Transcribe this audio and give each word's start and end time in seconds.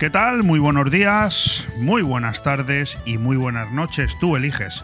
¿Qué 0.00 0.08
tal? 0.08 0.44
Muy 0.44 0.58
buenos 0.58 0.90
días, 0.90 1.66
muy 1.76 2.00
buenas 2.00 2.42
tardes 2.42 2.96
y 3.04 3.18
muy 3.18 3.36
buenas 3.36 3.70
noches. 3.70 4.18
Tú 4.18 4.34
eliges. 4.34 4.82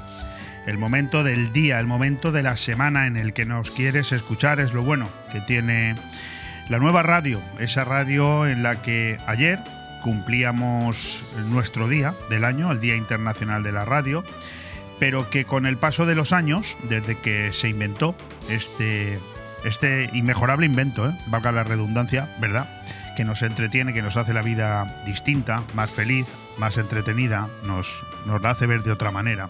El 0.67 0.77
momento 0.77 1.25
del 1.25 1.55
día, 1.55 1.81
el 1.81 1.87
momento 1.87 2.33
de 2.33 2.43
la 2.43 2.55
semana 2.59 3.07
en 3.07 3.17
el 3.17 3.33
que 3.33 3.47
nos 3.47 3.71
quieres 3.71 4.13
escuchar 4.13 4.61
es 4.61 4.75
lo 4.75 4.83
bueno 4.83 5.09
que 5.33 5.41
tiene 5.41 5.97
la 6.69 6.79
nueva 6.79 7.03
radio, 7.03 7.41
esa 7.59 7.83
radio 7.83 8.47
en 8.47 8.63
la 8.63 8.83
que 8.83 9.17
ayer 9.27 9.59
cumplíamos 10.03 11.25
nuestro 11.49 11.89
día 11.89 12.13
del 12.29 12.45
año, 12.45 12.71
el 12.71 12.81
Día 12.81 12.95
Internacional 12.95 13.63
de 13.63 13.73
la 13.73 13.87
Radio, 13.87 14.23
pero 14.99 15.31
que 15.31 15.47
con 15.47 15.65
el 15.65 15.79
paso 15.79 16.05
de 16.05 16.15
los 16.15 16.35
años, 16.35 16.77
desde 16.91 17.17
que 17.17 17.55
se 17.55 17.71
inventó 17.71 18.15
este, 18.51 19.19
este 19.65 20.11
inmejorable 20.13 20.67
invento, 20.67 21.09
¿eh? 21.09 21.17
valga 21.29 21.53
la 21.53 21.65
redundancia, 21.65 22.29
¿verdad? 22.39 22.69
Que 23.17 23.25
nos 23.25 23.43
entretiene, 23.43 23.93
que 23.93 24.03
nos 24.03 24.17
hace 24.17 24.33
la 24.33 24.43
vida 24.43 25.03
distinta, 25.05 25.63
más 25.75 25.91
feliz, 25.91 26.27
más 26.59 26.77
entretenida, 26.77 27.49
nos, 27.65 28.05
nos 28.27 28.41
la 28.41 28.51
hace 28.51 28.67
ver 28.67 28.85
de 28.85 28.93
otra 28.93 29.11
manera. 29.11 29.49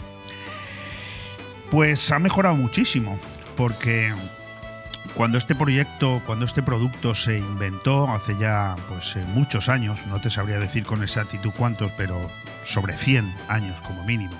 Pues 1.70 2.10
ha 2.12 2.18
mejorado 2.18 2.54
muchísimo, 2.54 3.18
porque 3.56 4.14
cuando 5.14 5.36
este 5.36 5.54
proyecto, 5.54 6.22
cuando 6.24 6.44
este 6.44 6.62
producto 6.62 7.14
se 7.14 7.38
inventó 7.38 8.08
hace 8.10 8.36
ya 8.38 8.76
pues, 8.88 9.16
eh, 9.16 9.24
muchos 9.28 9.68
años, 9.68 10.06
no 10.06 10.20
te 10.20 10.30
sabría 10.30 10.58
decir 10.58 10.84
con 10.84 11.02
exactitud 11.02 11.50
cuántos, 11.56 11.90
pero 11.92 12.30
sobre 12.62 12.96
100 12.96 13.34
años 13.48 13.80
como 13.82 14.04
mínimo, 14.04 14.36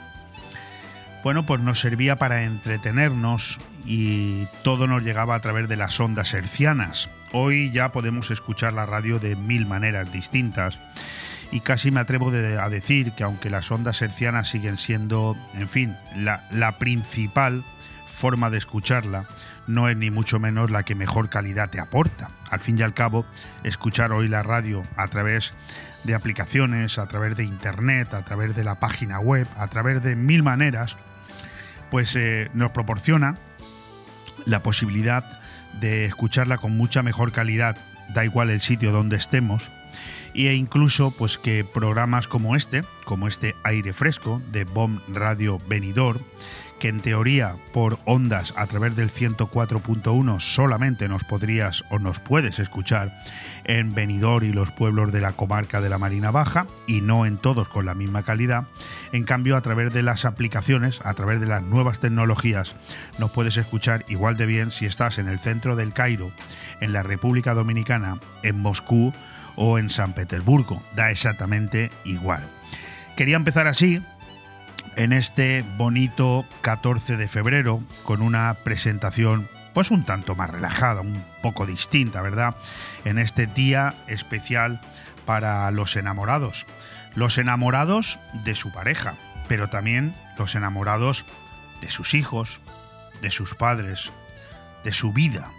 bueno, 1.25 1.45
pues 1.45 1.61
nos 1.61 1.81
servía 1.81 2.17
para 2.17 2.45
entretenernos 2.45 3.59
y 3.85 4.47
todo 4.63 4.87
nos 4.87 5.03
llegaba 5.03 5.35
a 5.35 5.41
través 5.41 5.69
de 5.69 5.77
las 5.77 5.99
ondas 5.99 6.33
hercianas. 6.33 7.11
Hoy 7.33 7.71
ya 7.73 7.93
podemos 7.93 8.31
escuchar 8.31 8.73
la 8.73 8.87
radio 8.87 9.19
de 9.19 9.37
mil 9.37 9.67
maneras 9.67 10.13
distintas 10.13 10.79
y 11.53 11.61
casi 11.61 11.91
me 11.91 12.01
atrevo 12.01 12.31
a 12.31 12.69
decir 12.69 13.13
que 13.13 13.25
aunque 13.25 13.51
las 13.51 13.71
ondas 13.71 14.03
hercianas 14.03 14.49
siguen 14.49 14.79
siendo, 14.79 15.37
en 15.55 15.69
fin, 15.69 15.97
la, 16.17 16.47
la 16.51 16.79
principal 16.79 17.65
forma 18.07 18.51
de 18.51 18.59
escucharla, 18.59 19.25
no 19.67 19.89
es 19.89 19.97
ni 19.97 20.11
mucho 20.11 20.39
menos 20.39 20.71
la 20.71 20.85
que 20.85 20.95
mejor 20.95 21.29
calidad 21.29 21.71
te 21.71 21.81
aporta. 21.81 22.31
Al 22.51 22.61
fin 22.61 22.79
y 22.79 22.83
al 22.83 22.95
cabo, 22.95 23.27
escuchar 23.65 24.13
hoy 24.13 24.29
la 24.29 24.43
radio 24.43 24.85
a 24.97 25.09
través 25.09 25.53
de 26.05 26.15
aplicaciones, 26.15 26.99
a 26.99 27.07
través 27.09 27.37
de 27.37 27.45
internet, 27.45 28.15
a 28.15 28.23
través 28.23 28.55
de 28.55 28.65
la 28.65 28.77
página 28.77 29.19
web, 29.19 29.47
a 29.57 29.67
través 29.69 30.03
de 30.03 30.15
mil 30.15 30.43
maneras, 30.43 30.97
pues 31.91 32.15
eh, 32.17 32.51
nos 32.55 32.71
proporciona 32.71 33.37
la 34.45 34.63
posibilidad 34.63 35.41
de 35.81 36.05
escucharla 36.05 36.59
con 36.59 36.77
mucha 36.77 37.03
mejor 37.03 37.33
calidad, 37.33 37.77
da 38.15 38.25
igual 38.25 38.51
el 38.51 38.61
sitio 38.61 38.93
donde 38.93 39.17
estemos, 39.17 39.71
e 40.35 40.55
incluso 40.55 41.11
pues 41.11 41.39
que 41.39 41.65
programas 41.65 42.29
como 42.29 42.57
este, 42.57 42.85
como 43.05 43.27
este 43.27 43.55
aire 43.65 43.93
fresco 43.93 44.43
de 44.53 44.65
BOM 44.65 45.01
Radio 45.09 45.59
Venidor, 45.69 46.21
que 46.79 46.89
en 46.89 47.01
teoría 47.01 47.57
por 47.73 47.99
ondas 48.05 48.53
a 48.57 48.67
través 48.67 48.97
del 48.97 49.11
104.1 49.11 50.41
solamente 50.41 51.09
nos 51.09 51.25
podrías 51.25 51.85
o 51.91 51.99
nos 51.99 52.21
puedes 52.21 52.59
escuchar 52.59 53.17
en 53.65 53.95
Benidorm 53.95 54.45
y 54.45 54.53
los 54.53 54.71
pueblos 54.73 55.13
de 55.13 55.21
la 55.21 55.33
comarca 55.33 55.81
de 55.81 55.89
la 55.89 55.99
Marina 55.99 56.31
Baja 56.31 56.67
y 56.87 57.01
no 57.01 57.27
en 57.27 57.39
todos 57.39 57.69
con 57.69 57.87
la 57.87 57.95
misma 57.95 58.23
calidad. 58.23 58.65
En 59.13 59.25
cambio, 59.25 59.57
a 59.57 59.63
través 59.63 59.93
de 59.93 60.03
las 60.03 60.25
aplicaciones, 60.25 61.01
a 61.05 61.15
través 61.15 61.41
de 61.41 61.47
las 61.47 61.63
nuevas 61.63 62.01
tecnologías, 62.01 62.75
nos 63.19 63.31
puedes 63.31 63.57
escuchar 63.57 64.05
igual 64.09 64.37
de 64.37 64.47
bien 64.47 64.71
si 64.71 64.87
estás 64.87 65.19
en 65.19 65.29
el 65.29 65.39
centro 65.39 65.77
del 65.77 65.93
Cairo, 65.93 66.31
en 66.81 66.93
la 66.93 67.03
República 67.03 67.55
Dominicana, 67.55 68.19
en 68.43 68.61
Moscú 68.61 69.13
o 69.57 69.79
en 69.79 69.91
San 69.91 70.13
Petersburgo. 70.13 70.83
Da 70.95 71.11
exactamente 71.11 71.91
igual. 72.05 72.43
Quería 73.17 73.37
empezar 73.37 73.67
así 73.67 74.03
en 74.97 75.13
este 75.13 75.65
bonito 75.77 76.45
14 76.63 77.17
de 77.17 77.29
febrero 77.29 77.81
con 78.03 78.23
una 78.23 78.55
presentación 78.55 79.49
pues 79.75 79.91
un 79.91 80.05
tanto 80.05 80.35
más 80.35 80.49
relajada, 80.49 81.03
un 81.03 81.23
poco 81.43 81.67
distinta, 81.67 82.23
¿verdad? 82.23 82.57
En 83.05 83.19
este 83.19 83.47
día 83.47 83.95
especial 84.07 84.81
para 85.27 85.71
los 85.71 85.97
enamorados. 85.97 86.67
Los 87.15 87.37
enamorados 87.37 88.19
de 88.45 88.55
su 88.55 88.73
pareja, 88.73 89.17
pero 89.49 89.69
también 89.69 90.15
los 90.39 90.55
enamorados 90.55 91.27
de 91.83 91.91
sus 91.91 92.15
hijos, 92.15 92.61
de 93.21 93.31
sus 93.31 93.55
padres, 93.55 94.13
de 94.83 94.93
su 94.93 95.13
vida, 95.13 95.51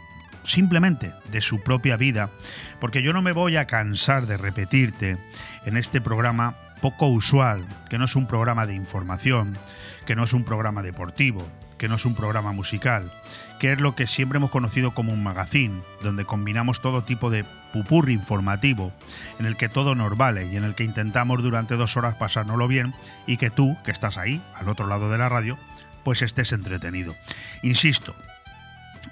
simplemente 0.44 1.14
de 1.32 1.42
su 1.42 1.62
propia 1.62 1.96
vida, 1.96 2.32
porque 2.80 3.04
yo 3.04 3.14
no 3.14 3.22
me 3.22 3.34
voy 3.34 3.58
a 3.58 3.68
cansar 3.68 4.26
de 4.26 4.38
repetirte 4.38 5.20
en 5.66 5.78
este 5.78 6.02
programa 6.02 6.56
poco 6.82 7.08
usual, 7.08 7.66
que 7.90 7.98
no 7.98 8.06
es 8.06 8.16
un 8.16 8.28
programa 8.28 8.66
de 8.66 8.76
información, 8.76 9.58
que 10.06 10.16
no 10.16 10.24
es 10.24 10.34
un 10.34 10.44
programa 10.44 10.82
deportivo, 10.82 11.48
que 11.78 11.88
no 11.88 11.96
es 11.96 12.06
un 12.06 12.16
programa 12.16 12.52
musical, 12.52 13.12
que 13.60 13.72
es 13.72 13.80
lo 13.80 13.96
que 13.96 14.08
siempre 14.08 14.38
hemos 14.38 14.52
conocido 14.52 14.94
como 14.94 15.14
un 15.14 15.24
magazine, 15.24 15.82
donde 16.02 16.26
combinamos 16.26 16.82
todo 16.82 17.04
tipo 17.04 17.30
de 17.30 17.46
pupurri 17.74 18.14
informativo, 18.14 18.92
en 19.40 19.46
el 19.46 19.58
que 19.58 19.70
todo 19.70 19.96
nos 19.96 20.16
vale 20.18 20.48
y 20.48 20.56
en 20.56 20.64
el 20.64 20.76
que 20.76 20.84
intentamos 20.84 21.44
durante 21.44 21.76
dos 21.76 21.98
horas 21.98 22.16
pasárnoslo 22.16 22.68
bien 22.68 22.94
y 23.26 23.38
que 23.38 23.50
tú, 23.50 23.78
que 23.84 23.92
estás 23.92 24.18
ahí, 24.18 24.42
al 24.56 24.70
otro 24.70 24.88
lado 24.88 25.10
de 25.10 25.18
la 25.18 25.30
radio, 25.30 25.58
pues 26.04 26.22
estés 26.22 26.52
entretenido. 26.52 27.16
Insisto, 27.62 28.16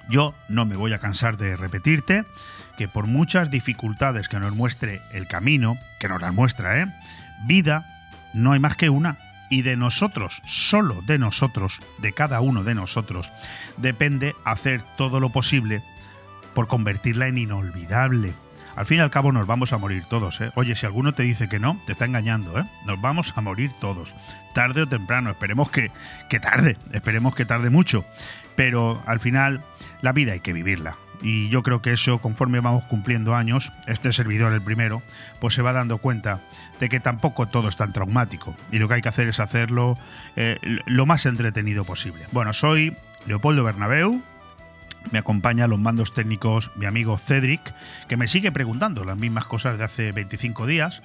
yo 0.09 0.34
no 0.50 0.66
me 0.66 0.75
voy 0.75 0.94
a 0.94 1.00
cansar 1.00 1.38
de 1.38 1.56
repetirte 1.56 2.25
que 2.78 2.88
por 2.88 3.08
muchas 3.08 3.50
dificultades 3.50 4.28
que 4.28 4.40
nos 4.40 4.54
muestre 4.54 5.02
el 5.12 5.28
camino, 5.28 5.78
que 6.00 6.09
nos 6.09 6.22
las 6.22 6.34
muestra, 6.34 6.81
¿eh? 6.81 6.94
Vida 7.44 7.85
no 8.34 8.51
hay 8.51 8.59
más 8.59 8.75
que 8.75 8.90
una. 8.90 9.18
Y 9.50 9.62
de 9.62 9.78
nosotros, 9.78 10.41
solo 10.46 11.01
de 11.03 11.19
nosotros, 11.19 11.79
de 12.00 12.13
cada 12.13 12.41
uno 12.41 12.63
de 12.63 12.73
nosotros, 12.73 13.31
depende 13.78 14.35
hacer 14.44 14.81
todo 14.97 15.19
lo 15.19 15.29
posible 15.29 15.84
por 16.56 16.68
convertirla 16.68 17.28
en 17.28 17.38
inolvidable. 17.38 18.34
Al 18.75 18.85
fin 18.85 18.97
y 18.97 19.01
al 19.01 19.12
cabo 19.12 19.31
nos 19.31 19.47
vamos 19.47 19.72
a 19.72 19.78
morir 19.78 20.03
todos, 20.09 20.41
¿eh? 20.41 20.51
Oye, 20.56 20.75
si 20.75 20.85
alguno 20.85 21.13
te 21.13 21.24
dice 21.24 21.47
que 21.47 21.59
no, 21.59 21.79
te 21.85 21.94
está 21.94 22.06
engañando, 22.06 22.59
¿eh? 22.59 22.66
Nos 22.85 23.00
vamos 23.00 23.34
a 23.35 23.41
morir 23.41 23.72
todos. 23.79 24.16
Tarde 24.53 24.81
o 24.81 24.88
temprano, 24.88 25.29
esperemos 25.29 25.69
que, 25.69 25.91
que 26.28 26.40
tarde, 26.40 26.78
esperemos 26.91 27.35
que 27.35 27.45
tarde 27.45 27.69
mucho. 27.69 28.03
Pero 28.56 29.01
al 29.06 29.19
final, 29.19 29.63
la 30.01 30.12
vida 30.12 30.34
hay 30.34 30.40
que 30.41 30.53
vivirla. 30.53 30.97
Y 31.22 31.50
yo 31.50 31.64
creo 31.64 31.81
que 31.81 31.94
eso, 31.94 32.20
conforme 32.20 32.59
vamos 32.59 32.84
cumpliendo 32.86 33.36
años, 33.36 33.72
este 33.88 34.12
servidor, 34.12 34.53
el 34.53 34.62
primero, 34.62 35.02
pues 35.40 35.53
se 35.53 35.62
va 35.62 35.74
dando 35.74 35.98
cuenta 35.98 36.42
de 36.80 36.90
que 36.90 37.00
tampoco 37.00 37.48
todo 37.48 37.68
es 37.68 37.78
tan 37.78 37.94
traumático. 37.94 38.56
Y 38.72 38.80
lo 38.80 38.88
que 38.88 38.96
hay 38.96 39.02
que 39.02 39.09
hacer 39.09 39.28
es 39.28 39.40
hacerlo 39.40 39.98
eh, 40.36 40.59
lo 40.86 41.06
más 41.06 41.25
entretenido 41.25 41.86
posible. 41.86 42.25
Bueno, 42.31 42.54
soy 42.54 42.96
Leopoldo 43.25 43.64
Bernabeu. 43.64 44.22
Me 45.12 45.20
acompaña 45.20 45.66
a 45.66 45.68
los 45.68 45.80
mandos 45.80 46.16
técnicos 46.16 46.72
mi 46.75 46.88
amigo 46.88 47.18
Cedric, 47.18 47.75
que 48.08 48.18
me 48.18 48.28
sigue 48.28 48.52
preguntando 48.52 49.04
las 49.04 49.18
mismas 49.18 49.46
cosas 49.46 49.78
de 49.78 49.84
hace 49.84 50.12
25 50.12 50.66
días, 50.66 51.04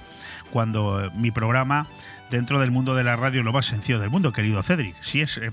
cuando 0.51 1.05
eh, 1.05 1.11
mi 1.15 1.31
programa 1.31 1.87
dentro 2.31 2.61
del 2.61 2.71
mundo 2.71 2.95
de 2.95 3.05
la 3.05 3.17
radio 3.17 3.43
lo 3.43 3.53
más 3.53 3.67
sencillo 3.67 3.99
del 3.99 4.09
mundo, 4.09 4.33
querido 4.33 4.63
Cedric. 4.63 5.01
Si 5.03 5.21
es 5.21 5.37
eh, 5.37 5.51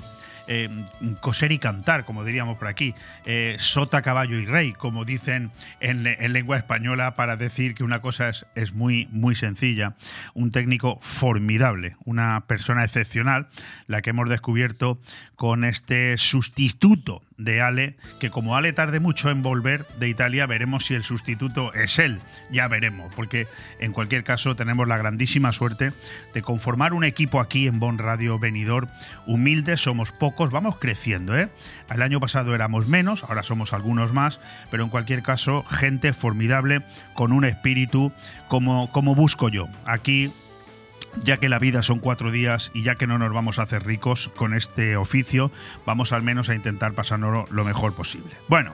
eh, 0.47 0.69
coser 1.21 1.51
y 1.51 1.59
cantar, 1.59 2.05
como 2.05 2.23
diríamos 2.23 2.57
por 2.57 2.67
aquí, 2.67 2.93
eh, 3.25 3.55
sota, 3.59 4.01
caballo 4.01 4.37
y 4.37 4.45
rey, 4.45 4.73
como 4.73 5.05
dicen 5.05 5.51
en, 5.79 6.03
lengua 6.33 6.57
española 6.57 7.15
para 7.15 7.35
decir 7.37 7.75
que 7.75 7.83
una 7.83 8.01
cosa 8.01 8.29
es, 8.29 8.45
es, 8.55 8.73
muy, 8.73 9.07
muy 9.11 9.35
sencilla. 9.35 9.95
Un 10.33 10.51
técnico 10.51 10.99
formidable, 11.01 11.95
una 12.05 12.45
persona 12.47 12.83
excepcional, 12.83 13.47
la 13.87 14.01
que 14.01 14.11
hemos 14.11 14.29
descubierto 14.29 14.99
con 15.35 15.63
este 15.63 16.17
sustituto 16.17 17.21
de 17.37 17.61
Ale, 17.61 17.95
que 18.19 18.31
como 18.31 18.55
Ale 18.55 18.73
tarde 18.73 18.99
mucho 18.99 19.29
en 19.29 19.43
volver 19.43 19.85
de 19.99 20.09
Italia, 20.09 20.47
veremos 20.47 20.85
si 20.85 20.95
el 20.95 21.03
sustituto 21.03 21.73
es 21.73 21.99
él, 21.99 22.19
ya 22.49 22.67
veremos, 22.67 23.13
porque 23.15 23.47
en 23.79 23.93
cualquier 23.93 24.23
caso 24.23 24.55
tenemos 24.55 24.87
la 24.87 24.97
grandísima 24.97 25.51
suerte 25.51 25.93
de 26.33 26.41
conformar 26.41 26.93
un 26.93 27.03
equipo 27.03 27.39
aquí 27.39 27.67
en 27.67 27.79
Bon 27.79 27.97
Radio 27.99 28.39
Venidor, 28.39 28.87
humildes, 29.27 29.81
somos 29.81 30.11
pocos, 30.11 30.36
vamos 30.51 30.77
creciendo, 30.77 31.37
¿eh? 31.37 31.49
El 31.89 32.01
año 32.01 32.19
pasado 32.19 32.55
éramos 32.55 32.87
menos, 32.87 33.23
ahora 33.23 33.43
somos 33.43 33.73
algunos 33.73 34.13
más, 34.13 34.39
pero 34.71 34.83
en 34.83 34.89
cualquier 34.89 35.23
caso, 35.23 35.63
gente 35.63 36.13
formidable 36.13 36.83
con 37.13 37.31
un 37.31 37.43
espíritu 37.45 38.11
como, 38.47 38.91
como 38.91 39.15
busco 39.15 39.49
yo. 39.49 39.67
Aquí 39.85 40.31
ya 41.23 41.37
que 41.37 41.49
la 41.49 41.59
vida 41.59 41.81
son 41.81 41.99
cuatro 41.99 42.31
días 42.31 42.71
y 42.73 42.83
ya 42.83 42.95
que 42.95 43.07
no 43.07 43.17
nos 43.17 43.33
vamos 43.33 43.59
a 43.59 43.63
hacer 43.63 43.85
ricos 43.85 44.29
con 44.35 44.53
este 44.53 44.97
oficio, 44.97 45.51
vamos 45.85 46.13
al 46.13 46.21
menos 46.21 46.49
a 46.49 46.55
intentar 46.55 46.93
pasarnos 46.93 47.49
lo 47.49 47.63
mejor 47.63 47.93
posible. 47.93 48.31
Bueno, 48.47 48.73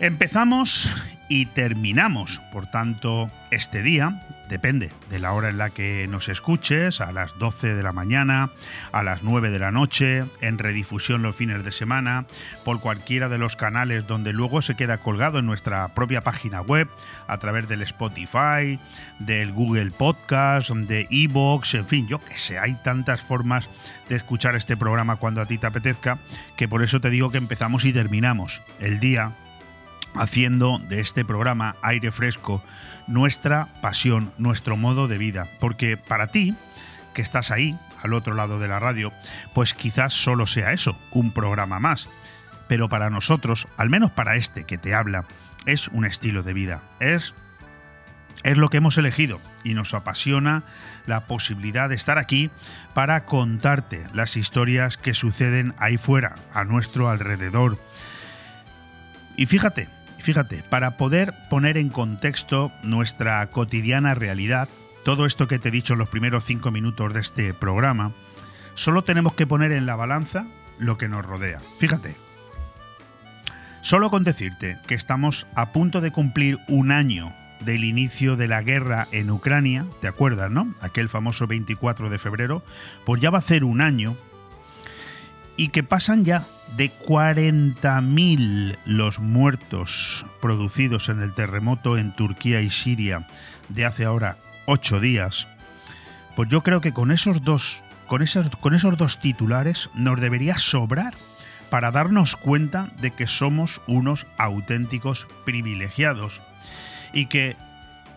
empezamos 0.00 0.90
y 1.28 1.46
terminamos, 1.46 2.40
por 2.52 2.66
tanto, 2.66 3.30
este 3.50 3.82
día 3.82 4.20
depende 4.48 4.90
de 5.08 5.18
la 5.18 5.32
hora 5.32 5.48
en 5.48 5.58
la 5.58 5.70
que 5.70 6.06
nos 6.08 6.28
escuches, 6.28 7.00
a 7.00 7.12
las 7.12 7.38
12 7.38 7.74
de 7.74 7.82
la 7.82 7.92
mañana, 7.92 8.50
a 8.92 9.02
las 9.02 9.22
9 9.22 9.50
de 9.50 9.58
la 9.58 9.70
noche, 9.70 10.24
en 10.40 10.58
redifusión 10.58 11.22
los 11.22 11.34
fines 11.34 11.64
de 11.64 11.72
semana, 11.72 12.26
por 12.64 12.80
cualquiera 12.80 13.28
de 13.28 13.38
los 13.38 13.56
canales 13.56 14.06
donde 14.06 14.32
luego 14.32 14.60
se 14.62 14.76
queda 14.76 14.98
colgado 14.98 15.38
en 15.38 15.46
nuestra 15.46 15.94
propia 15.94 16.20
página 16.20 16.60
web, 16.60 16.88
a 17.26 17.38
través 17.38 17.68
del 17.68 17.82
Spotify, 17.82 18.78
del 19.18 19.52
Google 19.52 19.90
Podcast, 19.90 20.70
de 20.70 21.08
Evox, 21.10 21.74
en 21.74 21.86
fin, 21.86 22.06
yo 22.06 22.22
que 22.22 22.36
sé, 22.36 22.58
hay 22.58 22.74
tantas 22.84 23.22
formas 23.22 23.70
de 24.08 24.16
escuchar 24.16 24.56
este 24.56 24.76
programa 24.76 25.16
cuando 25.16 25.40
a 25.40 25.46
ti 25.46 25.58
te 25.58 25.66
apetezca, 25.66 26.18
que 26.56 26.68
por 26.68 26.82
eso 26.82 27.00
te 27.00 27.10
digo 27.10 27.30
que 27.30 27.38
empezamos 27.38 27.84
y 27.84 27.92
terminamos 27.92 28.62
el 28.78 29.00
día 29.00 29.32
haciendo 30.14 30.78
de 30.78 31.00
este 31.00 31.24
programa 31.24 31.76
aire 31.82 32.12
fresco 32.12 32.62
nuestra 33.06 33.68
pasión, 33.80 34.32
nuestro 34.38 34.76
modo 34.76 35.08
de 35.08 35.18
vida. 35.18 35.48
Porque 35.60 35.96
para 35.96 36.28
ti, 36.28 36.54
que 37.14 37.22
estás 37.22 37.50
ahí, 37.50 37.76
al 38.02 38.12
otro 38.12 38.34
lado 38.34 38.58
de 38.58 38.68
la 38.68 38.78
radio, 38.78 39.12
pues 39.54 39.74
quizás 39.74 40.12
solo 40.12 40.46
sea 40.46 40.72
eso, 40.72 40.96
un 41.10 41.32
programa 41.32 41.80
más. 41.80 42.08
Pero 42.68 42.88
para 42.88 43.10
nosotros, 43.10 43.68
al 43.76 43.90
menos 43.90 44.10
para 44.10 44.36
este 44.36 44.64
que 44.64 44.78
te 44.78 44.94
habla, 44.94 45.24
es 45.66 45.88
un 45.88 46.04
estilo 46.04 46.42
de 46.42 46.52
vida. 46.52 46.82
Es, 47.00 47.34
es 48.42 48.56
lo 48.56 48.68
que 48.68 48.78
hemos 48.78 48.98
elegido 48.98 49.40
y 49.64 49.74
nos 49.74 49.94
apasiona 49.94 50.62
la 51.06 51.26
posibilidad 51.26 51.88
de 51.88 51.94
estar 51.94 52.18
aquí 52.18 52.50
para 52.94 53.24
contarte 53.24 54.06
las 54.12 54.36
historias 54.36 54.96
que 54.96 55.14
suceden 55.14 55.74
ahí 55.78 55.96
fuera, 55.96 56.36
a 56.52 56.64
nuestro 56.64 57.10
alrededor. 57.10 57.78
Y 59.36 59.46
fíjate, 59.46 59.88
Fíjate, 60.24 60.64
para 60.70 60.96
poder 60.96 61.34
poner 61.50 61.76
en 61.76 61.90
contexto 61.90 62.72
nuestra 62.82 63.46
cotidiana 63.50 64.14
realidad, 64.14 64.70
todo 65.04 65.26
esto 65.26 65.46
que 65.46 65.58
te 65.58 65.68
he 65.68 65.70
dicho 65.70 65.92
en 65.92 65.98
los 65.98 66.08
primeros 66.08 66.44
cinco 66.44 66.70
minutos 66.70 67.12
de 67.12 67.20
este 67.20 67.52
programa, 67.52 68.10
solo 68.72 69.04
tenemos 69.04 69.34
que 69.34 69.46
poner 69.46 69.70
en 69.70 69.84
la 69.84 69.96
balanza 69.96 70.46
lo 70.78 70.96
que 70.96 71.08
nos 71.08 71.26
rodea. 71.26 71.60
Fíjate, 71.78 72.16
solo 73.82 74.08
con 74.08 74.24
decirte 74.24 74.78
que 74.86 74.94
estamos 74.94 75.46
a 75.56 75.72
punto 75.72 76.00
de 76.00 76.10
cumplir 76.10 76.58
un 76.68 76.90
año 76.90 77.34
del 77.60 77.84
inicio 77.84 78.36
de 78.36 78.48
la 78.48 78.62
guerra 78.62 79.08
en 79.12 79.30
Ucrania, 79.30 79.84
¿te 80.00 80.08
acuerdas, 80.08 80.50
no? 80.50 80.74
Aquel 80.80 81.10
famoso 81.10 81.46
24 81.46 82.08
de 82.08 82.18
febrero, 82.18 82.64
pues 83.04 83.20
ya 83.20 83.28
va 83.28 83.40
a 83.40 83.42
ser 83.42 83.62
un 83.62 83.82
año 83.82 84.16
y 85.56 85.68
que 85.68 85.82
pasan 85.82 86.24
ya 86.24 86.44
de 86.76 86.90
40.000 86.90 88.78
los 88.84 89.20
muertos 89.20 90.26
producidos 90.40 91.08
en 91.08 91.22
el 91.22 91.32
terremoto 91.32 91.96
en 91.96 92.14
Turquía 92.14 92.60
y 92.60 92.70
Siria 92.70 93.26
de 93.68 93.84
hace 93.84 94.04
ahora 94.04 94.36
ocho 94.66 95.00
días, 95.00 95.46
pues 96.36 96.48
yo 96.48 96.62
creo 96.62 96.80
que 96.80 96.92
con 96.92 97.10
esos 97.12 97.42
dos, 97.42 97.82
con 98.06 98.22
esos, 98.22 98.48
con 98.56 98.74
esos 98.74 98.96
dos 98.96 99.20
titulares 99.20 99.90
nos 99.94 100.20
debería 100.20 100.58
sobrar 100.58 101.14
para 101.70 101.90
darnos 101.90 102.36
cuenta 102.36 102.90
de 103.00 103.12
que 103.12 103.26
somos 103.26 103.80
unos 103.86 104.26
auténticos 104.38 105.28
privilegiados 105.44 106.42
y 107.12 107.26
que 107.26 107.56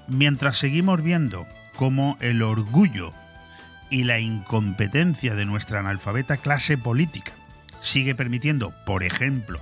mientras 0.07 0.57
seguimos 0.57 1.01
viendo 1.03 1.45
cómo 1.75 2.17
el 2.19 2.41
orgullo 2.41 3.13
y 3.89 4.03
la 4.03 4.19
incompetencia 4.19 5.35
de 5.35 5.45
nuestra 5.45 5.79
analfabeta 5.79 6.37
clase 6.37 6.77
política 6.77 7.33
sigue 7.81 8.15
permitiendo, 8.15 8.73
por 8.85 9.03
ejemplo, 9.03 9.59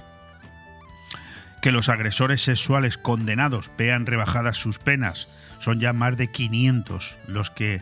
que 1.61 1.71
los 1.71 1.89
agresores 1.89 2.41
sexuales 2.41 2.97
condenados 2.97 3.71
vean 3.77 4.05
rebajadas 4.05 4.57
sus 4.57 4.79
penas. 4.79 5.27
Son 5.59 5.79
ya 5.79 5.93
más 5.93 6.15
de 6.17 6.29
500 6.29 7.17
los 7.27 7.49
que 7.49 7.81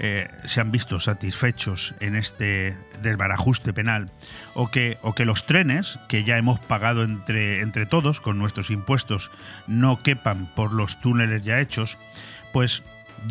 eh, 0.00 0.28
se 0.44 0.60
han 0.60 0.70
visto 0.70 1.00
satisfechos 1.00 1.94
en 2.00 2.14
este 2.14 2.76
desbarajuste 3.02 3.72
penal. 3.72 4.10
O 4.54 4.70
que, 4.70 4.98
o 5.02 5.14
que 5.14 5.24
los 5.24 5.46
trenes, 5.46 5.98
que 6.08 6.24
ya 6.24 6.38
hemos 6.38 6.60
pagado 6.60 7.02
entre, 7.02 7.62
entre 7.62 7.86
todos 7.86 8.20
con 8.20 8.38
nuestros 8.38 8.70
impuestos, 8.70 9.30
no 9.66 10.02
quepan 10.02 10.46
por 10.54 10.72
los 10.72 11.00
túneles 11.00 11.42
ya 11.42 11.60
hechos. 11.60 11.98
Pues 12.52 12.82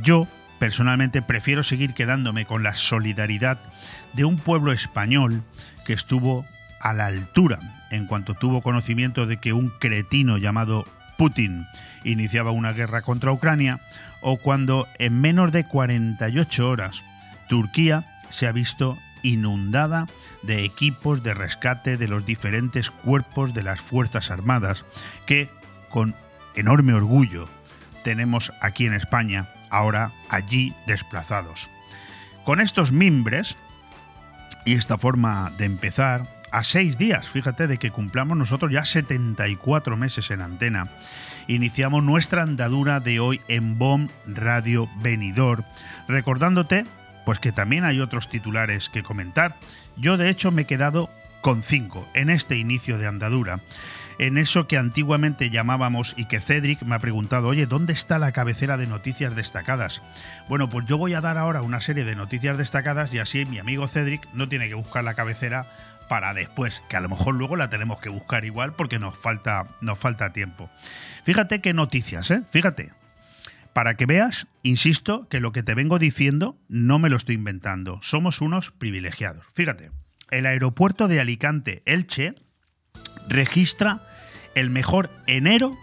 yo 0.01 0.27
personalmente 0.59 1.21
prefiero 1.21 1.63
seguir 1.63 1.93
quedándome 1.93 2.45
con 2.45 2.63
la 2.63 2.75
solidaridad 2.75 3.59
de 4.13 4.25
un 4.25 4.37
pueblo 4.37 4.71
español 4.71 5.43
que 5.85 5.93
estuvo 5.93 6.45
a 6.79 6.93
la 6.93 7.07
altura 7.07 7.59
en 7.91 8.05
cuanto 8.05 8.33
tuvo 8.33 8.61
conocimiento 8.61 9.25
de 9.25 9.37
que 9.37 9.53
un 9.53 9.69
cretino 9.69 10.37
llamado 10.37 10.85
Putin 11.17 11.67
iniciaba 12.03 12.51
una 12.51 12.73
guerra 12.73 13.01
contra 13.01 13.31
Ucrania, 13.31 13.79
o 14.21 14.37
cuando 14.37 14.87
en 14.99 15.19
menos 15.19 15.51
de 15.51 15.65
48 15.65 16.69
horas 16.69 17.03
Turquía 17.49 18.17
se 18.29 18.47
ha 18.47 18.51
visto 18.51 18.97
inundada 19.23 20.07
de 20.43 20.63
equipos 20.63 21.23
de 21.23 21.33
rescate 21.33 21.97
de 21.97 22.07
los 22.07 22.25
diferentes 22.25 22.91
cuerpos 22.91 23.53
de 23.53 23.63
las 23.63 23.81
Fuerzas 23.81 24.31
Armadas 24.31 24.85
que, 25.25 25.49
con 25.89 26.15
enorme 26.55 26.93
orgullo, 26.93 27.47
tenemos 28.03 28.53
aquí 28.61 28.85
en 28.85 28.93
España, 28.93 29.49
ahora 29.69 30.11
allí 30.29 30.73
desplazados. 30.85 31.69
Con 32.45 32.59
estos 32.61 32.91
mimbres, 32.91 33.57
y 34.65 34.73
esta 34.73 34.97
forma 34.97 35.51
de 35.57 35.65
empezar, 35.65 36.27
a 36.51 36.63
seis 36.63 36.97
días, 36.97 37.27
fíjate, 37.27 37.67
de 37.67 37.77
que 37.77 37.91
cumplamos 37.91 38.37
nosotros 38.37 38.71
ya 38.71 38.85
74 38.85 39.97
meses 39.97 40.31
en 40.31 40.41
antena, 40.41 40.89
iniciamos 41.47 42.03
nuestra 42.03 42.43
andadura 42.43 42.99
de 42.99 43.19
hoy 43.19 43.41
en 43.47 43.77
BOM 43.77 44.07
Radio 44.25 44.89
Venidor, 45.01 45.65
recordándote 46.07 46.85
pues 47.25 47.39
que 47.39 47.51
también 47.51 47.83
hay 47.83 47.99
otros 47.99 48.29
titulares 48.29 48.89
que 48.89 49.03
comentar. 49.03 49.55
Yo 49.97 50.15
de 50.15 50.29
hecho 50.29 50.51
me 50.51 50.61
he 50.61 50.65
quedado 50.65 51.09
con 51.41 51.61
cinco 51.61 52.07
en 52.13 52.29
este 52.29 52.55
inicio 52.55 52.97
de 52.97 53.07
andadura 53.07 53.59
en 54.19 54.37
eso 54.37 54.67
que 54.67 54.77
antiguamente 54.77 55.49
llamábamos 55.49 56.13
y 56.17 56.25
que 56.25 56.39
Cedric 56.39 56.81
me 56.83 56.95
ha 56.95 56.99
preguntado, 56.99 57.47
oye, 57.47 57.65
¿dónde 57.65 57.93
está 57.93 58.19
la 58.19 58.31
cabecera 58.31 58.77
de 58.77 58.87
noticias 58.87 59.35
destacadas? 59.35 60.01
Bueno, 60.49 60.69
pues 60.69 60.85
yo 60.87 60.97
voy 60.97 61.13
a 61.13 61.21
dar 61.21 61.37
ahora 61.37 61.61
una 61.61 61.81
serie 61.81 62.05
de 62.05 62.15
noticias 62.15 62.57
destacadas 62.57 63.13
y 63.13 63.19
así 63.19 63.45
mi 63.45 63.59
amigo 63.59 63.87
Cedric 63.87 64.27
no 64.33 64.49
tiene 64.49 64.67
que 64.67 64.75
buscar 64.75 65.03
la 65.03 65.13
cabecera 65.13 65.67
para 66.07 66.33
después, 66.33 66.81
que 66.89 66.97
a 66.97 67.01
lo 67.01 67.09
mejor 67.09 67.35
luego 67.35 67.55
la 67.55 67.69
tenemos 67.69 67.99
que 67.99 68.09
buscar 68.09 68.45
igual 68.45 68.73
porque 68.73 68.99
nos 68.99 69.17
falta, 69.17 69.67
nos 69.81 69.99
falta 69.99 70.33
tiempo. 70.33 70.69
Fíjate 71.23 71.61
qué 71.61 71.73
noticias, 71.73 72.31
¿eh? 72.31 72.43
Fíjate. 72.49 72.91
Para 73.73 73.95
que 73.95 74.07
veas, 74.07 74.47
insisto, 74.63 75.27
que 75.29 75.39
lo 75.39 75.51
que 75.51 75.61
te 75.61 75.75
vengo 75.75 75.99
diciendo 75.99 76.57
no 76.67 76.97
me 76.97 77.09
lo 77.09 77.17
estoy 77.17 77.35
inventando. 77.35 77.99
Somos 78.01 78.41
unos 78.41 78.71
privilegiados. 78.71 79.45
Fíjate, 79.53 79.91
el 80.31 80.47
aeropuerto 80.47 81.07
de 81.07 81.19
Alicante, 81.19 81.83
Elche, 81.85 82.33
registra 83.27 84.01
el 84.57 84.69
mejor 84.71 85.11
enero 85.27 85.77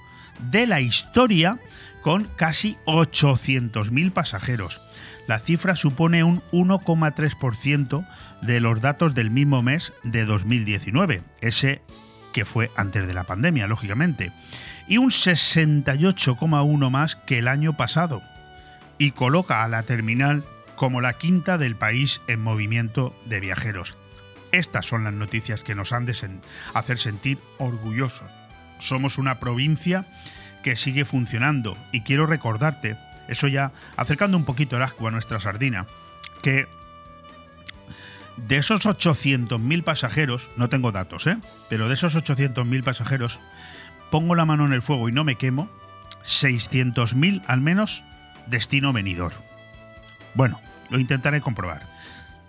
de 0.51 0.67
la 0.67 0.81
historia 0.81 1.59
con 2.03 2.25
casi 2.25 2.77
800.000 2.87 4.13
pasajeros. 4.13 4.81
La 5.27 5.39
cifra 5.39 5.77
supone 5.77 6.25
un 6.25 6.43
1,3% 6.53 8.07
de 8.43 8.61
los 8.61 8.81
datos 8.81 9.15
del 9.15 9.31
mismo 9.31 9.63
mes 9.63 9.93
de 10.03 10.25
2019, 10.25 11.23
ese 11.41 11.83
que 12.33 12.45
fue 12.45 12.71
antes 12.77 13.07
de 13.07 13.15
la 13.15 13.25
pandemia, 13.25 13.69
lógicamente, 13.69 14.33
y 14.89 14.99
un 14.99 15.11
68,1 15.11 16.91
más 16.91 17.17
que 17.17 17.39
el 17.39 17.49
año 17.49 17.77
pasado, 17.77 18.23
y 18.99 19.13
coloca 19.13 19.63
a 19.63 19.69
la 19.69 19.85
terminal 19.85 20.45
como 20.75 21.01
la 21.01 21.13
quinta 21.13 21.59
del 21.59 21.77
país 21.77 22.21
en 22.27 22.43
movimiento 22.43 23.17
de 23.25 23.39
viajeros. 23.39 23.97
Estas 24.51 24.85
son 24.85 25.05
las 25.05 25.15
noticias 25.15 25.63
que 25.63 25.75
nos 25.77 25.93
han 25.93 26.07
de 26.07 26.15
hacer 26.75 26.99
sentir 26.99 27.39
orgullosos. 27.59 28.31
Somos 28.85 29.17
una 29.17 29.41
provincia 29.41 30.05
que 30.63 30.77
sigue 30.77 31.05
funcionando 31.05 31.77
y 31.91 32.03
quiero 32.03 32.27
recordarte, 32.27 32.97
eso 33.29 33.49
ya 33.49 33.73
acercando 33.97 34.37
un 34.37 34.45
poquito 34.45 34.77
el 34.77 34.83
asco 34.83 35.09
a 35.09 35.11
nuestra 35.11 35.41
sardina, 35.41 35.87
que 36.43 36.67
de 38.37 38.57
esos 38.57 38.85
800.000 38.85 39.85
pasajeros, 39.85 40.51
no 40.57 40.69
tengo 40.69 40.93
datos, 40.93 41.27
¿eh? 41.27 41.39
pero 41.71 41.89
de 41.89 41.95
esos 41.95 42.15
800.000 42.15 42.83
pasajeros, 42.83 43.41
pongo 44.11 44.35
la 44.35 44.45
mano 44.45 44.67
en 44.67 44.73
el 44.73 44.83
fuego 44.83 45.09
y 45.09 45.13
no 45.13 45.25
me 45.25 45.37
quemo, 45.37 45.71
600.000 46.23 47.43
al 47.47 47.61
menos 47.61 48.05
destino 48.47 48.93
venidor. 48.93 49.33
Bueno, 50.35 50.61
lo 50.91 50.99
intentaré 50.99 51.41
comprobar. 51.41 51.87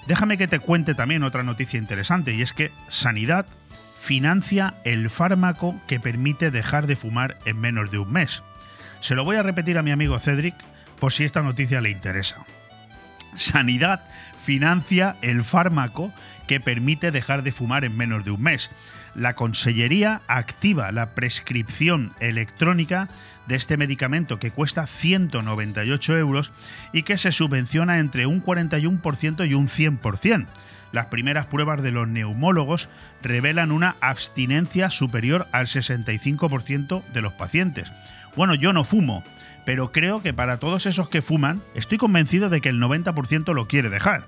Déjame 0.07 0.37
que 0.37 0.47
te 0.47 0.59
cuente 0.59 0.95
también 0.95 1.23
otra 1.23 1.43
noticia 1.43 1.79
interesante 1.79 2.33
y 2.33 2.41
es 2.41 2.53
que 2.53 2.71
Sanidad 2.87 3.45
financia 4.05 4.75
el 4.83 5.09
fármaco 5.09 5.81
que 5.87 5.99
permite 5.99 6.51
dejar 6.51 6.85
de 6.85 6.95
fumar 6.95 7.39
en 7.45 7.59
menos 7.59 7.89
de 7.89 7.97
un 7.97 8.13
mes. 8.13 8.43
Se 8.99 9.15
lo 9.15 9.25
voy 9.25 9.35
a 9.35 9.41
repetir 9.41 9.79
a 9.79 9.83
mi 9.83 9.89
amigo 9.89 10.19
Cedric 10.19 10.53
por 10.99 11.11
si 11.11 11.23
esta 11.23 11.41
noticia 11.41 11.81
le 11.81 11.89
interesa. 11.89 12.45
Sanidad 13.33 14.03
financia 14.37 15.17
el 15.23 15.43
fármaco 15.43 16.13
que 16.45 16.59
permite 16.59 17.09
dejar 17.09 17.41
de 17.41 17.51
fumar 17.51 17.83
en 17.83 17.97
menos 17.97 18.23
de 18.23 18.31
un 18.31 18.43
mes. 18.43 18.69
la 19.15 19.33
Consellería 19.33 20.21
activa 20.27 20.91
la 20.91 21.15
prescripción 21.15 22.13
electrónica 22.19 23.09
de 23.47 23.55
este 23.55 23.75
medicamento 23.75 24.37
que 24.37 24.51
cuesta 24.51 24.85
198 24.85 26.17
euros 26.17 26.51
y 26.93 27.01
que 27.03 27.17
se 27.17 27.31
subvenciona 27.31 27.97
entre 27.97 28.27
un 28.27 28.43
41% 28.43 29.49
y 29.49 29.53
un 29.55 29.67
100%. 29.67 30.47
Las 30.91 31.07
primeras 31.07 31.45
pruebas 31.45 31.81
de 31.81 31.91
los 31.91 32.07
neumólogos 32.07 32.89
revelan 33.21 33.71
una 33.71 33.95
abstinencia 34.01 34.89
superior 34.89 35.47
al 35.51 35.67
65% 35.67 37.03
de 37.11 37.21
los 37.21 37.33
pacientes. 37.33 37.91
Bueno, 38.35 38.55
yo 38.55 38.73
no 38.73 38.83
fumo, 38.83 39.23
pero 39.65 39.91
creo 39.91 40.21
que 40.21 40.33
para 40.33 40.57
todos 40.57 40.85
esos 40.85 41.09
que 41.09 41.21
fuman, 41.21 41.61
estoy 41.73 41.97
convencido 41.97 42.49
de 42.49 42.61
que 42.61 42.69
el 42.69 42.81
90% 42.81 43.53
lo 43.53 43.67
quiere 43.67 43.89
dejar. 43.89 44.27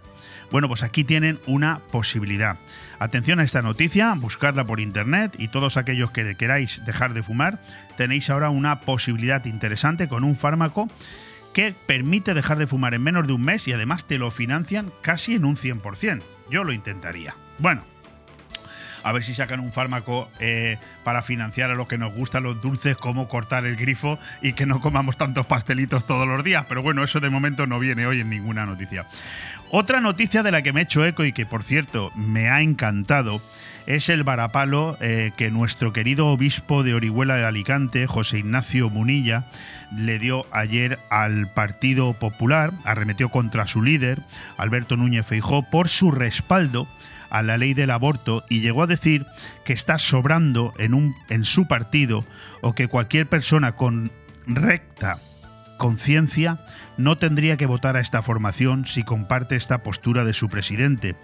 Bueno, 0.52 0.68
pues 0.68 0.84
aquí 0.84 1.04
tienen 1.04 1.40
una 1.46 1.80
posibilidad. 1.92 2.58
Atención 3.00 3.40
a 3.40 3.44
esta 3.44 3.62
noticia, 3.62 4.14
buscarla 4.16 4.66
por 4.66 4.80
internet 4.80 5.36
y 5.38 5.50
todos 5.50 5.78
aquellos 5.78 6.12
que 6.12 6.36
queráis 6.36 6.84
dejar 6.86 7.14
de 7.14 7.24
fumar, 7.24 7.62
tenéis 7.98 8.30
ahora 8.30 8.50
una 8.50 8.80
posibilidad 8.80 9.44
interesante 9.46 10.08
con 10.08 10.24
un 10.24 10.36
fármaco 10.36 10.88
que 11.54 11.76
permite 11.86 12.34
dejar 12.34 12.58
de 12.58 12.68
fumar 12.68 12.94
en 12.94 13.04
menos 13.04 13.28
de 13.28 13.34
un 13.34 13.44
mes 13.44 13.68
y 13.68 13.74
además 13.74 14.06
te 14.06 14.18
lo 14.18 14.32
financian 14.32 14.92
casi 15.02 15.36
en 15.36 15.46
un 15.46 15.56
100%. 15.56 16.24
Yo 16.50 16.64
lo 16.64 16.74
intentaría. 16.74 17.36
Bueno, 17.60 17.84
a 19.04 19.12
ver 19.14 19.24
si 19.24 19.34
sacan 19.34 19.60
un 19.60 19.72
fármaco 19.72 20.30
eh, 20.40 20.78
para 21.04 21.24
financiar 21.24 21.72
a 21.72 21.76
lo 21.76 21.88
que 21.88 21.98
nos 21.98 22.14
gustan 22.14 22.44
los 22.44 22.62
dulces, 22.62 22.98
como 22.98 23.28
cortar 23.28 23.66
el 23.66 23.78
grifo 23.78 24.20
y 24.42 24.54
que 24.54 24.66
no 24.66 24.82
comamos 24.82 25.16
tantos 25.16 25.46
pastelitos 25.46 26.06
todos 26.06 26.28
los 26.28 26.44
días. 26.44 26.66
Pero 26.68 26.82
bueno, 26.82 27.04
eso 27.04 27.20
de 27.20 27.30
momento 27.30 27.68
no 27.68 27.80
viene 27.80 28.06
hoy 28.06 28.20
en 28.20 28.30
ninguna 28.30 28.66
noticia. 28.66 29.06
Otra 29.72 30.02
noticia 30.02 30.44
de 30.44 30.52
la 30.52 30.62
que 30.62 30.74
me 30.74 30.82
he 30.82 30.84
hecho 30.84 31.06
eco 31.06 31.24
y 31.24 31.32
que 31.32 31.46
por 31.46 31.64
cierto 31.64 32.12
me 32.16 32.50
ha 32.50 32.62
encantado 32.62 33.42
es 33.88 34.10
el 34.10 34.24
varapalo 34.24 34.98
eh, 35.00 35.32
que 35.38 35.50
nuestro 35.50 35.94
querido 35.94 36.28
obispo 36.28 36.84
de 36.84 36.94
Orihuela 36.94 37.38
de 37.38 37.46
Alicante, 37.46 38.06
José 38.06 38.40
Ignacio 38.40 38.90
Munilla, 38.90 39.50
le 39.96 40.20
dio 40.20 40.46
ayer 40.52 41.00
al 41.10 41.52
Partido 41.54 42.14
Popular, 42.14 42.74
arremetió 42.84 43.30
contra 43.30 43.66
su 43.66 43.82
líder, 43.82 44.22
Alberto 44.58 44.98
Núñez 44.98 45.26
Feijó, 45.26 45.64
por 45.64 45.88
su 45.88 46.12
respaldo 46.12 46.88
a 47.30 47.42
la 47.44 47.58
ley 47.58 47.74
del 47.74 47.92
aborto 47.92 48.44
y 48.50 48.60
llegó 48.60 48.84
a 48.84 48.88
decir 48.88 49.26
que 49.64 49.74
está 49.74 49.98
sobrando 49.98 50.74
en, 50.78 50.94
un, 50.94 51.16
en 51.30 51.46
su 51.46 51.68
partido 51.68 52.26
o 52.62 52.76
que 52.76 52.90
cualquier 52.90 53.28
persona 53.28 53.72
con 53.72 54.12
recta 54.46 55.20
conciencia 55.78 56.60
no 56.98 57.18
tendría 57.18 57.56
que 57.56 57.68
votar 57.68 57.96
a 57.96 58.02
esta 58.02 58.22
formación 58.22 58.86
si 58.86 59.04
comparte 59.04 59.56
esta 59.56 59.80
postura 59.80 60.24
de 60.26 60.34
su 60.34 60.50
presidente. 60.50 61.16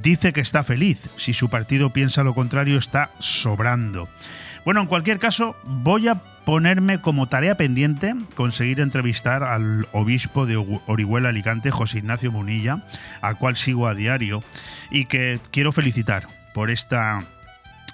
Dice 0.00 0.32
que 0.32 0.40
está 0.40 0.64
feliz, 0.64 1.10
si 1.16 1.32
su 1.32 1.50
partido 1.50 1.90
piensa 1.90 2.24
lo 2.24 2.34
contrario 2.34 2.78
está 2.78 3.10
sobrando. 3.18 4.08
Bueno, 4.64 4.80
en 4.80 4.86
cualquier 4.86 5.18
caso, 5.18 5.56
voy 5.64 6.08
a 6.08 6.16
ponerme 6.44 7.00
como 7.00 7.28
tarea 7.28 7.56
pendiente 7.56 8.14
conseguir 8.34 8.80
entrevistar 8.80 9.42
al 9.42 9.86
obispo 9.92 10.46
de 10.46 10.56
Orihuela 10.86 11.28
Alicante, 11.28 11.70
José 11.70 11.98
Ignacio 11.98 12.32
Munilla, 12.32 12.82
al 13.20 13.38
cual 13.38 13.56
sigo 13.56 13.86
a 13.86 13.94
diario 13.94 14.42
y 14.90 15.04
que 15.06 15.38
quiero 15.50 15.72
felicitar 15.72 16.26
por 16.54 16.70
esta 16.70 17.24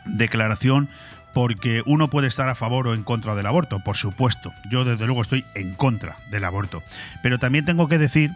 declaración 0.06 0.88
porque 1.34 1.82
uno 1.84 2.08
puede 2.08 2.28
estar 2.28 2.48
a 2.48 2.54
favor 2.54 2.88
o 2.88 2.94
en 2.94 3.02
contra 3.02 3.34
del 3.34 3.46
aborto, 3.46 3.80
por 3.80 3.96
supuesto. 3.96 4.54
Yo 4.70 4.86
desde 4.86 5.04
luego 5.04 5.20
estoy 5.20 5.44
en 5.54 5.74
contra 5.74 6.16
del 6.30 6.44
aborto. 6.44 6.82
Pero 7.22 7.38
también 7.38 7.66
tengo 7.66 7.88
que 7.88 7.98
decir 7.98 8.30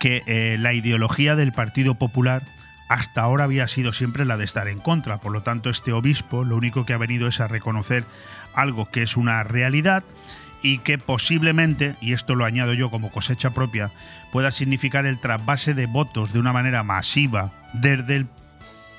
que 0.00 0.22
eh, 0.26 0.56
la 0.58 0.72
ideología 0.72 1.36
del 1.36 1.52
Partido 1.52 1.96
Popular 1.96 2.42
hasta 2.88 3.22
ahora 3.22 3.44
había 3.44 3.68
sido 3.68 3.92
siempre 3.92 4.24
la 4.24 4.36
de 4.36 4.44
estar 4.44 4.68
en 4.68 4.78
contra. 4.78 5.18
Por 5.18 5.32
lo 5.32 5.42
tanto, 5.42 5.70
este 5.70 5.92
obispo 5.92 6.44
lo 6.44 6.56
único 6.56 6.86
que 6.86 6.92
ha 6.92 6.98
venido 6.98 7.28
es 7.28 7.40
a 7.40 7.48
reconocer 7.48 8.04
algo 8.54 8.90
que 8.90 9.02
es 9.02 9.16
una 9.16 9.42
realidad 9.42 10.04
y 10.62 10.78
que 10.78 10.98
posiblemente, 10.98 11.96
y 12.00 12.12
esto 12.12 12.34
lo 12.34 12.44
añado 12.44 12.72
yo 12.74 12.90
como 12.90 13.10
cosecha 13.10 13.50
propia, 13.50 13.90
pueda 14.32 14.50
significar 14.50 15.06
el 15.06 15.18
trasvase 15.18 15.74
de 15.74 15.86
votos 15.86 16.32
de 16.32 16.40
una 16.40 16.52
manera 16.52 16.82
masiva 16.82 17.52
desde 17.72 18.26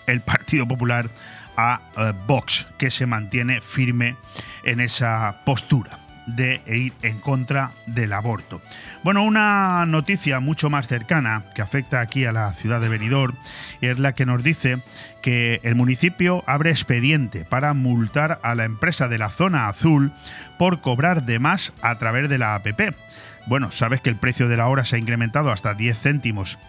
el, 0.05 0.21
Partido 0.21 0.67
Popular 0.67 1.09
a 1.57 1.81
eh, 1.97 2.13
Vox, 2.27 2.67
que 2.77 2.91
se 2.91 3.05
mantiene 3.05 3.61
firme 3.61 4.15
en 4.63 4.79
esa 4.79 5.41
postura 5.45 5.99
de 6.27 6.61
ir 6.67 6.93
en 7.01 7.19
contra 7.19 7.71
del 7.85 8.13
aborto. 8.13 8.61
Bueno, 9.07 9.23
una 9.23 9.85
noticia 9.85 10.41
mucho 10.41 10.69
más 10.69 10.89
cercana 10.89 11.45
que 11.55 11.61
afecta 11.61 12.01
aquí 12.01 12.25
a 12.25 12.33
la 12.33 12.53
ciudad 12.53 12.81
de 12.81 12.89
Benidorm 12.89 13.37
es 13.79 13.99
la 13.99 14.11
que 14.11 14.25
nos 14.25 14.43
dice 14.43 14.81
que 15.21 15.61
el 15.63 15.75
municipio 15.75 16.43
abre 16.45 16.71
expediente 16.71 17.45
para 17.45 17.73
multar 17.73 18.41
a 18.43 18.53
la 18.53 18.65
empresa 18.65 19.07
de 19.07 19.17
la 19.17 19.31
zona 19.31 19.69
azul 19.69 20.11
por 20.59 20.81
cobrar 20.81 21.23
de 21.23 21.39
más 21.39 21.71
a 21.81 21.97
través 21.99 22.27
de 22.27 22.37
la 22.37 22.55
APP. 22.55 22.97
Bueno, 23.45 23.71
sabes 23.71 24.01
que 24.01 24.09
el 24.09 24.17
precio 24.17 24.49
de 24.49 24.57
la 24.57 24.67
hora 24.67 24.83
se 24.83 24.97
ha 24.97 24.99
incrementado 24.99 25.53
hasta 25.53 25.73
10 25.73 25.97
céntimos 25.97 26.59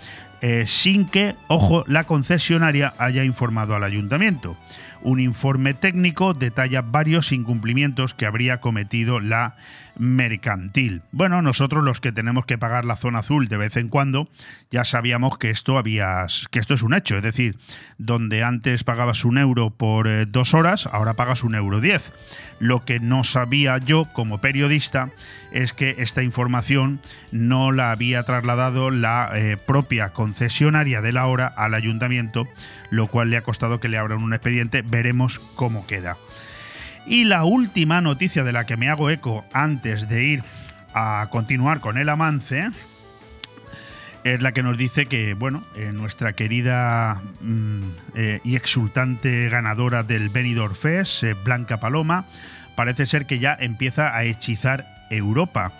eh, 0.41 0.65
sin 0.69 1.07
que, 1.07 1.35
ojo, 1.49 1.83
la 1.89 2.05
concesionaria 2.05 2.95
haya 2.99 3.25
informado 3.25 3.75
al 3.75 3.83
ayuntamiento. 3.83 4.57
Un 5.03 5.19
informe 5.19 5.75
técnico 5.75 6.35
detalla 6.35 6.83
varios 6.83 7.33
incumplimientos 7.33 8.15
que 8.15 8.27
habría 8.27 8.61
cometido 8.61 9.19
la 9.19 9.57
mercantil. 9.99 11.03
Bueno, 11.13 11.43
nosotros 11.43 11.85
los 11.85 12.01
que 12.01 12.13
tenemos 12.13 12.47
que 12.47 12.59
pagar 12.59 12.85
la 12.85 12.97
zona 12.97 13.21
azul 13.21 13.49
de 13.49 13.57
vez 13.57 13.77
en 13.77 13.89
cuando, 13.89 14.29
ya 14.71 14.85
sabíamos 14.85 15.39
que 15.39 15.51
esto 15.51 15.79
había, 15.79 16.27
que 16.51 16.59
esto 16.59 16.75
es 16.75 16.83
un 16.83 16.95
hecho, 16.95 17.17
es 17.17 17.23
decir, 17.23 17.57
donde 17.99 18.43
antes 18.43 18.85
pagabas 18.85 19.25
un 19.25 19.39
euro 19.39 19.71
por 19.71 20.09
eh, 20.09 20.27
dos 20.27 20.55
horas, 20.55 20.87
ahora 20.87 21.15
pagas 21.15 21.43
un 21.43 21.55
euro 21.55 21.81
diez. 21.81 22.13
Lo 22.61 22.85
que 22.85 22.99
no 22.99 23.25
sabía 23.25 23.79
yo 23.79 24.07
como 24.13 24.41
periodista 24.41 25.11
es 25.53 25.73
que 25.73 25.97
esta 25.99 26.23
información 26.23 27.01
no 27.31 27.73
la 27.73 27.93
había 27.93 28.23
trasladado 28.25 28.91
la 28.91 29.31
eh, 29.35 29.57
propia 29.57 30.11
concesionaria 30.11 31.01
de 31.01 31.13
la 31.13 31.27
hora 31.27 31.47
al 31.47 31.75
ayuntamiento, 31.75 32.49
lo 32.91 33.07
cual 33.07 33.31
le 33.31 33.37
ha 33.37 33.43
costado 33.43 33.81
que 33.81 33.89
le 33.89 33.99
abran 33.99 34.23
un 34.23 34.35
expediente. 34.35 34.83
Veremos 34.83 35.39
cómo 35.55 35.87
queda. 35.87 36.17
Y 37.09 37.25
la 37.25 37.45
última 37.45 38.03
noticia 38.03 38.45
de 38.45 38.53
la 38.53 38.67
que 38.67 38.77
me 38.77 38.91
hago 38.91 39.09
eco 39.09 39.43
antes 39.55 40.11
de 40.11 40.25
ir 40.25 40.43
a 40.93 41.29
continuar 41.31 41.81
con 41.81 41.97
el 41.97 42.11
avance 42.11 42.69
es 44.25 44.43
la 44.43 44.53
que 44.53 44.63
nos 44.63 44.77
dice 44.77 45.07
que, 45.07 45.33
bueno, 45.33 45.63
eh, 45.75 45.93
nuestra 45.95 46.35
querida 46.35 47.23
mm, 47.41 47.83
eh, 48.15 48.41
y 48.45 48.57
exultante 48.57 49.49
ganadora 49.49 50.03
del 50.03 50.29
Benidorm 50.29 50.75
Fest, 50.75 51.25
eh, 51.25 51.33
Blanca 51.33 51.81
Paloma, 51.81 52.27
parece 52.77 53.07
ser 53.07 53.25
que 53.25 53.39
ya 53.39 53.57
empieza 53.59 54.15
a 54.15 54.25
hechizar 54.25 55.07
Europa. 55.09 55.73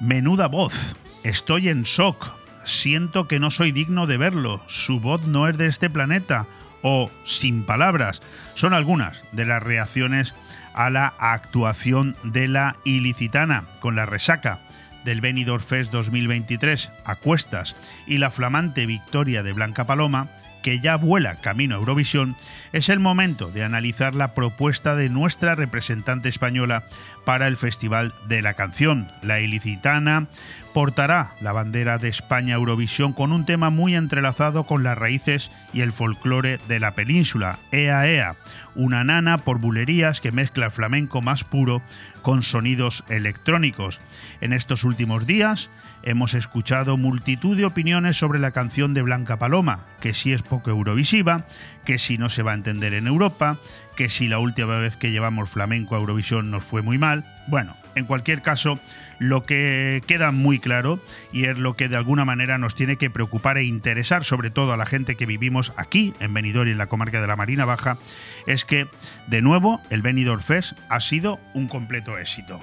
Menuda 0.00 0.46
voz, 0.46 0.96
estoy 1.24 1.68
en 1.68 1.82
shock, 1.82 2.26
siento 2.64 3.28
que 3.28 3.38
no 3.38 3.50
soy 3.50 3.70
digno 3.70 4.06
de 4.06 4.16
verlo, 4.16 4.62
su 4.66 4.98
voz 4.98 5.26
no 5.26 5.46
es 5.46 5.58
de 5.58 5.66
este 5.66 5.90
planeta, 5.90 6.46
o 6.80 7.10
sin 7.24 7.64
palabras, 7.64 8.22
son 8.54 8.72
algunas 8.72 9.24
de 9.32 9.44
las 9.44 9.62
reacciones 9.62 10.34
a 10.74 10.90
la 10.90 11.14
actuación 11.18 12.16
de 12.22 12.48
la 12.48 12.76
ilicitana 12.84 13.64
con 13.80 13.96
la 13.96 14.06
resaca 14.06 14.60
del 15.04 15.20
Benidorm 15.20 15.62
Fest 15.62 15.92
2023 15.92 16.92
a 17.04 17.16
cuestas 17.16 17.76
y 18.06 18.18
la 18.18 18.30
flamante 18.30 18.86
victoria 18.86 19.42
de 19.42 19.52
Blanca 19.52 19.86
Paloma, 19.86 20.28
que 20.62 20.80
ya 20.80 20.96
vuela 20.96 21.36
camino 21.36 21.74
a 21.76 21.78
Eurovisión, 21.78 22.36
es 22.72 22.88
el 22.88 22.98
momento 22.98 23.50
de 23.50 23.64
analizar 23.64 24.14
la 24.14 24.34
propuesta 24.34 24.96
de 24.96 25.10
nuestra 25.10 25.54
representante 25.54 26.30
española 26.30 26.84
para 27.26 27.48
el 27.48 27.58
Festival 27.58 28.14
de 28.28 28.40
la 28.40 28.54
Canción. 28.54 29.08
La 29.22 29.40
ilicitana 29.40 30.26
portará 30.74 31.34
la 31.40 31.52
bandera 31.52 31.98
de 31.98 32.08
España 32.08 32.56
Eurovisión 32.56 33.12
con 33.12 33.32
un 33.32 33.46
tema 33.46 33.70
muy 33.70 33.94
entrelazado 33.94 34.64
con 34.64 34.82
las 34.82 34.98
raíces 34.98 35.52
y 35.72 35.82
el 35.82 35.92
folclore 35.92 36.58
de 36.68 36.80
la 36.80 36.96
península, 36.96 37.60
Ea 37.70 38.08
Ea, 38.08 38.34
una 38.74 39.04
nana 39.04 39.38
por 39.38 39.60
bulerías 39.60 40.20
que 40.20 40.32
mezcla 40.32 40.66
el 40.66 40.72
flamenco 40.72 41.22
más 41.22 41.44
puro 41.44 41.80
con 42.22 42.42
sonidos 42.42 43.04
electrónicos. 43.08 44.00
En 44.40 44.52
estos 44.52 44.82
últimos 44.82 45.26
días 45.26 45.70
hemos 46.02 46.34
escuchado 46.34 46.96
multitud 46.96 47.56
de 47.56 47.66
opiniones 47.66 48.16
sobre 48.16 48.40
la 48.40 48.50
canción 48.50 48.94
de 48.94 49.02
Blanca 49.02 49.38
Paloma, 49.38 49.86
que 50.00 50.12
si 50.12 50.32
es 50.32 50.42
poco 50.42 50.70
eurovisiva, 50.70 51.46
que 51.84 51.98
si 51.98 52.18
no 52.18 52.28
se 52.28 52.42
va 52.42 52.50
a 52.50 52.56
entender 52.56 52.94
en 52.94 53.06
Europa, 53.06 53.58
que 53.96 54.08
si 54.08 54.26
la 54.26 54.40
última 54.40 54.76
vez 54.78 54.96
que 54.96 55.12
llevamos 55.12 55.48
flamenco 55.48 55.94
a 55.94 55.98
Eurovisión 55.98 56.50
nos 56.50 56.64
fue 56.64 56.82
muy 56.82 56.98
mal. 56.98 57.24
Bueno, 57.46 57.76
en 57.94 58.04
cualquier 58.04 58.42
caso, 58.42 58.78
lo 59.18 59.44
que 59.44 60.02
queda 60.06 60.30
muy 60.30 60.58
claro 60.58 61.00
y 61.32 61.44
es 61.44 61.58
lo 61.58 61.74
que 61.74 61.88
de 61.88 61.96
alguna 61.96 62.24
manera 62.24 62.58
nos 62.58 62.74
tiene 62.74 62.96
que 62.96 63.10
preocupar 63.10 63.58
e 63.58 63.64
interesar, 63.64 64.24
sobre 64.24 64.50
todo 64.50 64.72
a 64.72 64.76
la 64.76 64.86
gente 64.86 65.16
que 65.16 65.26
vivimos 65.26 65.72
aquí 65.76 66.14
en 66.20 66.34
Benidorm 66.34 66.68
y 66.68 66.72
en 66.72 66.78
la 66.78 66.86
comarca 66.86 67.20
de 67.20 67.26
la 67.26 67.36
Marina 67.36 67.64
Baja, 67.64 67.98
es 68.46 68.64
que 68.64 68.86
de 69.26 69.42
nuevo 69.42 69.80
el 69.90 70.02
Benidorm 70.02 70.40
Fest 70.40 70.72
ha 70.88 71.00
sido 71.00 71.40
un 71.54 71.68
completo 71.68 72.18
éxito. 72.18 72.60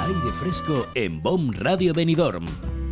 Aire 0.00 0.32
fresco 0.38 0.86
en 0.94 1.22
BOM 1.22 1.52
Radio 1.52 1.94
Benidorm 1.94 2.46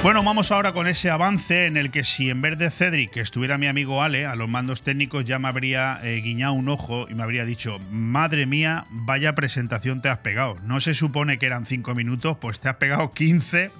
Bueno, 0.00 0.22
vamos 0.22 0.52
ahora 0.52 0.72
con 0.72 0.86
ese 0.86 1.10
avance 1.10 1.66
en 1.66 1.76
el 1.76 1.90
que 1.90 2.04
si 2.04 2.30
en 2.30 2.40
vez 2.40 2.56
de 2.56 2.70
Cedric 2.70 3.16
estuviera 3.16 3.58
mi 3.58 3.66
amigo 3.66 4.00
Ale 4.00 4.26
a 4.26 4.36
los 4.36 4.48
mandos 4.48 4.82
técnicos 4.82 5.24
ya 5.24 5.40
me 5.40 5.48
habría 5.48 5.98
eh, 6.04 6.20
guiñado 6.20 6.52
un 6.52 6.68
ojo 6.68 7.08
y 7.10 7.14
me 7.14 7.24
habría 7.24 7.44
dicho, 7.44 7.78
madre 7.90 8.46
mía, 8.46 8.86
vaya 8.90 9.34
presentación 9.34 10.00
te 10.00 10.08
has 10.08 10.18
pegado. 10.18 10.56
No 10.62 10.78
se 10.78 10.94
supone 10.94 11.38
que 11.38 11.46
eran 11.46 11.66
cinco 11.66 11.96
minutos, 11.96 12.38
pues 12.40 12.60
te 12.60 12.68
has 12.68 12.76
pegado 12.76 13.12
15 13.12 13.72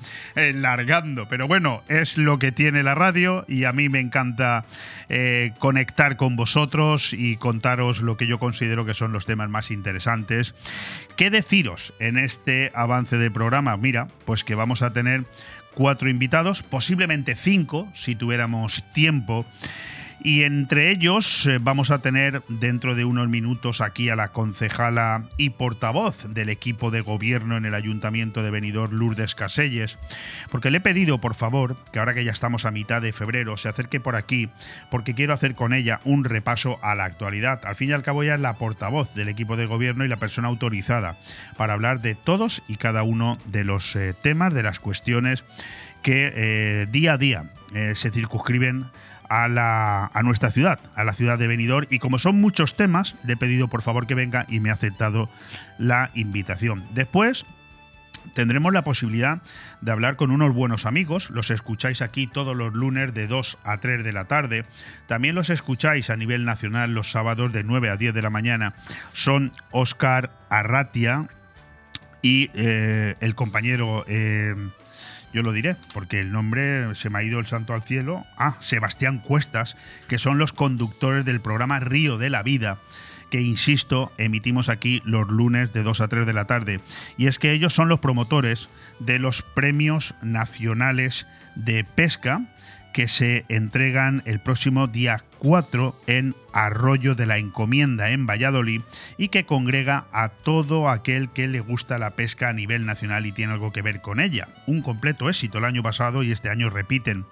largando. 0.55 1.29
Pero 1.29 1.47
bueno, 1.47 1.85
es 1.87 2.19
lo 2.19 2.41
que 2.41 2.51
tiene 2.51 2.83
la 2.83 2.97
radio 2.97 3.45
y 3.47 3.63
a 3.63 3.73
mí 3.73 3.89
me 3.89 4.01
encanta 4.01 4.65
eh, 5.09 5.53
conectar 5.61 6.17
con 6.17 6.35
vosotros 6.35 7.13
y 7.13 7.37
contaros 7.37 8.01
lo 8.01 8.17
que 8.17 8.27
yo 8.27 8.41
considero 8.41 8.85
que 8.85 8.93
son 8.93 9.13
los 9.13 9.25
temas 9.25 9.51
más 9.51 9.71
interesantes. 9.71 10.57
¿Qué 11.17 11.31
deciros 11.31 11.95
en 12.01 12.19
este 12.19 12.73
avance 12.75 13.19
de 13.19 13.31
programa? 13.31 13.77
Mira, 13.77 14.09
pues 14.25 14.43
que 14.43 14.57
vamos 14.57 14.83
a 14.83 14.93
tener 14.93 15.25
cuatro 15.79 16.11
invitados, 16.11 16.65
posiblemente 16.65 17.37
cinco 17.37 17.89
si 17.95 18.17
tuviéramos 18.17 18.83
tiempo. 18.93 19.47
Y 20.21 20.43
entre 20.43 20.91
ellos 20.91 21.47
eh, 21.47 21.59
vamos 21.61 21.93
a 21.93 22.01
tener 22.01 22.43
dentro 22.49 22.97
de 22.97 23.05
unos 23.05 23.29
minutos 23.29 23.81
aquí 23.81 24.09
a 24.09 24.17
la 24.17 24.29
concejala 24.29 25.29
y 25.37 25.51
portavoz 25.51 26.35
del 26.35 26.49
equipo 26.49 26.91
de 26.91 27.03
gobierno 27.03 27.57
en 27.57 27.65
el 27.65 27.75
Ayuntamiento 27.75 28.43
de 28.43 28.51
Benidorm, 28.51 28.95
Lourdes 28.95 29.37
Caselles, 29.37 29.97
porque 30.51 30.73
le 30.73 30.79
he 30.79 30.81
pedido, 30.81 31.21
por 31.21 31.37
favor, 31.37 31.77
que 31.93 32.01
ahora 32.01 32.15
que 32.15 32.25
ya 32.25 32.33
estamos 32.33 32.65
a 32.65 32.73
mitad 32.73 33.01
de 33.01 33.13
febrero, 33.13 33.57
se 33.57 33.69
acerque 33.69 34.01
por 34.01 34.17
aquí, 34.17 34.49
porque 34.91 35.15
quiero 35.15 35.35
hacer 35.35 35.55
con 35.55 35.73
ella 35.73 36.01
un 36.05 36.25
repaso 36.25 36.79
a 36.83 36.97
la 36.97 37.05
actualidad. 37.05 37.65
Al 37.65 37.77
fin 37.77 37.91
y 37.91 37.93
al 37.93 38.03
cabo 38.03 38.25
ella 38.25 38.35
es 38.35 38.41
la 38.41 38.57
portavoz 38.57 39.15
del 39.15 39.29
equipo 39.29 39.57
de 39.57 39.67
gobierno 39.67 40.05
y 40.05 40.09
la 40.09 40.17
persona 40.17 40.49
autorizada 40.49 41.17
para 41.57 41.75
hablar 41.75 42.01
de 42.01 42.17
todos 42.17 42.65
y 42.67 42.77
cada 42.77 43.05
uno 43.05 43.39
de 43.45 43.63
los 43.63 43.95
eh, 43.95 44.15
temas, 44.21 44.53
de 44.53 44.65
las 44.65 44.81
cuestiones 44.81 45.45
que 46.03 46.33
eh, 46.35 46.87
día 46.91 47.15
a 47.15 47.19
día 47.19 47.45
se 47.93 48.11
circunscriben 48.11 48.87
a, 49.29 50.11
a 50.13 50.23
nuestra 50.23 50.51
ciudad, 50.51 50.81
a 50.95 51.05
la 51.05 51.13
ciudad 51.13 51.39
de 51.39 51.47
Benidorm. 51.47 51.87
Y 51.91 51.99
como 51.99 52.19
son 52.19 52.41
muchos 52.41 52.77
temas, 52.77 53.17
le 53.25 53.35
he 53.35 53.37
pedido 53.37 53.69
por 53.69 53.83
favor 53.83 54.07
que 54.07 54.15
venga 54.15 54.47
y 54.49 54.61
me 54.61 54.71
ha 54.71 54.75
aceptado 54.75 55.29
la 55.79 56.11
invitación. 56.15 56.87
Después 56.95 57.47
tendremos 58.35 58.73
la 58.73 58.83
posibilidad 58.83 59.43
de 59.81 59.93
hablar 59.93 60.17
con 60.17 60.31
unos 60.31 60.55
buenos 60.55 60.87
amigos. 60.87 61.31
Los 61.31 61.51
escucháis 61.51 62.03
aquí 62.03 62.27
todos 62.27 62.57
los 62.57 62.73
lunes 62.75 63.15
de 63.15 63.27
2 63.27 63.59
a 63.65 63.79
3 63.79 64.05
de 64.05 64.13
la 64.13 64.25
tarde. 64.25 64.65
También 65.07 65.35
los 65.35 65.51
escucháis 65.51 66.11
a 66.11 66.17
nivel 66.17 66.45
nacional 66.45 66.95
los 66.95 67.11
sábados 67.11 67.53
de 67.53 67.65
9 67.65 67.91
a 67.91 67.97
10 67.97 68.15
de 68.15 68.23
la 68.23 68.31
mañana. 68.31 68.75
Son 69.13 69.53
Oscar 69.71 70.31
Arratia 70.51 71.29
y 72.23 72.51
eh, 72.55 73.17
el 73.21 73.35
compañero 73.35 74.05
eh, 74.09 74.55
yo 75.33 75.43
lo 75.43 75.53
diré, 75.53 75.77
porque 75.95 76.21
el 76.21 76.33
nombre 76.33 76.95
se 76.95 77.11
me 77.11 77.19
ha 77.19 77.23
ido 77.23 77.39
el 77.39 77.47
santo 77.47 77.75
al 77.75 77.83
cielo. 77.83 78.27
Ah, 78.37 78.57
Sebastián 78.61 79.19
Cuestas, 79.19 79.77
que 80.09 80.19
son 80.19 80.39
los 80.39 80.53
conductores 80.53 81.25
del 81.25 81.41
programa 81.41 81.81
Río 81.81 82.19
de 82.19 82.31
la 82.31 82.43
Vida 82.43 82.79
que, 83.31 83.41
insisto, 83.43 84.13
emitimos 84.19 84.69
aquí 84.69 85.03
los 85.05 85.29
lunes 85.29 85.73
de 85.73 85.83
2 85.83 86.01
a 86.01 86.09
3 86.09 86.27
de 86.27 86.33
la 86.33 86.47
tarde. 86.47 86.81
Y 87.17 87.27
es 87.27 87.39
que 87.39 87.53
ellos 87.53 87.75
son 87.75 87.89
los 87.89 88.01
promotores 88.01 88.69
de 89.01 89.19
los 89.19 89.43
premios 89.43 90.15
nacionales 90.23 91.27
de 91.55 91.85
pesca 91.85 92.47
que 92.93 93.09
se 93.09 93.45
entregan 93.49 94.23
el 94.25 94.41
próximo 94.41 94.87
día 94.87 95.25
4 95.39 95.95
en 96.07 96.35
Arroyo 96.53 97.15
de 97.15 97.27
la 97.27 97.39
Encomienda 97.39 98.11
en 98.11 98.27
Valladolid 98.27 98.83
y 99.17 99.29
que 99.29 99.45
congrega 99.45 100.07
a 100.13 100.29
todo 100.29 100.89
aquel 100.89 101.31
que 101.31 101.49
le 101.49 101.61
gusta 101.61 101.99
la 101.99 102.11
pesca 102.11 102.49
a 102.49 102.53
nivel 102.53 102.87
nacional 102.87 103.27
y 103.27 103.33
tiene 103.33 103.53
algo 103.53 103.73
que 103.73 103.83
ver 103.83 104.01
con 104.01 104.21
ella. 104.21 104.49
Un 104.67 104.83
completo 104.83 105.29
éxito 105.29 105.59
el 105.59 105.65
año 105.65 105.83
pasado 105.83 106.23
y 106.23 106.33
este 106.33 106.51
año 106.51 106.71
repiten. 106.71 107.25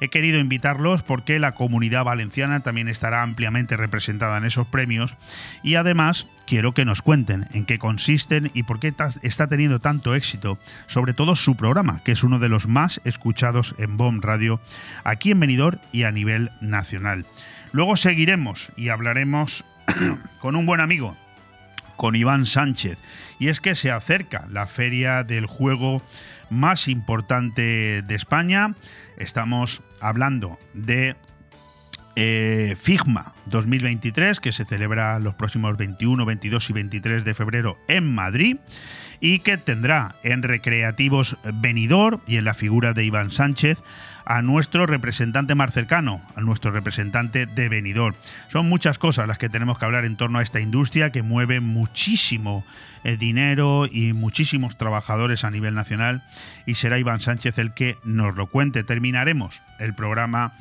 He 0.00 0.08
querido 0.08 0.38
invitarlos 0.38 1.02
porque 1.02 1.38
la 1.38 1.52
comunidad 1.52 2.04
valenciana 2.04 2.60
también 2.60 2.88
estará 2.88 3.22
ampliamente 3.22 3.76
representada 3.76 4.38
en 4.38 4.44
esos 4.44 4.66
premios 4.66 5.16
y 5.62 5.74
además 5.74 6.26
quiero 6.46 6.72
que 6.72 6.86
nos 6.86 7.02
cuenten 7.02 7.46
en 7.52 7.66
qué 7.66 7.78
consisten 7.78 8.50
y 8.54 8.62
por 8.62 8.80
qué 8.80 8.94
está 9.22 9.46
teniendo 9.46 9.78
tanto 9.78 10.14
éxito, 10.14 10.58
sobre 10.86 11.12
todo 11.12 11.36
su 11.36 11.54
programa, 11.54 12.02
que 12.02 12.12
es 12.12 12.24
uno 12.24 12.38
de 12.38 12.48
los 12.48 12.66
más 12.66 13.00
escuchados 13.04 13.74
en 13.78 13.96
BOM 13.96 14.20
Radio 14.20 14.60
aquí 15.04 15.32
en 15.32 15.40
Benidorm 15.40 15.78
y 15.92 16.04
a 16.04 16.12
nivel 16.12 16.50
nacional. 16.60 17.26
Luego 17.72 17.96
seguiremos 17.96 18.72
y 18.76 18.88
hablaremos 18.88 19.64
con 20.40 20.56
un 20.56 20.66
buen 20.66 20.80
amigo, 20.80 21.16
con 21.96 22.16
Iván 22.16 22.46
Sánchez, 22.46 22.98
y 23.38 23.48
es 23.48 23.60
que 23.60 23.74
se 23.74 23.90
acerca 23.90 24.46
la 24.50 24.66
feria 24.66 25.22
del 25.24 25.46
juego 25.46 26.02
más 26.50 26.88
importante 26.88 28.02
de 28.02 28.14
España. 28.14 28.74
Estamos 29.16 29.82
hablando 30.00 30.58
de 30.74 31.16
eh, 32.16 32.76
Figma 32.78 33.32
2023, 33.46 34.40
que 34.40 34.52
se 34.52 34.64
celebra 34.64 35.18
los 35.20 35.34
próximos 35.34 35.76
21, 35.76 36.26
22 36.26 36.70
y 36.70 36.72
23 36.72 37.24
de 37.24 37.34
febrero 37.34 37.78
en 37.88 38.14
Madrid 38.14 38.58
y 39.20 39.40
que 39.40 39.58
tendrá 39.58 40.14
en 40.22 40.42
Recreativos 40.42 41.36
Venidor 41.54 42.20
y 42.26 42.36
en 42.36 42.44
la 42.44 42.54
figura 42.54 42.92
de 42.92 43.04
Iván 43.04 43.30
Sánchez 43.30 43.82
a 44.24 44.42
nuestro 44.42 44.86
representante 44.86 45.54
más 45.54 45.74
cercano, 45.74 46.22
a 46.36 46.40
nuestro 46.40 46.70
representante 46.70 47.46
de 47.46 47.68
Benidorm. 47.68 48.14
Son 48.48 48.68
muchas 48.68 48.98
cosas 48.98 49.28
las 49.28 49.38
que 49.38 49.48
tenemos 49.48 49.78
que 49.78 49.84
hablar 49.84 50.04
en 50.04 50.16
torno 50.16 50.38
a 50.38 50.42
esta 50.42 50.60
industria 50.60 51.10
que 51.10 51.22
mueve 51.22 51.60
muchísimo 51.60 52.64
eh, 53.04 53.16
dinero 53.16 53.86
y 53.90 54.12
muchísimos 54.12 54.78
trabajadores 54.78 55.44
a 55.44 55.50
nivel 55.50 55.74
nacional 55.74 56.22
y 56.64 56.74
será 56.74 56.98
Iván 56.98 57.20
Sánchez 57.20 57.58
el 57.58 57.74
que 57.74 57.98
nos 58.04 58.36
lo 58.36 58.46
cuente. 58.46 58.84
Terminaremos 58.84 59.62
el 59.78 59.94
programa 59.94 60.52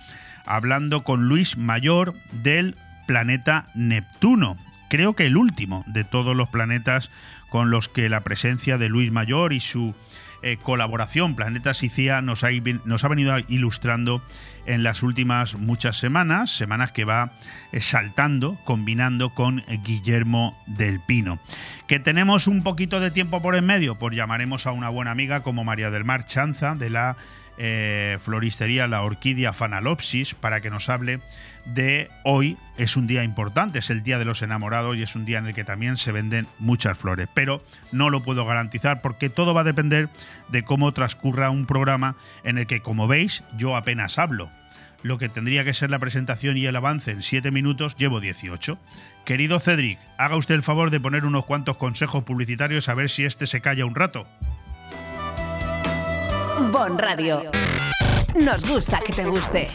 hablando 0.45 1.03
con 1.03 1.29
Luis 1.29 1.57
Mayor 1.57 2.15
del 2.31 2.75
planeta 3.07 3.67
Neptuno. 3.75 4.57
Creo 4.89 5.15
que 5.15 5.27
el 5.27 5.37
último 5.37 5.83
de 5.85 6.03
todos 6.03 6.35
los 6.35 6.49
planetas 6.49 7.11
con 7.49 7.71
los 7.71 7.89
que 7.89 8.09
la 8.09 8.21
presencia 8.21 8.77
de 8.77 8.89
Luis 8.89 9.11
Mayor 9.11 9.53
y 9.53 9.59
su 9.59 9.93
eh, 10.41 10.57
colaboración 10.61 11.35
Planeta 11.35 11.71
ha, 11.71 12.21
nos 12.21 12.43
ha 12.43 13.07
venido 13.07 13.37
ilustrando 13.49 14.21
en 14.65 14.83
las 14.83 15.03
últimas 15.03 15.55
muchas 15.55 15.97
semanas, 15.97 16.51
semanas 16.51 16.91
que 16.91 17.03
va 17.03 17.33
eh, 17.71 17.81
saltando, 17.81 18.57
combinando 18.63 19.33
con 19.33 19.63
Guillermo 19.83 20.57
del 20.65 21.01
Pino. 21.01 21.39
Que 21.87 21.99
tenemos 21.99 22.47
un 22.47 22.63
poquito 22.63 22.99
de 22.99 23.11
tiempo 23.11 23.41
por 23.41 23.55
en 23.55 23.65
medio, 23.65 23.95
pues 23.95 24.15
llamaremos 24.15 24.65
a 24.65 24.71
una 24.71 24.89
buena 24.89 25.11
amiga 25.11 25.43
como 25.43 25.63
María 25.63 25.91
del 25.91 26.05
Mar 26.05 26.25
Chanza 26.25 26.75
de 26.75 26.89
la 26.89 27.17
eh, 27.61 28.17
floristería 28.21 28.87
La 28.87 29.01
Orquídea 29.01 29.51
Fanalopsis 29.51 30.33
para 30.33 30.61
que 30.61 30.69
nos 30.69 30.87
hable 30.87 31.19
de 31.73 32.09
hoy. 32.23 32.57
Es 32.77 32.95
un 32.95 33.07
día 33.07 33.23
importante, 33.23 33.79
es 33.79 33.89
el 33.89 34.03
Día 34.03 34.19
de 34.19 34.25
los 34.25 34.41
Enamorados 34.41 34.95
y 34.95 35.03
es 35.03 35.15
un 35.15 35.25
día 35.25 35.37
en 35.37 35.47
el 35.47 35.53
que 35.53 35.63
también 35.63 35.97
se 35.97 36.11
venden 36.11 36.47
muchas 36.59 36.97
flores. 36.97 37.27
Pero 37.33 37.61
no 37.91 38.09
lo 38.09 38.23
puedo 38.23 38.45
garantizar 38.45 39.01
porque 39.01 39.29
todo 39.29 39.53
va 39.53 39.61
a 39.61 39.65
depender 39.65 40.09
de 40.49 40.63
cómo 40.63 40.93
transcurra 40.93 41.49
un 41.49 41.65
programa 41.65 42.15
en 42.43 42.57
el 42.57 42.67
que, 42.67 42.81
como 42.81 43.07
veis, 43.07 43.43
yo 43.57 43.75
apenas 43.75 44.17
hablo. 44.17 44.49
Lo 45.01 45.17
que 45.17 45.29
tendría 45.29 45.63
que 45.63 45.73
ser 45.73 45.89
la 45.89 45.99
presentación 45.99 46.57
y 46.57 46.65
el 46.65 46.75
avance 46.75 47.11
en 47.11 47.21
7 47.21 47.51
minutos, 47.51 47.95
llevo 47.97 48.19
18. 48.19 48.77
Querido 49.25 49.59
Cedric, 49.59 49.99
haga 50.17 50.35
usted 50.35 50.55
el 50.55 50.63
favor 50.63 50.89
de 50.89 50.99
poner 50.99 51.25
unos 51.25 51.45
cuantos 51.45 51.77
consejos 51.77 52.23
publicitarios 52.23 52.89
a 52.89 52.93
ver 52.93 53.09
si 53.09 53.25
este 53.25 53.47
se 53.47 53.61
calla 53.61 53.85
un 53.85 53.95
rato. 53.95 54.27
Bon 56.71 56.97
Radio. 56.97 57.43
Nos 58.35 58.69
gusta 58.69 58.99
que 59.05 59.13
te 59.13 59.25
guste. 59.25 59.67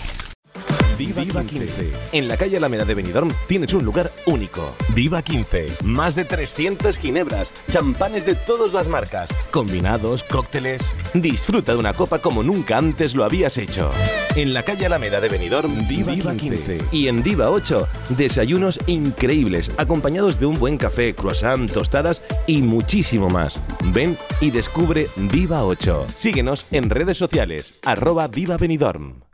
Viva, 0.97 1.45
15. 1.45 1.93
En 2.13 2.29
la 2.29 2.37
calle 2.37 2.57
Alameda 2.57 2.85
de 2.85 2.95
Benidorm 2.95 3.31
tienes 3.49 3.73
un 3.75 3.85
lugar 3.85 4.11
único. 4.27 4.75
Viva 4.95 5.23
15. 5.23 5.67
Más 5.83 6.15
de 6.15 6.25
300 6.25 6.99
ginebras, 6.99 7.53
champanes 7.71 8.25
de 8.25 8.35
todas 8.35 8.73
las 8.73 8.89
marcas, 8.89 9.31
combinados, 9.51 10.23
cócteles. 10.23 10.95
Disfruta 11.15 11.73
de 11.73 11.79
una 11.79 11.95
copa 11.95 12.19
como 12.19 12.43
nunca 12.43 12.79
antes 12.79 13.15
lo 13.15 13.25
habías 13.25 13.59
hecho. 13.59 13.91
En 14.37 14.55
la 14.55 14.63
calle 14.63 14.87
Alameda 14.87 15.21
de 15.21 15.29
Benidorm, 15.29 15.87
Viva, 15.89 16.35
15. 16.35 16.79
Y 16.93 17.09
en 17.09 17.23
Viva 17.23 17.51
8, 17.51 17.89
desayunos 18.11 18.79
increíbles, 18.87 19.73
acompañados 19.77 20.39
de 20.39 20.47
un 20.47 20.59
buen 20.59 20.79
café, 20.79 21.15
croissant, 21.15 21.71
tostadas 21.71 22.23
y 22.47 22.63
muchísimo 22.63 23.29
más. 23.29 23.63
Ven 23.93 24.17
y 24.41 24.51
descubre 24.51 25.09
Viva 25.17 25.65
8. 25.65 26.07
Síguenos 26.17 26.67
en 26.71 26.91
redes 26.91 27.19
sociales, 27.19 27.79
arroba 27.83 28.29
Viva 28.29 28.57
Benidorm. 28.57 29.34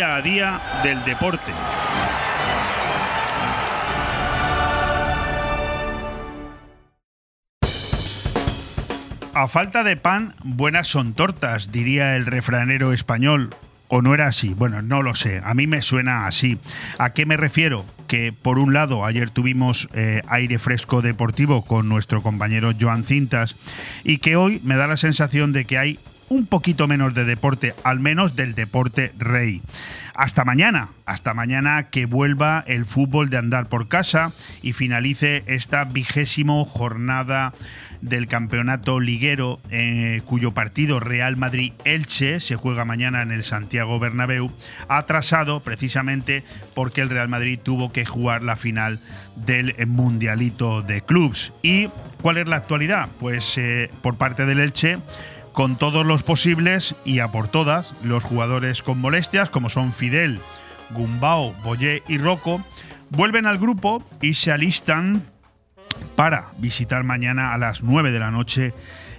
A 0.00 0.20
día 0.20 0.60
del 0.82 1.04
deporte. 1.04 1.52
A 9.32 9.48
falta 9.48 9.84
de 9.84 9.96
pan, 9.96 10.34
buenas 10.44 10.88
son 10.88 11.14
tortas, 11.14 11.70
diría 11.72 12.16
el 12.16 12.26
refranero 12.26 12.92
español. 12.92 13.54
¿O 13.88 14.02
no 14.02 14.14
era 14.14 14.26
así? 14.26 14.54
Bueno, 14.54 14.82
no 14.82 15.02
lo 15.02 15.14
sé. 15.14 15.40
A 15.44 15.54
mí 15.54 15.66
me 15.66 15.80
suena 15.80 16.26
así. 16.26 16.58
¿A 16.98 17.10
qué 17.10 17.24
me 17.24 17.36
refiero? 17.36 17.84
Que 18.08 18.32
por 18.32 18.58
un 18.58 18.72
lado, 18.72 19.04
ayer 19.04 19.30
tuvimos 19.30 19.88
eh, 19.94 20.22
aire 20.26 20.58
fresco 20.58 21.02
deportivo 21.02 21.62
con 21.64 21.88
nuestro 21.88 22.22
compañero 22.22 22.72
Joan 22.78 23.04
Cintas 23.04 23.56
y 24.04 24.18
que 24.18 24.36
hoy 24.36 24.60
me 24.64 24.76
da 24.76 24.88
la 24.88 24.96
sensación 24.96 25.52
de 25.52 25.64
que 25.64 25.78
hay 25.78 26.00
un 26.28 26.46
poquito 26.46 26.88
menos 26.88 27.14
de 27.14 27.24
deporte, 27.24 27.74
al 27.84 28.00
menos 28.00 28.36
del 28.36 28.54
deporte 28.54 29.12
rey. 29.18 29.62
Hasta 30.14 30.44
mañana, 30.44 30.88
hasta 31.04 31.34
mañana 31.34 31.90
que 31.90 32.06
vuelva 32.06 32.64
el 32.66 32.86
fútbol 32.86 33.28
de 33.28 33.36
andar 33.36 33.68
por 33.68 33.86
casa 33.86 34.32
y 34.62 34.72
finalice 34.72 35.44
esta 35.46 35.84
vigésimo 35.84 36.64
jornada 36.64 37.52
del 38.00 38.26
campeonato 38.26 39.00
liguero, 39.00 39.60
eh, 39.70 40.22
cuyo 40.24 40.52
partido 40.52 41.00
Real 41.00 41.36
Madrid-Elche 41.36 42.40
se 42.40 42.56
juega 42.56 42.84
mañana 42.84 43.22
en 43.22 43.32
el 43.32 43.42
Santiago 43.42 43.98
Bernabéu, 43.98 44.50
atrasado 44.88 45.60
precisamente 45.60 46.44
porque 46.74 47.02
el 47.02 47.10
Real 47.10 47.28
Madrid 47.28 47.58
tuvo 47.62 47.92
que 47.92 48.04
jugar 48.04 48.42
la 48.42 48.56
final 48.56 48.98
del 49.34 49.74
Mundialito 49.86 50.82
de 50.82 51.02
Clubs. 51.02 51.52
¿Y 51.62 51.88
cuál 52.22 52.38
es 52.38 52.48
la 52.48 52.56
actualidad? 52.56 53.08
Pues 53.20 53.58
eh, 53.58 53.90
por 54.02 54.16
parte 54.16 54.46
del 54.46 54.60
Elche 54.60 54.98
con 55.56 55.76
todos 55.76 56.04
los 56.04 56.22
posibles 56.22 56.94
y 57.06 57.20
a 57.20 57.28
por 57.28 57.48
todas 57.48 57.94
los 58.02 58.22
jugadores 58.22 58.82
con 58.82 58.98
molestias, 58.98 59.48
como 59.48 59.70
son 59.70 59.94
Fidel, 59.94 60.38
Gumbao, 60.90 61.54
Boyé 61.64 62.02
y 62.08 62.18
Rocco, 62.18 62.62
vuelven 63.08 63.46
al 63.46 63.56
grupo 63.56 64.04
y 64.20 64.34
se 64.34 64.52
alistan 64.52 65.22
para 66.14 66.48
visitar 66.58 67.04
mañana 67.04 67.54
a 67.54 67.58
las 67.58 67.82
9 67.82 68.12
de 68.12 68.18
la 68.18 68.30
noche 68.30 68.74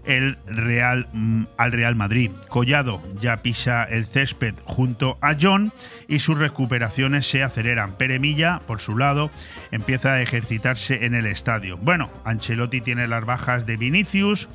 el 0.05 0.37
Real 0.45 1.07
mm, 1.11 1.45
al 1.57 1.71
Real 1.71 1.95
Madrid. 1.95 2.29
Collado 2.49 3.01
ya 3.19 3.41
pisa 3.41 3.83
el 3.83 4.05
césped 4.05 4.53
junto 4.63 5.17
a 5.21 5.35
John 5.41 5.73
y 6.07 6.19
sus 6.19 6.37
recuperaciones 6.37 7.27
se 7.27 7.41
aceleran. 7.41 7.97
Peremilla, 7.97 8.61
por 8.67 8.79
su 8.79 8.95
lado, 8.95 9.31
empieza 9.71 10.13
a 10.13 10.21
ejercitarse 10.21 11.03
en 11.03 11.15
el 11.15 11.25
estadio. 11.25 11.77
Bueno, 11.77 12.11
Ancelotti 12.25 12.81
tiene 12.81 13.07
las 13.07 13.25
bajas 13.25 13.65
de 13.65 13.75
Vinicius, 13.75 14.49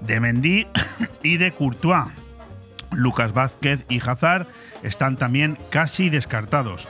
de 0.00 0.20
Mendy 0.20 0.66
y 1.22 1.36
de 1.36 1.52
Courtois. 1.52 2.08
Lucas 2.92 3.32
Vázquez 3.32 3.84
y 3.88 4.00
Hazard 4.06 4.46
están 4.82 5.16
también 5.16 5.58
casi 5.70 6.08
descartados. 6.08 6.88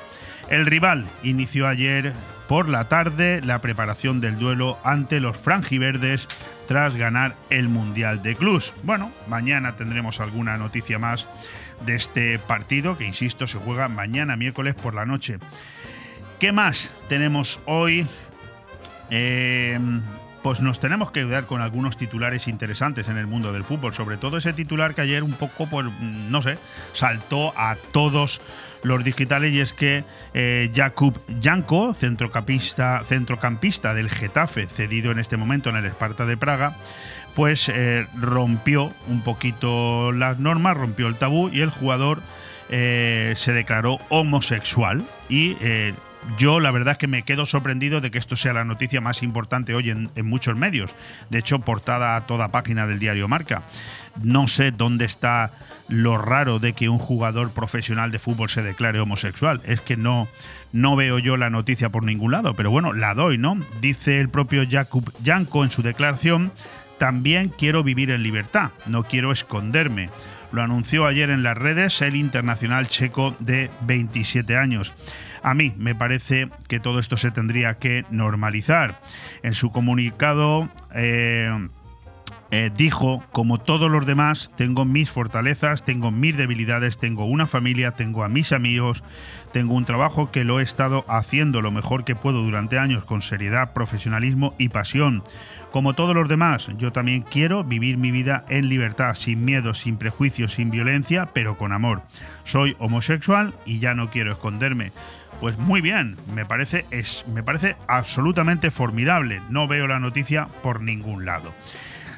El 0.49 0.67
rival 0.67 1.07
inició 1.23 1.67
ayer 1.67 2.13
por 2.49 2.69
la 2.69 2.89
tarde 2.89 3.41
la 3.43 3.61
preparación 3.61 4.21
del 4.21 4.39
duelo 4.39 4.79
ante 4.85 5.19
los 5.21 5.37
franjiverdes 5.37 6.29
tras 6.69 6.97
ganar 6.97 7.35
el 7.51 7.69
Mundial 7.69 8.23
de 8.23 8.37
Clubs. 8.37 8.73
Bueno, 8.83 9.11
mañana 9.27 9.77
tendremos 9.77 10.21
alguna 10.21 10.57
noticia 10.57 10.99
más 10.99 11.27
de 11.85 11.97
este 11.97 12.39
partido 12.39 12.97
que, 12.97 13.07
insisto, 13.07 13.47
se 13.47 13.59
juega 13.59 13.89
mañana 13.89 14.37
miércoles 14.37 14.75
por 14.75 14.95
la 14.95 15.07
noche. 15.07 15.39
¿Qué 16.39 16.53
más 16.53 16.91
tenemos 17.09 17.61
hoy? 17.67 18.07
Eh, 19.11 19.79
pues 20.47 20.61
nos 20.61 20.79
tenemos 20.79 21.11
que 21.11 21.19
ayudar 21.19 21.47
con 21.47 21.61
algunos 21.61 21.97
titulares 21.97 22.47
interesantes 22.47 23.09
en 23.09 23.19
el 23.19 23.27
mundo 23.27 23.53
del 23.53 23.65
fútbol, 23.65 23.93
sobre 23.95 24.17
todo 24.17 24.37
ese 24.37 24.53
titular 24.53 24.95
que 24.95 25.01
ayer 25.01 25.25
un 25.25 25.33
poco, 25.33 25.67
pues, 25.67 25.87
no 26.01 26.41
sé, 26.41 26.57
saltó 26.93 27.53
a 27.57 27.75
todos 27.91 28.41
los 28.85 29.03
digitales 29.03 29.53
y 29.53 29.59
es 29.59 29.73
que 29.73 30.05
eh, 30.35 30.71
Jakub 30.73 31.21
Janko, 31.43 31.95
centrocampista, 31.95 33.03
centrocampista 33.05 33.93
del 33.93 34.09
Getafe, 34.09 34.69
cedido 34.69 35.11
en 35.11 35.19
este 35.19 35.37
momento 35.37 35.69
en 35.71 35.75
el 35.75 35.85
Esparta 35.85 36.27
de 36.27 36.37
Praga, 36.37 36.77
pues 37.35 37.69
eh, 37.69 38.07
rompió 38.17 38.93
un 39.09 39.23
poquito 39.23 40.13
las 40.13 40.39
normas, 40.39 40.77
rompió 40.77 41.09
el 41.09 41.17
tabú 41.17 41.51
y 41.53 41.63
el 41.63 41.71
jugador 41.71 42.21
eh, 42.69 43.35
se 43.37 43.53
declaró 43.53 43.99
homosexual 44.11 45.05
y 45.29 45.57
yo 46.39 46.61
la 46.61 46.71
verdad 46.71 46.93
es 46.93 46.99
que 46.99 47.07
me 47.07 47.23
quedo 47.23 47.47
sorprendido 47.47 48.01
de 48.01 48.11
que 48.11 48.19
esto 48.19 48.37
sea 48.37 48.53
la 48.53 48.65
noticia 48.65 49.01
más 49.01 49.23
importante 49.23 49.75
hoy 49.75 49.91
en, 49.91 50.11
muchos 50.25 50.57
medios. 50.57 50.95
De 51.31 51.39
hecho, 51.39 51.61
portada 51.61 52.17
a 52.17 52.27
toda 52.27 52.51
página 52.51 52.87
del 52.87 52.99
diario 52.99 53.29
Marca. 53.29 53.63
No 54.23 54.49
sé 54.49 54.71
dónde 54.71 55.05
está 55.05 55.53
lo 55.89 56.19
raro 56.19 56.59
de 56.59 56.73
que 56.73 56.89
un 56.89 56.99
jugador 56.99 57.51
profesional 57.51 58.11
de 58.11 58.19
fútbol 58.19 58.49
se 58.49 58.63
declare 58.63 59.01
homosexual. 59.01 59.61
Es 59.65 59.81
que 59.81 59.97
no, 59.97 60.29
no 60.73 60.97
veo 60.97 61.19
yo 61.19 61.37
la 61.37 61.51
noticia 61.51 61.91
por 61.91 62.05
ningún 62.05 62.33
lado, 62.33 62.55
pero 62.55 62.71
bueno, 62.71 62.93
la 62.93 63.15
doy, 63.15 63.39
¿no? 63.39 63.57
Dice 63.81 64.21
el 64.21 64.29
propio 64.29 64.65
Jakub 64.69 65.13
Janko 65.25 65.65
en 65.65 65.71
su 65.71 65.83
declaración, 65.83 66.53
también 66.99 67.51
quiero 67.57 67.83
vivir 67.83 68.11
en 68.11 68.23
libertad, 68.23 68.71
no 68.87 69.05
quiero 69.05 69.33
esconderme. 69.33 70.11
Lo 70.53 70.63
anunció 70.63 71.07
ayer 71.07 71.31
en 71.31 71.43
las 71.43 71.57
redes 71.57 72.01
el 72.03 72.17
internacional 72.17 72.89
checo 72.89 73.37
de 73.41 73.71
27 73.83 74.57
años. 74.57 74.95
A 75.47 75.55
mí 75.55 75.73
me 75.77 75.95
parece 75.95 76.49
que 76.67 76.81
todo 76.81 76.99
esto 76.99 77.17
se 77.17 77.31
tendría 77.31 77.79
que 77.79 78.05
normalizar. 78.11 79.01
En 79.45 79.55
su 79.55 79.71
comunicado... 79.71 80.69
Eh, 80.93 81.69
eh, 82.53 82.71
dijo, 82.77 83.25
como 83.33 83.59
todos 83.59 83.91
los 83.91 84.07
demás, 84.07 84.53
tengo 84.57 84.85
mis 84.85 85.11
fortalezas, 85.11 85.85
tengo 85.85 86.13
mis 86.13 86.37
debilidades, 86.37 86.97
tengo 86.97 87.25
una 87.25 87.47
familia, 87.47 87.91
tengo 87.91 88.23
a 88.23 88.29
mis 88.29 88.53
amigos, 88.53 89.03
tengo 89.53 89.75
un 89.75 89.85
trabajo 89.85 90.31
que 90.31 90.45
lo 90.45 90.61
he 90.61 90.63
estado 90.63 91.05
haciendo 91.09 91.61
lo 91.61 91.73
mejor 91.73 92.05
que 92.05 92.15
puedo 92.15 92.43
durante 92.43 92.79
años 92.79 93.05
con 93.05 93.21
seriedad, 93.21 93.73
profesionalismo 93.73 94.55
y 94.59 94.69
pasión. 94.69 95.25
Como 95.73 95.95
todos 95.95 96.15
los 96.15 96.29
demás, 96.29 96.71
yo 96.79 96.93
también 96.93 97.23
quiero 97.23 97.65
vivir 97.65 97.99
mi 97.99 98.13
vida 98.13 98.45
en 98.49 98.69
libertad, 98.69 99.15
sin 99.15 99.45
miedo, 99.45 99.75
sin 99.75 99.99
prejuicios, 99.99 100.55
sin 100.55 100.71
violencia, 100.71 101.29
pero 101.33 101.59
con 101.59 101.73
amor. 101.73 102.01
Soy 102.45 102.77
homosexual 102.79 103.55
y 103.67 103.81
ya 103.81 103.95
no 103.95 104.09
quiero 104.09 104.33
esconderme. 104.33 104.93
Pues 105.41 105.59
muy 105.59 105.81
bien, 105.81 106.17
me 106.35 106.47
parece, 106.47 106.87
es, 106.91 107.25
me 107.29 107.43
parece 107.43 107.77
absolutamente 107.89 108.71
formidable. 108.71 109.43
No 109.51 109.69
veo 109.69 109.87
la 109.87 110.01
noticia 110.01 110.49
por 110.63 110.81
ningún 110.81 111.27
lado. 111.27 111.53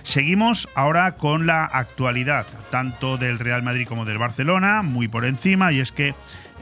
Seguimos 0.05 0.69
ahora 0.75 1.17
con 1.17 1.47
la 1.47 1.65
actualidad, 1.65 2.47
tanto 2.71 3.19
del 3.19 3.39
Real 3.39 3.63
Madrid 3.63 3.87
como 3.87 4.05
del 4.05 4.19
Barcelona, 4.19 4.83
muy 4.83 5.09
por 5.09 5.25
encima, 5.25 5.73
y 5.73 5.81
es 5.81 5.93
que 5.93 6.15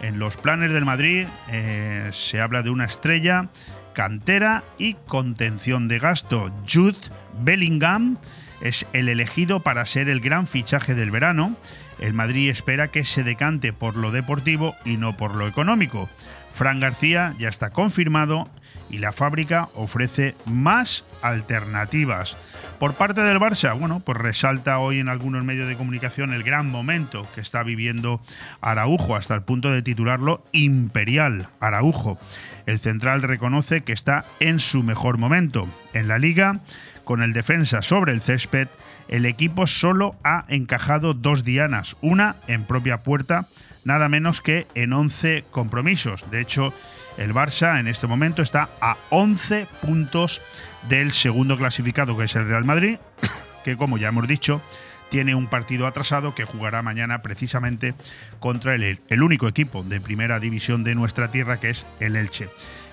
en 0.03 0.19
los 0.19 0.37
planes 0.37 0.73
del 0.73 0.85
Madrid 0.85 1.27
eh, 1.51 2.09
se 2.11 2.41
habla 2.41 2.63
de 2.63 2.71
una 2.71 2.87
estrella, 2.87 3.49
cantera 3.93 4.65
y 4.79 4.95
contención 5.07 5.89
de 5.89 5.99
gasto. 5.99 6.51
Jude 6.69 6.99
Bellingham 7.41 8.19
es 8.61 8.87
el 8.93 9.09
elegido 9.09 9.61
para 9.61 9.87
ser 9.87 10.09
el 10.09 10.21
gran 10.21 10.47
fichaje 10.47 10.95
del 10.95 11.11
verano. 11.11 11.57
El 11.99 12.15
Madrid 12.15 12.51
espera 12.51 12.89
que 12.89 13.05
se 13.05 13.23
decante 13.23 13.73
por 13.73 13.97
lo 13.97 14.11
deportivo 14.11 14.75
y 14.85 14.97
no 14.97 15.17
por 15.17 15.35
lo 15.35 15.47
económico. 15.47 16.09
Fran 16.57 16.81
García 16.81 17.35
ya 17.39 17.51
está 17.51 17.69
confirmado 17.69 18.49
y 18.89 18.97
la 18.97 19.13
fábrica 19.13 19.69
ofrece 19.75 20.35
más 20.47 21.05
alternativas. 21.21 22.35
Por 22.79 22.95
parte 22.95 23.21
del 23.21 23.39
Barça, 23.39 23.79
bueno, 23.79 24.01
pues 24.01 24.17
resalta 24.17 24.79
hoy 24.79 24.99
en 25.01 25.11
algunos 25.11 25.45
medios 25.45 25.69
de 25.69 25.77
comunicación 25.77 26.33
el 26.33 26.43
gran 26.43 26.71
momento 26.71 27.29
que 27.35 27.43
está 27.43 27.63
viviendo 27.63 28.23
Araujo, 28.63 29.17
hasta 29.17 29.35
el 29.35 29.43
punto 29.43 29.71
de 29.71 29.83
titularlo 29.83 30.43
Imperial 30.53 31.49
Araujo. 31.61 32.19
El 32.65 32.79
central 32.79 33.21
reconoce 33.21 33.83
que 33.83 33.93
está 33.93 34.25
en 34.41 34.59
su 34.59 34.83
mejor 34.83 35.19
momento. 35.19 35.69
En 35.93 36.09
la 36.09 36.19
liga, 36.19 36.61
con 37.05 37.23
el 37.23 37.35
defensa 37.35 37.83
sobre 37.83 38.13
el 38.13 38.23
césped, 38.23 38.69
el 39.09 39.27
equipo 39.27 39.67
solo 39.67 40.17
ha 40.25 40.47
encajado 40.49 41.13
dos 41.13 41.45
dianas, 41.45 41.97
una 42.01 42.37
en 42.47 42.65
propia 42.65 43.03
puerta, 43.03 43.47
nada 43.87 44.09
menos 44.09 44.43
que 44.43 44.67
en 44.75 44.93
11 44.93 45.45
compromisos. 45.51 46.29
De 46.31 46.41
hecho, 46.41 46.75
el 47.17 47.33
Barça 47.33 47.81
en 47.81 47.87
este 47.87 48.07
momento 48.07 48.43
está 48.43 48.69
a 48.81 48.99
11 49.11 49.67
puntos 49.81 50.43
del 50.89 51.13
segundo 51.13 51.57
clasificado, 51.57 52.19
que 52.19 52.25
es 52.25 52.35
el 52.35 52.49
Real 52.49 52.65
Madrid, 52.65 52.99
que 53.65 53.77
como 53.77 53.97
ya 53.97 54.09
hemos 54.09 54.27
dicho, 54.27 54.61
tiene 55.09 55.37
un 55.37 55.47
partido 55.47 55.87
atrasado 55.87 56.35
que 56.35 56.45
jugará 56.45 56.83
mañana 56.83 57.23
precisamente 57.23 57.95
contra 58.41 58.75
el, 58.75 58.99
el 59.09 59.23
único 59.23 59.47
equipo 59.47 59.85
de 59.85 60.01
primera 60.01 60.41
división 60.41 60.83
de 60.83 60.97
nuestra 60.97 61.31
tierra, 61.31 61.61
que 61.61 61.71
es 61.71 61.87
el 62.01 62.17
Elche. 62.17 62.49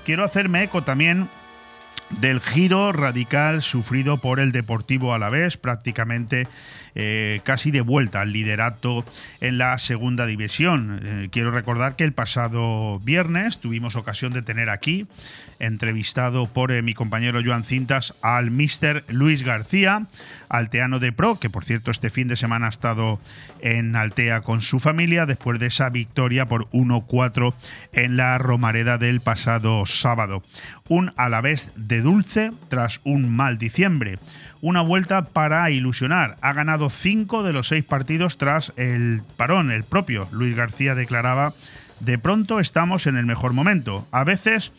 Quiero 0.05 0.23
hacerme 0.23 0.63
eco 0.63 0.83
también 0.83 1.27
del 2.19 2.39
giro 2.39 2.91
radical 2.91 3.61
sufrido 3.61 4.17
por 4.17 4.39
el 4.39 4.51
Deportivo 4.51 5.13
Alavés, 5.13 5.57
prácticamente 5.57 6.47
eh, 6.95 7.41
casi 7.43 7.71
de 7.71 7.81
vuelta 7.81 8.21
al 8.21 8.31
liderato 8.31 9.03
en 9.41 9.57
la 9.57 9.77
segunda 9.79 10.27
división. 10.27 11.01
Eh, 11.03 11.29
quiero 11.31 11.49
recordar 11.49 11.95
que 11.95 12.03
el 12.03 12.13
pasado 12.13 12.99
viernes 12.99 13.57
tuvimos 13.57 13.95
ocasión 13.95 14.31
de 14.31 14.43
tener 14.43 14.69
aquí, 14.69 15.07
entrevistado 15.57 16.45
por 16.47 16.71
eh, 16.71 16.83
mi 16.83 16.93
compañero 16.93 17.41
Joan 17.43 17.63
Cintas, 17.63 18.13
al 18.21 18.51
mister 18.51 19.03
Luis 19.07 19.41
García, 19.41 20.05
alteano 20.49 20.99
de 20.99 21.11
Pro, 21.11 21.39
que 21.39 21.49
por 21.49 21.65
cierto 21.65 21.89
este 21.89 22.11
fin 22.11 22.27
de 22.27 22.35
semana 22.35 22.67
ha 22.67 22.69
estado 22.69 23.19
en 23.61 23.95
Altea 23.95 24.41
con 24.41 24.61
su 24.61 24.79
familia 24.79 25.25
después 25.25 25.59
de 25.59 25.67
esa 25.67 25.89
victoria 25.89 26.47
por 26.47 26.69
1-4 26.71 27.55
en 27.93 28.17
la 28.17 28.37
Romareda 28.37 28.99
del 28.99 29.21
pasado 29.21 29.85
sábado. 29.87 30.43
Un 30.89 31.13
Alavés 31.15 31.71
de 31.75 32.01
dulce 32.03 32.51
tras 32.67 33.01
un 33.03 33.35
mal 33.35 33.57
diciembre 33.57 34.19
una 34.63 34.81
vuelta 34.81 35.23
para 35.23 35.69
ilusionar. 35.71 36.37
Ha 36.39 36.53
ganado 36.53 36.89
cinco 36.89 37.43
de 37.43 37.51
los 37.51 37.67
seis 37.67 37.83
partidos 37.83 38.37
tras 38.37 38.71
el 38.77 39.21
parón. 39.35 39.71
El 39.71 39.83
propio 39.83 40.29
Luis 40.31 40.55
García 40.55 40.95
declaraba, 40.95 41.53
de 41.99 42.17
pronto 42.17 42.61
estamos 42.61 43.05
en 43.07 43.17
el 43.17 43.25
mejor 43.25 43.51
momento. 43.51 44.07
A 44.11 44.23
veces 44.23 44.71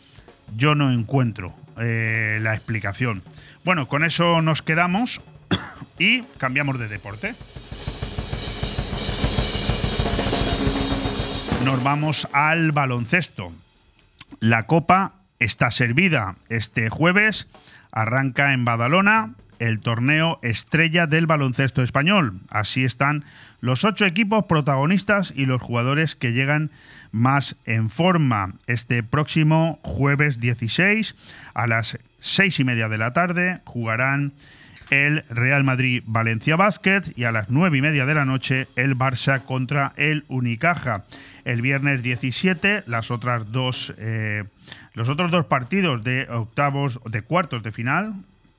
yo 0.55 0.73
no 0.73 0.91
encuentro 0.91 1.53
eh, 1.77 2.39
la 2.41 2.55
explicación. 2.55 3.21
Bueno, 3.63 3.87
con 3.87 4.03
eso 4.03 4.41
nos 4.41 4.61
quedamos 4.61 5.21
y 5.99 6.23
cambiamos 6.37 6.79
de 6.79 6.87
deporte. 6.87 7.35
Nos 11.63 11.83
vamos 11.83 12.27
al 12.31 12.71
baloncesto. 12.71 13.51
La 14.39 14.67
copa 14.67 15.14
está 15.39 15.71
servida. 15.71 16.35
Este 16.49 16.89
jueves 16.89 17.47
arranca 17.91 18.53
en 18.53 18.65
Badalona 18.65 19.35
el 19.59 19.79
torneo 19.79 20.39
estrella 20.41 21.07
del 21.07 21.27
baloncesto 21.27 21.81
español. 21.81 22.39
Así 22.49 22.83
están 22.83 23.23
los 23.61 23.83
ocho 23.83 24.05
equipos 24.05 24.45
protagonistas 24.45 25.33
y 25.35 25.45
los 25.45 25.61
jugadores 25.61 26.15
que 26.15 26.33
llegan 26.33 26.71
más 27.11 27.55
en 27.65 27.89
forma. 27.89 28.53
Este 28.67 29.01
próximo 29.03 29.79
jueves 29.83 30.39
16 30.39 31.15
a 31.53 31.67
las 31.67 31.97
seis 32.19 32.59
y 32.59 32.63
media 32.63 32.89
de 32.89 32.97
la 32.97 33.13
tarde 33.13 33.61
jugarán 33.65 34.33
el 34.89 35.23
Real 35.29 35.63
Madrid 35.63 36.03
Valencia 36.05 36.55
Basket 36.55 37.01
y 37.15 37.23
a 37.23 37.31
las 37.31 37.49
nueve 37.49 37.77
y 37.77 37.81
media 37.81 38.05
de 38.05 38.13
la 38.13 38.25
noche 38.25 38.67
el 38.75 38.97
Barça 38.97 39.43
contra 39.43 39.93
el 39.97 40.25
Unicaja. 40.27 41.05
El 41.43 41.61
viernes 41.61 42.03
17 42.03 42.83
las 42.85 43.09
otras 43.11 43.51
dos 43.51 43.93
eh, 43.97 44.43
los 44.93 45.09
otros 45.09 45.31
dos 45.31 45.45
partidos 45.45 46.03
de 46.03 46.27
octavos 46.29 46.99
de 47.05 47.21
cuartos 47.21 47.63
de 47.63 47.71
final 47.71 48.13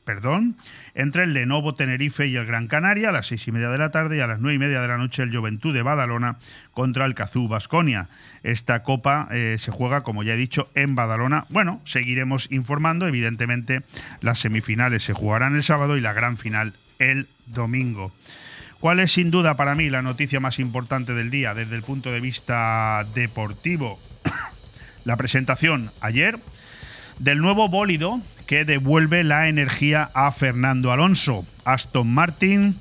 perdón, 0.06 0.56
entre 0.94 1.24
el 1.24 1.34
Lenovo 1.34 1.74
Tenerife 1.74 2.28
y 2.28 2.36
el 2.36 2.46
Gran 2.46 2.68
Canaria 2.68 3.08
a 3.08 3.12
las 3.12 3.26
seis 3.26 3.46
y 3.48 3.52
media 3.52 3.70
de 3.70 3.76
la 3.76 3.90
tarde 3.90 4.16
y 4.16 4.20
a 4.20 4.28
las 4.28 4.40
nueve 4.40 4.54
y 4.54 4.58
media 4.58 4.80
de 4.80 4.86
la 4.86 4.96
noche 4.96 5.24
el 5.24 5.36
Juventud 5.36 5.74
de 5.74 5.82
Badalona 5.82 6.38
contra 6.70 7.04
el 7.06 7.16
Cazú 7.16 7.48
Basconia. 7.48 8.08
Esta 8.44 8.84
copa 8.84 9.26
eh, 9.32 9.56
se 9.58 9.72
juega, 9.72 10.04
como 10.04 10.22
ya 10.22 10.34
he 10.34 10.36
dicho, 10.36 10.70
en 10.76 10.94
Badalona. 10.94 11.46
Bueno, 11.48 11.82
seguiremos 11.84 12.46
informando. 12.52 13.08
Evidentemente, 13.08 13.82
las 14.20 14.38
semifinales 14.38 15.02
se 15.02 15.12
jugarán 15.12 15.56
el 15.56 15.64
sábado 15.64 15.96
y 15.96 16.00
la 16.00 16.12
gran 16.12 16.36
final 16.36 16.74
el 17.00 17.26
domingo. 17.46 18.12
¿Cuál 18.78 19.00
es 19.00 19.10
sin 19.10 19.32
duda 19.32 19.56
para 19.56 19.74
mí 19.74 19.90
la 19.90 20.02
noticia 20.02 20.38
más 20.38 20.60
importante 20.60 21.14
del 21.14 21.30
día 21.30 21.52
desde 21.52 21.74
el 21.74 21.82
punto 21.82 22.12
de 22.12 22.20
vista 22.20 23.04
deportivo? 23.12 23.98
La 25.06 25.16
presentación 25.16 25.90
ayer 26.00 26.38
del 27.20 27.38
nuevo 27.38 27.68
bólido 27.68 28.20
que 28.46 28.64
devuelve 28.64 29.24
la 29.24 29.48
energía 29.48 30.10
a 30.14 30.30
Fernando 30.32 30.92
Alonso. 30.92 31.46
Aston 31.64 32.12
Martin 32.12 32.76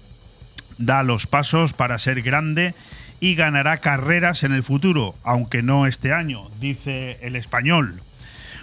da 0.78 1.04
los 1.04 1.28
pasos 1.28 1.74
para 1.74 2.00
ser 2.00 2.24
grande 2.24 2.74
y 3.20 3.36
ganará 3.36 3.78
carreras 3.78 4.44
en 4.44 4.52
el 4.52 4.64
futuro, 4.64 5.16
aunque 5.24 5.62
no 5.62 5.86
este 5.86 6.14
año, 6.14 6.50
dice 6.60 7.20
el 7.22 7.36
español. 7.36 8.02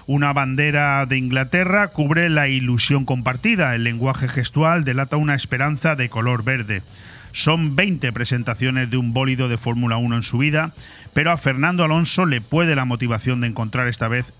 Una 0.07 0.33
bandera 0.33 1.07
de 1.07 1.17
Inglaterra 1.17 1.87
cubre 1.87 2.29
la 2.29 2.49
ilusión 2.49 3.05
compartida. 3.05 3.77
El 3.77 3.85
lenguaje 3.85 4.27
gestual 4.27 4.83
delata 4.83 5.17
una 5.17 5.37
esperanza 5.37 5.95
de 5.95 6.09
color 6.09 6.43
verde. 6.43 6.83
Son 7.31 7.77
20 7.77 8.13
presentaciones 8.13 8.91
de 8.91 8.97
un 8.97 9.15
bólido 9.15 9.49
de 9.49 9.57
Fórmula 9.57 9.97
1 9.97 10.17
en 10.17 10.23
su 10.23 10.39
vida, 10.39 10.73
pero 11.13 11.31
a 11.31 11.37
Fernando 11.37 11.85
Alonso 11.85 12.27
le 12.27 12.41
puede 12.41 12.77
la 12.77 12.85
motivación 12.85 13.41
de 13.41 13.49
encontrar 13.49 13.89
esta 13.89 14.09
vez 14.09 14.33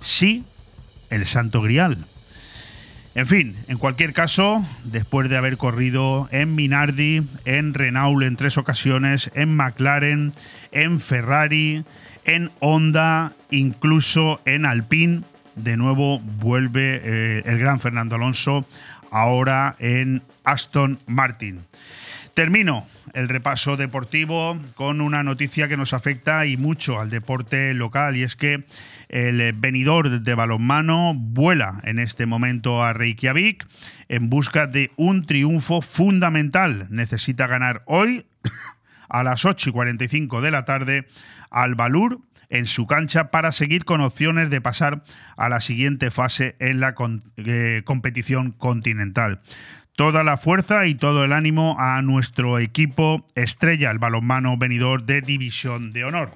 sí 0.00 0.44
el 1.10 1.26
Santo 1.26 1.62
Grial. 1.62 1.98
En 3.14 3.28
fin, 3.28 3.54
en 3.68 3.78
cualquier 3.78 4.12
caso, 4.12 4.66
después 4.82 5.30
de 5.30 5.36
haber 5.36 5.56
corrido 5.56 6.28
en 6.32 6.56
Minardi, 6.56 7.22
en 7.44 7.72
Renault 7.72 8.24
en 8.24 8.34
tres 8.34 8.58
ocasiones, 8.58 9.30
en 9.34 9.54
McLaren, 9.54 10.32
en 10.72 11.00
Ferrari, 11.00 11.84
en 12.24 12.50
Honda, 12.58 13.32
incluso 13.50 14.40
en 14.46 14.66
Alpine, 14.66 15.22
de 15.54 15.76
nuevo 15.76 16.18
vuelve 16.18 17.00
eh, 17.04 17.42
el 17.44 17.58
gran 17.58 17.78
Fernando 17.78 18.16
Alonso, 18.16 18.66
ahora 19.12 19.76
en 19.78 20.22
Aston 20.42 20.98
Martin. 21.06 21.64
Termino 22.34 22.84
el 23.12 23.28
repaso 23.28 23.76
deportivo 23.76 24.58
con 24.74 25.00
una 25.00 25.22
noticia 25.22 25.68
que 25.68 25.76
nos 25.76 25.92
afecta 25.92 26.46
y 26.46 26.56
mucho 26.56 26.98
al 26.98 27.08
deporte 27.08 27.72
local 27.74 28.16
y 28.16 28.24
es 28.24 28.34
que 28.34 28.64
el 29.08 29.52
venidor 29.52 30.20
de 30.20 30.34
balonmano 30.34 31.14
vuela 31.14 31.80
en 31.84 32.00
este 32.00 32.26
momento 32.26 32.82
a 32.82 32.92
Reykjavik 32.92 33.64
en 34.08 34.30
busca 34.30 34.66
de 34.66 34.90
un 34.96 35.26
triunfo 35.26 35.80
fundamental. 35.80 36.88
Necesita 36.90 37.46
ganar 37.46 37.84
hoy 37.86 38.26
a 39.08 39.22
las 39.22 39.44
8 39.44 39.70
y 39.70 39.72
45 39.72 40.40
de 40.40 40.50
la 40.50 40.64
tarde 40.64 41.06
al 41.50 41.76
Balur 41.76 42.20
en 42.48 42.66
su 42.66 42.88
cancha 42.88 43.30
para 43.30 43.52
seguir 43.52 43.84
con 43.84 44.00
opciones 44.00 44.50
de 44.50 44.60
pasar 44.60 45.04
a 45.36 45.48
la 45.48 45.60
siguiente 45.60 46.10
fase 46.10 46.56
en 46.58 46.80
la 46.80 46.96
eh, 47.36 47.82
competición 47.84 48.50
continental 48.50 49.40
toda 49.96 50.24
la 50.24 50.36
fuerza 50.36 50.86
y 50.86 50.94
todo 50.94 51.24
el 51.24 51.32
ánimo 51.32 51.76
a 51.78 52.02
nuestro 52.02 52.58
equipo 52.58 53.24
estrella, 53.34 53.90
el 53.90 53.98
balonmano 53.98 54.56
venidor 54.56 55.04
de 55.04 55.20
División 55.20 55.92
de 55.92 56.04
Honor. 56.04 56.30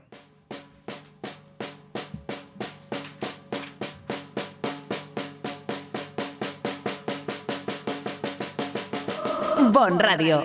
Bon 9.72 9.98
Radio. 9.98 10.44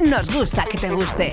Nos 0.00 0.34
gusta 0.34 0.64
que 0.64 0.78
te 0.78 0.90
guste. 0.90 1.32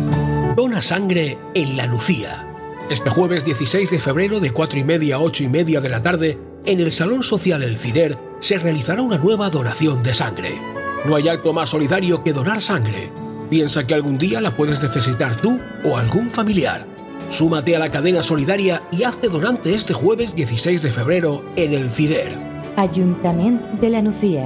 Dona 0.61 0.83
sangre 0.83 1.39
en 1.55 1.75
La 1.75 1.87
Lucía. 1.87 2.47
Este 2.91 3.09
jueves 3.09 3.43
16 3.43 3.89
de 3.89 3.97
febrero 3.97 4.39
de 4.39 4.51
4 4.51 4.77
y 4.77 4.83
media 4.83 5.15
a 5.15 5.19
8 5.19 5.45
y 5.45 5.49
media 5.49 5.81
de 5.81 5.89
la 5.89 6.03
tarde, 6.03 6.37
en 6.65 6.79
el 6.79 6.91
Salón 6.91 7.23
Social 7.23 7.63
El 7.63 7.79
Cider, 7.79 8.15
se 8.41 8.59
realizará 8.59 9.01
una 9.01 9.17
nueva 9.17 9.49
donación 9.49 10.03
de 10.03 10.13
sangre. 10.13 10.61
No 11.03 11.15
hay 11.15 11.29
acto 11.29 11.51
más 11.51 11.71
solidario 11.71 12.23
que 12.23 12.31
donar 12.31 12.61
sangre. 12.61 13.09
Piensa 13.49 13.87
que 13.87 13.95
algún 13.95 14.19
día 14.19 14.39
la 14.39 14.55
puedes 14.55 14.79
necesitar 14.83 15.35
tú 15.35 15.59
o 15.83 15.97
algún 15.97 16.29
familiar. 16.29 16.85
Súmate 17.29 17.75
a 17.75 17.79
la 17.79 17.89
cadena 17.89 18.21
solidaria 18.21 18.83
y 18.91 19.01
hazte 19.01 19.29
donante 19.29 19.73
este 19.73 19.95
jueves 19.95 20.35
16 20.35 20.83
de 20.83 20.91
febrero 20.91 21.43
en 21.55 21.73
el 21.73 21.89
CIDER. 21.89 22.37
Ayuntamiento 22.75 23.65
de 23.81 23.89
la 23.89 24.03
Nucía. 24.03 24.45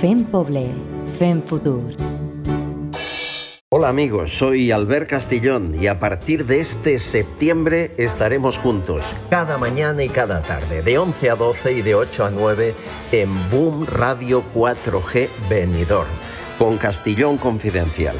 FEM 0.00 0.24
Poble. 0.24 0.72
FEM 1.20 1.40
Futur. 1.40 2.11
Hola 3.74 3.88
amigos, 3.88 4.36
soy 4.36 4.70
Albert 4.70 5.08
Castillón 5.08 5.74
y 5.82 5.86
a 5.86 5.98
partir 5.98 6.44
de 6.44 6.60
este 6.60 6.98
septiembre 6.98 7.92
estaremos 7.96 8.58
juntos 8.58 9.02
cada 9.30 9.56
mañana 9.56 10.02
y 10.02 10.10
cada 10.10 10.42
tarde, 10.42 10.82
de 10.82 10.98
11 10.98 11.30
a 11.30 11.36
12 11.36 11.72
y 11.72 11.80
de 11.80 11.94
8 11.94 12.26
a 12.26 12.30
9 12.30 12.74
en 13.12 13.50
Boom 13.50 13.86
Radio 13.86 14.42
4G 14.54 15.26
Benidorm, 15.48 16.10
con 16.58 16.76
Castillón 16.76 17.38
Confidencial. 17.38 18.16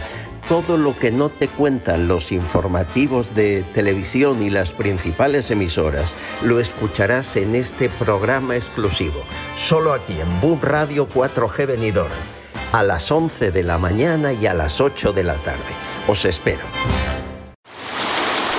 Todo 0.49 0.79
lo 0.79 0.99
que 0.99 1.13
no 1.13 1.29
te 1.29 1.49
cuentan 1.49 2.09
los 2.09 2.33
informativos 2.33 3.35
de 3.35 3.63
televisión 3.75 4.43
y 4.43 4.49
las 4.49 4.71
principales 4.71 5.51
emisoras 5.51 6.15
lo 6.43 6.61
escucharás 6.61 7.37
en 7.37 7.57
este 7.57 7.91
programa 7.91 8.57
exclusivo, 8.57 9.21
solo 9.59 9.93
aquí 9.93 10.15
en 10.19 10.41
Boom 10.41 10.61
Radio 10.63 11.07
4G 11.07 11.67
Benidorm 11.67 12.42
a 12.73 12.83
las 12.83 13.13
11 13.13 13.51
de 13.51 13.63
la 13.63 13.79
mañana 13.79 14.33
y 14.33 14.47
a 14.47 14.55
las 14.55 14.81
8 14.81 15.13
de 15.13 15.25
la 15.25 15.35
tarde. 15.35 15.61
Os 16.09 16.25
espero. 16.25 16.63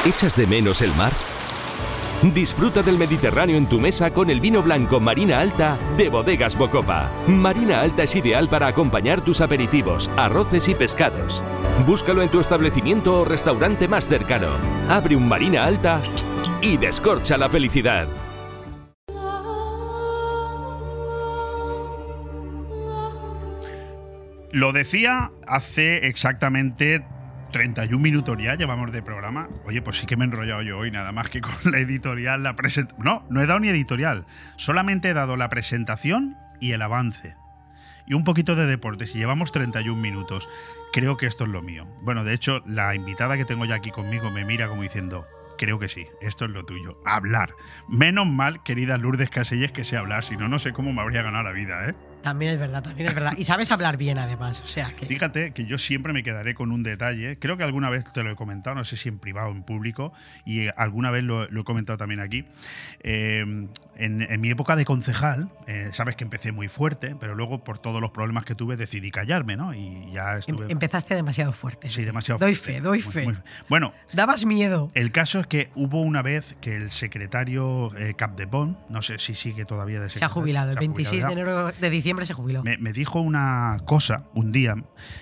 ¿Echas 0.06 0.38
de 0.38 0.46
menos 0.46 0.82
el 0.82 0.94
mar? 0.94 1.12
Disfruta 2.34 2.82
del 2.82 2.98
Mediterráneo 2.98 3.58
en 3.58 3.68
tu 3.68 3.80
mesa 3.80 4.12
con 4.12 4.30
el 4.30 4.40
vino 4.40 4.62
blanco 4.64 5.00
Marina 5.00 5.40
Alta 5.40 5.78
de 5.98 6.08
Bodegas 6.10 6.58
Bocopa. 6.58 7.12
Marina 7.28 7.82
Alta 7.82 8.04
es 8.04 8.16
ideal 8.16 8.48
para 8.48 8.68
acompañar 8.68 9.22
tus 9.22 9.42
aperitivos, 9.42 10.10
arroces 10.16 10.70
y 10.70 10.76
pescados. 10.76 11.44
Búscalo 11.86 12.22
en 12.22 12.30
tu 12.30 12.40
establecimiento 12.40 13.22
o 13.22 13.26
restaurante 13.26 13.88
más 13.90 14.08
cercano. 14.08 14.50
Abre 14.90 15.18
un 15.18 15.28
Marina 15.28 15.66
Alta 15.66 16.02
y 16.62 16.78
descorcha 16.78 17.38
la 17.38 17.50
felicidad. 17.50 18.08
Lo 24.54 24.72
decía 24.72 25.32
hace 25.48 26.06
exactamente 26.06 27.04
31 27.54 27.98
minutos 28.00 28.38
ya 28.40 28.54
llevamos 28.54 28.92
de 28.92 29.02
programa. 29.02 29.50
Oye, 29.66 29.82
pues 29.82 29.98
sí 29.98 30.06
que 30.06 30.16
me 30.16 30.26
he 30.26 30.28
enrollado 30.28 30.62
yo 30.62 30.78
hoy, 30.78 30.92
nada 30.92 31.12
más 31.12 31.32
que 31.32 31.42
con 31.42 31.72
la 31.72 31.80
editorial, 31.80 32.44
la 32.44 32.56
presentación. 32.56 33.04
No, 33.04 33.26
no 33.32 33.42
he 33.42 33.48
dado 33.48 33.60
ni 33.60 33.70
editorial. 33.70 34.28
Solamente 34.56 35.10
he 35.10 35.14
dado 35.16 35.38
la 35.38 35.50
presentación 35.50 36.38
y 36.62 36.74
el 36.74 36.84
avance. 36.84 37.36
Y 38.06 38.14
un 38.14 38.24
poquito 38.24 38.56
de 38.56 38.68
deportes. 38.68 39.16
Y 39.16 39.18
llevamos 39.18 39.52
31 39.52 40.00
minutos. 40.00 40.48
Creo 40.92 41.18
que 41.18 41.26
esto 41.26 41.46
es 41.46 41.50
lo 41.50 41.64
mío. 41.64 41.86
Bueno, 42.04 42.24
de 42.24 42.36
hecho, 42.36 42.62
la 42.68 42.94
invitada 42.94 43.38
que 43.38 43.46
tengo 43.46 43.66
ya 43.66 43.74
aquí 43.74 43.90
conmigo 43.90 44.30
me 44.30 44.46
mira 44.46 44.68
como 44.68 44.84
diciendo. 44.84 45.26
Creo 45.58 45.80
que 45.80 45.88
sí, 45.88 46.06
esto 46.22 46.46
es 46.46 46.52
lo 46.52 46.64
tuyo. 46.64 47.02
Hablar. 47.06 47.56
Menos 47.88 48.28
mal, 48.28 48.62
querida 48.62 49.00
Lourdes 49.00 49.32
Caselles, 49.32 49.72
que 49.72 49.84
sé 49.84 49.98
hablar, 49.98 50.24
si 50.24 50.38
no, 50.38 50.48
no 50.48 50.60
sé 50.60 50.74
cómo 50.74 50.94
me 50.94 51.02
habría 51.02 51.24
ganado 51.24 51.46
la 51.46 51.54
vida, 51.54 51.90
¿eh? 51.90 51.96
También 52.24 52.54
es 52.54 52.60
verdad, 52.60 52.82
también 52.82 53.10
es 53.10 53.14
verdad. 53.14 53.34
Y 53.38 53.44
sabes 53.44 53.70
hablar 53.70 53.98
bien 53.98 54.18
además, 54.18 54.62
o 54.62 54.66
sea 54.66 54.90
que... 54.98 55.06
Fíjate 55.06 55.52
que 55.52 55.66
yo 55.66 55.78
siempre 55.78 56.14
me 56.14 56.24
quedaré 56.24 56.56
con 56.56 56.72
un 56.72 56.82
detalle, 56.82 57.38
creo 57.38 57.58
que 57.58 57.64
alguna 57.64 57.90
vez 57.90 58.06
te 58.14 58.24
lo 58.24 58.32
he 58.32 58.36
comentado, 58.36 58.78
no 58.78 58.86
sé 58.86 58.96
si 58.96 59.10
en 59.10 59.20
privado 59.20 59.50
o 59.50 59.52
en 59.52 59.64
público, 59.64 60.14
y 60.46 60.68
alguna 60.78 61.12
vez 61.12 61.26
lo, 61.26 61.44
he 61.44 61.64
comentado 61.66 61.98
también 61.98 62.22
aquí. 62.22 62.46
Eh, 63.02 63.68
en, 63.98 64.42
mi 64.42 64.50
época 64.50 64.76
de 64.76 64.86
concejal, 64.86 65.50
eh, 65.68 65.90
sabes 65.94 66.16
que 66.16 66.24
empecé 66.24 66.52
muy 66.52 66.68
fuerte, 66.68 67.16
pero 67.20 67.36
luego 67.36 67.64
por 67.64 67.80
todos 67.80 68.02
los 68.02 68.12
problemas 68.12 68.46
que 68.46 68.56
tuve 68.56 68.78
decidí 68.78 69.12
callarme, 69.12 69.56
¿no? 69.56 69.74
Y 69.74 70.12
ya 70.12 70.34
em, 70.34 70.40
estuve... 70.40 70.72
Empezaste 70.72 71.16
demasiado 71.16 71.54
fuerte. 71.54 71.90
Sí, 71.90 72.04
demasiado 72.04 72.40
doy 72.40 72.56
fuerte. 72.56 72.82
Doy 72.82 73.02
fe, 73.02 73.12
doy 73.12 73.34
fe. 73.34 73.42
bueno... 73.70 73.94
Dabas 74.14 74.46
miedo. 74.46 74.92
El 74.94 75.12
caso 75.12 75.40
es 75.40 75.48
que 75.48 75.70
hubo 75.76 76.02
una 76.02 76.22
vez 76.22 76.56
que 76.62 76.76
el 76.76 76.92
secretario 76.92 77.92
eh, 77.98 78.14
Capdepon, 78.16 78.78
no 78.90 79.02
sé 79.02 79.20
si 79.20 79.34
sigue 79.34 79.66
todavía 79.66 80.00
de 80.00 80.10
secretario... 80.10 80.20
Se 80.20 80.26
ha 80.26 80.42
jubilado, 80.42 80.72
el 80.72 80.78
26 80.78 81.26
de 81.26 81.32
enero 81.32 81.72
de 81.72 81.90
diciembre 81.90 82.26
se 82.26 82.34
jubiló 82.34 82.64
dijo 82.94 83.20
una 83.20 83.82
cosa 83.86 84.24
un 84.34 84.52
día 84.52 84.76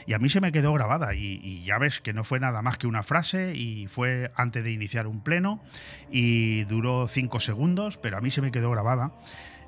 y 0.05 0.13
a 0.13 0.19
mí 0.19 0.29
se 0.29 0.41
me 0.41 0.51
quedó 0.51 0.73
grabada 0.73 1.15
y, 1.15 1.63
ya 1.63 1.77
ves 1.77 2.01
que 2.01 2.13
no 2.13 2.23
fue 2.23 2.39
nada 2.39 2.61
más 2.61 2.77
que 2.77 2.87
una 2.87 3.03
frase 3.03 3.55
y 3.55 3.87
fue 3.87 4.31
antes 4.35 4.63
de 4.63 4.71
iniciar 4.71 5.07
un 5.07 5.21
pleno 5.21 5.63
y 6.11 6.63
duró 6.65 7.07
cinco 7.07 7.39
segundos, 7.39 7.97
pero 7.97 8.17
a 8.17 8.21
mí 8.21 8.31
se 8.31 8.41
me 8.41 8.51
quedó 8.51 8.60
grabada. 8.69 9.11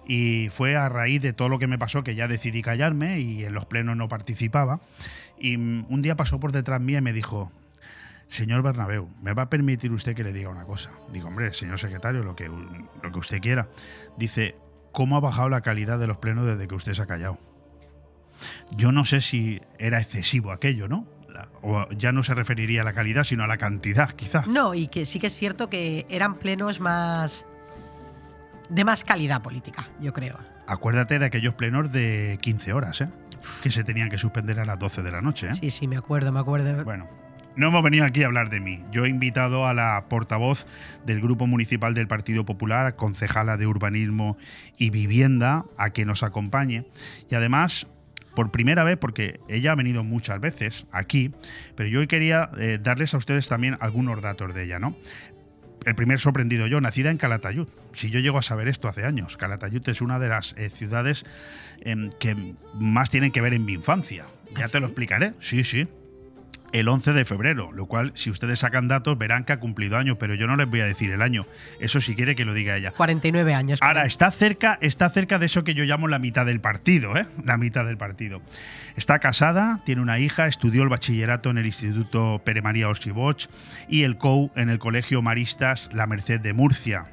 Y 0.06 0.50
fue 0.50 0.76
a 0.76 0.90
raíz 0.90 1.22
de 1.22 1.34
todo 1.34 1.50
lo 1.50 1.60
que 1.60 1.68
me 1.68 1.80
pasó 1.80 2.04
que 2.04 2.16
ya 2.16 2.28
decidí 2.28 2.62
callarme 2.62 3.20
y 3.20 3.46
en 3.46 3.54
los 3.54 3.66
plenos 3.66 3.96
no 3.96 4.10
participaba. 4.10 4.82
Y 5.40 5.56
un 5.56 6.02
día 6.02 6.16
pasó 6.16 6.40
por 6.40 6.52
detrás 6.52 6.82
mía 6.82 7.00
y 7.00 7.02
me 7.02 7.14
dijo, 7.14 7.52
señor 8.28 8.62
Bernabeu, 8.64 9.08
¿me 9.22 9.34
va 9.34 9.44
a 9.44 9.50
permitir 9.50 9.92
usted 9.92 10.16
que 10.16 10.24
le 10.24 10.34
diga 10.34 10.50
una 10.50 10.66
cosa? 10.66 10.92
Digo, 11.12 11.30
hombre, 11.30 11.54
señor 11.54 11.80
secretario, 11.80 12.24
lo 12.24 12.36
que, 12.36 12.50
lo 12.50 13.12
que 13.12 13.20
usted 13.20 13.40
quiera. 13.40 13.70
Dice, 14.18 14.56
¿cómo 14.92 15.16
ha 15.16 15.22
bajado 15.22 15.50
la 15.50 15.62
calidad 15.62 16.00
de 16.00 16.08
los 16.08 16.18
plenos 16.18 16.46
desde 16.46 16.68
que 16.68 16.76
usted 16.76 16.94
se 16.94 17.02
ha 17.02 17.06
callado? 17.06 17.40
Yo 18.72 18.92
no 18.92 19.06
sé 19.06 19.22
si 19.22 19.62
era 19.80 20.02
excesivo 20.02 20.52
aquello, 20.52 20.88
¿no? 20.88 21.08
o 21.62 21.88
ya 21.90 22.12
no 22.12 22.24
se 22.24 22.34
referiría 22.34 22.82
a 22.82 22.84
la 22.84 22.94
calidad, 22.94 23.24
sino 23.24 23.44
a 23.44 23.48
la 23.48 23.58
cantidad, 23.58 24.12
quizás. 24.12 24.48
No, 24.48 24.74
y 24.74 24.88
que 24.88 25.06
sí 25.06 25.20
que 25.20 25.28
es 25.28 25.34
cierto 25.34 25.70
que 25.70 26.06
eran 26.10 26.36
plenos 26.36 26.80
más. 26.80 27.46
De 28.70 28.84
más 28.84 29.04
calidad 29.04 29.42
política, 29.42 29.90
yo 30.00 30.14
creo. 30.14 30.38
Acuérdate 30.68 31.20
de 31.20 31.26
aquellos 31.26 31.56
plenos 31.56 31.92
de 31.92 32.38
15 32.42 32.74
horas, 32.74 33.02
¿eh? 33.02 33.10
Que 33.62 33.70
se 33.70 33.84
tenían 33.84 34.10
que 34.10 34.18
suspender 34.18 34.60
a 34.60 34.66
las 34.66 34.80
12 34.80 35.04
de 35.04 35.12
la 35.12 35.22
noche, 35.22 35.50
¿eh? 35.50 35.56
Sí, 35.56 35.72
sí, 35.72 35.88
me 35.88 35.98
acuerdo, 35.98 36.32
me 36.32 36.40
acuerdo. 36.40 36.84
Bueno, 36.86 37.10
no 37.56 37.68
hemos 37.68 37.84
venido 37.84 38.06
aquí 38.06 38.24
a 38.24 38.28
hablar 38.28 38.50
de 38.50 38.60
mí. 38.60 38.84
Yo 38.92 39.06
he 39.06 39.10
invitado 39.10 39.68
a 39.68 39.74
la 39.74 40.06
portavoz 40.10 40.66
del 41.06 41.22
Grupo 41.22 41.46
Municipal 41.46 41.94
del 41.94 42.08
Partido 42.08 42.46
Popular, 42.46 42.96
concejala 42.96 43.58
de 43.58 43.68
Urbanismo 43.68 44.38
y 44.78 44.90
Vivienda, 44.90 45.66
a 45.78 45.92
que 45.92 46.06
nos 46.06 46.24
acompañe. 46.24 46.88
Y 47.30 47.36
además 47.36 47.88
por 48.34 48.52
primera 48.52 48.84
vez, 48.84 48.98
porque 48.98 49.40
ella 49.48 49.74
ha 49.74 49.76
venido 49.76 50.04
muchas 50.04 50.40
veces 50.40 50.86
aquí, 50.92 51.32
pero 51.76 51.90
yo 51.90 52.00
hoy 52.00 52.08
quería 52.08 52.50
eh, 52.58 52.80
darles 52.82 53.14
a 53.14 53.18
ustedes 53.18 53.48
también 53.48 53.78
algunos 53.80 54.22
datos 54.22 54.54
de 54.54 54.64
ella, 54.64 54.80
¿no? 54.80 54.96
El 55.86 55.96
primer 55.96 56.20
sorprendido 56.20 56.68
yo, 56.68 56.80
nacida 56.82 57.12
en 57.12 57.18
Calatayud. 57.18 57.68
Si 57.94 58.10
yo 58.10 58.20
llego 58.20 58.38
a 58.38 58.42
saber 58.42 58.68
esto 58.68 58.88
hace 58.88 59.06
años, 59.06 59.38
Calatayud 59.38 59.88
es 59.90 60.02
una 60.02 60.20
de 60.20 60.30
las 60.30 60.54
eh, 60.58 60.70
ciudades 60.70 61.26
em, 61.82 62.10
que 62.20 62.56
más 62.76 63.10
tienen 63.10 63.32
que 63.32 63.42
ver 63.42 63.54
en 63.54 63.66
mi 63.66 63.74
infancia. 63.74 64.26
Ya 64.58 64.66
¿Ah, 64.66 64.70
te 64.70 64.80
lo 64.80 64.88
explicaré. 64.88 65.34
Sí, 65.40 65.64
sí 65.64 65.88
el 66.74 66.90
11 66.90 67.14
de 67.14 67.24
febrero, 67.24 67.72
lo 67.72 67.86
cual 67.86 68.12
si 68.16 68.30
ustedes 68.30 68.60
sacan 68.60 68.88
datos 68.88 69.18
verán 69.18 69.46
que 69.46 69.54
ha 69.54 69.60
cumplido 69.60 69.98
año, 69.98 70.18
pero 70.18 70.34
yo 70.34 70.48
no 70.48 70.56
les 70.56 70.68
voy 70.68 70.82
a 70.82 70.86
decir 70.86 71.12
el 71.12 71.22
año. 71.22 71.46
Eso 71.80 72.02
si 72.02 72.16
quiere 72.16 72.36
que 72.36 72.46
lo 72.46 72.54
diga 72.54 72.76
ella. 72.76 72.92
49 72.92 73.54
años. 73.54 73.80
Ahora 73.82 74.06
está 74.06 74.32
cerca, 74.32 74.78
está 74.82 75.10
cerca 75.10 75.40
de 75.40 75.46
eso 75.46 75.64
que 75.64 75.76
yo 75.76 75.86
llamo 75.86 76.08
la 76.08 76.20
mitad 76.20 76.46
del 76.46 76.60
partido, 76.60 77.16
¿eh? 77.16 77.28
La 77.46 77.58
mitad 77.58 77.86
del 77.86 77.98
partido. 77.98 78.42
Está 78.96 79.20
casada, 79.20 79.82
tiene 79.86 80.02
una 80.02 80.20
hija, 80.20 80.48
estudió 80.48 80.84
el 80.84 80.90
bachillerato 80.90 81.52
en 81.52 81.60
el 81.60 81.68
Instituto 81.68 82.42
Pere 82.44 82.62
María 82.62 82.90
Osiboch 82.90 83.46
y 83.88 84.04
el 84.04 84.18
COU 84.18 84.52
en 84.56 84.70
el 84.70 84.80
Colegio 84.80 85.22
Maristas 85.22 85.90
La 85.94 86.08
Merced 86.08 86.40
de 86.40 86.54
Murcia. 86.54 87.06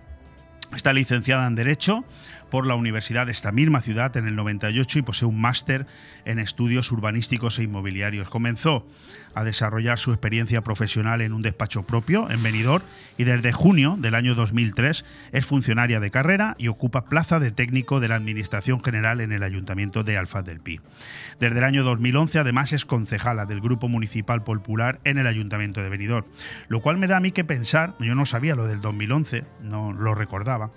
Está 0.75 0.93
licenciada 0.93 1.47
en 1.47 1.57
Derecho 1.57 2.05
por 2.51 2.67
la 2.67 2.75
universidad 2.75 3.27
de 3.27 3.33
esta 3.33 3.53
misma 3.53 3.81
ciudad 3.81 4.17
en 4.17 4.27
el 4.27 4.37
98 4.37 4.99
y 4.99 5.03
posee 5.03 5.29
un 5.29 5.41
máster 5.41 5.87
en 6.25 6.39
estudios 6.39 6.91
urbanísticos 6.93 7.59
e 7.59 7.63
inmobiliarios. 7.63 8.29
Comenzó 8.29 8.87
a 9.35 9.45
desarrollar 9.45 9.99
su 9.99 10.11
experiencia 10.11 10.63
profesional 10.63 11.21
en 11.21 11.33
un 11.33 11.43
despacho 11.43 11.85
propio 11.85 12.31
en 12.31 12.43
Benidorm 12.43 12.85
y 13.17 13.25
desde 13.25 13.53
junio 13.53 13.97
del 13.99 14.15
año 14.15 14.35
2003 14.35 15.05
es 15.33 15.47
funcionaria 15.47 16.01
de 16.01 16.11
carrera 16.11 16.57
y 16.59 16.69
ocupa 16.69 17.05
plaza 17.05 17.39
de 17.39 17.51
técnico 17.53 18.01
de 18.01 18.09
la 18.09 18.17
Administración 18.17 18.83
General 18.83 19.21
en 19.21 19.33
el 19.33 19.43
Ayuntamiento 19.43 20.03
de 20.03 20.19
Alfaz 20.19 20.45
del 20.45 20.61
Pi. 20.61 20.81
Desde 21.39 21.59
el 21.59 21.65
año 21.65 21.85
2011 21.85 22.39
además 22.39 22.73
es 22.73 22.85
concejala 22.85 23.47
del 23.47 23.61
Grupo 23.61 23.89
Municipal 23.89 24.43
Popular 24.43 25.01
en 25.05 25.19
el 25.19 25.27
Ayuntamiento 25.27 25.83
de 25.83 25.89
Benidorm, 25.89 26.27
lo 26.69 26.81
cual 26.81 26.97
me 26.97 27.07
da 27.07 27.19
a 27.19 27.21
mí 27.21 27.33
que 27.33 27.45
pensar, 27.45 27.95
yo 28.01 28.15
no 28.15 28.27
sabía 28.27 28.57
lo 28.57 28.67
del 28.67 28.81
2011, 28.81 29.45
no 29.63 29.93
lo 29.93 30.15
recordaba, 30.15 30.71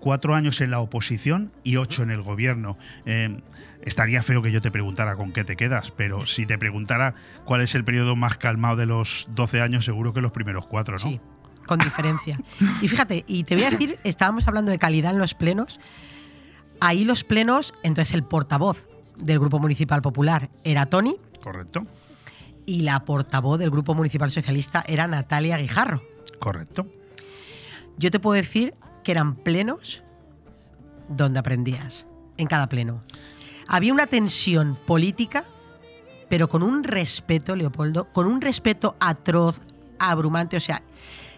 cuatro 0.00 0.34
años 0.34 0.60
en 0.60 0.70
la 0.70 0.80
oposición 0.80 1.52
y 1.62 1.76
ocho 1.76 2.02
en 2.02 2.10
el 2.10 2.22
gobierno. 2.22 2.76
Eh, 3.04 3.40
estaría 3.82 4.22
feo 4.22 4.42
que 4.42 4.50
yo 4.50 4.60
te 4.60 4.70
preguntara 4.70 5.16
con 5.16 5.32
qué 5.32 5.44
te 5.44 5.56
quedas, 5.56 5.90
pero 5.90 6.26
si 6.26 6.46
te 6.46 6.58
preguntara 6.58 7.14
cuál 7.44 7.60
es 7.60 7.74
el 7.74 7.84
periodo 7.84 8.16
más 8.16 8.36
calmado 8.36 8.76
de 8.76 8.86
los 8.86 9.28
12 9.30 9.60
años, 9.60 9.84
seguro 9.84 10.12
que 10.12 10.20
los 10.20 10.32
primeros 10.32 10.66
cuatro, 10.66 10.94
¿no? 10.94 10.98
Sí, 10.98 11.20
con 11.66 11.78
diferencia. 11.78 12.38
y 12.82 12.88
fíjate, 12.88 13.24
y 13.26 13.44
te 13.44 13.54
voy 13.54 13.64
a 13.64 13.70
decir, 13.70 13.98
estábamos 14.04 14.48
hablando 14.48 14.70
de 14.70 14.78
calidad 14.78 15.12
en 15.12 15.18
los 15.18 15.34
plenos. 15.34 15.78
Ahí 16.80 17.04
los 17.04 17.24
plenos, 17.24 17.74
entonces 17.82 18.14
el 18.14 18.24
portavoz 18.24 18.88
del 19.16 19.38
Grupo 19.38 19.58
Municipal 19.58 20.02
Popular 20.02 20.48
era 20.64 20.86
Tony. 20.86 21.16
Correcto. 21.42 21.86
Y 22.66 22.82
la 22.82 23.04
portavoz 23.04 23.58
del 23.58 23.70
Grupo 23.70 23.94
Municipal 23.94 24.30
Socialista 24.30 24.82
era 24.86 25.06
Natalia 25.06 25.58
Guijarro. 25.58 26.02
Correcto. 26.38 26.86
Yo 27.98 28.10
te 28.10 28.18
puedo 28.18 28.34
decir 28.34 28.74
que 29.02 29.12
eran 29.12 29.34
plenos 29.34 30.02
donde 31.08 31.38
aprendías, 31.38 32.06
en 32.36 32.46
cada 32.46 32.68
pleno. 32.68 33.02
Había 33.66 33.92
una 33.92 34.06
tensión 34.06 34.76
política, 34.76 35.44
pero 36.28 36.48
con 36.48 36.62
un 36.62 36.84
respeto, 36.84 37.56
Leopoldo, 37.56 38.06
con 38.12 38.26
un 38.26 38.40
respeto 38.40 38.96
atroz, 39.00 39.60
abrumante, 39.98 40.56
o 40.56 40.60
sea, 40.60 40.82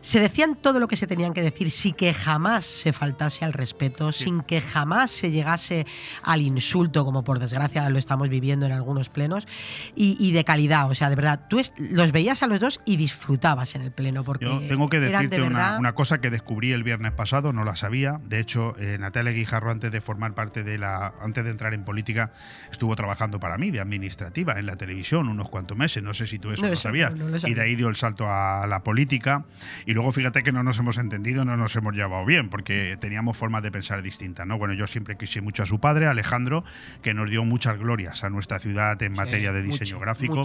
se 0.02 0.20
decían 0.20 0.56
todo 0.56 0.80
lo 0.80 0.88
que 0.88 0.96
se 0.96 1.06
tenían 1.06 1.32
que 1.32 1.42
decir 1.42 1.70
sin 1.70 1.94
que 1.94 2.12
jamás 2.12 2.66
se 2.66 2.92
faltase 2.92 3.44
al 3.44 3.52
respeto, 3.52 4.12
sin 4.12 4.42
que 4.42 4.60
jamás 4.60 5.10
se 5.12 5.30
llegase 5.30 5.86
al 6.22 6.42
insulto, 6.42 7.04
como 7.04 7.22
por 7.22 7.38
desgracia 7.38 7.88
lo 7.88 7.98
estamos 7.98 8.28
viviendo 8.28 8.66
en 8.66 8.72
algunos 8.72 9.08
plenos, 9.08 9.46
y, 9.94 10.32
de 10.32 10.44
calidad. 10.44 10.90
O 10.90 10.94
sea, 10.94 11.08
de 11.08 11.16
verdad, 11.16 11.46
tú 11.48 11.60
los 11.78 12.12
veías 12.12 12.42
a 12.42 12.46
los 12.48 12.58
dos 12.58 12.80
y 12.84 12.96
disfrutabas 12.96 13.74
en 13.76 13.82
el 13.82 13.92
pleno. 13.92 14.24
Porque 14.24 14.44
Yo 14.44 14.60
tengo 14.60 14.88
que 14.88 14.98
decirte 14.98 15.40
una, 15.42 15.92
cosa 15.94 16.20
que 16.20 16.30
descubrí 16.30 16.72
el 16.72 16.82
viernes 16.82 17.12
pasado, 17.12 17.52
no 17.52 17.64
la 17.64 17.76
sabía. 17.76 18.18
De 18.24 18.40
hecho, 18.40 18.74
eh, 18.78 18.96
Natalia 18.98 19.32
Guijarro, 19.32 19.70
antes 19.70 19.92
de 19.92 20.00
formar 20.00 20.34
parte 20.34 20.64
de 20.64 20.78
la. 20.78 21.14
antes 21.20 21.44
de 21.44 21.50
entrar 21.50 21.74
en 21.74 21.84
política, 21.84 22.32
estuvo 22.70 22.96
trabajando 22.96 23.38
para 23.38 23.56
mí, 23.56 23.70
de 23.70 23.80
administrativa, 23.80 24.58
en 24.58 24.66
la 24.66 24.76
televisión, 24.76 25.28
unos 25.28 25.48
cuantos 25.48 25.76
meses. 25.76 26.02
No 26.02 26.12
sé 26.12 26.26
si 26.26 26.38
tú 26.38 26.50
eso 26.50 26.66
lo 26.66 26.76
sabías. 26.76 27.12
y 27.46 27.54
de 27.54 27.62
ahí 27.62 27.76
dio 27.76 27.88
el 27.88 27.96
salto 27.96 28.26
a 28.28 28.66
la 28.66 28.82
política. 28.82 29.44
Y 29.86 29.91
luego 29.94 30.12
fíjate 30.12 30.42
que 30.42 30.52
no 30.52 30.62
nos 30.62 30.78
hemos 30.78 30.96
entendido, 30.98 31.44
no 31.44 31.56
nos 31.56 31.76
hemos 31.76 31.94
llevado 31.94 32.24
bien, 32.24 32.48
porque 32.48 32.96
teníamos 33.00 33.36
formas 33.36 33.62
de 33.62 33.70
pensar 33.70 34.02
distintas, 34.02 34.46
¿no? 34.46 34.58
Bueno, 34.58 34.74
yo 34.74 34.86
siempre 34.86 35.16
quise 35.16 35.40
mucho 35.40 35.62
a 35.62 35.66
su 35.66 35.80
padre, 35.80 36.06
Alejandro, 36.06 36.64
que 37.02 37.14
nos 37.14 37.30
dio 37.30 37.44
muchas 37.44 37.78
glorias 37.78 38.24
a 38.24 38.30
nuestra 38.30 38.58
ciudad 38.58 39.00
en 39.02 39.12
materia 39.12 39.52
de 39.52 39.62
diseño 39.62 39.98
gráfico. 39.98 40.42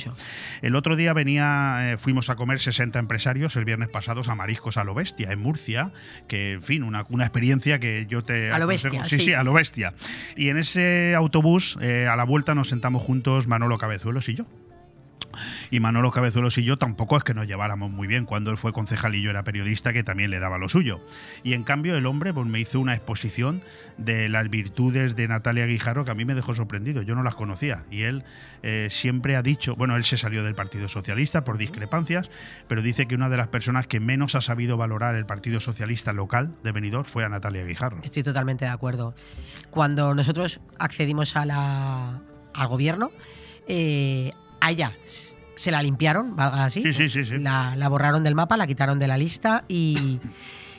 El 0.62 0.76
otro 0.76 0.96
día 0.96 1.14
venía, 1.14 1.94
eh, 1.94 1.98
fuimos 1.98 2.30
a 2.30 2.36
comer 2.36 2.60
60 2.60 3.00
empresarios 3.00 3.56
el 3.56 3.66
viernes 3.66 3.90
pasado 3.90 4.18
a 4.28 4.36
Mariscos 4.36 4.78
a 4.78 4.84
lo 4.84 4.94
Bestia, 4.94 5.32
en 5.32 5.40
Murcia, 5.40 5.92
que, 6.28 6.54
en 6.54 6.62
fin, 6.62 6.84
una, 6.84 7.06
una 7.10 7.24
experiencia 7.24 7.80
que 7.80 8.06
yo 8.10 8.24
te... 8.24 8.52
A 8.52 8.60
lo 8.60 8.68
bestia, 8.68 9.06
sí, 9.06 9.20
sí, 9.20 9.34
a 9.34 9.44
lo 9.44 9.54
bestia. 9.54 9.94
Y 10.36 10.50
en 10.50 10.58
ese 10.58 11.14
autobús, 11.16 11.78
eh, 11.82 12.08
a 12.10 12.16
la 12.16 12.24
vuelta, 12.24 12.56
nos 12.56 12.70
sentamos 12.70 13.04
juntos 13.04 13.48
Manolo 13.48 13.78
Cabezuelos 13.78 14.28
y 14.30 14.36
yo 14.36 14.46
y 15.72 15.80
Manolo 15.80 16.12
Cabezuelos 16.12 16.58
y 16.58 16.64
yo 16.64 16.78
tampoco 16.78 17.18
es 17.18 17.24
que 17.24 17.34
nos 17.34 17.48
lleváramos 17.48 17.92
muy 17.92 18.08
bien 18.08 18.26
cuando 18.26 18.52
él 18.52 18.58
fue 18.58 18.74
concejal 18.74 19.16
y 19.16 19.22
yo 19.22 19.30
era 19.30 19.44
periodista 19.44 19.94
que 19.94 20.04
también 20.04 20.32
le 20.32 20.40
daba 20.40 20.58
lo 20.58 20.70
suyo. 20.70 21.02
Y 21.44 21.54
en 21.54 21.64
cambio 21.64 21.96
el 21.96 22.06
hombre 22.06 22.34
pues, 22.34 22.48
me 22.48 22.60
hizo 22.60 22.80
una 22.80 22.94
exposición 22.94 23.62
de 23.98 24.30
las 24.30 24.50
virtudes 24.50 25.16
de 25.16 25.28
Natalia 25.28 25.66
Guijarro 25.66 26.06
que 26.06 26.12
a 26.12 26.16
mí 26.16 26.26
me 26.26 26.36
dejó 26.36 26.54
sorprendido, 26.54 27.02
yo 27.02 27.16
no 27.16 27.24
las 27.24 27.36
conocía 27.36 27.86
y 27.90 28.04
él 28.04 28.24
eh, 28.64 28.88
siempre 28.92 29.36
ha 29.36 29.42
dicho, 29.42 29.76
bueno, 29.76 29.96
él 29.96 30.04
se 30.04 30.18
salió 30.18 30.44
del 30.44 30.56
Partido 30.56 30.88
Socialista 30.88 31.44
por 31.44 31.58
discrepancias, 31.58 32.30
pero 32.68 32.82
dice 32.82 33.08
que 33.08 33.16
una 33.16 33.30
de 33.30 33.38
las 33.38 33.48
personas 33.48 33.88
que 33.88 34.00
menos 34.00 34.36
ha 34.36 34.42
sabido 34.42 34.78
valorar 34.78 35.16
el 35.16 35.26
Partido 35.26 35.60
Socialista 35.60 36.14
local 36.14 36.56
de 36.64 36.72
Benidorm 36.72 37.06
fue 37.06 37.24
a 37.24 37.30
Natalia 37.30 37.64
Guijarro. 37.64 38.00
Estoy 38.04 38.24
totalmente 38.24 38.66
de 38.66 38.72
acuerdo. 38.72 39.14
Cuando 39.70 40.14
nosotros 40.14 40.60
accedimos 40.80 41.36
al 41.36 42.22
gobierno, 42.68 43.12
eh, 43.68 44.32
allá 44.68 44.94
se 45.58 45.72
la 45.72 45.82
limpiaron, 45.82 46.36
valga 46.36 46.66
así. 46.66 46.82
Sí, 46.94 47.10
sí, 47.10 47.26
sí, 47.26 47.38
La, 47.40 47.88
borraron 47.90 48.24
del 48.24 48.36
mapa, 48.36 48.58
la 48.58 48.68
quitaron 48.68 49.00
de 49.00 49.08
la 49.08 49.18
lista 49.18 49.66
y, 49.68 50.20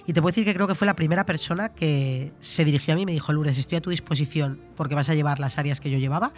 y, 0.06 0.12
te 0.12 0.22
puedo 0.22 0.30
decir 0.30 0.44
que 0.44 0.54
creo 0.54 0.68
que 0.68 0.74
fue 0.74 0.86
la 0.86 0.94
primera 0.94 1.26
persona 1.26 1.70
que 1.70 2.32
se 2.40 2.64
dirigió 2.64 2.94
a 2.94 2.96
mí 2.96 3.02
y 3.02 3.06
me 3.06 3.12
dijo, 3.12 3.32
Lourdes, 3.32 3.58
estoy 3.58 3.78
a 3.78 3.80
tu 3.80 3.90
disposición 3.90 4.60
porque 4.76 4.94
vas 4.94 5.08
a 5.10 5.14
llevar 5.14 5.40
las 5.40 5.58
áreas 5.58 5.80
que 5.80 5.90
yo 5.90 5.98
llevaba 5.98 6.32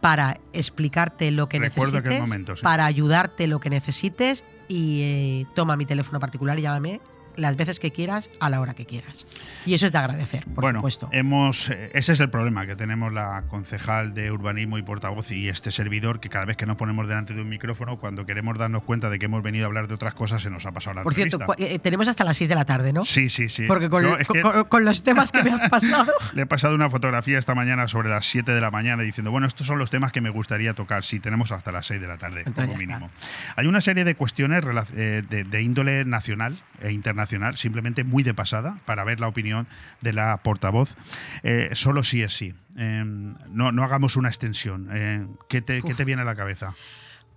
para 0.00 0.40
explicarte 0.52 1.30
lo 1.30 1.48
que 1.48 1.60
necesites, 1.60 2.20
momento, 2.20 2.54
para 2.62 2.86
ayudarte 2.86 3.46
lo 3.46 3.60
que 3.60 3.68
necesites 3.68 4.44
y 4.68 5.00
eh, 5.02 5.46
toma 5.54 5.76
mi 5.76 5.84
teléfono 5.84 6.20
particular 6.20 6.58
y 6.58 6.62
llámame 6.62 7.00
las 7.38 7.56
veces 7.56 7.80
que 7.80 7.92
quieras, 7.92 8.30
a 8.40 8.50
la 8.50 8.60
hora 8.60 8.74
que 8.74 8.84
quieras. 8.84 9.26
Y 9.64 9.74
eso 9.74 9.86
es 9.86 9.92
de 9.92 9.98
agradecer, 9.98 10.44
por 10.44 10.62
bueno, 10.62 10.80
supuesto. 10.80 11.08
Hemos, 11.12 11.70
eh, 11.70 11.90
ese 11.94 12.12
es 12.12 12.20
el 12.20 12.30
problema 12.30 12.66
que 12.66 12.76
tenemos 12.76 13.12
la 13.12 13.44
concejal 13.48 14.14
de 14.14 14.30
urbanismo 14.30 14.78
y 14.78 14.82
portavoz 14.82 15.30
y 15.30 15.48
este 15.48 15.70
servidor, 15.70 16.20
que 16.20 16.28
cada 16.28 16.44
vez 16.44 16.56
que 16.56 16.66
nos 16.66 16.76
ponemos 16.76 17.06
delante 17.06 17.34
de 17.34 17.42
un 17.42 17.48
micrófono, 17.48 17.98
cuando 17.98 18.26
queremos 18.26 18.58
darnos 18.58 18.82
cuenta 18.82 19.10
de 19.10 19.18
que 19.18 19.26
hemos 19.26 19.42
venido 19.42 19.64
a 19.64 19.68
hablar 19.68 19.88
de 19.88 19.94
otras 19.94 20.14
cosas, 20.14 20.42
se 20.42 20.50
nos 20.50 20.66
ha 20.66 20.72
pasado 20.72 20.94
la 20.94 21.02
Por 21.02 21.14
cierto, 21.14 21.38
eh, 21.58 21.78
tenemos 21.78 22.08
hasta 22.08 22.24
las 22.24 22.36
6 22.36 22.48
de 22.48 22.54
la 22.54 22.64
tarde, 22.64 22.92
¿no? 22.92 23.04
Sí, 23.04 23.28
sí, 23.28 23.48
sí. 23.48 23.66
Porque 23.66 23.88
con, 23.88 24.84
los 24.84 25.02
temas 25.02 25.32
que 25.32 25.42
me 25.42 25.50
has 25.50 25.68
pasado. 25.70 26.12
Le 26.32 26.42
he 26.42 26.46
pasado 26.46 26.74
una 26.74 26.90
fotografía 26.90 27.38
esta 27.38 27.54
mañana 27.54 27.88
sobre 27.88 28.08
las 28.08 28.26
7 28.26 28.52
de 28.52 28.60
la 28.60 28.70
mañana 28.70 29.02
diciendo, 29.02 29.30
bueno, 29.30 29.46
estos 29.46 29.66
son 29.66 29.78
los 29.78 29.90
temas 29.90 30.12
que 30.12 30.20
me 30.20 30.30
gustaría 30.30 30.74
tocar. 30.74 31.04
Sí, 31.04 31.20
tenemos 31.20 31.52
hasta 31.52 31.72
las 31.72 31.86
6 31.86 32.00
de 32.00 32.06
la 32.06 32.18
tarde, 32.18 32.44
como 32.44 32.74
mínimo. 32.74 33.10
Hay 33.56 33.66
una 33.66 33.80
serie 33.80 34.04
de 34.04 34.14
cuestiones 34.14 34.64
eh, 34.94 35.22
de 35.28 35.62
índole 35.62 36.04
nacional 36.04 36.56
e 36.80 36.92
internacional, 36.92 37.27
simplemente 37.56 38.04
muy 38.04 38.22
de 38.22 38.34
pasada, 38.34 38.78
para 38.84 39.04
ver 39.04 39.20
la 39.20 39.28
opinión 39.28 39.66
de 40.00 40.12
la 40.12 40.36
portavoz. 40.42 40.96
Eh, 41.42 41.70
solo 41.72 42.02
sí 42.02 42.22
es 42.22 42.32
sí. 42.36 42.54
Em, 42.76 43.34
no, 43.50 43.72
no, 43.72 43.82
hagamos 43.82 44.16
una 44.16 44.28
extensión. 44.28 44.88
Eh, 44.92 45.26
¿qué, 45.48 45.62
te, 45.62 45.82
¿Qué 45.82 45.94
te 45.94 46.04
viene 46.04 46.22
a 46.22 46.24
la 46.24 46.34
cabeza? 46.34 46.74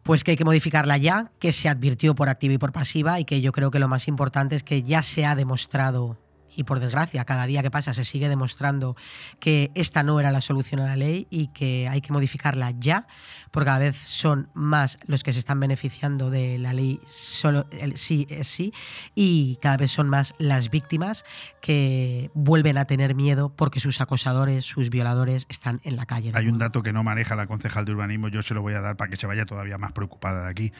Pues 0.04 0.24
que 0.24 0.32
hay 0.32 0.38
que 0.38 0.46
modificarla 0.46 0.98
ya, 0.98 1.32
que 1.40 1.54
se 1.54 1.70
advirtió 1.70 2.16
por 2.16 2.30
activa 2.30 2.54
y 2.54 2.58
por 2.58 2.72
pasiva 2.72 3.20
y 3.20 3.26
que 3.26 3.42
yo 3.42 3.52
creo 3.52 3.70
que 3.72 3.80
lo 3.80 3.88
más 3.88 4.08
importante 4.08 4.56
es 4.56 4.64
que 4.64 4.82
ya 4.84 5.04
se 5.04 5.26
ha 5.26 5.36
demostrado 5.36 6.18
y 6.56 6.64
por 6.64 6.80
desgracia 6.80 7.26
cada 7.26 7.46
día 7.46 7.62
que 7.62 7.72
pasa 7.72 7.94
se 7.94 8.04
sigue 8.04 8.30
demostrando 8.30 8.96
que 9.40 9.72
esta 9.76 10.04
no 10.04 10.20
era 10.20 10.32
la 10.32 10.42
solución 10.42 10.82
a 10.82 10.86
la 10.86 10.96
ley 10.96 11.28
y 11.30 11.48
que 11.48 11.88
hay 11.88 12.02
que 12.02 12.14
modificarla 12.14 12.72
ya, 12.80 13.08
porque 13.52 13.66
cada 13.66 13.80
vez 13.80 13.98
son 13.98 14.50
más 14.54 14.98
los 15.06 15.24
que 15.24 15.34
se 15.34 15.40
están 15.40 15.60
beneficiando 15.60 16.30
de 16.30 16.58
la 16.58 16.74
ley 16.74 17.00
solo 17.08 17.68
el 17.72 17.98
sí 17.98 18.28
es 18.30 18.48
sí 18.48 18.74
y 19.16 19.58
cada 19.62 19.78
vez 19.78 19.92
son 19.92 20.10
más 20.10 20.34
las 20.38 20.70
víctimas 20.70 21.24
que 21.62 22.32
vuelven 22.34 22.78
a 22.78 22.86
tener 22.86 23.16
miedo 23.16 23.54
porque 23.56 23.80
sus 23.80 24.02
acosadores, 24.02 24.66
sus 24.66 24.90
violadores 24.90 25.46
están 25.50 25.82
en 25.84 25.96
la 25.96 26.06
calle. 26.06 26.32
Hay 26.34 26.48
un 26.48 26.58
dato 26.58 26.84
que 26.84 26.94
no 26.94 27.04
maneja 27.04 27.36
la 27.36 27.48
concejal 27.48 27.86
de 27.86 27.92
urbanismo, 27.94 28.28
yo 28.28 28.42
se 28.42 28.54
lo 28.54 28.62
voy 28.62 28.74
a 28.74 28.82
dar 28.82 28.98
para 28.98 29.10
que 29.10 29.16
se 29.16 29.28
vaya 29.28 29.46
todavía 29.46 29.78
más 29.78 29.92
preocupada 29.92 30.44
de 30.44 30.50
aquí. 30.50 30.74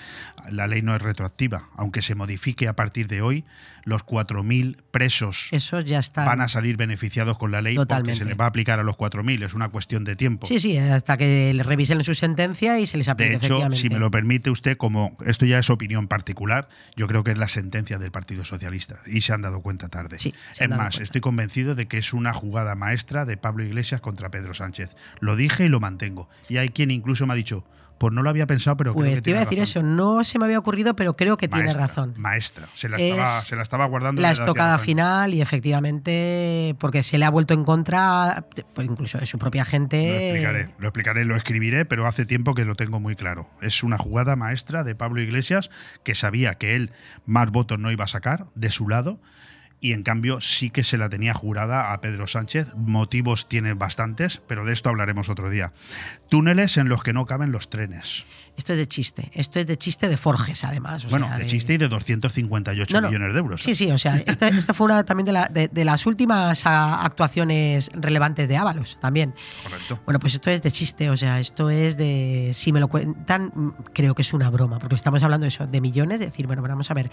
La 0.50 0.68
ley 0.68 0.82
no 0.82 0.96
es 0.96 1.02
retroactiva, 1.02 1.70
aunque 1.76 2.02
se 2.02 2.16
modifique 2.16 2.68
a 2.68 2.76
partir 2.76 3.08
de 3.08 3.22
hoy, 3.22 3.46
los 3.84 4.06
4.000 4.06 4.82
presos 4.92 5.50
ya 5.86 6.02
van 6.16 6.42
a 6.42 6.48
salir 6.48 6.78
beneficiados 6.78 7.38
con 7.38 7.52
la 7.52 7.62
ley 7.62 7.76
porque 7.76 8.16
se 8.16 8.26
les 8.26 8.40
va 8.40 8.46
a 8.46 8.48
aplicar 8.48 8.80
a 8.80 8.84
los 8.84 8.96
4.000, 8.96 9.46
es 9.46 9.54
una 9.54 9.70
cuestión 9.70 10.04
de 10.04 10.16
tiempo. 10.16 10.48
Sí, 10.48 10.60
sí, 10.60 10.78
hasta 10.78 11.18
que 11.18 11.54
le 11.54 11.64
revisen 11.64 12.04
su 12.04 12.14
sentencia 12.14 12.80
y 12.80 12.86
se 12.86 12.98
les 12.98 13.08
aplique. 13.08 13.38
De 13.38 13.46
hecho, 13.46 13.72
si 13.72 13.90
me 13.90 14.00
lo 14.00 14.12
permite 14.12 14.50
usted, 14.50 14.78
como 14.78 15.16
esto 15.26 15.46
ya 15.46 15.60
es 15.60 15.70
opinión 15.70 16.08
particular, 16.08 16.70
yo 16.96 17.08
creo 17.08 17.24
que 17.24 17.32
es 17.32 17.38
la 17.38 17.48
sentencia 17.48 18.00
del 18.00 18.12
Partido 18.12 18.46
Socialista 18.46 19.00
y 19.06 19.22
se 19.22 19.34
han 19.34 19.42
dado 19.42 19.62
cuenta 19.62 19.90
tarde. 19.90 20.20
Sí, 20.20 20.34
es 20.60 20.70
más, 20.70 21.00
estoy 21.00 21.22
convencido 21.22 21.76
de 21.76 21.88
que 21.88 21.98
es 21.98 22.14
una 22.14 22.34
jugada 22.34 22.76
maestra 22.76 23.26
de 23.26 23.38
Pablo 23.38 23.64
Iglesias 23.64 24.02
contra 24.02 24.30
Pedro 24.30 24.54
Sánchez. 24.54 24.96
Lo 25.20 25.36
dije 25.36 25.66
y 25.66 25.70
lo 25.70 25.80
mantengo. 25.80 26.30
Y 26.50 26.58
hay 26.58 26.70
quien 26.70 26.92
incluso 26.92 27.26
me 27.26 27.34
ha 27.34 27.36
dicho, 27.36 27.66
pues 28.02 28.16
no 28.16 28.24
lo 28.24 28.32
había 28.32 28.48
pensado, 28.48 28.76
pero 28.78 28.94
creo 28.94 29.06
pues 29.06 29.14
que 29.14 29.22
te 29.22 29.30
iba 29.30 29.42
a 29.42 29.44
decir 29.44 29.60
eso, 29.60 29.84
no 29.84 30.24
se 30.24 30.40
me 30.40 30.46
había 30.46 30.58
ocurrido, 30.58 30.96
pero 30.96 31.16
creo 31.16 31.38
que 31.38 31.48
tiene 31.48 31.72
razón. 31.72 32.16
Maestra, 32.18 32.68
se 32.74 32.90
la, 32.90 32.98
estaba, 32.98 33.42
se 33.42 33.56
la 33.56 33.62
estaba 33.62 33.86
guardando. 33.86 34.20
La 34.24 34.32
estocada 34.32 34.80
final 34.80 35.36
y 35.36 35.42
efectivamente, 35.42 36.76
porque 36.80 37.04
se 37.04 37.20
le 37.20 37.26
ha 37.26 37.30
vuelto 37.30 37.54
en 37.54 37.64
contra, 37.64 38.48
pues 38.74 38.88
incluso 38.88 39.20
de 39.20 39.28
su 39.28 39.38
propia 39.38 39.66
gente. 39.66 40.08
Lo 40.08 40.18
explicaré, 40.18 40.70
lo 40.80 40.88
explicaré, 40.88 41.26
lo 41.26 41.36
escribiré, 41.36 41.86
pero 41.86 42.08
hace 42.08 42.26
tiempo 42.26 42.56
que 42.56 42.66
lo 42.66 42.74
tengo 42.74 43.00
muy 43.00 43.16
claro. 43.16 43.48
Es 43.62 43.84
una 43.84 44.00
jugada 44.00 44.36
maestra 44.36 44.84
de 44.84 44.96
Pablo 44.96 45.22
Iglesias 45.22 45.70
que 46.04 46.16
sabía 46.16 46.56
que 46.56 46.76
él 46.76 46.94
más 47.28 47.52
votos 47.52 47.78
no 47.78 47.92
iba 47.92 48.06
a 48.06 48.08
sacar 48.08 48.48
de 48.56 48.72
su 48.72 48.90
lado 48.90 49.20
y 49.84 49.94
en 49.94 50.04
cambio 50.04 50.40
sí 50.42 50.70
que 50.70 50.84
se 50.84 50.98
la 50.98 51.10
tenía 51.10 51.34
jurada 51.34 51.92
a 51.92 52.00
Pedro 52.02 52.28
Sánchez. 52.28 52.68
Motivos 52.76 53.50
tiene 53.50 53.74
bastantes, 53.74 54.40
pero 54.48 54.64
de 54.64 54.74
esto 54.74 54.90
hablaremos 54.90 55.28
otro 55.30 55.50
día. 55.50 55.74
Túneles 56.30 56.78
en 56.78 56.88
los 56.88 57.02
que 57.04 57.14
no 57.14 57.26
caben 57.26 57.52
los 57.52 57.70
trenes. 57.70 58.24
Esto 58.58 58.74
es 58.74 58.80
de 58.80 58.86
chiste. 58.88 59.32
Esto 59.34 59.60
es 59.60 59.66
de 59.66 59.78
chiste 59.78 60.08
de 60.08 60.18
Forges, 60.18 60.64
además. 60.66 61.06
o 61.06 61.08
bueno, 61.10 61.28
sea, 61.28 61.38
de 61.40 61.48
chiste 61.48 61.74
y 61.74 61.78
de 61.78 61.88
258 61.88 62.94
No, 62.94 63.02
no. 63.02 63.08
millones 63.08 63.34
de 63.34 63.40
euros. 63.40 63.64
Sí, 63.64 63.74
sí, 63.74 63.90
o 63.92 63.98
sea, 63.98 64.14
esta, 64.28 64.50
esta 64.50 64.74
fue 64.76 64.86
una 64.86 65.04
también 65.04 65.26
de, 65.26 65.32
la- 65.32 65.48
de- 65.48 65.68
de 65.70 65.86
las 65.86 66.06
últimas 66.06 66.62
ah, 66.66 67.04
actuaciones 67.04 67.90
relevantes 67.94 68.48
de 68.50 68.58
Ábalos 68.58 68.98
también. 69.02 69.34
Correcto. 69.64 70.00
Bueno, 70.06 70.20
pues 70.20 70.36
esto 70.36 70.52
es 70.52 70.62
de 70.62 70.72
chiste, 70.72 71.10
o 71.10 71.18
sea, 71.18 71.40
esto 71.40 71.70
es 71.72 71.98
de. 71.98 72.52
Si 72.54 72.72
me 72.72 72.80
lo 72.82 72.88
cuentan, 72.88 73.52
mm, 73.56 73.70
creo 73.94 74.14
que 74.14 74.22
es 74.22 74.34
una 74.34 74.50
broma, 74.52 74.78
porque 74.78 74.96
estamos 74.96 75.24
hablando 75.24 75.46
de 75.46 75.48
eso, 75.50 75.66
de 75.66 75.82
millones, 75.82 76.20
de 76.20 76.26
decir, 76.28 76.46
bueno, 76.46 76.62
vamos 76.62 76.92
a 76.92 76.94
ver, 76.94 77.10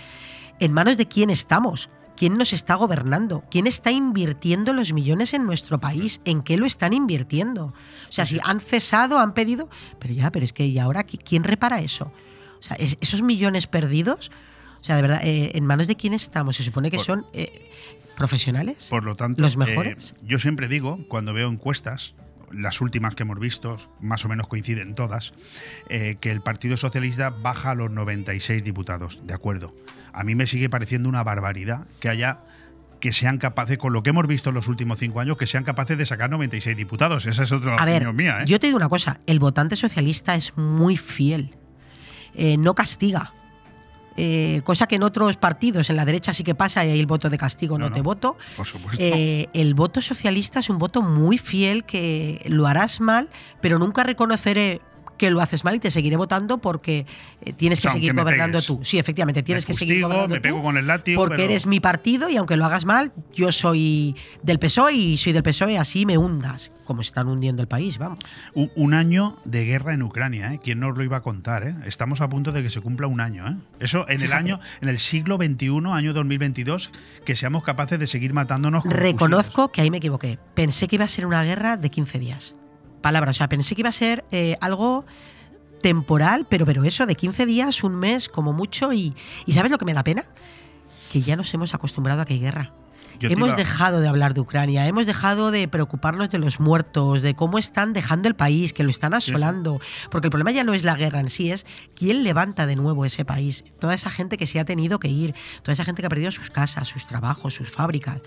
¿en 0.60 0.72
manos 0.72 0.98
de 0.98 1.06
quién 1.06 1.30
estamos? 1.30 1.88
¿Quién 2.18 2.36
nos 2.36 2.52
está 2.52 2.74
gobernando? 2.74 3.44
¿Quién 3.50 3.66
está 3.68 3.92
invirtiendo 3.92 4.72
los 4.72 4.92
millones 4.92 5.34
en 5.34 5.46
nuestro 5.46 5.78
país? 5.78 6.20
¿En 6.24 6.42
qué 6.42 6.56
lo 6.56 6.66
están 6.66 6.92
invirtiendo? 6.92 7.66
O 7.66 8.12
sea, 8.12 8.26
si 8.26 8.40
han 8.42 8.58
cesado, 8.60 9.18
han 9.20 9.34
pedido. 9.34 9.68
Pero 10.00 10.14
ya, 10.14 10.32
pero 10.32 10.44
es 10.44 10.52
que, 10.52 10.66
¿y 10.66 10.78
ahora 10.80 11.06
qui- 11.06 11.20
quién 11.24 11.44
repara 11.44 11.80
eso? 11.80 12.10
O 12.58 12.62
sea, 12.62 12.76
es- 12.76 12.98
esos 13.00 13.22
millones 13.22 13.68
perdidos, 13.68 14.32
o 14.80 14.84
sea, 14.84 14.96
de 14.96 15.02
verdad, 15.02 15.20
eh, 15.22 15.52
¿en 15.54 15.64
manos 15.64 15.86
de 15.86 15.94
quién 15.94 16.12
estamos? 16.12 16.56
Se 16.56 16.64
supone 16.64 16.90
que 16.90 16.96
Por- 16.96 17.06
son 17.06 17.26
eh, 17.34 17.70
profesionales. 18.16 18.88
Por 18.90 19.04
lo 19.04 19.14
tanto, 19.14 19.40
¿Los 19.40 19.54
eh, 19.54 19.58
mejores? 19.58 20.14
yo 20.22 20.40
siempre 20.40 20.66
digo, 20.66 20.98
cuando 21.06 21.32
veo 21.32 21.48
encuestas, 21.48 22.14
las 22.50 22.80
últimas 22.80 23.14
que 23.14 23.22
hemos 23.22 23.38
visto, 23.38 23.76
más 24.00 24.24
o 24.24 24.28
menos 24.28 24.48
coinciden 24.48 24.94
todas, 24.96 25.34
que 25.88 26.30
el 26.32 26.40
Partido 26.40 26.76
Socialista 26.78 27.28
baja 27.30 27.70
a 27.72 27.74
los 27.74 27.90
96 27.90 28.64
diputados. 28.64 29.20
De 29.24 29.34
acuerdo. 29.34 29.74
A 30.18 30.24
mí 30.24 30.34
me 30.34 30.46
sigue 30.46 30.68
pareciendo 30.68 31.08
una 31.08 31.22
barbaridad 31.22 31.86
que 32.00 32.08
haya 32.08 32.40
que 33.00 33.12
sean 33.12 33.38
capaces, 33.38 33.78
con 33.78 33.92
lo 33.92 34.02
que 34.02 34.10
hemos 34.10 34.26
visto 34.26 34.48
en 34.48 34.56
los 34.56 34.66
últimos 34.66 34.98
cinco 34.98 35.20
años, 35.20 35.36
que 35.36 35.46
sean 35.46 35.62
capaces 35.62 35.96
de 35.96 36.04
sacar 36.04 36.28
96 36.30 36.76
diputados. 36.76 37.26
Esa 37.26 37.44
es 37.44 37.52
otra 37.52 37.76
A 37.76 37.84
ver, 37.84 37.98
opinión 37.98 38.16
mía. 38.16 38.38
¿eh? 38.40 38.44
yo 38.46 38.58
te 38.58 38.66
digo 38.66 38.76
una 38.76 38.88
cosa, 38.88 39.20
el 39.26 39.38
votante 39.38 39.76
socialista 39.76 40.34
es 40.34 40.56
muy 40.56 40.96
fiel, 40.96 41.54
Eh, 42.34 42.56
no 42.56 42.74
castiga. 42.74 43.32
Eh, 44.16 44.62
cosa 44.64 44.88
que 44.88 44.96
en 44.96 45.04
otros 45.04 45.36
partidos, 45.36 45.90
en 45.90 45.96
la 45.96 46.04
derecha 46.04 46.32
sí 46.34 46.42
que 46.42 46.56
pasa 46.56 46.84
y 46.84 46.90
ahí 46.90 46.98
el 46.98 47.06
voto 47.06 47.30
de 47.30 47.38
castigo 47.38 47.78
no, 47.78 47.84
No, 47.84 47.90
no, 47.90 47.94
te 47.94 48.02
voto. 48.02 48.36
por 48.56 48.66
supuesto. 48.66 49.00
Eh, 49.00 49.48
el 49.54 49.74
voto 49.74 50.02
socialista 50.02 50.58
es 50.58 50.68
un 50.68 50.78
voto 50.78 51.02
muy 51.02 51.38
fiel 51.38 51.84
que 51.84 52.42
lo 52.48 52.66
harás 52.66 53.00
mal, 53.00 53.28
pero 53.60 53.78
nunca 53.78 54.02
reconoceré 54.02 54.80
que 55.18 55.30
lo 55.30 55.40
haces 55.42 55.64
mal 55.64 55.74
y 55.74 55.78
te 55.80 55.90
seguiré 55.90 56.16
votando 56.16 56.58
porque 56.58 57.04
eh, 57.42 57.52
tienes 57.52 57.80
O 57.80 57.82
que 57.82 57.88
sea, 57.88 57.92
seguir 57.92 58.14
gobernando 58.14 58.62
tú. 58.62 58.80
Sí, 58.82 58.98
efectivamente, 58.98 59.42
tienes 59.42 59.64
me 59.68 59.74
que 59.74 59.78
seguir 59.78 60.02
gobernando 60.02 60.34
me 60.34 60.40
pego 60.40 60.58
tú 60.58 60.64
con 60.64 60.76
el 60.78 60.86
látigo. 60.86 61.20
porque 61.20 61.36
pero- 61.36 61.50
eres 61.50 61.66
mi 61.66 61.80
partido 61.80 62.30
y 62.30 62.36
aunque 62.36 62.56
lo 62.56 62.64
hagas 62.64 62.84
mal, 62.86 63.12
yo 63.34 63.52
soy 63.52 64.16
del 64.42 64.58
PSOE 64.58 64.92
y 64.94 65.16
soy 65.18 65.32
del 65.32 65.42
PSOE, 65.42 65.76
así 65.76 66.06
me 66.06 66.16
hundas, 66.16 66.72
como 66.84 67.02
se 67.02 67.08
están 67.08 67.28
hundiendo 67.28 67.60
el 67.60 67.68
país, 67.68 67.98
vamos. 67.98 68.20
Un, 68.54 68.70
un 68.76 68.94
año 68.94 69.34
de 69.44 69.64
guerra 69.64 69.92
en 69.92 70.02
Ucrania, 70.02 70.54
¿eh? 70.54 70.60
¿Quién 70.62 70.80
nos 70.80 70.96
lo 70.96 71.04
iba 71.04 71.18
a 71.18 71.20
contar? 71.22 71.64
¿eh? 71.64 71.74
Estamos 71.84 72.20
a 72.20 72.28
punto 72.28 72.52
de 72.52 72.62
que 72.62 72.70
se 72.70 72.80
cumpla 72.80 73.06
un 73.08 73.20
año, 73.20 73.46
¿eh? 73.48 73.56
Eso 73.80 74.08
en 74.08 74.22
el 74.22 74.32
año, 74.32 74.60
en 74.80 74.88
el 74.88 74.98
siglo 74.98 75.36
XXI, 75.36 75.68
año 75.92 76.12
2022, 76.14 76.92
que 77.24 77.36
seamos 77.36 77.64
capaces 77.64 77.98
de 77.98 78.06
seguir 78.06 78.32
matándonos. 78.32 78.82
con 78.82 78.92
Reconozco 78.92 79.72
que 79.72 79.80
ahí 79.82 79.90
me 79.90 79.98
equivoqué. 79.98 80.38
Pensé 80.54 80.86
que 80.88 80.96
iba 80.96 81.04
a 81.04 81.08
ser 81.08 81.26
una 81.26 81.42
guerra 81.42 81.76
de 81.76 81.90
15 81.90 82.18
días. 82.18 82.54
Palabra, 83.02 83.30
o 83.30 83.34
sea, 83.34 83.48
pensé 83.48 83.74
que 83.74 83.82
iba 83.82 83.88
a 83.90 83.92
ser 83.92 84.24
eh, 84.30 84.56
algo 84.60 85.04
temporal, 85.82 86.46
pero, 86.48 86.66
pero 86.66 86.84
eso, 86.84 87.06
de 87.06 87.14
15 87.14 87.46
días, 87.46 87.84
un 87.84 87.94
mes, 87.96 88.28
como 88.28 88.52
mucho. 88.52 88.92
Y, 88.92 89.14
¿y 89.46 89.52
¿sabes 89.52 89.70
lo 89.70 89.78
que 89.78 89.84
me 89.84 89.94
da 89.94 90.02
pena? 90.04 90.24
Que 91.12 91.22
ya 91.22 91.36
nos 91.36 91.52
hemos 91.54 91.74
acostumbrado 91.74 92.20
a 92.22 92.24
que 92.24 92.34
hay 92.34 92.40
guerra. 92.40 92.72
Yo 93.20 93.28
hemos 93.30 93.48
iba- 93.48 93.56
dejado 93.56 94.00
de 94.00 94.06
hablar 94.06 94.32
de 94.34 94.40
Ucrania, 94.40 94.86
hemos 94.86 95.04
dejado 95.06 95.50
de 95.50 95.66
preocuparnos 95.66 96.30
de 96.30 96.38
los 96.38 96.60
muertos, 96.60 97.20
de 97.20 97.34
cómo 97.34 97.58
están 97.58 97.92
dejando 97.92 98.28
el 98.28 98.36
país, 98.36 98.72
que 98.72 98.84
lo 98.84 98.90
están 98.90 99.12
asolando. 99.12 99.80
Porque 100.10 100.28
el 100.28 100.30
problema 100.30 100.52
ya 100.52 100.62
no 100.62 100.72
es 100.72 100.84
la 100.84 100.94
guerra 100.94 101.18
en 101.18 101.28
sí, 101.28 101.50
es 101.50 101.66
quién 101.96 102.22
levanta 102.22 102.66
de 102.66 102.76
nuevo 102.76 103.04
ese 103.04 103.24
país. 103.24 103.64
Toda 103.80 103.94
esa 103.94 104.08
gente 104.10 104.36
que 104.38 104.46
se 104.46 104.60
ha 104.60 104.64
tenido 104.64 105.00
que 105.00 105.08
ir, 105.08 105.34
toda 105.62 105.72
esa 105.72 105.84
gente 105.84 106.00
que 106.00 106.06
ha 106.06 106.10
perdido 106.10 106.30
sus 106.30 106.50
casas, 106.50 106.86
sus 106.86 107.06
trabajos, 107.06 107.54
sus 107.54 107.68
fábricas. 107.70 108.20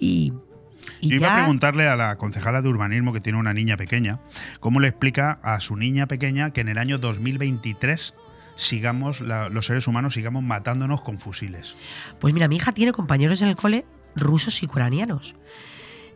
Y, 0.00 0.32
y 1.00 1.10
Yo 1.10 1.16
iba 1.16 1.32
a 1.32 1.36
preguntarle 1.38 1.88
a 1.88 1.96
la 1.96 2.16
concejala 2.16 2.62
de 2.62 2.68
urbanismo 2.68 3.12
que 3.12 3.20
tiene 3.20 3.38
una 3.38 3.52
niña 3.54 3.76
pequeña, 3.76 4.18
cómo 4.60 4.80
le 4.80 4.88
explica 4.88 5.38
a 5.42 5.60
su 5.60 5.76
niña 5.76 6.06
pequeña 6.06 6.50
que 6.50 6.60
en 6.60 6.68
el 6.68 6.78
año 6.78 6.98
2023 6.98 8.14
sigamos, 8.56 9.20
la- 9.20 9.48
los 9.48 9.66
seres 9.66 9.86
humanos 9.86 10.14
sigamos 10.14 10.42
matándonos 10.42 11.02
con 11.02 11.18
fusiles. 11.18 11.74
Pues 12.20 12.32
mira, 12.34 12.48
mi 12.48 12.56
hija 12.56 12.72
tiene 12.72 12.92
compañeros 12.92 13.42
en 13.42 13.48
el 13.48 13.56
cole 13.56 13.84
rusos 14.14 14.62
y 14.62 14.66
ucranianos. 14.66 15.34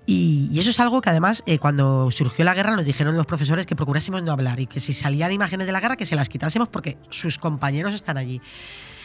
Y, 0.06 0.48
y 0.50 0.58
eso 0.58 0.70
es 0.70 0.80
algo 0.80 1.00
que 1.02 1.10
además, 1.10 1.42
eh, 1.46 1.58
cuando 1.58 2.10
surgió 2.10 2.44
la 2.44 2.54
guerra, 2.54 2.74
nos 2.74 2.84
dijeron 2.86 3.16
los 3.16 3.26
profesores 3.26 3.66
que 3.66 3.76
procurásemos 3.76 4.22
no 4.22 4.32
hablar 4.32 4.58
y 4.58 4.66
que 4.66 4.80
si 4.80 4.92
salían 4.94 5.30
imágenes 5.32 5.66
de 5.66 5.72
la 5.72 5.80
guerra, 5.80 5.96
que 5.96 6.06
se 6.06 6.16
las 6.16 6.28
quitásemos 6.28 6.68
porque 6.68 6.96
sus 7.10 7.38
compañeros 7.38 7.92
están 7.92 8.16
allí. 8.16 8.40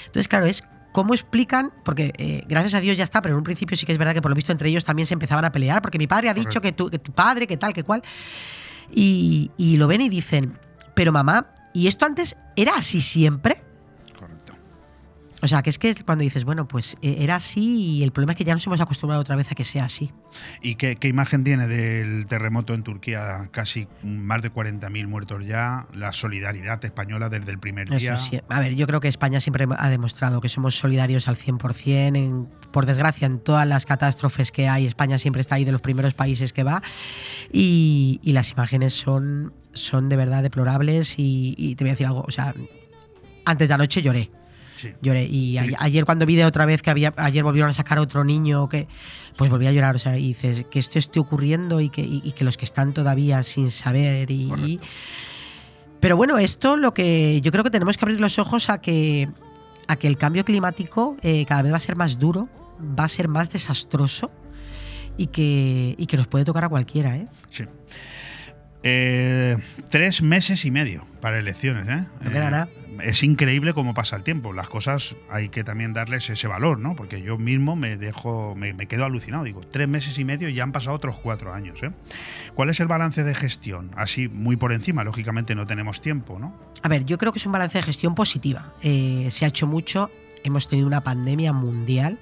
Entonces, 0.06 0.28
claro, 0.30 0.46
es 0.46 0.64
cómo 0.96 1.14
explican, 1.14 1.74
porque 1.84 2.14
eh, 2.18 2.46
gracias 2.48 2.74
a 2.74 2.80
Dios 2.80 2.96
ya 2.96 3.04
está, 3.04 3.22
pero 3.22 3.36
en 3.36 3.40
un 3.40 3.44
principio 3.44 3.76
sí 3.76 3.86
que 3.86 3.92
es 3.92 3.98
verdad 3.98 4.14
que 4.14 4.22
por 4.22 4.32
lo 4.32 4.36
visto 4.36 4.54
entre 4.54 4.70
ellos 4.70 4.86
también 4.86 5.06
se 5.06 5.14
empezaban 5.14 5.44
a 5.44 5.52
pelear, 5.52 5.82
porque 5.82 5.98
mi 5.98 6.08
padre 6.08 6.30
ha 6.30 6.34
dicho 6.34 6.62
que 6.62 6.72
tu, 6.72 6.90
que 6.90 7.00
tu 7.00 7.12
padre, 7.12 7.48
que 7.48 7.58
tal, 7.58 7.74
que 7.74 7.84
cual. 7.84 8.02
Y, 8.94 9.52
y 9.58 9.76
lo 9.76 9.88
ven 9.88 10.00
y 10.00 10.08
dicen, 10.08 10.58
pero 10.94 11.12
mamá, 11.12 11.48
¿y 11.74 11.88
esto 11.88 12.06
antes 12.06 12.38
era 12.56 12.78
así 12.78 13.02
siempre? 13.02 13.62
O 15.46 15.48
sea, 15.48 15.62
que 15.62 15.70
es 15.70 15.78
que 15.78 15.94
cuando 16.04 16.24
dices, 16.24 16.44
bueno, 16.44 16.68
pues 16.68 16.98
eh, 17.04 17.18
era 17.20 17.36
así 17.36 18.00
y 18.00 18.04
el 18.04 18.12
problema 18.12 18.32
es 18.32 18.38
que 18.40 18.44
ya 18.44 18.54
nos 18.54 18.66
hemos 18.66 18.82
acostumbrado 18.82 19.22
otra 19.22 19.36
vez 19.36 19.52
a 19.52 19.54
que 19.54 19.64
sea 19.64 19.86
así. 19.86 20.12
¿Y 20.64 20.74
qué, 20.74 20.96
qué 20.96 21.08
imagen 21.08 21.44
tiene 21.44 21.68
del 21.68 22.26
terremoto 22.26 22.74
en 22.74 22.82
Turquía? 22.82 23.48
Casi 23.52 23.88
más 24.02 24.42
de 24.42 24.52
40.000 24.52 25.08
muertos 25.08 25.46
ya, 25.46 25.86
la 25.94 26.14
solidaridad 26.14 26.84
española 26.84 27.30
desde 27.30 27.52
el 27.52 27.60
primer 27.60 27.96
día. 27.96 28.18
Sí. 28.18 28.42
A 28.50 28.60
ver, 28.60 28.74
yo 28.74 28.88
creo 28.88 29.00
que 29.02 29.08
España 29.08 29.40
siempre 29.40 29.68
ha 29.78 29.90
demostrado 29.92 30.42
que 30.42 30.50
somos 30.50 30.80
solidarios 30.80 31.28
al 31.28 31.38
100%. 31.38 32.18
En, 32.18 32.50
por 32.72 32.88
desgracia, 32.88 33.28
en 33.28 33.38
todas 33.38 33.68
las 33.68 33.86
catástrofes 33.86 34.52
que 34.52 34.68
hay, 34.68 34.88
España 34.88 35.20
siempre 35.20 35.42
está 35.42 35.56
ahí 35.56 35.64
de 35.64 35.74
los 35.74 35.82
primeros 35.82 36.16
países 36.16 36.54
que 36.54 36.64
va. 36.64 36.82
Y, 37.54 38.20
y 38.24 38.32
las 38.32 38.52
imágenes 38.52 38.94
son, 38.94 39.54
son 39.74 40.10
de 40.10 40.16
verdad 40.16 40.42
deplorables. 40.42 41.20
Y, 41.20 41.54
y 41.56 41.76
te 41.76 41.84
voy 41.84 41.90
a 41.90 41.94
decir 41.94 42.08
algo, 42.08 42.26
o 42.28 42.32
sea, 42.32 42.56
antes 43.46 43.68
de 43.68 43.74
anoche 43.76 44.02
lloré. 44.02 44.32
Sí. 44.78 44.90
Lloré. 45.02 45.24
Y 45.26 45.58
a- 45.58 45.66
ayer 45.80 46.06
cuando 46.06 46.26
vi 46.26 46.36
de 46.36 46.46
otra 46.46 46.66
vez 46.66 46.82
que 46.82 46.90
había, 46.90 47.14
ayer 47.18 47.44
volvieron 47.44 47.70
a 47.70 47.74
sacar 47.74 47.98
otro 48.00 48.24
niño 48.24 48.68
que 48.70 48.88
pues 49.38 49.50
volví 49.50 49.68
a 49.68 49.72
llorar. 49.72 49.96
O 49.96 50.00
sea, 50.00 50.18
y 50.18 50.28
dices 50.30 50.66
que 50.70 50.80
esto 50.80 50.98
esté 51.00 51.20
ocurriendo 51.20 51.82
y 51.82 51.90
que, 51.90 52.02
y- 52.02 52.22
y 52.24 52.32
que 52.34 52.44
los 52.44 52.58
que 52.58 52.66
están 52.66 52.94
todavía 52.94 53.44
sin 53.44 53.72
saber 53.72 54.32
y- 54.32 54.52
y, 54.66 54.80
pero 56.00 56.18
bueno, 56.18 56.38
esto 56.38 56.78
lo 56.78 56.94
que 56.94 57.42
yo 57.42 57.52
creo 57.52 57.64
que 57.64 57.70
tenemos 57.72 57.98
que 57.98 58.06
abrir 58.06 58.20
los 58.22 58.38
ojos 58.40 58.70
a 58.70 58.80
que, 58.80 59.28
a 59.88 59.96
que 59.96 60.08
el 60.08 60.18
cambio 60.18 60.46
climático 60.46 61.18
eh, 61.22 61.46
cada 61.48 61.62
vez 61.64 61.72
va 61.72 61.78
a 61.78 61.80
ser 61.82 61.96
más 61.96 62.20
duro, 62.20 62.48
va 63.00 63.06
a 63.06 63.10
ser 63.10 63.28
más 63.28 63.50
desastroso 63.50 64.32
y 65.18 65.28
que, 65.28 65.96
y 65.98 66.06
que 66.08 66.18
nos 66.18 66.28
puede 66.28 66.44
tocar 66.46 66.66
a 66.66 66.70
cualquiera. 66.70 67.16
¿eh? 67.18 67.28
Sí. 67.50 67.64
Eh, 68.84 69.58
tres 69.90 70.22
meses 70.22 70.64
y 70.66 70.72
medio 70.72 71.06
para 71.22 71.40
elecciones, 71.40 71.88
¿eh? 71.88 72.06
No 72.22 72.30
queda 72.30 72.48
Eh, 72.48 72.52
nada. 72.52 72.70
Es 73.04 73.24
increíble 73.24 73.74
cómo 73.74 73.94
pasa 73.94 74.16
el 74.16 74.24
tiempo. 74.24 74.54
Las 74.54 74.70
cosas 74.70 75.16
hay 75.30 75.50
que 75.50 75.64
también 75.64 75.94
darles 75.94 76.30
ese 76.30 76.48
valor, 76.48 76.80
¿no? 76.80 76.96
Porque 76.96 77.22
yo 77.22 77.38
mismo 77.38 77.76
me 77.76 77.98
dejo, 77.98 78.56
me, 78.56 78.76
quedo 78.88 79.06
alucinado. 79.06 79.44
Digo, 79.44 79.62
tres 79.62 79.88
meses 79.88 80.18
y 80.18 80.24
medio 80.24 80.50
y 80.50 80.54
ya 80.54 80.64
han 80.64 80.72
pasado 80.72 80.96
otros 80.96 81.18
cuatro 81.18 81.54
años, 81.54 81.82
¿eh? 81.84 81.92
¿Cuál 82.54 82.70
es 82.70 82.80
el 82.80 82.88
balance 82.88 83.24
de 83.24 83.36
gestión? 83.36 83.92
Así, 83.96 84.28
muy 84.28 84.56
por 84.56 84.72
encima, 84.72 85.04
lógicamente 85.04 85.56
no 85.56 85.66
tenemos 85.66 86.02
tiempo, 86.02 86.40
¿no? 86.40 86.56
A 86.84 86.88
ver, 86.88 87.06
yo 87.06 87.18
creo 87.18 87.32
que 87.32 87.40
es 87.40 87.46
un 87.46 87.52
balance 87.52 87.78
de 87.78 87.84
gestión 87.84 88.16
positiva. 88.16 88.74
Eh, 88.82 89.28
se 89.32 89.46
ha 89.46 89.48
hecho 89.48 89.68
mucho, 89.68 90.10
hemos 90.44 90.70
tenido 90.70 90.88
una 90.88 91.02
pandemia 91.02 91.54
mundial 91.54 92.20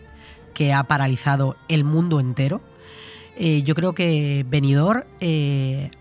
que 0.54 0.74
ha 0.74 0.84
paralizado 0.84 1.58
el 1.68 1.84
mundo 1.84 2.20
entero. 2.20 2.62
Eh, 3.36 3.64
yo 3.64 3.74
creo 3.76 3.94
que 3.94 4.46
Benidorm 4.48 5.04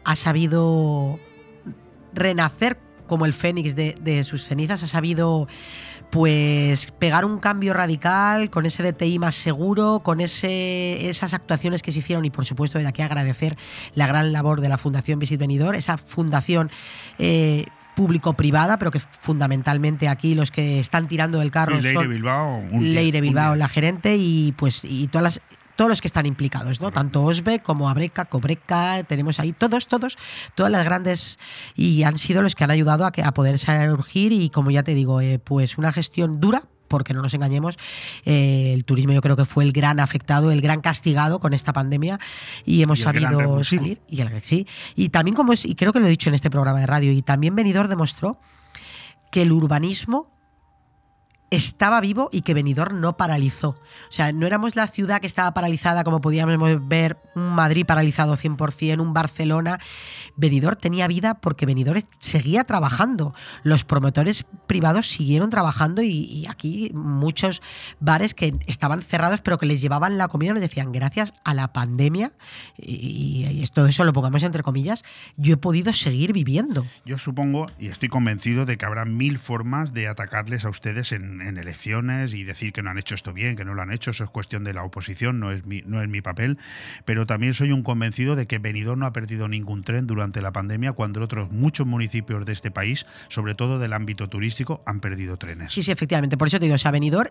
ha 0.05 0.17
sabido 0.17 1.19
renacer 2.15 2.79
como 3.07 3.27
el 3.27 3.33
fénix 3.33 3.75
de, 3.75 3.95
de 4.01 4.25
sus 4.25 4.45
cenizas, 4.45 4.83
ha 4.83 4.87
sabido 4.87 5.49
pues 6.13 6.93
pegar 6.99 7.25
un 7.25 7.39
cambio 7.39 7.73
radical 7.73 8.51
con 8.51 8.67
ese 8.67 8.83
DTI 8.83 9.19
más 9.19 9.35
seguro, 9.35 10.01
con 10.05 10.21
ese, 10.21 11.09
esas 11.09 11.33
actuaciones 11.33 11.83
que 11.83 11.91
se 11.91 12.01
hicieron 12.01 12.27
y 12.27 12.31
por 12.31 12.45
supuesto 12.45 12.79
de 12.79 12.87
aquí 12.87 13.01
agradecer 13.01 13.57
la 13.95 14.07
gran 14.07 14.31
labor 14.31 14.61
de 14.61 14.69
la 14.69 14.77
Fundación 14.77 15.19
Visit 15.19 15.41
Benidorm, 15.41 15.75
esa 15.75 15.97
fundación 15.97 16.71
eh, 17.19 17.65
público-privada, 17.97 18.79
pero 18.79 18.91
que 18.91 19.01
fundamentalmente 19.01 20.09
aquí 20.09 20.35
los 20.35 20.51
que 20.51 20.81
están 20.81 21.09
tirando 21.09 21.39
del 21.39 21.51
carro 21.51 21.79
Y 21.79 21.81
Leire 21.81 21.95
son 21.95 22.11
Bilbao, 22.11 22.63
Leire 22.79 23.23
Bilbao, 23.23 23.55
la 23.55 23.69
gerente, 23.69 24.17
y 24.17 24.53
pues 24.53 24.85
y 24.85 25.09
todas 25.09 25.23
las 25.23 25.43
todos 25.77 25.89
los 25.89 26.01
que 26.01 26.09
están 26.09 26.27
implicados, 26.27 26.81
¿no? 26.81 26.91
Tanto 26.91 27.23
Osbe 27.23 27.61
como 27.61 27.89
Abreca, 27.89 28.25
Cobreca, 28.27 29.03
tenemos 29.05 29.41
ahí 29.41 29.53
todos, 29.53 29.87
todos, 29.89 30.17
todas 30.55 30.71
las 30.71 30.85
grandes 30.85 31.39
y 31.75 32.03
han 32.03 32.19
sido 32.19 32.43
los 32.43 32.55
que 32.55 32.65
han 32.65 32.71
ayudado 32.71 33.05
a, 33.07 33.13
que, 33.13 33.23
a 33.23 33.33
poder 33.33 33.59
surgir 33.59 34.33
y 34.33 34.51
como 34.51 34.71
ya 34.71 34.83
te 34.83 34.95
digo, 34.95 35.21
eh, 35.21 35.39
pues 35.39 35.79
una 35.79 35.93
gestión 35.93 36.41
dura, 36.41 36.65
porque 36.89 37.15
no 37.15 37.23
nos 37.23 37.33
engañemos, 37.33 37.77
eh, 38.27 38.73
el 38.75 38.85
turismo 38.85 39.15
yo 39.15 39.23
creo 39.23 39.35
que 39.35 39.47
fue 39.47 39.65
el 39.65 39.73
gran 39.73 39.99
afectado, 39.99 40.51
el 40.51 40.61
gran 40.61 40.83
castigado 40.83 41.41
con 41.41 41.55
esta 41.55 41.73
pandemia 41.73 42.19
y 42.67 42.83
hemos 42.83 42.99
Y 43.01 43.03
sabido 43.03 43.65
salir. 43.65 44.01
Y, 44.09 44.21
el- 44.21 44.41
sí. 44.43 44.67
y 44.95 45.09
también 45.09 45.35
como 45.35 45.55
es, 45.55 45.65
y 45.65 45.75
creo 45.75 45.95
que 45.95 46.01
lo 46.01 46.07
he 46.07 46.11
dicho 46.11 46.29
en 46.29 46.35
este 46.35 46.51
programa 46.51 46.81
de 46.81 46.87
radio, 46.87 47.11
y 47.13 47.23
también 47.23 47.55
Benidorm 47.55 47.89
demostró 47.89 48.39
que 49.31 49.41
el 49.43 49.53
urbanismo 49.53 50.32
estaba 51.53 52.01
vivo 52.01 52.31
y 52.33 52.41
que 52.41 52.55
Benidorm 52.55 53.01
no 53.01 53.17
paralizó. 53.19 53.69
O 53.69 54.11
sea, 54.11 54.33
no 54.33 54.47
éramos 54.47 54.75
la 54.75 54.87
ciudad 54.87 55.21
que 55.21 55.27
estaba 55.27 55.53
paralizada 55.53 56.03
como 56.03 56.23
podíamos 56.23 56.89
ver 56.89 57.19
un 57.35 57.55
Madrid 57.55 57.85
paralizado 57.87 58.37
100%, 58.37 59.01
un 59.01 59.13
Barcelona. 59.13 59.79
Benidorm 60.35 60.77
tenía 60.77 61.07
vida 61.09 61.35
porque 61.35 61.67
Benidorm 61.67 62.01
seguía 62.21 62.65
trabajando. 62.65 63.35
Los 63.65 63.85
promotores 63.85 64.47
privados 64.67 65.09
siguieron 65.09 65.51
trabajando 65.51 66.03
y, 66.03 66.47
aquí 66.49 66.91
muchos 66.95 67.63
bares 68.01 68.35
que 68.35 68.55
estaban 68.67 69.03
cerrados 69.03 69.43
pero 69.43 69.59
que 69.59 69.67
les 69.67 69.81
llevaban 69.81 70.19
la 70.19 70.29
comida 70.29 70.53
nos 70.53 70.61
decían 70.61 70.93
gracias 70.93 71.33
a 71.45 71.55
la 71.55 71.73
pandemia 71.73 72.33
y, 72.77 73.47
y 73.47 73.63
esto 73.63 73.87
eso 73.87 74.05
lo 74.05 74.13
pongamos 74.13 74.43
entre 74.43 74.63
comillas, 74.63 75.05
yo 75.37 75.55
he 75.55 75.57
podido 75.57 75.93
seguir 75.93 76.33
viviendo. 76.33 76.87
Yo 77.05 77.19
supongo 77.19 77.67
y 77.79 77.89
estoy 77.89 78.09
convencido 78.09 78.65
de 78.65 78.79
que 78.79 78.87
habrá 78.87 79.05
mil 79.05 79.39
formas 79.39 79.93
de 79.93 80.09
atacarles 80.09 80.65
a 80.65 80.71
ustedes 80.71 81.13
en, 81.13 81.42
en 81.43 81.59
elecciones 81.59 82.33
y 82.35 82.45
decir 82.45 82.73
que 82.73 82.83
no 82.83 82.91
han 82.91 82.99
hecho 82.99 83.15
esto 83.15 83.33
bien, 83.33 83.57
que 83.57 83.65
no 83.65 83.75
lo 83.75 83.83
han 83.83 83.93
hecho. 83.93 84.11
Eso 84.13 84.25
es 84.25 84.31
cuestión 84.31 84.65
de 84.65 84.75
la 84.75 84.85
oposición, 84.85 85.41
no 85.41 85.51
es 85.53 85.67
mi, 85.67 85.83
no 85.87 86.03
es 86.03 86.09
mi 86.09 86.21
papel. 86.23 86.59
Pero 87.05 87.27
también 87.27 87.55
soy 87.55 87.73
un 87.73 87.83
convencido 87.83 88.37
de 88.37 88.47
que 88.47 88.59
Benidorm 88.59 89.01
no 89.01 89.07
ha 89.07 89.13
perdido 89.13 89.49
ningún 89.49 89.83
tren 89.85 90.07
durante 90.07 90.41
la 90.43 90.53
pandemia 90.53 90.93
cuando 90.93 91.21
otros 91.23 91.51
muchos 91.51 91.87
municipios 91.87 92.45
de 92.47 92.53
este 92.53 92.71
país, 92.71 93.07
sobre 93.29 93.55
todo 93.55 93.79
del 93.79 93.93
ámbito 93.93 94.29
turístico, 94.29 94.83
han 94.87 95.01
perdido 95.01 95.37
trenes. 95.37 95.73
Sí, 95.73 95.83
sí, 95.83 95.93
efectivamente. 95.93 96.37
Por 96.37 96.49
eso 96.49 96.59
te 96.59 96.65
digo, 96.67 96.75
o 96.75 96.79
sea, 96.79 96.91
Benidorm 96.91 97.31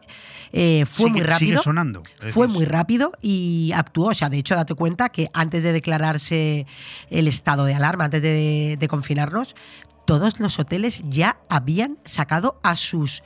eh, 0.52 0.86
fue 0.86 1.06
Sigue- 1.08 1.12
muy 1.12 1.22
rápido. 1.22 1.38
sigue 1.40 1.58
sonando. 1.58 2.04
Fue 2.32 2.48
muy 2.48 2.66
rápido 2.66 3.12
y 3.22 3.72
actuó. 3.76 4.10
O 4.10 4.14
sea, 4.14 4.30
de 4.30 4.38
hecho, 4.38 4.56
date 4.56 4.76
cuenta 4.76 5.10
que 5.10 5.28
antes 5.34 5.64
de 5.64 5.72
declararse 5.74 6.66
el 7.10 7.28
estado 7.28 7.66
de 7.66 7.74
alarma, 7.76 8.06
antes 8.06 8.22
de, 8.22 8.78
de 8.80 8.88
confinarnos, 8.88 9.56
todos 10.06 10.40
los 10.40 10.58
hoteles 10.60 11.04
ya 11.06 11.38
habían 11.48 11.98
sacado 12.04 12.60
a 12.64 12.76
sus 12.76 13.24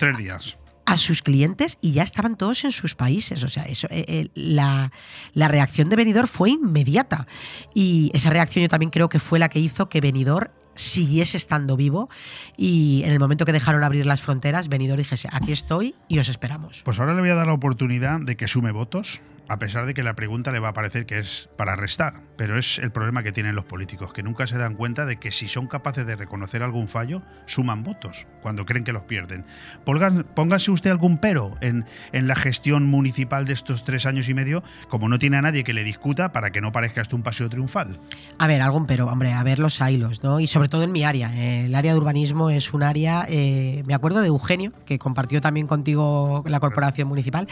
Tres 0.00 0.16
días. 0.16 0.56
a 0.86 0.96
sus 0.96 1.22
clientes 1.22 1.78
y 1.80 1.92
ya 1.92 2.02
estaban 2.02 2.36
todos 2.36 2.64
en 2.64 2.72
sus 2.72 2.96
países. 2.96 3.44
O 3.44 3.48
sea, 3.48 3.62
eso, 3.64 3.86
eh, 3.90 4.04
eh, 4.08 4.28
la, 4.34 4.90
la 5.34 5.46
reacción 5.46 5.88
de 5.88 5.94
Benidorm 5.94 6.26
fue 6.26 6.50
inmediata. 6.50 7.28
Y 7.74 8.10
esa 8.12 8.30
reacción 8.30 8.62
yo 8.62 8.68
también 8.68 8.90
creo 8.90 9.08
que 9.08 9.20
fue 9.20 9.38
la 9.38 9.48
que 9.48 9.60
hizo 9.60 9.88
que 9.88 10.00
Benidorm 10.00 10.50
siguiese 10.74 11.36
estando 11.36 11.76
vivo 11.76 12.08
y 12.56 13.02
en 13.04 13.10
el 13.10 13.20
momento 13.20 13.44
que 13.44 13.52
dejaron 13.52 13.84
abrir 13.84 14.06
las 14.06 14.20
fronteras, 14.20 14.68
Benidorm 14.68 14.98
dijese, 14.98 15.28
aquí 15.30 15.52
estoy 15.52 15.94
y 16.08 16.18
os 16.18 16.28
esperamos. 16.28 16.82
Pues 16.84 16.98
ahora 16.98 17.14
le 17.14 17.20
voy 17.20 17.30
a 17.30 17.34
dar 17.34 17.46
la 17.46 17.52
oportunidad 17.52 18.20
de 18.20 18.36
que 18.36 18.48
sume 18.48 18.72
votos, 18.72 19.20
a 19.50 19.58
pesar 19.58 19.84
de 19.84 19.94
que 19.94 20.04
la 20.04 20.14
pregunta 20.14 20.52
le 20.52 20.60
va 20.60 20.68
a 20.68 20.72
parecer 20.72 21.06
que 21.06 21.18
es 21.18 21.50
para 21.56 21.74
restar. 21.74 22.14
Pero 22.36 22.56
es 22.56 22.78
el 22.78 22.92
problema 22.92 23.24
que 23.24 23.32
tienen 23.32 23.56
los 23.56 23.64
políticos, 23.64 24.12
que 24.12 24.22
nunca 24.22 24.46
se 24.46 24.56
dan 24.56 24.76
cuenta 24.76 25.06
de 25.06 25.16
que 25.16 25.32
si 25.32 25.48
son 25.48 25.66
capaces 25.66 26.06
de 26.06 26.14
reconocer 26.14 26.62
algún 26.62 26.88
fallo, 26.88 27.20
suman 27.46 27.82
votos 27.82 28.28
cuando 28.42 28.64
creen 28.64 28.84
que 28.84 28.92
los 28.92 29.02
pierden. 29.02 29.44
Póngase 29.84 30.70
usted 30.70 30.90
algún 30.90 31.18
pero 31.18 31.56
en, 31.60 31.84
en 32.12 32.28
la 32.28 32.36
gestión 32.36 32.86
municipal 32.86 33.44
de 33.44 33.54
estos 33.54 33.84
tres 33.84 34.06
años 34.06 34.28
y 34.28 34.34
medio, 34.34 34.62
como 34.88 35.08
no 35.08 35.18
tiene 35.18 35.36
a 35.36 35.42
nadie 35.42 35.64
que 35.64 35.74
le 35.74 35.82
discuta 35.82 36.30
para 36.30 36.50
que 36.50 36.60
no 36.60 36.70
parezca 36.70 37.00
esto 37.00 37.16
un 37.16 37.24
paseo 37.24 37.50
triunfal. 37.50 37.98
A 38.38 38.46
ver, 38.46 38.62
algún 38.62 38.86
pero, 38.86 39.08
hombre, 39.08 39.32
a 39.32 39.42
ver 39.42 39.58
los 39.58 39.80
hilos, 39.80 40.22
¿no? 40.22 40.38
Y 40.38 40.46
sobre 40.46 40.68
todo 40.68 40.84
en 40.84 40.92
mi 40.92 41.02
área. 41.02 41.34
eh, 41.34 41.66
el 41.66 41.74
área 41.74 41.92
de 41.92 41.98
urbanismo 41.98 42.50
es 42.50 42.72
un 42.72 42.84
área, 42.84 43.26
eh, 43.28 43.82
me 43.84 43.94
acuerdo 43.94 44.20
de 44.20 44.28
Eugenio, 44.28 44.72
que 44.86 45.00
compartió 45.00 45.40
también 45.40 45.66
contigo 45.66 46.44
la 46.46 46.60
corporación 46.60 47.08
municipal. 47.08 47.48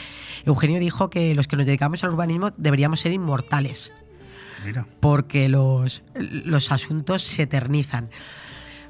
Eugenio 0.46 0.78
dijo 0.78 1.11
que 1.11 1.34
los 1.34 1.49
que 1.49 1.57
nos 1.57 1.66
dedicamos 1.66 1.88
al 2.03 2.11
urbanismo 2.11 2.51
deberíamos 2.57 3.01
ser 3.01 3.12
inmortales. 3.12 3.93
Mira. 4.64 4.86
porque 5.01 5.49
los, 5.49 6.03
los 6.16 6.72
asuntos 6.72 7.22
se 7.22 7.43
eternizan. 7.43 8.11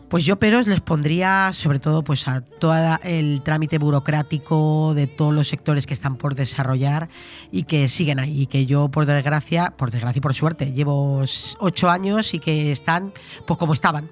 Pues 0.08 0.24
yo 0.24 0.38
peros 0.38 0.66
les 0.66 0.80
pondría 0.80 1.50
sobre 1.52 1.80
todo 1.80 2.02
pues 2.02 2.28
a 2.28 2.40
todo 2.40 2.74
el 3.02 3.42
trámite 3.42 3.76
burocrático 3.76 4.94
de 4.94 5.06
todos 5.06 5.34
los 5.34 5.48
sectores 5.48 5.86
que 5.86 5.92
están 5.92 6.16
por 6.16 6.34
desarrollar 6.34 7.10
y 7.52 7.64
que 7.64 7.88
siguen 7.88 8.18
ahí 8.18 8.42
y 8.42 8.46
que 8.46 8.64
yo 8.64 8.88
por 8.88 9.04
desgracia, 9.04 9.74
por 9.76 9.90
desgracia 9.90 10.18
y 10.18 10.22
por 10.22 10.32
suerte, 10.32 10.72
llevo 10.72 11.22
ocho 11.58 11.90
años 11.90 12.32
y 12.32 12.38
que 12.38 12.72
están 12.72 13.12
pues 13.46 13.58
como 13.58 13.74
estaban. 13.74 14.10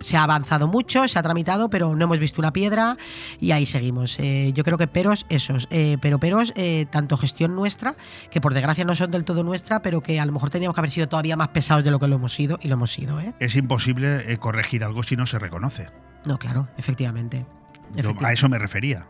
Se 0.00 0.16
ha 0.16 0.22
avanzado 0.22 0.68
mucho, 0.68 1.06
se 1.08 1.18
ha 1.18 1.22
tramitado, 1.22 1.70
pero 1.70 1.94
no 1.94 2.04
hemos 2.04 2.18
visto 2.18 2.40
una 2.40 2.52
piedra 2.52 2.96
y 3.40 3.52
ahí 3.52 3.66
seguimos. 3.66 4.18
Eh, 4.18 4.52
yo 4.54 4.64
creo 4.64 4.78
que 4.78 4.86
peros 4.86 5.26
esos, 5.28 5.68
eh, 5.70 5.98
pero 6.00 6.18
peros 6.18 6.52
eh, 6.56 6.86
tanto 6.90 7.16
gestión 7.16 7.54
nuestra, 7.54 7.96
que 8.30 8.40
por 8.40 8.54
desgracia 8.54 8.84
no 8.84 8.94
son 8.94 9.10
del 9.10 9.24
todo 9.24 9.42
nuestra, 9.42 9.82
pero 9.82 10.02
que 10.02 10.20
a 10.20 10.26
lo 10.26 10.32
mejor 10.32 10.50
teníamos 10.50 10.74
que 10.74 10.80
haber 10.80 10.90
sido 10.90 11.08
todavía 11.08 11.36
más 11.36 11.48
pesados 11.48 11.84
de 11.84 11.90
lo 11.90 11.98
que 11.98 12.08
lo 12.08 12.16
hemos 12.16 12.34
sido 12.34 12.58
y 12.62 12.68
lo 12.68 12.74
hemos 12.74 12.92
sido. 12.92 13.20
Es 13.38 13.56
imposible 13.56 14.38
corregir 14.38 14.84
algo 14.84 15.02
si 15.02 15.16
no 15.16 15.26
se 15.26 15.38
reconoce. 15.38 15.88
No, 16.24 16.38
claro, 16.38 16.68
efectivamente. 16.76 17.46
Yo 17.94 18.14
a 18.20 18.32
eso 18.32 18.48
me 18.48 18.58
refería. 18.58 19.06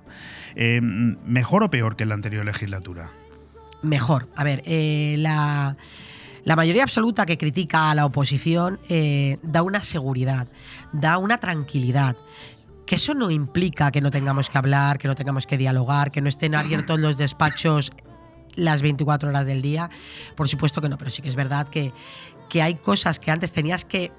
¿Mejor 0.55 1.63
o 1.63 1.71
peor 1.71 1.97
que 1.97 2.03
en 2.03 2.11
la 2.11 2.15
anterior 2.15 2.45
legislatura? 2.45 3.11
Mejor. 3.83 4.29
A 4.37 4.45
ver, 4.45 4.63
la, 5.19 5.77
la 6.47 6.55
mayoría 6.55 6.85
absoluta 6.85 7.27
que 7.27 7.37
critica 7.37 7.91
a 7.91 7.95
la 7.97 8.07
oposición 8.07 8.79
eh, 8.89 9.37
da 9.43 9.63
una 9.63 9.83
seguridad, 9.83 10.47
da 10.93 11.19
una 11.19 11.39
tranquilidad. 11.39 12.17
Que 12.87 12.95
eso 12.95 13.15
no 13.15 13.33
implica 13.33 13.91
que 13.91 14.01
no 14.01 14.13
tengamos 14.13 14.49
que 14.49 14.57
hablar, 14.57 14.99
que 14.99 15.09
no 15.09 15.17
tengamos 15.17 15.45
que 15.45 15.59
dialogar, 15.59 16.13
que 16.13 16.21
no 16.21 16.29
estén 16.29 16.55
abiertos 16.55 17.01
los 17.01 17.17
despachos 17.17 17.91
las 18.55 18.81
24 18.81 19.29
horas 19.31 19.45
del 19.45 19.61
día. 19.61 19.91
Por 20.37 20.47
supuesto 20.47 20.81
que 20.81 20.89
no, 20.89 20.97
pero 20.97 21.11
sí 21.11 21.21
que 21.21 21.29
es 21.29 21.35
verdad 21.35 21.67
que, 21.67 21.93
que 22.49 22.63
hay 22.63 22.77
cosas 22.77 23.19
que 23.19 23.33
antes 23.33 23.53
tenías 23.53 23.85
que 23.85 24.13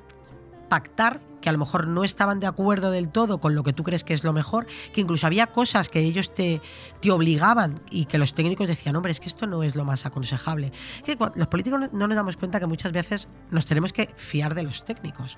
pactar 0.67 1.21
que 1.41 1.49
a 1.49 1.51
lo 1.51 1.57
mejor 1.57 1.87
no 1.87 2.03
estaban 2.03 2.39
de 2.39 2.47
acuerdo 2.47 2.91
del 2.91 3.09
todo 3.09 3.39
con 3.39 3.55
lo 3.55 3.63
que 3.63 3.73
tú 3.73 3.83
crees 3.83 4.03
que 4.03 4.13
es 4.13 4.23
lo 4.23 4.33
mejor, 4.33 4.67
que 4.93 5.01
incluso 5.01 5.27
había 5.27 5.47
cosas 5.47 5.89
que 5.89 5.99
ellos 5.99 6.33
te, 6.33 6.61
te 6.99 7.11
obligaban 7.11 7.81
y 7.89 8.05
que 8.05 8.17
los 8.17 8.33
técnicos 8.33 8.67
decían, 8.67 8.95
hombre, 8.95 9.11
es 9.11 9.19
que 9.19 9.27
esto 9.27 9.47
no 9.47 9.63
es 9.63 9.75
lo 9.75 9.85
más 9.85 10.05
aconsejable. 10.05 10.71
Que 11.05 11.17
los 11.35 11.47
políticos 11.47 11.89
no 11.91 12.07
nos 12.07 12.15
damos 12.15 12.37
cuenta 12.37 12.59
que 12.59 12.67
muchas 12.67 12.91
veces 12.91 13.27
nos 13.51 13.65
tenemos 13.65 13.93
que 13.93 14.09
fiar 14.15 14.55
de 14.55 14.63
los 14.63 14.85
técnicos. 14.85 15.37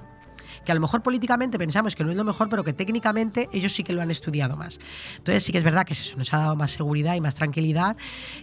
Que 0.65 0.71
a 0.71 0.75
lo 0.75 0.81
mejor 0.81 1.01
políticamente 1.01 1.57
pensamos 1.57 1.95
que 1.95 2.03
no 2.03 2.11
es 2.11 2.15
lo 2.17 2.23
mejor, 2.23 2.49
pero 2.49 2.63
que 2.63 2.73
técnicamente 2.73 3.49
ellos 3.53 3.73
sí 3.73 3.83
que 3.83 3.93
lo 3.93 4.01
han 4.01 4.11
estudiado 4.11 4.55
más. 4.57 4.79
Entonces 5.17 5.43
sí 5.43 5.51
que 5.51 5.57
es 5.57 5.63
verdad 5.63 5.85
que 5.85 5.93
es 5.93 6.01
eso, 6.01 6.15
nos 6.17 6.33
ha 6.33 6.37
dado 6.39 6.55
más 6.55 6.71
seguridad 6.71 7.15
y 7.15 7.21
más 7.21 7.35
tranquilidad 7.35 7.95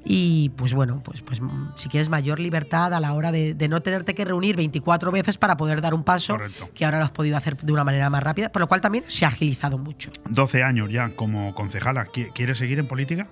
y 0.05 0.51
pues 0.57 0.73
bueno, 0.75 1.03
pues, 1.05 1.23
pues 1.23 1.41
mm, 1.41 1.71
si 1.77 1.89
quieres 1.89 2.09
mayor 2.09 2.41
libertad 2.41 2.93
a 2.95 3.01
la 3.01 3.13
hora 3.13 3.33
de, 3.33 3.55
de 3.55 3.69
no 3.69 3.81
tenerte 3.83 4.15
que 4.15 4.25
reunir 4.25 4.57
24 4.57 5.11
veces 5.13 5.39
para 5.39 5.57
poder 5.57 5.81
dar 5.81 5.95
un 5.95 6.05
paso 6.05 6.35
Correcto. 6.35 6.69
que 6.75 6.85
ahora 6.85 6.99
lo 6.99 7.05
has 7.05 7.11
podido 7.11 7.37
hacer 7.37 7.57
de 7.57 7.73
una 7.73 7.85
manera 7.85 8.11
más 8.11 8.23
rápida, 8.23 8.51
por 8.51 8.61
lo 8.61 8.67
cual 8.69 8.81
también 8.81 9.05
se 9.09 9.25
ha 9.25 9.29
agilizado 9.29 9.79
mucho. 9.79 10.11
12 10.29 10.63
años 10.63 10.91
ya 10.91 11.11
como 11.11 11.55
concejala. 11.55 12.07
¿Qui- 12.07 12.33
¿Quieres 12.33 12.59
seguir 12.59 12.79
en 12.79 12.87
política? 12.87 13.29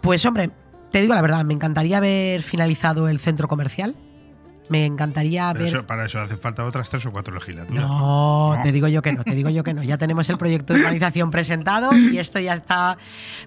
Pues 0.00 0.24
hombre, 0.24 0.50
te 0.90 1.00
digo 1.00 1.14
la 1.14 1.22
verdad, 1.22 1.44
me 1.44 1.54
encantaría 1.54 1.98
haber 1.98 2.42
finalizado 2.42 3.08
el 3.08 3.18
centro 3.18 3.48
comercial. 3.48 3.96
Me 4.68 4.84
encantaría 4.86 5.50
Pero 5.52 5.64
ver. 5.64 5.74
eso- 5.74 5.86
para 5.86 6.06
eso 6.06 6.20
hacen 6.20 6.38
falta 6.38 6.64
otras 6.64 6.90
tres 6.90 7.04
o 7.06 7.12
cuatro 7.12 7.34
legislaturas. 7.34 7.82
No, 7.88 8.54
No. 8.56 8.62
te 8.62 8.72
digo 8.72 8.88
yo 8.88 9.02
que 9.02 9.12
no, 9.12 9.22
te 9.24 9.34
digo 9.34 9.48
yo 9.50 9.62
que 9.64 9.74
no. 9.74 9.82
Ya 9.82 9.98
tenemos 9.98 10.28
el 10.30 10.38
proyecto 10.38 10.74
de 10.74 10.80
urbanización 10.80 11.30
presentado 11.30 11.90
y 11.96 12.18
esto 12.18 12.38
ya 12.40 12.54
está. 12.54 12.98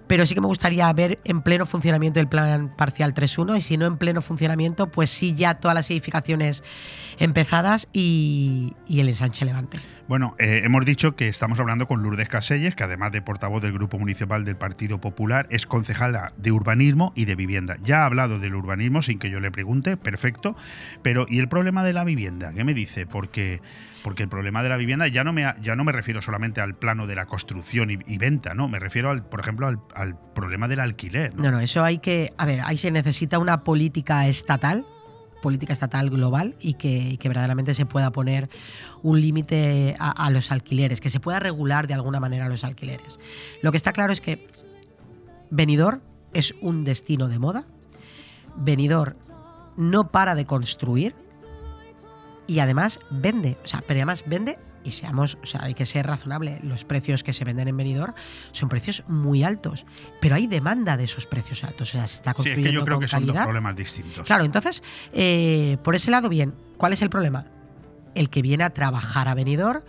Pero 0.07 0.26
sí 0.26 0.36
que 0.36 0.41
me 0.41 0.47
gustaría 0.47 0.91
ver 0.93 1.20
en 1.24 1.41
pleno 1.41 1.65
funcionamiento 1.65 2.20
el 2.20 2.28
plan 2.28 2.74
parcial 2.76 3.13
3.1 3.13 3.57
y 3.57 3.61
si 3.61 3.78
no 3.78 3.86
en 3.86 3.97
pleno 3.97 4.22
funcionamiento, 4.22 4.88
pues 4.91 5.09
sí 5.09 5.36
ya 5.36 5.55
todas 5.55 5.76
las 5.76 5.89
edificaciones 5.91 6.63
empezadas 7.17 7.88
y, 7.93 8.76
y 8.88 8.99
el 8.99 9.09
ensanche 9.09 9.45
levante. 9.45 9.80
Bueno, 10.07 10.36
eh, 10.39 10.61
hemos 10.63 10.86
dicho 10.86 11.15
que 11.15 11.28
estamos 11.28 11.59
hablando 11.59 11.86
con 11.86 12.01
Lourdes 12.01 12.30
Caselles, 12.30 12.74
que 12.76 12.84
además 12.84 13.11
de 13.11 13.22
portavoz 13.22 13.61
del 13.61 13.74
Grupo 13.74 13.99
Municipal 13.99 14.43
del 14.43 14.55
Partido 14.55 14.99
Popular, 14.99 15.45
es 15.51 15.67
concejala 15.67 16.34
de 16.38 16.51
urbanismo 16.51 17.13
y 17.15 17.26
de 17.26 17.36
vivienda. 17.36 17.76
Ya 17.84 18.01
ha 18.01 18.05
hablado 18.05 18.39
del 18.39 18.55
urbanismo 18.55 19.01
sin 19.03 19.20
que 19.20 19.30
yo 19.30 19.39
le 19.39 19.51
pregunte, 19.51 19.97
perfecto. 19.97 20.55
Pero, 21.03 21.09
¿y 21.30 21.39
el 21.39 21.47
problema 21.47 21.84
de 21.84 21.93
la 21.93 22.03
vivienda? 22.03 22.53
¿Qué 22.53 22.64
me 22.64 22.74
dice? 22.74 23.05
Porque, 23.05 23.62
porque 24.03 24.24
el 24.24 24.30
problema 24.30 24.64
de 24.64 24.70
la 24.70 24.78
vivienda 24.78 25.07
ya 25.07 25.24
no 25.24 25.34
me, 25.34 25.53
ya 25.62 25.76
no 25.76 25.84
me 25.84 25.91
refiero 25.91 26.22
solamente 26.22 26.62
al 26.62 26.76
plano 26.76 27.07
de 27.07 27.16
la 27.16 27.26
construcción 27.26 27.91
y, 27.91 27.97
y 28.05 28.18
venta, 28.18 28.53
¿no? 28.53 28.68
Me 28.68 28.80
refiero, 28.80 29.10
al, 29.10 29.24
por 29.24 29.39
ejemplo, 29.39 29.68
al, 29.68 29.80
al 29.95 30.18
problema 30.34 30.68
del 30.68 30.80
alquiler. 30.80 31.36
¿no? 31.36 31.43
No, 31.43 31.51
no, 31.51 31.60
eso 31.60 31.84
hay 31.84 31.99
que. 31.99 32.34
A 32.38 32.45
ver, 32.45 32.62
ahí 32.64 32.78
se 32.78 32.91
necesita 32.91 33.39
una 33.39 33.64
política 33.64 34.28
estatal, 34.28 34.86
política 35.41 35.74
estatal 35.74 36.10
global 36.10 36.55
y 36.60 36.74
que, 36.76 36.97
y 37.12 37.18
que 37.18 37.30
verdaderamente 37.30 37.74
se 37.74 37.86
pueda 37.86 38.12
poner 38.12 38.49
un 39.01 39.22
límite 39.22 39.95
a, 39.99 40.12
a 40.12 40.30
los 40.30 40.51
alquileres, 40.51 41.01
que 41.01 41.10
se 41.10 41.20
pueda 41.20 41.39
regular 41.39 41.88
de 41.88 41.93
alguna 41.93 42.20
manera 42.20 42.49
los 42.49 42.64
alquileres. 42.64 43.20
Lo 43.62 43.72
que 43.72 43.78
está 43.78 43.93
claro 43.93 44.12
es 44.12 44.22
que 44.22 44.47
Benidorm 45.49 46.01
es 46.34 46.53
un 46.62 46.84
destino 46.84 47.28
de 47.28 47.39
moda. 47.39 47.64
Benidorm 48.55 49.16
no 49.80 50.12
para 50.12 50.36
de 50.36 50.46
construir 50.46 51.16
y 52.48 52.60
además 52.60 53.00
vende. 53.10 53.58
O 53.64 53.68
sea, 53.68 53.82
pero 53.88 54.00
además 54.00 54.24
vende 54.28 54.60
y 54.84 54.92
seamos, 54.92 55.38
o 55.44 55.46
sea, 55.46 55.64
hay 55.64 55.74
que 55.74 55.86
ser 55.86 56.06
razonable. 56.08 56.60
Los 56.64 56.84
precios 56.86 57.24
que 57.24 57.34
se 57.34 57.46
venden 57.46 57.68
en 57.68 57.78
Benidorm 57.78 58.14
son 58.52 58.70
precios 58.70 59.04
muy 59.08 59.44
altos, 59.44 59.86
pero 60.20 60.36
hay 60.36 60.48
demanda 60.48 60.98
de 60.98 61.06
esos 61.06 61.26
precios 61.28 61.64
altos. 61.64 61.90
O 61.90 61.92
sea, 61.94 62.08
se 62.08 62.16
está 62.16 62.32
Sí, 62.32 62.32
es 62.32 62.36
construyendo 62.36 62.70
que 62.70 62.74
yo 62.76 62.84
creo 62.86 62.96
con 62.98 63.02
que 63.02 63.08
son 63.08 63.22
dos 63.22 63.28
calidad. 63.30 63.44
problemas 63.46 63.76
distintos. 63.76 64.26
Claro, 64.26 64.44
entonces, 64.44 64.84
eh, 65.14 65.78
por 65.84 65.96
ese 65.96 66.12
lado, 66.12 66.28
bien. 66.30 66.54
¿Cuál 66.78 66.94
es 66.94 67.02
el 67.02 67.10
problema? 67.10 67.46
El 68.16 68.30
que 68.30 68.42
viene 68.42 68.64
a 68.64 68.70
trabajar 68.72 69.28
a 69.28 69.34
Benidorm, 69.34 69.82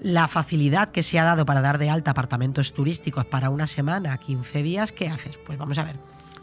la 0.00 0.26
facilidad 0.28 0.90
que 0.90 1.02
se 1.02 1.18
ha 1.18 1.24
dado 1.24 1.44
para 1.46 1.60
dar 1.60 1.78
de 1.78 1.90
alta 1.90 2.10
apartamentos 2.12 2.72
turísticos 2.72 3.24
para 3.26 3.50
una 3.50 3.66
semana, 3.66 4.16
15 4.18 4.62
días, 4.62 4.92
¿qué 4.92 5.08
haces? 5.08 5.38
Pues 5.44 5.58
vamos 5.58 5.78
a 5.78 5.84
ver. 5.84 5.96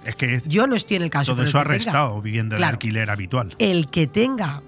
Es 0.06 0.16
que 0.16 0.42
Yo 0.46 0.68
no 0.68 0.76
estoy 0.76 0.98
en 0.98 1.04
el 1.04 1.10
caso. 1.10 1.34
todo 1.34 1.44
eso 1.44 1.60
ha 1.60 1.64
restado 1.64 2.22
vivienda 2.22 2.56
de 2.56 2.60
Claro. 2.60 2.74
alquiler 2.76 3.10
habitual. 3.10 3.56
el 3.60 3.90
que 3.90 4.08
tenga 4.08 4.62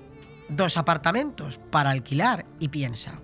dos 0.49 0.77
apartamentos 0.77 1.59
para 1.71 1.91
alquilar 1.91 2.45
y 2.59 2.69
piensa, 2.69 3.19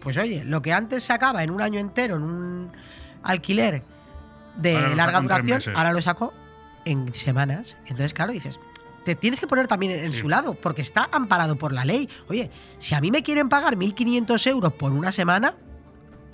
pues 0.00 0.16
oye, 0.16 0.44
lo 0.44 0.62
que 0.62 0.72
antes 0.72 1.02
se 1.04 1.12
acaba 1.12 1.42
en 1.42 1.50
un 1.50 1.60
año 1.60 1.78
entero 1.78 2.16
en 2.16 2.22
un 2.22 2.72
alquiler 3.22 3.82
de 4.56 4.76
Ahora 4.76 4.94
larga 4.94 5.20
duración, 5.20 5.60
ahora 5.76 5.92
lo 5.92 6.00
saco 6.00 6.32
en 6.84 7.12
semanas. 7.14 7.76
Entonces, 7.82 8.14
claro, 8.14 8.32
dices, 8.32 8.58
te 9.04 9.14
tienes 9.14 9.40
que 9.40 9.46
poner 9.46 9.66
también 9.66 9.92
en 9.92 10.12
Sí. 10.12 10.20
su 10.20 10.28
lado, 10.28 10.54
porque 10.54 10.82
está 10.82 11.08
amparado 11.12 11.56
por 11.56 11.72
la 11.72 11.84
ley. 11.84 12.08
Oye, 12.28 12.50
si 12.78 12.94
a 12.94 13.00
mí 13.00 13.10
me 13.10 13.22
quieren 13.22 13.48
pagar 13.48 13.76
1.500 13.76 14.46
euros 14.46 14.72
por 14.72 14.92
una 14.92 15.12
semana, 15.12 15.54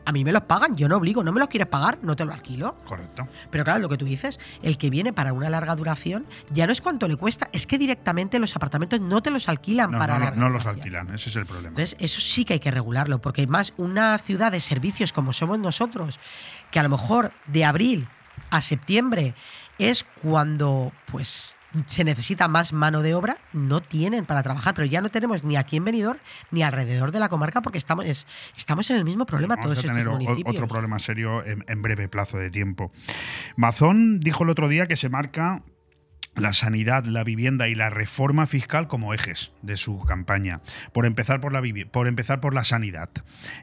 a 0.07 0.13
mí 0.13 0.25
me 0.25 0.33
los 0.33 0.43
pagan, 0.43 0.77
yo 0.77 0.89
no 0.89 0.97
obligo, 0.97 1.25
no 1.25 1.33
me 1.33 1.41
los 1.41 1.49
quieres 1.49 1.69
pagar, 1.69 1.99
no 2.03 2.15
te 2.17 2.25
lo 2.25 2.33
alquilo. 2.33 2.77
Correcto. 2.85 3.27
Pero 3.51 3.65
claro, 3.65 3.81
lo 3.81 3.89
que 3.89 3.97
tú 3.97 4.05
dices, 4.05 4.39
el 4.63 4.77
que 4.79 4.91
viene 4.91 5.13
para 5.13 5.33
una 5.33 5.49
larga 5.49 5.75
duración, 5.77 6.27
ya 6.51 6.67
no 6.67 6.73
es 6.73 6.81
cuánto 6.81 7.09
le 7.09 7.17
cuesta, 7.17 7.49
es 7.53 7.67
que 7.67 7.79
directamente 7.79 8.39
los 8.39 8.55
apartamentos 8.57 9.01
no 9.01 9.23
te 9.23 9.31
los 9.31 9.49
alquilan 9.49 9.91
No, 9.93 9.99
para 9.99 10.15
no, 10.19 10.25
larga 10.25 10.37
no 10.39 10.49
los 10.51 10.63
duración. 10.63 10.83
alquilan, 10.83 11.15
ese 11.15 11.31
es 11.31 11.37
el 11.37 11.47
problema. 11.47 11.69
Entonces, 11.71 11.97
eso 12.01 12.21
sí 12.21 12.45
que 12.45 12.55
hay 12.55 12.61
que 12.61 12.71
regularlo, 12.71 13.21
porque 13.21 13.47
más 13.47 13.73
una 13.77 14.19
ciudad 14.19 14.53
de 14.53 14.61
servicios 14.61 15.13
como 15.13 15.33
somos 15.33 15.59
nosotros, 15.59 16.19
que 16.71 16.79
a 16.79 16.83
lo 16.83 16.89
mejor 16.89 17.33
de 17.47 17.65
abril 17.65 18.09
a 18.51 18.61
septiembre 18.61 19.35
es 19.79 20.05
cuando 20.23 20.93
pues 21.07 21.57
se 21.87 22.05
necesita 22.05 22.49
más 22.49 22.73
mano 22.73 23.03
de 23.03 23.15
obra, 23.15 23.39
no 23.53 23.81
tienen 23.83 24.25
para 24.27 24.43
trabajar, 24.43 24.75
pero 24.75 24.87
ya 24.87 25.01
no 25.01 25.11
tenemos 25.11 25.45
ni 25.45 25.57
aquí 25.57 25.77
en 25.77 25.85
Benidorm 25.85 26.19
ni 26.51 26.63
alrededor 26.63 27.11
de 27.13 27.21
la 27.21 27.29
comarca 27.29 27.63
porque 27.63 27.79
estamos, 27.79 28.05
es- 28.07 28.27
estamos 28.57 28.89
en 28.91 28.97
el 28.97 29.05
mismo 29.05 29.27
problema 29.27 29.57
Vamos 29.57 29.73
todos 29.75 29.85
a 29.85 29.89
tener 29.89 30.09
municipios. 30.09 30.55
otro 30.55 30.69
problema 30.69 30.99
serio 30.99 31.45
en, 31.45 31.65
en 31.67 31.83
breve 31.83 32.09
plazo 32.09 32.39
de 32.39 32.51
tiempo. 32.51 32.93
Mazón 33.57 34.21
dijo 34.21 34.45
el 34.45 34.51
otro 34.51 34.69
día 34.69 34.87
que 34.87 34.97
se 34.97 35.09
marca 35.09 35.63
la 36.37 36.53
sanidad, 36.53 37.05
la 37.05 37.25
vivienda 37.25 37.69
y 37.69 37.75
la 37.75 37.91
reforma 37.91 38.47
fiscal 38.47 38.89
como 38.89 39.15
ejes 39.15 39.53
de 39.63 39.77
su 39.77 39.99
campaña. 40.01 40.61
Por 40.93 41.07
empezar 41.07 41.41
por 41.41 41.53
la, 41.53 41.63
por, 41.91 42.09
empezar 42.09 42.41
por 42.41 42.55
la 42.55 42.65
sanidad. 42.65 43.11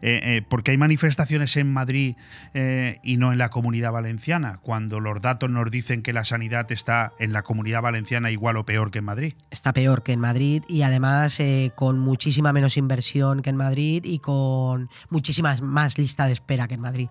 Eh, 0.02 0.20
eh, 0.24 0.42
porque 0.48 0.72
hay 0.72 0.78
manifestaciones 0.78 1.58
en 1.58 1.72
Madrid 1.72 2.16
eh, 2.54 2.98
y 3.04 3.18
no 3.18 3.32
en 3.32 3.38
la 3.38 3.50
comunidad 3.50 3.92
valenciana, 3.92 4.60
cuando 4.62 5.00
los 5.00 5.22
datos 5.22 5.50
nos 5.50 5.70
dicen 5.70 6.02
que 6.02 6.14
la 6.14 6.26
sanidad 6.26 6.72
está 6.72 7.14
en 7.20 7.34
la 7.34 7.44
comunidad 7.44 7.82
valenciana 7.82 8.32
igual 8.32 8.58
o 8.58 8.66
peor 8.66 8.92
que 8.92 9.00
en 9.00 9.06
Madrid. 9.06 9.34
está 9.50 9.74
peor 9.74 10.04
que 10.04 10.14
en 10.14 10.20
Madrid 10.20 10.64
y 10.68 10.84
además 10.84 11.40
con 11.76 12.00
muchísima 12.00 12.54
menos 12.54 12.78
inversión 12.78 13.42
que 13.42 13.50
en 13.50 13.56
Madrid 13.56 14.04
y 14.06 14.20
con 14.20 14.90
muchísimas 15.10 15.62
más 15.62 15.98
lista 15.98 16.28
de 16.28 16.34
espera 16.34 16.68
que 16.68 16.76
en 16.76 16.82
Madrid. 16.82 17.10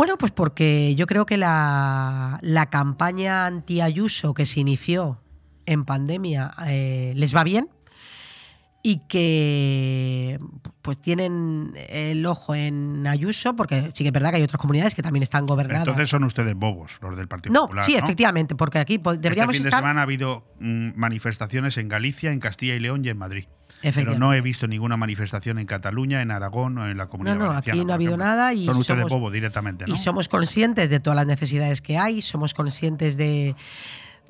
Bueno, 0.00 0.16
pues 0.16 0.32
porque 0.32 0.94
yo 0.94 1.06
creo 1.06 1.26
que 1.26 1.36
la, 1.36 2.38
la 2.40 2.70
campaña 2.70 3.44
anti-Ayuso 3.44 4.32
que 4.32 4.46
se 4.46 4.58
inició 4.58 5.20
en 5.66 5.84
pandemia 5.84 6.52
eh, 6.66 7.12
les 7.16 7.36
va 7.36 7.44
bien 7.44 7.68
y 8.82 9.06
que 9.08 10.38
pues 10.80 11.02
tienen 11.02 11.74
el 11.90 12.24
ojo 12.24 12.54
en 12.54 13.06
Ayuso, 13.06 13.54
porque 13.54 13.90
sí 13.92 14.02
que 14.02 14.06
es 14.06 14.12
verdad 14.12 14.30
que 14.30 14.36
hay 14.36 14.42
otras 14.42 14.58
comunidades 14.58 14.94
que 14.94 15.02
también 15.02 15.22
están 15.22 15.44
gobernadas. 15.44 15.86
Entonces 15.86 16.08
son 16.08 16.24
ustedes 16.24 16.54
bobos, 16.54 16.98
los 17.02 17.14
del 17.18 17.28
Partido 17.28 17.52
no, 17.52 17.60
Popular. 17.64 17.84
sí, 17.84 17.92
¿no? 17.92 17.98
efectivamente, 17.98 18.54
porque 18.54 18.78
aquí 18.78 18.96
deberíamos 18.96 19.54
este 19.54 19.58
fin 19.58 19.62
de 19.64 19.68
estar... 19.68 19.80
semana 19.80 20.00
ha 20.00 20.04
habido 20.04 20.46
mm, 20.60 20.92
manifestaciones 20.96 21.76
en 21.76 21.90
Galicia, 21.90 22.32
en 22.32 22.40
Castilla 22.40 22.74
y 22.74 22.80
León 22.80 23.04
y 23.04 23.10
en 23.10 23.18
Madrid. 23.18 23.44
Pero 23.82 24.18
no 24.18 24.34
he 24.34 24.40
visto 24.40 24.66
ninguna 24.66 24.96
manifestación 24.96 25.58
en 25.58 25.66
Cataluña, 25.66 26.20
en 26.22 26.30
Aragón 26.30 26.76
o 26.78 26.88
en 26.88 26.96
la 26.98 27.06
comunidad 27.06 27.34
No, 27.36 27.40
no, 27.44 27.48
valenciana. 27.48 27.78
aquí 27.80 27.86
no 27.86 27.92
ha 27.92 27.94
habido 27.96 28.16
nada 28.16 28.52
y 28.52 28.66
Son 28.66 28.76
ustedes 28.76 29.00
somos- 29.00 29.10
bobos 29.12 29.32
directamente, 29.32 29.86
¿no? 29.86 29.94
Y 29.94 29.96
somos 29.96 30.28
conscientes 30.28 30.90
de 30.90 31.00
todas 31.00 31.16
las 31.16 31.26
necesidades 31.26 31.80
que 31.80 31.96
hay, 31.98 32.20
somos 32.20 32.52
conscientes 32.54 33.16
de, 33.16 33.54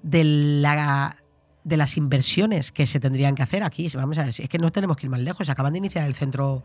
de, 0.03 0.25
la, 0.25 1.17
de 1.65 1.77
las 1.77 1.97
inversiones 1.97 2.71
que 2.73 2.87
se 2.87 3.01
tendrían 3.01 3.35
que 3.35 3.43
hacer 3.43 3.63
aquí. 3.63 3.89
Vamos 3.95 4.19
a 4.19 4.25
ver, 4.25 4.35
es 4.39 4.49
que 4.49 4.59
no 4.59 4.71
tenemos 4.71 4.97
que 4.97 5.07
ir 5.07 5.11
más 5.11 5.21
lejos. 5.21 5.49
Acaban 5.49 5.73
de 5.73 5.79
iniciar 5.79 6.07
el 6.07 6.15
centro 6.15 6.63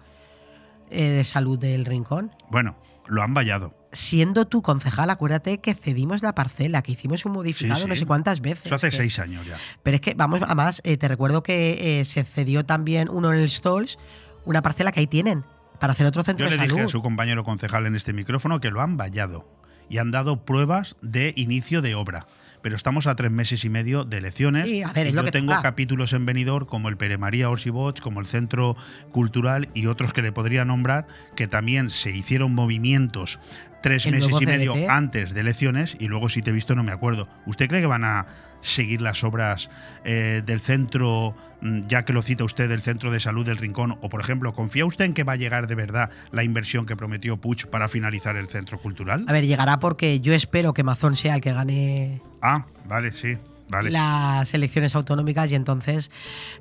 eh, 0.91 1.03
de 1.09 1.23
salud 1.23 1.57
del 1.57 1.85
Rincón. 1.85 2.31
Bueno, 2.51 2.75
lo 3.07 3.21
han 3.23 3.33
vallado. 3.33 3.73
Siendo 3.91 4.45
tú 4.45 4.61
concejal, 4.61 5.09
acuérdate 5.09 5.59
que 5.59 5.73
cedimos 5.73 6.21
la 6.21 6.35
parcela, 6.35 6.81
que 6.81 6.91
hicimos 6.91 7.23
un 7.25 7.31
modificado 7.33 7.79
Sí, 7.81 7.87
no 7.87 7.95
sé 7.95 8.05
cuántas 8.05 8.41
veces. 8.41 8.65
Eso 8.65 8.75
hace 8.75 8.89
que- 8.89 8.97
seis 8.97 9.19
años 9.19 9.45
ya. 9.45 9.57
Pero 9.83 9.95
es 9.95 10.01
que, 10.01 10.13
vamos, 10.15 10.41
además, 10.43 10.81
eh, 10.83 10.97
te 10.97 11.07
recuerdo 11.07 11.43
que 11.43 11.99
eh, 12.01 12.05
se 12.05 12.23
cedió 12.23 12.65
también 12.65 13.09
uno 13.09 13.33
en 13.33 13.39
el 13.39 13.49
Stolls, 13.49 13.97
una 14.43 14.61
parcela 14.61 14.91
que 14.91 14.99
ahí 14.99 15.07
tienen, 15.07 15.45
para 15.79 15.93
hacer 15.93 16.05
otro 16.07 16.23
centro 16.23 16.45
Yo 16.45 16.49
le 16.51 16.57
de 16.57 16.63
dije 16.63 16.75
salud. 16.75 16.87
a 16.87 16.91
su 16.91 17.01
compañero 17.01 17.43
concejal 17.43 17.85
en 17.85 17.95
este 17.95 18.11
micrófono 18.13 18.59
que 18.59 18.69
lo 18.71 18.81
han 18.81 18.97
vallado 18.97 19.47
y 19.89 19.97
han 19.99 20.11
dado 20.11 20.43
pruebas 20.45 20.95
de 21.01 21.33
inicio 21.37 21.81
de 21.81 21.95
obra. 21.95 22.25
Pero 22.65 22.75
estamos 22.75 23.05
a 23.05 23.15
tres 23.15 23.31
meses 23.31 23.63
y 23.63 23.69
medio 23.69 24.05
de 24.05 24.17
elecciones. 24.17 24.67
Sí, 24.67 24.81
a 24.81 24.91
ver, 24.91 25.05
y 25.05 25.11
yo 25.11 25.23
tengo 25.25 25.51
toca. 25.51 25.61
capítulos 25.61 26.13
en 26.13 26.25
Benidorm 26.25 26.65
como 26.65 26.89
el 26.89 26.97
Pere 26.97 27.19
María 27.19 27.47
Orsiboch, 27.47 27.99
como 27.99 28.21
el 28.21 28.25
Centro 28.25 28.75
Cultural 29.11 29.69
y 29.75 29.85
otros 29.85 30.13
que 30.13 30.23
le 30.23 30.31
podría 30.31 30.65
nombrar, 30.65 31.05
que 31.35 31.47
también 31.47 31.91
se 31.91 32.09
hicieron 32.09 32.55
movimientos 32.55 33.39
tres 33.83 34.07
El 34.07 34.13
meses 34.13 34.33
y 34.41 34.47
medio 34.47 34.73
antes 34.89 35.35
de 35.35 35.41
elecciones 35.41 35.95
y 35.99 36.07
luego 36.07 36.27
si 36.27 36.41
te 36.41 36.49
he 36.49 36.53
visto 36.53 36.73
no 36.73 36.81
me 36.81 36.91
acuerdo. 36.91 37.29
¿Usted 37.45 37.67
cree 37.67 37.81
que 37.81 37.87
van 37.87 38.03
a 38.03 38.25
seguir 38.65 39.01
las 39.01 39.23
obras 39.23 39.69
eh, 40.03 40.41
del 40.45 40.59
centro, 40.59 41.35
mm, 41.61 41.81
ya 41.87 42.03
que 42.05 42.13
lo 42.13 42.21
cita 42.21 42.43
usted, 42.43 42.67
del 42.69 42.81
centro 42.81 43.11
de 43.11 43.19
salud 43.19 43.45
del 43.45 43.57
Rincón? 43.57 43.97
O 44.01 44.09
por 44.09 44.21
ejemplo, 44.21 44.53
¿confía 44.53 44.85
usted 44.85 45.05
en 45.05 45.13
que 45.13 45.23
va 45.23 45.33
a 45.33 45.37
llegar 45.37 45.67
de 45.67 45.75
verdad 45.75 46.09
la 46.31 46.43
inversión 46.43 46.85
que 46.85 46.95
prometió 46.95 47.37
Puig 47.37 47.67
para 47.69 47.87
finalizar 47.87 48.35
el 48.35 48.47
centro 48.47 48.79
cultural? 48.79 49.25
A 49.27 49.33
ver, 49.33 49.45
llegará 49.45 49.79
porque 49.79 50.19
yo 50.19 50.33
espero 50.33 50.73
que 50.73 50.83
Mazón 50.83 51.15
sea 51.15 51.35
el 51.35 51.41
que 51.41 51.53
gane 51.53 52.21
Ah, 52.41 52.65
vale, 52.87 53.11
sí, 53.13 53.37
vale. 53.69 53.89
las 53.91 54.53
elecciones 54.53 54.95
autonómicas 54.95 55.51
y 55.51 55.55
entonces, 55.55 56.11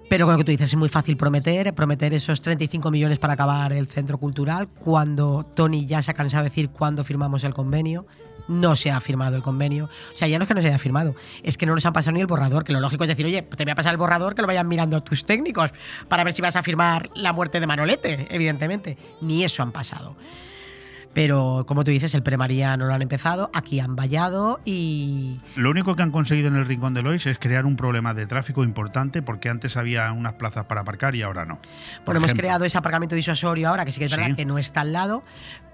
pero 0.08 0.26
con 0.26 0.34
lo 0.34 0.38
que 0.38 0.44
tú 0.44 0.50
dices, 0.52 0.70
es 0.70 0.76
muy 0.76 0.88
fácil 0.88 1.16
prometer, 1.16 1.72
prometer 1.74 2.14
esos 2.14 2.40
35 2.40 2.90
millones 2.90 3.18
para 3.18 3.34
acabar 3.34 3.72
el 3.72 3.86
centro 3.88 4.18
cultural, 4.18 4.68
cuando 4.68 5.44
Tony 5.54 5.84
ya 5.86 6.02
se 6.02 6.10
ha 6.10 6.14
cansado 6.14 6.44
de 6.44 6.50
decir 6.50 6.70
cuándo 6.70 7.04
firmamos 7.04 7.44
el 7.44 7.52
convenio. 7.54 8.06
No 8.48 8.76
se 8.76 8.90
ha 8.90 9.00
firmado 9.00 9.36
el 9.36 9.42
convenio. 9.42 9.86
O 10.12 10.16
sea, 10.16 10.28
ya 10.28 10.38
no 10.38 10.44
es 10.44 10.48
que 10.48 10.54
no 10.54 10.60
se 10.60 10.68
haya 10.68 10.78
firmado, 10.78 11.14
es 11.42 11.56
que 11.56 11.66
no 11.66 11.74
nos 11.74 11.84
han 11.86 11.92
pasado 11.92 12.12
ni 12.12 12.20
el 12.20 12.26
borrador. 12.26 12.64
Que 12.64 12.72
lo 12.72 12.80
lógico 12.80 13.04
es 13.04 13.08
decir, 13.08 13.24
oye, 13.26 13.42
te 13.42 13.64
voy 13.64 13.72
a 13.72 13.74
pasar 13.74 13.92
el 13.92 13.98
borrador 13.98 14.34
que 14.34 14.42
lo 14.42 14.48
vayan 14.48 14.68
mirando 14.68 15.00
tus 15.00 15.24
técnicos 15.26 15.70
para 16.08 16.24
ver 16.24 16.32
si 16.32 16.42
vas 16.42 16.56
a 16.56 16.62
firmar 16.62 17.10
la 17.14 17.32
muerte 17.32 17.60
de 17.60 17.66
Manolete, 17.66 18.26
evidentemente. 18.30 18.98
Ni 19.20 19.44
eso 19.44 19.62
han 19.62 19.72
pasado. 19.72 20.16
Pero 21.12 21.64
como 21.68 21.84
tú 21.84 21.92
dices, 21.92 22.12
el 22.16 22.24
Premaría 22.24 22.76
no 22.76 22.86
lo 22.86 22.92
han 22.94 23.00
empezado, 23.00 23.48
aquí 23.54 23.78
han 23.78 23.94
vallado 23.94 24.58
y, 24.64 25.40
Lo 25.54 25.70
único 25.70 25.94
que 25.94 26.02
han 26.02 26.10
conseguido 26.10 26.48
en 26.48 26.56
el 26.56 26.66
Rincón 26.66 26.92
de 26.92 27.02
Lois 27.04 27.24
es 27.26 27.38
crear 27.38 27.66
un 27.66 27.76
problema 27.76 28.14
de 28.14 28.26
tráfico 28.26 28.64
importante 28.64 29.22
porque 29.22 29.48
antes 29.48 29.76
había 29.76 30.10
unas 30.10 30.32
plazas 30.32 30.64
para 30.64 30.80
aparcar 30.80 31.14
y 31.14 31.22
ahora 31.22 31.44
no. 31.44 31.60
Por 32.04 32.14
Bueno, 32.14 32.18
hemos 32.18 32.32
creado 32.34 32.64
ese 32.64 32.78
aparcamiento 32.78 33.14
disuasorio 33.14 33.68
ahora, 33.68 33.84
que 33.84 33.92
sí 33.92 34.00
que 34.00 34.06
es 34.06 34.10
Sí. 34.10 34.16
verdad 34.20 34.34
que 34.34 34.44
no 34.44 34.58
está 34.58 34.80
al 34.80 34.92
lado, 34.92 35.22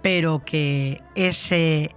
pero 0.02 0.44
que 0.44 1.00
ese, 1.14 1.94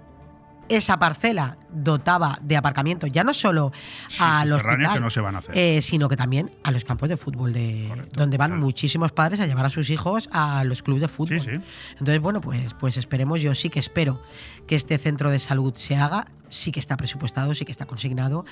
esa 0.78 0.98
parcela 1.00 1.58
dotaba 1.72 2.38
de 2.42 2.56
aparcamiento 2.56 3.08
ya 3.08 3.24
no 3.24 3.34
solo 3.34 3.72
Sí, 4.08 4.18
a 4.20 4.46
los 4.46 4.62
que 4.64 5.00
no 5.00 5.10
se 5.10 5.22
van 5.22 5.36
a 5.36 5.40
hacer. 5.40 5.58
eh, 5.58 5.82
sino 5.82 6.08
que 6.10 6.16
también 6.16 6.52
a 6.64 6.72
los 6.72 6.84
campos 6.84 7.10
de 7.10 7.18
fútbol, 7.18 7.52
de, 7.54 7.86
Correcto, 7.90 8.20
donde 8.20 8.38
van 8.38 8.52
claro. 8.52 8.64
muchísimos 8.66 9.12
padres 9.12 9.40
a 9.40 9.48
llevar 9.48 9.66
a 9.66 9.70
sus 9.70 9.90
hijos 9.90 10.30
a 10.32 10.64
los 10.64 10.84
clubes 10.84 11.02
de 11.02 11.08
fútbol. 11.08 11.40
Sí, 11.42 11.52
sí. 11.56 11.62
Entonces, 11.94 12.20
bueno, 12.22 12.42
pues, 12.42 12.74
pues 12.76 12.98
esperemos, 12.98 13.42
yo 13.42 13.54
sí 13.56 13.70
que 13.70 13.80
espero 13.80 14.22
que 14.68 14.76
este 14.76 14.98
centro 14.98 15.30
de 15.32 15.40
salud 15.40 15.74
se 15.74 15.96
haga, 15.96 16.28
sí 16.50 16.72
que 16.72 16.80
está 16.80 16.96
presupuestado, 16.98 17.54
sí 17.56 17.66
que 17.66 17.72
está 17.72 17.86
consignado 17.86 18.46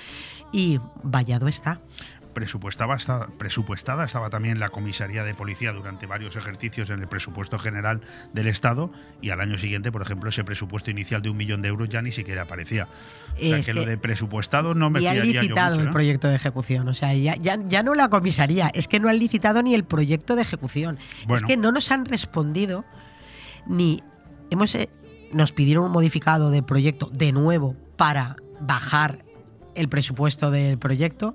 y 0.52 0.80
vallado 1.04 1.48
está. 1.48 1.80
Presupuestaba, 2.34 2.98
presupuestada 3.38 4.06
estaba 4.06 4.30
también 4.30 4.60
la 4.60 4.70
comisaría 4.70 5.24
de 5.24 5.36
policía 5.36 5.74
durante 5.74 6.06
varios 6.06 6.36
ejercicios 6.36 6.90
en 6.90 7.02
el 7.02 7.08
presupuesto 7.08 7.60
general 7.60 8.02
del 8.34 8.48
Estado 8.48 8.92
y 9.22 9.32
al 9.32 9.42
año 9.42 9.58
siguiente, 9.58 9.92
por 9.92 10.02
ejemplo, 10.02 10.30
ese 10.30 10.44
presupuesto 10.44 10.90
inicial 10.92 11.22
de 11.22 11.30
un 11.30 11.38
millón 11.38 11.62
de 11.62 11.68
euros 11.70 11.90
ya 11.90 12.02
ni 12.02 12.12
siquiera 12.12 12.44
aparecía. 12.44 12.88
O 13.36 13.38
sea 13.40 13.58
Es 13.58 13.66
que, 13.66 13.72
que- 13.72 13.80
lo 13.80 13.86
de 13.86 13.98
presupuestado 13.98 14.74
no 14.74 14.90
me 14.90 15.02
y 15.02 15.08
han 15.08 15.14
fiaría 15.16 15.34
yo 15.34 15.42
licitado 15.42 15.80
el 15.82 15.88
¿eh? 15.88 15.92
proyecto 15.92 16.28
de 16.30 16.36
ejecución. 16.36 16.88
O 16.88 16.94
sea, 16.94 17.14
ya, 17.14 17.36
ya, 17.36 17.58
ya 17.68 17.84
no 17.84 17.96
la 17.96 18.10
comisaría, 18.10 18.70
es 18.74 18.88
que 18.88 19.00
no 19.00 19.10
han 19.10 19.20
licitado 19.20 19.62
ni 19.62 19.76
el 19.76 19.84
proyecto 19.84 20.36
de 20.36 20.42
ejecución. 20.44 20.98
Es 21.30 21.44
que 21.44 21.58
no 21.58 21.72
nos 21.72 21.92
han 21.92 22.06
respondido 22.06 22.86
ni 23.68 24.02
hemos 24.50 24.74
eh, 24.76 24.90
nos 25.34 25.52
pidieron 25.54 25.86
un 25.86 25.92
modificado 25.92 26.50
del 26.50 26.64
proyecto 26.64 27.08
de 27.08 27.32
nuevo 27.32 27.76
para 27.98 28.36
bajar 28.60 29.24
el 29.76 29.88
presupuesto 29.90 30.52
del 30.52 30.78
proyecto. 30.78 31.34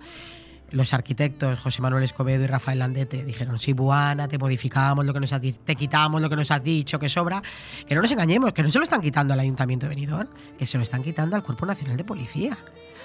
Los 0.70 0.92
arquitectos 0.92 1.58
José 1.60 1.82
Manuel 1.82 2.04
Escobedo 2.04 2.44
y 2.44 2.46
Rafael 2.46 2.78
Landete 2.78 3.24
dijeron, 3.24 3.58
sí, 3.58 3.72
Buana, 3.72 4.28
te 4.28 4.38
modificamos 4.38 5.04
lo 5.04 5.12
que 5.12 5.20
nos 5.20 5.32
has 5.32 5.40
te 5.40 5.76
quitamos 5.76 6.20
lo 6.20 6.28
que 6.28 6.36
nos 6.36 6.50
has 6.50 6.62
dicho 6.62 6.98
que 6.98 7.08
sobra, 7.08 7.42
que 7.86 7.94
no 7.94 8.02
nos 8.02 8.10
engañemos, 8.10 8.52
que 8.52 8.62
no 8.62 8.70
se 8.70 8.78
lo 8.78 8.84
están 8.84 9.00
quitando 9.00 9.34
al 9.34 9.40
Ayuntamiento 9.40 9.86
de 9.86 9.90
Benidorm, 9.90 10.28
que 10.58 10.66
se 10.66 10.76
lo 10.76 10.84
están 10.84 11.02
quitando 11.02 11.36
al 11.36 11.42
Cuerpo 11.42 11.66
Nacional 11.66 11.96
de 11.96 12.04
Policía. 12.04 12.58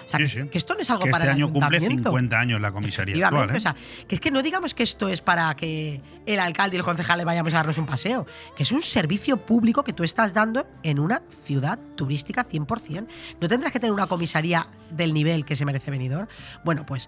O 0.06 0.10
sea, 0.10 0.18
Sí, 0.18 0.24
que, 0.24 0.44
sí. 0.44 0.50
que 0.50 0.58
esto 0.58 0.74
no 0.74 0.82
es 0.82 0.90
algo 0.90 1.06
que 1.06 1.12
para 1.12 1.26
este 1.26 1.36
el 1.36 1.44
año 1.44 1.54
cumple 1.54 1.78
Ayuntamiento. 1.78 2.10
50 2.10 2.40
años 2.40 2.62
la 2.62 2.72
comisaría 2.72 3.28
actual. 3.28 3.52
¿eh? 3.52 3.58
o 3.58 3.62
sea, 3.62 3.76
que 4.08 4.16
es 4.16 4.22
que 4.22 4.32
no 4.32 4.42
digamos 4.42 4.74
que 4.74 4.84
esto 4.84 5.08
es 5.08 5.22
para 5.22 5.56
que 5.56 6.02
el 6.26 6.40
alcalde 6.40 6.76
y 6.76 6.80
el 6.80 6.84
concejal 6.84 7.20
le 7.20 7.26
vayamos 7.26 7.54
a 7.54 7.58
darnos 7.58 7.78
un 7.78 7.86
paseo, 7.86 8.26
que 8.56 8.64
es 8.64 8.72
un 8.72 8.82
servicio 8.82 9.38
público 9.38 9.84
que 9.84 9.94
tú 9.94 10.04
estás 10.04 10.34
dando 10.34 10.66
en 10.84 11.00
una 11.00 11.22
ciudad 11.46 11.80
turística 11.96 12.46
100%. 12.48 13.08
No 13.40 13.48
tendrás 13.48 13.72
que 13.72 13.80
tener 13.80 13.94
una 13.94 14.08
comisaría 14.08 14.68
del 14.90 15.14
nivel 15.14 15.46
que 15.46 15.56
se 15.56 15.66
merece 15.66 15.92
Benidorm. 15.92 16.28
Bueno, 16.66 16.86
pues 16.86 17.08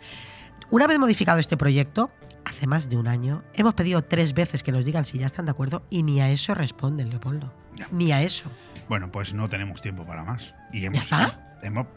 una 0.74 0.88
vez 0.88 0.98
modificado 0.98 1.38
este 1.38 1.56
proyecto, 1.56 2.10
hace 2.46 2.66
más 2.66 2.90
de 2.90 2.98
un 2.98 3.08
año, 3.08 3.44
hemos 3.54 3.76
pedido 3.76 4.04
tres 4.04 4.34
veces 4.34 4.64
que 4.64 4.72
nos 4.72 4.84
digan 4.84 5.06
si 5.06 5.20
ya 5.20 5.28
están 5.28 5.46
de 5.46 5.52
acuerdo 5.52 5.84
y 5.92 6.02
ni 6.02 6.20
a 6.20 6.32
eso 6.32 6.56
responden, 6.56 7.12
Leopoldo. 7.12 7.54
Ya. 7.76 7.88
Ni 7.92 8.12
a 8.12 8.24
eso. 8.24 8.50
Bueno, 8.90 9.12
pues 9.12 9.36
no 9.36 9.48
tenemos 9.50 9.82
tiempo 9.82 10.04
para 10.04 10.24
más. 10.24 10.56
Y 10.72 10.84
hemos, 10.84 11.04
está? 11.04 11.53
Hemos, 11.64 11.88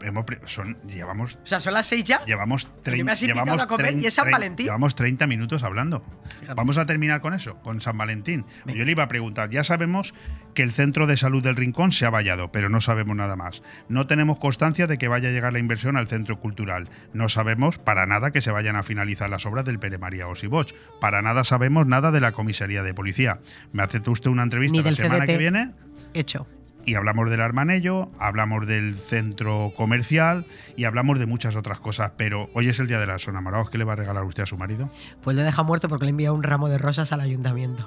son, 0.45 0.77
llevamos 0.87 1.35
O 1.43 1.47
sea, 1.47 1.59
son 1.59 1.73
las 1.73 1.85
seis 1.87 2.03
ya. 2.05 2.23
Llevamos, 2.25 2.67
Pero 2.83 2.95
trein- 2.97 3.03
me 3.03 3.11
has 3.11 3.21
invitado 3.21 3.45
llevamos, 3.45 3.63
a 3.63 3.67
comer 3.67 3.93
trein- 3.93 4.01
y 4.01 4.05
es 4.07 4.13
San 4.13 4.25
trein- 4.25 4.31
Valentín. 4.31 4.65
llevamos 4.65 4.95
30 4.95 5.27
minutos 5.27 5.63
hablando. 5.63 6.03
Fíjate. 6.39 6.53
Vamos 6.55 6.77
a 6.77 6.85
terminar 6.85 7.21
con 7.21 7.33
eso, 7.33 7.55
con 7.61 7.81
San 7.81 7.97
Valentín. 7.97 8.45
Venga. 8.65 8.79
Yo 8.79 8.85
le 8.85 8.91
iba 8.91 9.03
a 9.03 9.07
preguntar, 9.07 9.49
ya 9.49 9.63
sabemos 9.63 10.13
que 10.53 10.63
el 10.63 10.71
Centro 10.71 11.05
de 11.05 11.17
Salud 11.17 11.43
del 11.43 11.55
Rincón 11.55 11.91
se 11.91 12.05
ha 12.05 12.09
vallado, 12.09 12.51
pero 12.51 12.69
no 12.69 12.81
sabemos 12.81 13.15
nada 13.15 13.35
más. 13.35 13.61
No 13.89 14.07
tenemos 14.07 14.39
constancia 14.39 14.87
de 14.87 14.97
que 14.97 15.07
vaya 15.07 15.29
a 15.29 15.31
llegar 15.31 15.53
la 15.53 15.59
inversión 15.59 15.97
al 15.97 16.07
Centro 16.07 16.39
Cultural. 16.39 16.89
No 17.13 17.29
sabemos 17.29 17.77
para 17.77 18.05
nada 18.07 18.31
que 18.31 18.41
se 18.41 18.51
vayan 18.51 18.75
a 18.75 18.83
finalizar 18.83 19.29
las 19.29 19.45
obras 19.45 19.65
del 19.65 19.79
Pere 19.79 19.97
María 19.97 20.27
Osiboch. 20.27 20.71
Para 20.99 21.21
nada 21.21 21.43
sabemos 21.43 21.85
nada 21.85 22.11
de 22.11 22.21
la 22.21 22.31
comisaría 22.31 22.81
de 22.83 22.93
policía. 22.93 23.39
¿Me 23.73 23.83
hace 23.83 24.01
usted 24.09 24.29
una 24.31 24.43
entrevista 24.43 24.77
Ni 24.77 24.83
la 24.83 24.93
semana 24.93 25.17
CDT. 25.25 25.27
que 25.27 25.37
viene? 25.37 25.71
Hecho. 26.13 26.47
Y 26.87 26.95
hablamos 26.95 27.29
del 27.29 27.41
Armanello, 27.41 28.09
hablamos 28.17 28.65
del 28.65 28.95
centro 28.95 29.73
comercial 29.75 30.45
y 30.77 30.85
hablamos 30.85 31.19
de 31.19 31.25
muchas 31.25 31.57
otras 31.57 31.81
cosas. 31.81 32.13
Pero 32.17 32.49
hoy 32.53 32.69
es 32.69 32.79
el 32.79 32.87
día 32.87 32.97
de 32.97 33.05
los 33.05 33.27
enamorados. 33.27 33.69
¿Qué 33.69 33.77
le 33.77 33.83
va 33.83 33.93
a 33.93 33.97
regalar 33.97 34.23
usted 34.23 34.43
a 34.43 34.45
su 34.45 34.57
marido? 34.57 34.89
Pues 35.21 35.35
lo 35.35 35.43
deja 35.43 35.63
muerto 35.63 35.89
porque 35.89 36.05
le 36.05 36.11
envía 36.11 36.31
un 36.31 36.43
ramo 36.43 36.69
de 36.69 36.77
rosas 36.77 37.11
al 37.11 37.19
ayuntamiento. 37.19 37.85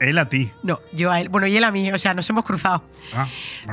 Él 0.00 0.16
a 0.18 0.28
ti. 0.28 0.50
No, 0.62 0.80
yo 0.92 1.10
a 1.10 1.20
él. 1.20 1.28
Bueno, 1.28 1.46
y 1.46 1.56
él 1.56 1.64
a 1.64 1.70
mí, 1.70 1.90
o 1.90 1.98
sea, 1.98 2.14
nos 2.14 2.28
hemos 2.30 2.44
cruzado. 2.44 2.84
Ah, 3.14 3.26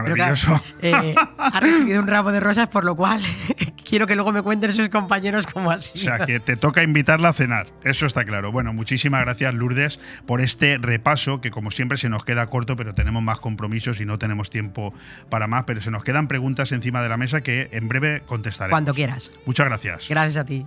Pero 0.04 0.16
claro, 0.16 0.36
maravilloso. 0.36 0.64
eh, 0.82 1.16
ha 1.38 1.60
recibido 1.60 2.00
un 2.02 2.08
ramo 2.08 2.32
de 2.32 2.40
rosas, 2.40 2.68
por 2.68 2.84
lo 2.84 2.96
cual 2.96 3.22
quiero 3.88 4.08
que 4.08 4.16
luego 4.16 4.32
me 4.32 4.42
cuenten 4.42 4.74
sus 4.74 4.90
compañeros 4.90 5.46
cómo 5.46 5.70
O 5.70 5.72
así. 5.72 6.00
sea, 6.00 6.26
que 6.26 6.40
te 6.40 6.58
toca 6.58 6.82
invitarla 6.84 7.30
a 7.30 7.34
cenar. 7.34 7.68
Eso 7.84 8.06
está 8.08 8.26
claro. 8.26 8.52
Bueno, 8.52 8.74
muchísimas 8.74 9.22
gracias, 9.22 9.54
Lourdes, 9.54 10.00
por 10.26 10.42
este 10.42 10.78
repaso, 10.80 11.42
que 11.42 11.52
como 11.52 11.70
siempre 11.72 11.98
se 11.98 12.10
nos 12.10 12.26
queda 12.26 12.48
corto, 12.48 12.76
pero 12.76 12.96
tenemos 12.96 13.22
más 13.22 13.40
compromisos 13.40 14.02
y 14.02 14.06
no 14.06 14.18
tenemos 14.18 14.50
tiempo 14.50 14.94
para 15.30 15.46
más. 15.48 15.66
Pero 15.66 15.82
se 15.82 15.92
nos 15.92 16.04
quedan 16.04 16.28
preguntas 16.28 16.72
encima 16.72 17.04
de 17.04 17.10
la 17.10 17.18
mesa 17.18 17.42
que 17.42 17.70
en 17.72 17.88
breve 17.88 18.24
contestaremos. 18.26 18.74
Cuando 18.76 18.94
quieras. 18.94 19.32
Muchas 19.46 19.66
gracias. 19.68 20.08
Gracias 20.10 20.38
a 20.38 20.46
ti. 20.46 20.66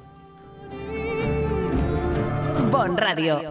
Bon 2.71 2.97
Radio. 2.97 3.51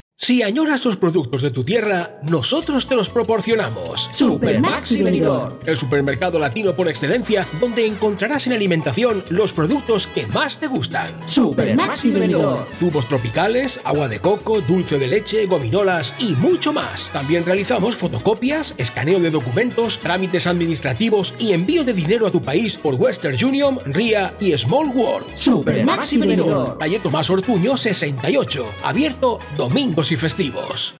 Si 0.23 0.43
añoras 0.43 0.85
los 0.85 0.97
productos 0.97 1.41
de 1.41 1.49
tu 1.49 1.63
tierra, 1.63 2.19
nosotros 2.21 2.85
te 2.85 2.95
los 2.95 3.09
proporcionamos. 3.09 4.07
Supermaxi 4.13 5.01
Benidorm. 5.01 5.55
El 5.65 5.75
supermercado 5.75 6.37
latino 6.37 6.75
por 6.75 6.87
excelencia, 6.87 7.47
donde 7.59 7.87
encontrarás 7.87 8.45
en 8.45 8.53
alimentación 8.53 9.23
los 9.29 9.51
productos 9.51 10.05
que 10.05 10.27
más 10.27 10.59
te 10.59 10.67
gustan. 10.67 11.09
Supermaxi 11.25 12.11
Benidorm. 12.11 12.65
Zumos 12.77 13.07
tropicales, 13.07 13.81
agua 13.83 14.07
de 14.07 14.19
coco, 14.19 14.61
dulce 14.61 14.99
de 14.99 15.07
leche, 15.07 15.47
gominolas 15.47 16.13
y 16.19 16.35
mucho 16.35 16.71
más. 16.71 17.09
También 17.11 17.43
realizamos 17.43 17.95
fotocopias, 17.95 18.75
escaneo 18.77 19.19
de 19.19 19.31
documentos, 19.31 19.97
trámites 19.97 20.45
administrativos 20.45 21.33
y 21.39 21.53
envío 21.53 21.83
de 21.83 21.93
dinero 21.93 22.27
a 22.27 22.31
tu 22.31 22.43
país 22.43 22.77
por 22.77 22.93
Western 22.93 23.43
Union, 23.43 23.79
RIA 23.85 24.35
y 24.39 24.55
Small 24.55 24.89
World. 24.89 25.35
Supermaxi 25.35 26.19
Benidorm. 26.19 26.77
Calle 26.77 26.99
Tomás 26.99 27.27
Ortuño 27.31 27.75
68, 27.75 28.65
abierto 28.83 29.39
domingos 29.57 30.10
y 30.11 30.17
festivos. 30.17 31.00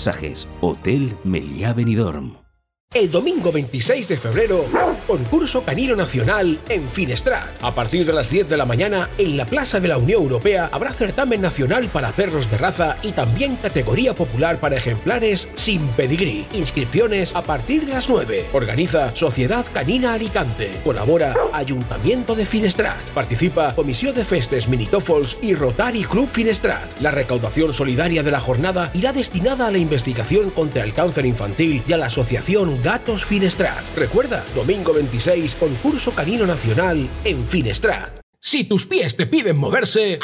masajes. 0.00 0.48
Hotel 0.62 1.12
Meliá 1.24 1.74
Benidorm. 1.74 2.49
El 2.92 3.08
domingo 3.08 3.52
26 3.52 4.08
de 4.08 4.16
febrero, 4.16 4.64
concurso 5.06 5.62
canino 5.62 5.94
nacional 5.94 6.58
en 6.68 6.88
Finestrat. 6.88 7.62
A 7.62 7.72
partir 7.72 8.04
de 8.04 8.12
las 8.12 8.28
10 8.28 8.48
de 8.48 8.56
la 8.56 8.64
mañana, 8.64 9.10
en 9.16 9.36
la 9.36 9.46
Plaza 9.46 9.78
de 9.78 9.86
la 9.86 9.96
Unión 9.96 10.22
Europea 10.24 10.68
habrá 10.72 10.92
certamen 10.92 11.40
nacional 11.40 11.86
para 11.92 12.10
perros 12.10 12.50
de 12.50 12.58
raza 12.58 12.96
y 13.04 13.12
también 13.12 13.54
categoría 13.54 14.12
popular 14.12 14.58
para 14.58 14.76
ejemplares 14.76 15.48
sin 15.54 15.86
pedigrí. 15.90 16.46
Inscripciones 16.52 17.32
a 17.36 17.42
partir 17.42 17.86
de 17.86 17.92
las 17.92 18.08
9. 18.08 18.46
Organiza 18.52 19.14
Sociedad 19.14 19.64
Canina 19.72 20.14
Alicante. 20.14 20.72
Colabora 20.82 21.36
Ayuntamiento 21.52 22.34
de 22.34 22.44
Finestrat. 22.44 22.98
Participa 23.14 23.72
Comisión 23.76 24.16
de 24.16 24.24
Festes 24.24 24.66
Minitofols 24.66 25.38
y 25.40 25.54
Rotary 25.54 26.02
Club 26.02 26.28
Finestrat. 26.28 26.98
La 26.98 27.12
recaudación 27.12 27.72
solidaria 27.72 28.24
de 28.24 28.32
la 28.32 28.40
jornada 28.40 28.90
irá 28.94 29.12
destinada 29.12 29.68
a 29.68 29.70
la 29.70 29.78
investigación 29.78 30.50
contra 30.50 30.82
el 30.82 30.92
cáncer 30.92 31.24
infantil 31.24 31.84
y 31.86 31.92
a 31.92 31.96
la 31.96 32.06
asociación 32.06 32.79
Gatos 32.82 33.24
Finestrat. 33.24 33.82
Recuerda, 33.94 34.44
domingo 34.54 34.94
26, 34.94 35.54
concurso 35.56 36.12
canino 36.12 36.46
nacional 36.46 37.06
en 37.24 37.44
Finestrat. 37.44 38.20
Si 38.40 38.64
tus 38.64 38.86
pies 38.86 39.16
te 39.16 39.26
piden 39.26 39.56
moverse... 39.56 40.18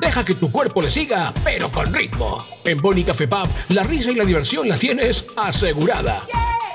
Deja 0.00 0.24
que 0.24 0.34
tu 0.34 0.50
cuerpo 0.50 0.82
le 0.82 0.90
siga, 0.90 1.32
pero 1.44 1.70
con 1.70 1.92
ritmo. 1.94 2.36
En 2.64 2.78
Boni 2.78 3.04
Café 3.04 3.28
Pub, 3.28 3.48
la 3.68 3.84
risa 3.84 4.10
y 4.10 4.16
la 4.16 4.24
diversión 4.24 4.68
la 4.68 4.76
tienes 4.76 5.24
asegurada. 5.36 6.22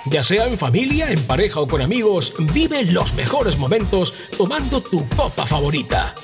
Ya 0.05 0.23
sea 0.23 0.47
en 0.47 0.57
familia, 0.57 1.11
en 1.11 1.21
pareja 1.23 1.59
o 1.59 1.67
con 1.67 1.81
amigos, 1.81 2.33
vive 2.53 2.83
los 2.85 3.13
mejores 3.13 3.57
momentos 3.57 4.13
tomando 4.37 4.81
tu 4.81 5.07
copa 5.09 5.45
favorita. 5.45 6.15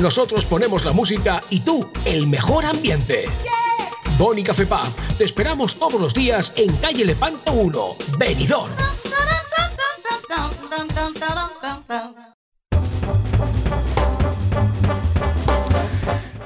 Nosotros 0.00 0.44
ponemos 0.44 0.84
la 0.84 0.92
música 0.92 1.40
y 1.50 1.60
tú 1.60 1.88
el 2.04 2.26
mejor 2.26 2.66
ambiente. 2.66 3.26
Boni 4.18 4.44
Café 4.44 4.64
Pub, 4.64 5.16
te 5.18 5.24
esperamos 5.24 5.74
todos 5.74 6.00
los 6.00 6.14
días 6.14 6.52
en 6.56 6.74
calle 6.76 7.04
Lepanto 7.04 7.52
1, 7.52 7.96
Benidorm. 8.16 8.72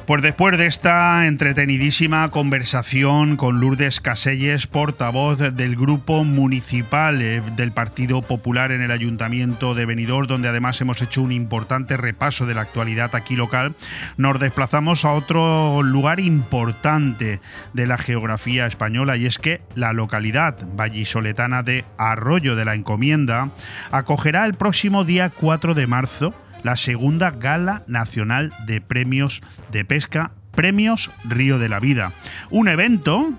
Pues 0.09 0.23
después 0.23 0.57
de 0.57 0.65
esta 0.65 1.27
entretenidísima 1.27 2.31
conversación 2.31 3.37
con 3.37 3.61
Lourdes 3.61 4.01
Caselles, 4.01 4.67
portavoz 4.67 5.37
del 5.39 5.77
grupo 5.77 6.25
municipal 6.25 7.21
eh, 7.21 7.43
del 7.57 7.73
Partido 7.73 8.23
Popular 8.23 8.73
en 8.73 8.81
el 8.81 8.91
Ayuntamiento 8.91 9.75
de 9.75 9.85
Benidorm, 9.85 10.27
donde 10.27 10.49
además 10.49 10.81
hemos 10.81 11.03
hecho 11.03 11.21
un 11.21 11.31
importante 11.31 11.99
repaso 11.99 12.47
de 12.47 12.55
la 12.55 12.63
actualidad 12.63 13.15
aquí 13.15 13.37
local, 13.37 13.75
nos 14.17 14.41
desplazamos 14.41 15.05
a 15.05 15.13
otro 15.13 15.83
lugar 15.83 16.21
importante 16.21 17.43
de 17.75 17.87
la 17.87 17.99
geografía 17.99 18.67
española 18.67 19.19
y 19.19 19.27
es 19.27 19.37
que 19.37 19.61
la 19.75 19.93
localidad 19.93 20.57
vallisoletana 20.75 21.63
de 21.63 21.85
Arroyo 21.99 22.57
de 22.57 22.65
la 22.65 22.75
Encomienda 22.75 23.51
acogerá 23.91 24.47
el 24.47 24.55
próximo 24.55 25.05
día 25.05 25.29
4 25.29 25.75
de 25.75 25.87
marzo 25.87 26.35
la 26.63 26.77
segunda 26.77 27.31
Gala 27.31 27.83
Nacional 27.87 28.53
de 28.67 28.81
Premios 28.81 29.43
de 29.71 29.85
Pesca, 29.85 30.33
Premios 30.55 31.11
Río 31.25 31.59
de 31.59 31.69
la 31.69 31.81
Vida. 31.81 32.13
Un 32.51 32.69
evento 32.69 33.33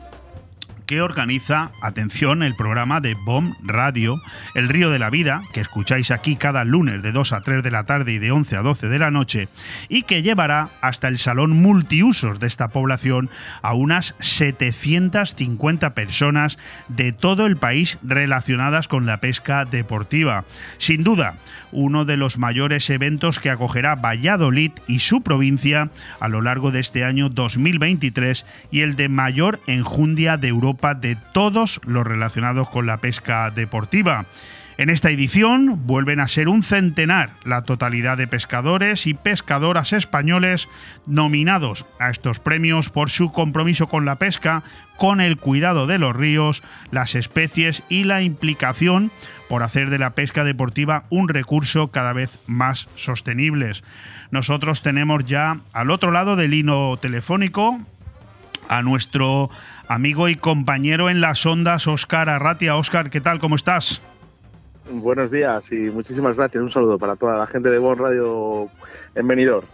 que 0.90 1.02
organiza, 1.04 1.72
atención, 1.84 2.42
el 2.42 2.56
programa 2.56 3.00
de 3.00 3.14
BOM 3.14 3.54
Radio, 3.62 4.20
El 4.56 4.70
Río 4.70 4.90
de 4.90 4.98
la 4.98 5.12
Vida, 5.12 5.44
que 5.54 5.62
escucháis 5.62 6.10
aquí 6.10 6.36
cada 6.36 6.66
lunes 6.66 7.04
de 7.04 7.12
2 7.12 7.32
a 7.34 7.42
3 7.42 7.62
de 7.62 7.70
la 7.70 7.84
tarde 7.84 8.14
y 8.14 8.18
de 8.18 8.32
11 8.32 8.56
a 8.56 8.64
12 8.64 8.90
de 8.90 8.98
la 8.98 9.12
noche, 9.12 9.50
y 9.88 10.02
que 10.02 10.24
llevará 10.24 10.70
hasta 10.82 11.08
el 11.08 11.20
salón 11.20 11.52
multiusos 11.52 12.40
de 12.40 12.48
esta 12.48 12.70
población 12.70 13.30
a 13.62 13.76
unas 13.76 14.16
750 14.20 15.94
personas 15.94 16.58
de 16.88 17.12
todo 17.12 17.46
el 17.46 17.58
país 17.58 18.00
relacionadas 18.02 18.88
con 18.88 19.06
la 19.06 19.22
pesca 19.22 19.66
deportiva. 19.66 20.46
Sin 20.80 21.04
duda, 21.04 21.36
uno 21.72 22.06
de 22.06 22.18
los 22.18 22.38
mayores 22.38 22.90
eventos 22.90 23.40
que 23.40 23.50
acogerá 23.50 23.96
Valladolid 23.96 24.72
y 24.88 25.00
su 25.00 25.22
provincia 25.22 25.90
a 26.20 26.28
lo 26.28 26.42
largo 26.42 26.72
de 26.72 26.80
este 26.80 27.04
año 27.04 27.30
2023 27.30 28.46
y 28.72 28.82
el 28.82 28.96
de 28.96 29.10
mayor 29.10 29.60
enjundia 29.68 30.38
de 30.38 30.48
Europa 30.48 30.96
de 30.96 31.18
todos 31.34 31.82
los 31.86 32.06
relacionados 32.06 32.70
con 32.70 32.86
la 32.86 32.98
pesca 32.98 33.52
deportiva. 33.52 34.26
En 34.80 34.90
esta 34.90 35.10
edición 35.10 35.86
vuelven 35.86 36.22
a 36.22 36.30
ser 36.30 36.48
un 36.48 36.64
centenar 36.64 37.32
la 37.44 37.64
totalidad 37.64 38.18
de 38.18 38.28
pescadores 38.28 39.08
y 39.08 39.14
pescadoras 39.14 39.92
españoles 39.92 40.70
nominados 41.06 41.86
a 42.00 42.10
estos 42.10 42.40
premios 42.40 42.90
por 42.90 43.10
su 43.10 43.34
compromiso 43.34 43.88
con 43.88 44.06
la 44.06 44.16
pesca, 44.16 44.64
con 44.96 45.20
el 45.20 45.36
cuidado 45.36 45.86
de 45.86 45.98
los 45.98 46.16
ríos, 46.16 46.64
las 46.92 47.16
especies 47.16 47.84
y 47.90 48.06
la 48.06 48.22
implicación 48.22 49.12
por 49.50 49.64
hacer 49.64 49.90
de 49.90 49.98
la 49.98 50.12
pesca 50.12 50.46
deportiva 50.46 51.04
un 51.10 51.28
recurso 51.28 51.90
cada 51.90 52.14
vez 52.14 52.40
más 52.46 52.88
sostenibles. 52.96 53.84
Nosotros 54.32 54.82
tenemos 54.82 55.26
ya 55.26 55.60
al 55.74 55.92
otro 55.92 56.12
lado 56.12 56.38
del 56.38 56.54
hilo 56.54 56.98
telefónico 56.98 57.80
a 58.70 58.84
nuestro 58.84 59.50
amigo 59.88 60.30
y 60.30 60.36
compañero 60.36 61.10
en 61.10 61.20
las 61.20 61.46
ondas, 61.48 61.88
Óscar 61.88 62.30
Arratia. 62.30 62.78
Óscar, 62.78 63.10
¿qué 63.10 63.20
tal? 63.20 63.40
¿Cómo 63.40 63.56
estás? 63.56 64.02
Buenos 64.92 65.32
días 65.32 65.72
y 65.72 65.90
muchísimas 65.90 66.38
gracias. 66.38 66.64
Un 66.64 66.72
saludo 66.72 67.00
para 67.00 67.16
toda 67.16 67.36
la 67.38 67.48
gente 67.48 67.70
de 67.70 67.80
Bon 67.80 67.98
Radio 67.98 68.70
en 69.16 69.28
Benidorm. 69.28 69.66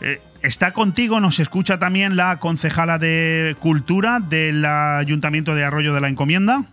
Eh, 0.00 0.20
está 0.40 0.72
contigo, 0.72 1.20
nos 1.20 1.38
escucha 1.40 1.78
también 1.78 2.16
la 2.16 2.38
concejala 2.38 2.98
de 2.98 3.54
Cultura 3.60 4.18
del 4.20 4.64
Ayuntamiento 4.64 5.54
de 5.54 5.64
Arroyo 5.64 5.92
de 5.92 6.00
la 6.00 6.08
Encomienda. 6.08 6.64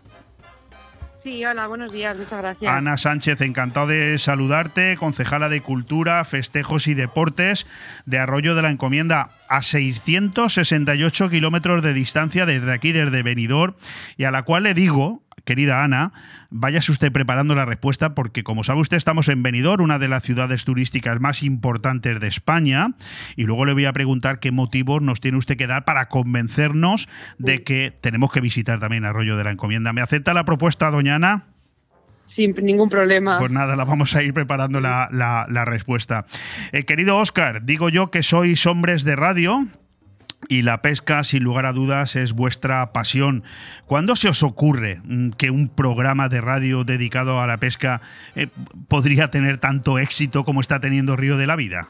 Sí, 1.27 1.43
hola, 1.43 1.67
buenos 1.67 1.91
días, 1.91 2.17
muchas 2.17 2.39
gracias. 2.39 2.71
Ana 2.71 2.97
Sánchez, 2.97 3.41
encantado 3.41 3.87
de 3.87 4.17
saludarte, 4.17 4.95
concejala 4.95 5.49
de 5.49 5.59
Cultura, 5.59 6.23
Festejos 6.23 6.87
y 6.87 6.93
Deportes 6.93 7.67
de 8.05 8.17
Arroyo 8.17 8.55
de 8.55 8.61
la 8.61 8.71
Encomienda, 8.71 9.31
a 9.49 9.61
668 9.61 11.29
kilómetros 11.29 11.83
de 11.83 11.91
distancia 11.91 12.45
desde 12.45 12.71
aquí, 12.71 12.93
desde 12.93 13.23
Benidorm, 13.23 13.73
y 14.15 14.23
a 14.23 14.31
la 14.31 14.43
cual 14.43 14.63
le 14.63 14.73
digo, 14.73 15.21
querida 15.47 15.83
Ana, 15.83 16.11
váyase 16.51 16.91
usted 16.91 17.11
preparando 17.11 17.55
la 17.55 17.65
respuesta 17.65 18.13
porque, 18.13 18.43
como 18.43 18.63
sabe 18.63 18.81
usted, 18.81 18.97
estamos 18.97 19.29
en 19.29 19.41
Benidorm, 19.41 19.83
una 19.83 19.97
de 19.97 20.09
las 20.09 20.21
ciudades 20.21 20.65
turísticas 20.65 21.19
más 21.19 21.41
importantes 21.41 22.19
de 22.19 22.27
España, 22.27 22.93
y 23.35 23.45
luego 23.45 23.65
le 23.65 23.73
voy 23.73 23.85
a 23.85 23.93
preguntar 23.93 24.39
qué 24.39 24.51
motivos 24.51 25.01
nos 25.01 25.21
tiene 25.21 25.37
usted 25.37 25.57
que 25.57 25.65
dar 25.65 25.85
para 25.85 26.09
convencernos 26.09 27.07
de 27.39 27.63
que 27.63 27.95
tenemos 27.99 28.31
que 28.31 28.41
visitar 28.41 28.79
también 28.79 29.05
Arroyo 29.05 29.37
de 29.37 29.45
la 29.45 29.51
Encomienda. 29.51 29.93
¿Me 29.93 30.01
acepta 30.01 30.33
la 30.33 30.43
propuesta, 30.43 30.91
doña 30.91 31.15
Ana? 31.15 31.45
Sin 32.25 32.53
ningún 32.61 32.89
problema. 32.89 33.39
Pues 33.39 33.51
nada, 33.51 33.77
la 33.77 33.85
vamos 33.85 34.13
a 34.13 34.21
ir 34.21 34.33
preparando 34.33 34.81
la, 34.81 35.07
la, 35.11 35.65
respuesta. 35.65 36.25
Eh, 36.73 36.83
querido 36.83 37.15
Oscar, 37.15 37.63
digo 37.63 37.87
yo 37.87 38.11
que 38.11 38.21
sois 38.21 38.65
hombres 38.65 39.05
de 39.05 39.15
radio, 39.15 39.65
y 40.47 40.61
la 40.61 40.81
pesca, 40.81 41.23
sin 41.23 41.43
lugar 41.43 41.65
a 41.65 41.73
dudas, 41.73 42.15
es 42.15 42.33
vuestra 42.33 42.91
pasión. 42.93 43.43
¿Cuándo 43.85 44.15
se 44.15 44.29
os 44.29 44.43
ocurre 44.43 44.99
mm, 45.03 45.31
que 45.31 45.49
un 45.49 45.69
programa 45.69 46.29
de 46.29 46.41
radio 46.41 46.83
dedicado 46.83 47.39
a 47.39 47.47
la 47.47 47.57
pesca 47.57 48.01
eh, 48.35 48.47
podría 48.87 49.29
tener 49.29 49.57
tanto 49.57 49.99
éxito 49.99 50.43
como 50.43 50.61
está 50.61 50.79
teniendo 50.79 51.15
Río 51.15 51.37
de 51.37 51.47
la 51.47 51.55
Vida? 51.55 51.89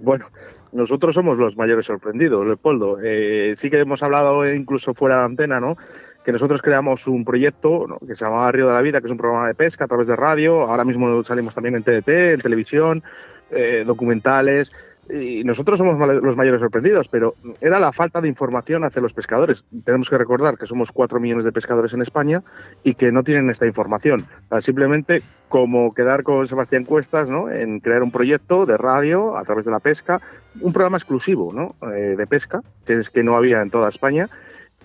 Bueno, 0.00 0.26
nosotros 0.72 1.14
somos 1.14 1.38
los 1.38 1.56
mayores 1.56 1.86
sorprendidos, 1.86 2.46
Leopoldo. 2.46 2.98
Eh, 3.02 3.54
sí 3.56 3.70
que 3.70 3.80
hemos 3.80 4.02
hablado 4.02 4.52
incluso 4.52 4.92
fuera 4.92 5.18
de 5.18 5.24
antena, 5.24 5.60
¿no? 5.60 5.76
Que 6.24 6.32
nosotros 6.32 6.62
creamos 6.62 7.06
un 7.06 7.24
proyecto 7.24 7.98
que 8.06 8.14
se 8.14 8.24
llamaba 8.24 8.50
Río 8.50 8.66
de 8.66 8.72
la 8.72 8.80
Vida, 8.80 9.00
que 9.00 9.06
es 9.06 9.12
un 9.12 9.18
programa 9.18 9.46
de 9.46 9.54
pesca 9.54 9.84
a 9.84 9.88
través 9.88 10.06
de 10.06 10.16
radio. 10.16 10.62
Ahora 10.62 10.84
mismo 10.84 11.22
salimos 11.22 11.54
también 11.54 11.76
en 11.76 11.82
TDT, 11.82 12.08
en 12.08 12.40
televisión, 12.40 13.02
eh, 13.50 13.84
documentales 13.86 14.72
y 15.10 15.44
nosotros 15.44 15.78
somos 15.78 15.98
los 15.98 16.36
mayores 16.36 16.60
sorprendidos, 16.60 17.08
pero 17.08 17.34
era 17.60 17.78
la 17.78 17.92
falta 17.92 18.20
de 18.20 18.28
información 18.28 18.84
hacia 18.84 19.02
los 19.02 19.12
pescadores. 19.12 19.64
Tenemos 19.84 20.08
que 20.08 20.18
recordar 20.18 20.56
que 20.56 20.66
somos 20.66 20.92
cuatro 20.92 21.20
millones 21.20 21.44
de 21.44 21.52
pescadores 21.52 21.92
en 21.94 22.02
España 22.02 22.42
y 22.82 22.94
que 22.94 23.12
no 23.12 23.22
tienen 23.22 23.50
esta 23.50 23.66
información. 23.66 24.26
simplemente 24.60 25.22
como 25.48 25.94
quedar 25.94 26.22
con 26.24 26.48
Sebastián 26.48 26.84
Cuestas 26.84 27.28
¿no? 27.28 27.50
en 27.50 27.80
crear 27.80 28.02
un 28.02 28.10
proyecto 28.10 28.66
de 28.66 28.76
radio 28.76 29.36
a 29.36 29.44
través 29.44 29.64
de 29.64 29.70
la 29.70 29.78
pesca, 29.78 30.20
un 30.60 30.72
programa 30.72 30.96
exclusivo 30.96 31.52
¿no? 31.52 31.76
Eh, 31.92 32.16
de 32.16 32.26
pesca, 32.26 32.62
que 32.86 32.98
es 32.98 33.10
que 33.10 33.22
no 33.22 33.36
había 33.36 33.60
en 33.60 33.70
toda 33.70 33.88
España 33.88 34.28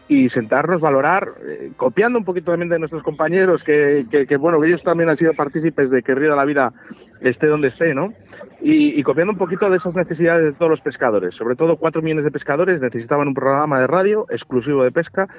y 0.10 0.28
sentarnos, 0.28 0.82
valorar, 0.82 1.36
eh, 1.48 1.72
copiando 1.78 2.18
un 2.18 2.26
poquito 2.26 2.50
también 2.50 2.68
de 2.68 2.80
nuestros 2.80 3.04
compañeros, 3.04 3.64
que, 3.64 4.08
que, 4.28 4.38
bueno, 4.38 4.62
ellos 4.64 4.84
también 4.84 5.08
han 5.08 5.16
sido 5.16 5.36
partícipes 5.36 5.92
de 5.92 6.02
que 6.02 6.16
Río 6.16 6.32
de 6.32 6.36
la 6.36 6.46
Vida 6.46 6.74
esté 7.22 7.46
donde 7.46 7.68
esté, 7.68 7.94
¿no? 7.94 8.12
Y, 8.60 9.00
y, 9.00 9.04
copiando 9.04 9.34
un 9.34 9.38
poquito 9.38 9.70
de 9.70 9.78
esas 9.78 9.96
necesidades 9.96 10.46
de 10.46 10.54
todos 10.54 10.72
los 10.72 10.82
pescadores. 10.82 11.36
Sobre 11.36 11.56
todo, 11.56 11.78
cuatro 11.78 12.02
millones 12.02 12.26
de 12.26 12.32
pescadores 12.32 12.82
necesitaban 12.82 13.28
un 13.28 13.36
programa 13.36 13.80
de 13.80 13.86
radio 13.86 14.26
exclusivo 14.30 14.84
de 14.84 14.92
pesca 14.92 15.30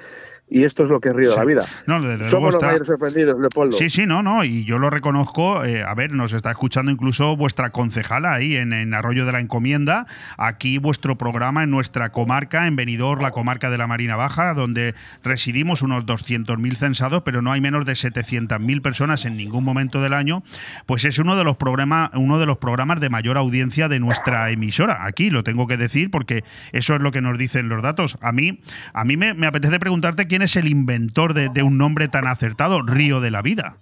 y 0.50 0.64
esto 0.64 0.82
es 0.82 0.88
lo 0.88 1.00
que 1.00 1.10
es 1.10 1.14
Río 1.14 1.30
de 1.30 1.36
la 1.36 1.44
vida. 1.44 1.64
No, 1.86 2.00
Somos 2.24 2.54
los 2.54 2.62
mayores 2.62 2.86
sorprendidos, 2.88 3.38
Leopoldo. 3.38 3.76
Sí, 3.76 3.88
sí, 3.88 4.04
no, 4.04 4.20
no, 4.22 4.42
y 4.42 4.64
yo 4.64 4.78
lo 4.78 4.90
reconozco. 4.90 5.64
Eh, 5.64 5.84
a 5.84 5.94
ver, 5.94 6.12
nos 6.12 6.32
está 6.32 6.50
escuchando 6.50 6.90
incluso 6.90 7.36
vuestra 7.36 7.70
concejala 7.70 8.32
ahí 8.32 8.56
en, 8.56 8.92
Arroyo 8.92 9.24
de 9.24 9.32
la 9.32 9.40
Encomienda. 9.40 10.06
Aquí 10.36 10.78
vuestro 10.78 11.16
programa 11.16 11.62
en 11.62 11.70
nuestra 11.70 12.10
comarca, 12.10 12.66
en 12.66 12.74
Benidorm, 12.74 13.22
la 13.22 13.30
comarca 13.30 13.70
de 13.70 13.78
la 13.78 13.86
Marina 13.86 14.16
Baja, 14.16 14.52
donde 14.54 14.94
residimos 15.22 15.82
unos 15.82 16.04
200.000 16.04 16.74
censados, 16.74 17.22
pero 17.24 17.42
no 17.42 17.52
hay 17.52 17.60
menos 17.60 17.86
de 17.86 17.92
700.000 17.92 18.82
personas 18.82 19.24
en 19.26 19.36
ningún 19.36 19.62
momento 19.62 20.02
del 20.02 20.14
año. 20.14 20.42
Pues 20.84 21.04
es 21.04 21.20
uno 21.20 21.36
de 21.36 21.44
los 21.44 21.56
programas, 21.58 22.10
uno 22.14 22.40
de 22.40 22.46
los 22.46 22.58
programas 22.58 23.00
de 23.00 23.08
mayor 23.08 23.38
audiencia 23.38 23.88
de 23.88 24.00
nuestra 24.00 24.50
emisora. 24.50 25.04
Aquí 25.04 25.30
lo 25.30 25.44
tengo 25.44 25.68
que 25.68 25.76
decir 25.76 26.10
porque 26.10 26.42
eso 26.72 26.96
es 26.96 27.02
lo 27.02 27.12
que 27.12 27.20
nos 27.20 27.38
dicen 27.38 27.68
los 27.68 27.84
datos. 27.84 28.18
A 28.20 28.32
mí, 28.32 28.60
a 28.92 29.04
mí 29.04 29.16
me, 29.16 29.34
me 29.34 29.46
apetece 29.46 29.78
preguntarte 29.78 30.26
quién 30.30 30.42
es 30.42 30.54
el 30.54 30.68
inventor 30.68 31.34
de, 31.34 31.62
un 31.64 31.76
nombre 31.76 32.06
tan 32.06 32.28
acertado, 32.28 32.82
Río 32.82 33.20
de 33.20 33.32
la 33.32 33.42
Vida. 33.42 33.74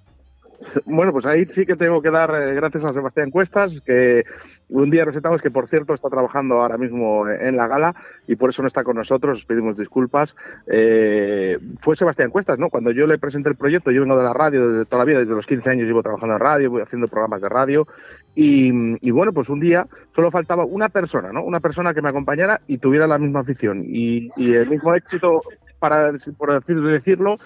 Bueno, 0.87 1.13
pues 1.13 1.27
ahí 1.27 1.45
sí 1.45 1.67
que 1.67 1.77
tengo 1.77 2.01
que 2.01 2.11
dar 2.11 2.31
eh, 2.35 2.55
gracias 2.55 2.85
a 2.85 2.95
Sebastián 2.95 3.31
Cuestas, 3.31 3.83
que 3.83 4.25
un 4.71 4.89
día 4.91 5.05
presentamos 5.05 5.43
que, 5.43 5.51
por 5.51 5.69
cierto, 5.69 5.93
está 5.93 6.09
trabajando 6.09 6.63
ahora 6.63 6.79
mismo 6.79 7.29
en 7.29 7.59
la 7.59 7.69
gala 7.69 7.95
y 8.27 8.37
por 8.37 8.49
eso 8.49 8.63
no 8.63 8.69
está 8.69 8.83
con 8.83 8.97
nosotros, 8.97 9.39
os 9.41 9.45
pedimos 9.45 9.77
disculpas. 9.77 10.35
Eh, 10.67 11.59
fue 11.79 11.95
Sebastián 11.97 12.31
Cuestas, 12.31 12.59
¿no? 12.59 12.71
Cuando 12.71 12.93
yo 12.93 13.07
le 13.07 13.19
presenté 13.19 13.51
el 13.51 13.57
proyecto, 13.57 13.91
yo 13.91 14.01
vengo 14.01 14.17
de 14.17 14.25
la 14.25 14.33
radio 14.33 14.71
desde 14.71 14.87
toda 14.87 15.01
la 15.01 15.05
vida, 15.05 15.19
desde 15.19 15.35
los 15.35 15.47
15 15.47 15.69
años 15.69 15.87
llevo 15.87 16.03
trabajando 16.03 16.35
en 16.37 16.41
radio, 16.41 16.71
voy 16.71 16.81
haciendo 16.81 17.09
programas 17.09 17.43
de 17.43 17.51
radio 17.51 17.87
y, 18.35 19.11
bueno, 19.11 19.33
pues 19.35 19.51
un 19.51 19.61
día 19.61 19.87
solo 20.15 20.31
faltaba 20.31 20.65
una 20.65 20.89
persona, 20.89 21.31
¿no? 21.31 21.43
Una 21.43 21.61
persona 21.61 21.93
que 21.93 22.01
me 22.01 22.09
acompañara 22.09 22.63
y 22.67 22.79
tuviera 22.79 23.07
la 23.07 23.19
misma 23.19 23.41
afición 23.41 23.85
y 23.87 24.31
el 24.39 24.67
mismo 24.71 24.95
éxito 24.95 25.43
para 25.79 26.13
por 26.37 26.63
decirlo, 26.63 27.39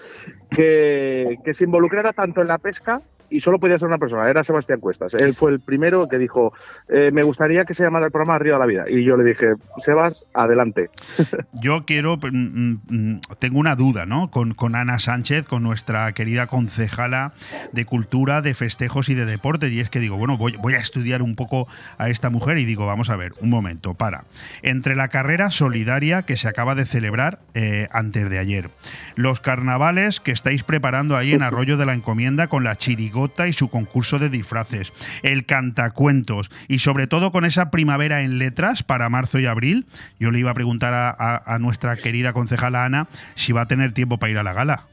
que, 0.49 1.37
que 1.43 1.53
se 1.53 1.63
involucrara 1.65 2.13
tanto 2.13 2.41
en 2.41 2.47
la 2.47 2.57
pesca 2.57 3.01
y 3.33 3.39
solo 3.39 3.59
podía 3.59 3.79
ser 3.79 3.87
una 3.87 3.97
persona, 3.97 4.29
era 4.29 4.43
Sebastián 4.43 4.79
Cuestas. 4.79 5.15
Él 5.15 5.33
fue 5.33 5.51
el 5.51 5.59
primero 5.59 6.07
que 6.07 6.19
dijo, 6.19 6.53
eh, 6.87 7.09
me 7.11 7.23
gustaría 7.23 7.65
que 7.65 7.73
se 7.73 7.83
llamara 7.83 8.05
el 8.05 8.11
programa 8.11 8.37
de 8.37 8.51
la 8.51 8.65
Vida. 8.67 8.85
Y 8.87 9.03
yo 9.03 9.17
le 9.17 9.23
dije, 9.23 9.53
Sebas, 9.79 10.25
adelante. 10.33 10.91
Yo 11.53 11.85
quiero, 11.85 12.17
mm, 12.17 12.27
mm, 12.31 12.81
mm, 12.89 13.21
tengo 13.39 13.57
una 13.57 13.75
duda, 13.75 14.05
¿no? 14.05 14.29
Con, 14.29 14.53
con 14.53 14.75
Ana 14.75 14.99
Sánchez, 14.99 15.45
con 15.45 15.63
nuestra 15.63 16.11
querida 16.11 16.45
concejala 16.45 17.33
de 17.71 17.85
Cultura, 17.85 18.41
de 18.41 18.53
Festejos 18.53 19.09
y 19.09 19.15
de 19.15 19.25
Deportes. 19.25 19.71
Y 19.71 19.79
es 19.79 19.89
que 19.89 19.99
digo, 19.99 20.17
bueno, 20.17 20.37
voy, 20.37 20.55
voy 20.57 20.73
a 20.73 20.79
estudiar 20.79 21.21
un 21.21 21.35
poco 21.35 21.67
a 21.97 22.09
esta 22.09 22.29
mujer 22.29 22.57
y 22.57 22.65
digo, 22.65 22.85
vamos 22.85 23.09
a 23.09 23.15
ver, 23.15 23.33
un 23.39 23.49
momento, 23.49 23.93
para. 23.93 24.25
Entre 24.61 24.95
la 24.95 25.07
carrera 25.07 25.49
solidaria 25.49 26.23
que 26.23 26.37
se 26.37 26.47
acaba 26.47 26.75
de 26.75 26.85
celebrar 26.85 27.39
eh, 27.53 27.87
antes 27.91 28.29
de 28.29 28.37
ayer, 28.37 28.69
los 29.15 29.39
carnavales 29.39 30.19
que 30.19 30.31
estáis 30.31 30.63
preparando 30.63 31.15
ahí 31.15 31.31
en 31.31 31.41
Arroyo 31.41 31.77
de 31.77 31.85
la 31.85 31.93
Encomienda 31.93 32.47
con 32.47 32.63
la 32.63 32.75
chirigota, 32.75 33.22
y 33.47 33.53
su 33.53 33.69
concurso 33.69 34.19
de 34.19 34.29
disfraces, 34.29 34.93
el 35.23 35.45
cantacuentos 35.45 36.51
y 36.67 36.79
sobre 36.79 37.07
todo 37.07 37.31
con 37.31 37.45
esa 37.45 37.71
primavera 37.71 38.21
en 38.21 38.37
letras 38.37 38.83
para 38.83 39.09
marzo 39.09 39.39
y 39.39 39.45
abril. 39.45 39.85
Yo 40.19 40.31
le 40.31 40.39
iba 40.39 40.51
a 40.51 40.55
preguntar 40.55 40.93
a, 40.93 41.57
nuestra 41.59 41.95
querida 41.95 42.33
concejala 42.33 42.85
Ana 42.85 43.07
si 43.35 43.53
va 43.53 43.61
a 43.61 43.67
tener 43.67 43.93
tiempo 43.93 44.17
para 44.17 44.31
ir 44.31 44.37
a 44.37 44.43
la 44.43 44.53
gala. 44.53 44.92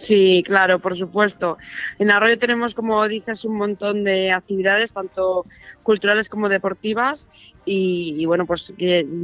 Sí, 0.00 0.42
claro, 0.46 0.78
por 0.78 0.96
supuesto. 0.96 1.58
En 1.98 2.10
Arroyo 2.10 2.38
tenemos, 2.38 2.74
como 2.74 3.06
dices, 3.06 3.44
un 3.44 3.58
montón 3.58 4.02
de 4.02 4.32
actividades, 4.32 4.94
tanto 4.94 5.44
culturales 5.82 6.30
como 6.30 6.48
deportivas, 6.48 7.28
y, 7.66 8.24
bueno, 8.24 8.46
pues 8.46 8.72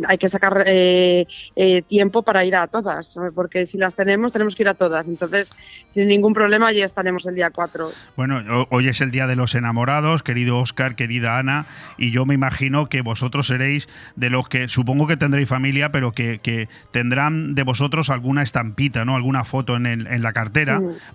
hay 0.07 0.19
que 0.19 0.29
sacar 0.29 0.63
eh, 0.67 1.27
eh, 1.57 1.83
tiempo 1.83 2.23
para 2.23 2.45
ir 2.45 2.55
a 2.55 2.67
todas, 2.69 3.17
porque 3.35 3.67
si 3.67 3.79
las 3.79 3.97
tenemos, 3.97 4.31
tenemos 4.31 4.55
que 4.55 4.63
ir 4.63 4.69
a 4.69 4.75
todas. 4.75 5.09
Entonces, 5.09 5.53
sin 5.87 6.07
ningún 6.07 6.35
problema, 6.35 6.71
ya 6.71 6.85
estaremos 6.85 7.27
el 7.27 7.35
día 7.35 7.51
4. 7.51 7.91
Bueno, 8.17 8.67
hoy 8.71 8.89
es 8.89 9.01
el 9.01 9.11
Día 9.11 9.27
de 9.27 9.35
los 9.35 9.55
Enamorados, 9.55 10.23
querido 10.23 10.59
Oscar, 10.59 10.95
querida 10.95 11.39
Ana, 11.39 11.67
y 11.97 12.13
yo 12.13 12.27
me 12.27 12.35
imagino 12.35 12.89
que 12.89 13.01
vosotros 13.01 13.47
seréis 13.47 13.89
de 14.15 14.31
los 14.31 14.49
que, 14.49 14.69
supongo 14.69 15.07
que 15.07 15.17
tendréis 15.17 15.49
familia, 15.49 15.91
pero 15.91 16.13
que, 16.13 16.39
que 16.39 16.69
tendrán 16.93 17.55
de 17.55 17.63
vosotros 17.63 18.11
alguna 18.11 18.43
estampita, 18.43 19.05
¿no? 19.05 19.17
Alguna 19.17 19.45
foto 19.45 19.77
en, 19.77 19.87
en 19.87 20.23
la 20.23 20.33
cartera 20.33 20.66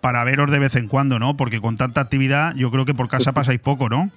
para 0.02 0.24
veros 0.24 0.52
de 0.52 0.60
vez 0.60 0.76
en 0.76 0.88
cuando, 0.88 1.20
¿no? 1.20 1.38
Porque 1.38 1.62
con 1.62 1.78
tanta 1.78 2.02
actividad 2.02 2.54
yo 2.56 2.72
creo 2.72 2.86
que 2.86 2.94
por 2.94 3.08
casa 3.08 3.32
pasáis 3.34 3.60
poco, 3.60 3.90
¿no? 3.90 4.12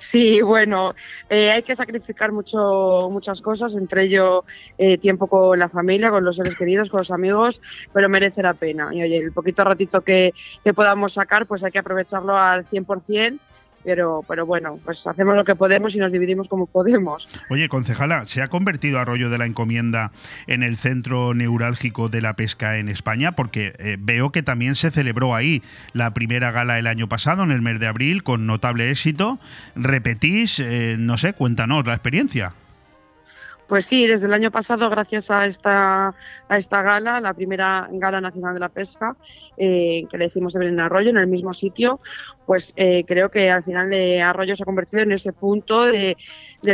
Sí, 0.00 0.40
bueno, 0.40 0.94
eh, 1.28 1.50
hay 1.50 1.62
que 1.62 1.76
sacrificar 1.76 2.32
mucho, 2.32 3.10
muchas 3.10 3.42
cosas, 3.42 3.74
entre 3.76 4.04
ello 4.04 4.44
eh, 4.78 4.96
tiempo 4.96 5.26
con 5.26 5.58
la 5.58 5.68
familia, 5.68 6.10
con 6.10 6.24
los 6.24 6.36
seres 6.36 6.56
queridos, 6.56 6.88
con 6.88 6.98
los 6.98 7.10
amigos, 7.10 7.60
pero 7.92 8.08
merece 8.08 8.42
la 8.42 8.54
pena. 8.54 8.88
Y 8.94 9.02
oye, 9.02 9.18
el 9.18 9.32
poquito 9.32 9.62
ratito 9.62 10.00
que, 10.00 10.32
que 10.64 10.72
podamos 10.72 11.12
sacar, 11.12 11.46
pues 11.46 11.62
hay 11.64 11.70
que 11.70 11.80
aprovecharlo 11.80 12.34
al 12.34 12.64
100% 12.66 13.38
pero, 13.84 14.24
pero 14.26 14.46
bueno, 14.46 14.78
pues 14.84 15.06
hacemos 15.06 15.34
lo 15.34 15.44
que 15.44 15.54
podemos 15.54 15.94
y 15.94 15.98
nos 15.98 16.12
dividimos 16.12 16.48
como 16.48 16.66
podemos. 16.66 17.28
Oye, 17.48 17.68
concejala, 17.68 18.26
¿se 18.26 18.42
ha 18.42 18.48
convertido 18.48 18.98
Arroyo 18.98 19.30
de 19.30 19.38
la 19.38 19.46
Encomienda 19.46 20.12
en 20.46 20.62
el 20.62 20.76
centro 20.76 21.34
neurálgico 21.34 22.08
de 22.08 22.22
la 22.22 22.34
pesca 22.34 22.78
en 22.78 22.88
España? 22.88 23.32
Porque 23.32 23.74
eh, 23.78 23.96
veo 23.98 24.30
que 24.30 24.42
también 24.42 24.74
se 24.74 24.90
celebró 24.90 25.34
ahí 25.34 25.62
la 25.92 26.12
primera 26.14 26.50
gala 26.50 26.78
el 26.78 26.86
año 26.86 27.08
pasado, 27.08 27.42
en 27.42 27.50
el 27.50 27.62
mes 27.62 27.80
de 27.80 27.86
abril, 27.86 28.22
con 28.22 28.46
notable 28.46 28.90
éxito. 28.90 29.38
¿Repetís? 29.74 30.58
Eh, 30.60 30.96
no 30.98 31.16
sé, 31.16 31.32
cuéntanos 31.32 31.86
la 31.86 31.94
experiencia. 31.94 32.54
Pues 33.70 33.86
sí, 33.86 34.04
desde 34.04 34.26
el 34.26 34.34
año 34.34 34.50
pasado, 34.50 34.90
gracias 34.90 35.30
a 35.30 35.46
esta, 35.46 36.08
a 36.48 36.56
esta 36.58 36.82
gala, 36.82 37.20
la 37.20 37.34
primera 37.34 37.88
gala 37.92 38.20
nacional 38.20 38.52
de 38.52 38.58
la 38.58 38.68
pesca, 38.68 39.16
eh, 39.56 40.06
que 40.10 40.18
le 40.18 40.24
decimos 40.24 40.54
de 40.54 40.66
en 40.66 40.80
Arroyo, 40.80 41.10
en 41.10 41.18
el 41.18 41.28
mismo 41.28 41.52
sitio, 41.52 42.00
pues 42.46 42.72
eh, 42.74 43.04
creo 43.06 43.30
que 43.30 43.48
al 43.48 43.62
final 43.62 43.88
de 43.88 44.22
Arroyo 44.22 44.56
se 44.56 44.64
ha 44.64 44.66
convertido 44.66 45.04
en 45.04 45.12
ese 45.12 45.32
punto 45.32 45.84
del 45.84 46.16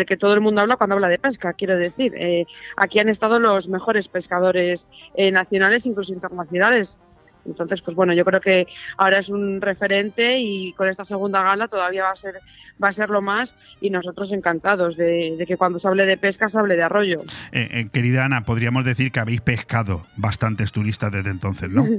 que 0.07 0.17
todo 0.17 0.33
el 0.33 0.41
mundo 0.41 0.63
habla 0.63 0.77
cuando 0.77 0.95
habla 0.95 1.09
de 1.09 1.19
pesca. 1.19 1.53
Quiero 1.53 1.77
decir, 1.77 2.15
eh, 2.17 2.47
aquí 2.79 2.99
han 2.99 3.11
estado 3.11 3.39
los 3.41 3.69
mejores 3.69 4.09
pescadores 4.09 4.89
nacionales, 5.19 5.85
incluso 5.85 6.15
internacionales. 6.15 6.99
Entonces, 7.47 7.83
pues 7.83 7.95
bueno, 7.95 8.13
yo 8.13 8.25
creo 8.25 8.41
que 8.41 8.67
ahora 8.97 9.19
es 9.19 9.29
un 9.29 9.61
referente 9.61 10.39
y 10.39 10.73
con 10.73 10.89
esta 10.89 11.05
segunda 11.05 11.43
gala 11.43 11.69
todavía 11.69 12.05
va 12.05 12.11
a 12.11 12.17
ser, 12.17 12.41
va 12.83 12.89
a 12.89 12.93
ser 12.93 13.11
lo 13.11 13.23
más 13.23 13.55
y 13.81 13.91
nosotros 13.91 14.33
encantados 14.33 14.97
de, 14.97 15.43
que 15.47 15.57
cuando 15.57 15.79
se 15.79 15.89
hable 15.89 16.07
de 16.07 16.17
pesca 16.17 16.49
se 16.49 16.59
hable 16.59 16.77
de 16.77 16.83
arroyo. 16.83 17.23
Eh, 17.53 17.69
eh, 17.71 17.89
querida 17.93 18.25
Ana, 18.25 18.45
podríamos 18.45 18.85
decir 18.85 19.13
que 19.13 19.21
habéis 19.21 19.41
pescado 19.41 20.07
bastantes 20.17 20.73
turistas 20.73 21.13
desde 21.13 21.31
entonces, 21.31 21.71
¿no? 21.71 21.87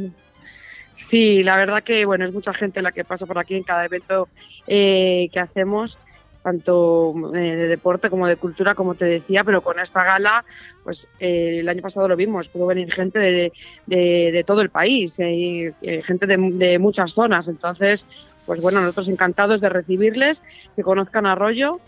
Sí, 0.97 1.43
la 1.43 1.57
verdad 1.57 1.83
que 1.83 2.05
bueno, 2.05 2.25
es 2.25 2.33
mucha 2.33 2.53
gente 2.53 2.81
la 2.81 2.91
que 2.91 3.05
pasa 3.05 3.27
por 3.27 3.37
aquí 3.37 3.53
en 3.53 3.61
cada 3.61 3.85
evento 3.85 4.29
eh, 4.65 5.29
que 5.31 5.39
hacemos 5.39 5.99
tanto 6.47 7.13
eh, 7.35 7.57
de 7.57 7.67
deporte 7.67 8.09
como 8.09 8.25
de 8.25 8.37
cultura, 8.37 8.73
como 8.73 8.95
te 8.95 9.03
decía, 9.03 9.43
pero 9.43 9.61
con 9.61 9.79
esta 9.79 10.05
gala, 10.05 10.45
pues 10.81 11.05
eh, 11.19 11.57
el 11.59 11.67
año 11.67 11.81
pasado 11.81 12.07
lo 12.07 12.15
vimos, 12.15 12.47
pudo 12.47 12.67
venir 12.67 12.89
gente 12.89 13.19
de, 13.19 13.51
de, 13.85 14.43
todo 14.47 14.61
el 14.61 14.69
país, 14.69 15.19
eh, 15.19 15.73
gente 16.05 16.25
de, 16.25 16.37
de, 16.37 16.79
muchas 16.79 17.13
zonas, 17.13 17.49
entonces, 17.49 18.07
pues 18.45 18.61
bueno, 18.61 18.79
nosotros 18.79 19.09
encantados 19.09 19.59
de 19.59 19.67
recibirles, 19.67 20.41
que 20.77 20.83
conozcan 20.83 21.25
Arroyo 21.25 21.81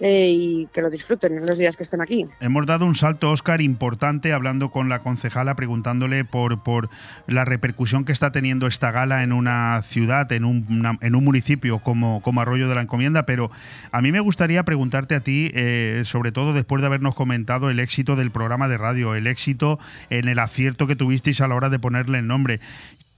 eh, 0.00 0.30
y 0.30 0.66
que 0.72 0.82
lo 0.82 0.90
disfruten 0.90 1.36
en 1.36 1.46
los 1.46 1.58
días 1.58 1.76
que 1.76 1.82
estén 1.82 2.00
aquí. 2.00 2.26
Hemos 2.40 2.66
dado 2.66 2.84
un 2.84 2.94
salto, 2.94 3.30
Oscar, 3.30 3.60
importante 3.62 4.32
hablando 4.32 4.70
con 4.70 4.88
la 4.88 4.98
concejala, 4.98 5.56
preguntándole 5.56 6.24
por, 6.24 6.62
por 6.62 6.88
la 7.26 7.44
repercusión 7.44 8.04
que 8.04 8.12
está 8.12 8.32
teniendo 8.32 8.66
esta 8.66 8.90
gala 8.90 9.22
en 9.22 9.32
una 9.32 9.82
ciudad, 9.82 10.30
en 10.32 10.44
un, 10.44 10.98
en 11.00 11.14
un 11.14 11.24
municipio 11.24 11.78
como, 11.78 12.20
como 12.22 12.40
Arroyo 12.40 12.68
de 12.68 12.74
la 12.74 12.82
Encomienda, 12.82 13.26
pero 13.26 13.50
a 13.92 14.02
mí 14.02 14.12
me 14.12 14.20
gustaría 14.20 14.64
preguntarte 14.64 15.14
a 15.14 15.20
ti, 15.20 15.50
eh, 15.54 16.02
sobre 16.04 16.32
todo 16.32 16.52
después 16.52 16.82
de 16.82 16.86
habernos 16.86 17.14
comentado 17.14 17.70
el 17.70 17.80
éxito 17.80 18.16
del 18.16 18.30
programa 18.30 18.68
de 18.68 18.78
radio, 18.78 19.14
el 19.14 19.26
éxito 19.26 19.78
en 20.10 20.28
el 20.28 20.38
acierto 20.38 20.86
que 20.86 20.96
tuvisteis 20.96 21.40
a 21.40 21.48
la 21.48 21.54
hora 21.54 21.68
de 21.68 21.78
ponerle 21.78 22.18
el 22.18 22.26
nombre. 22.26 22.60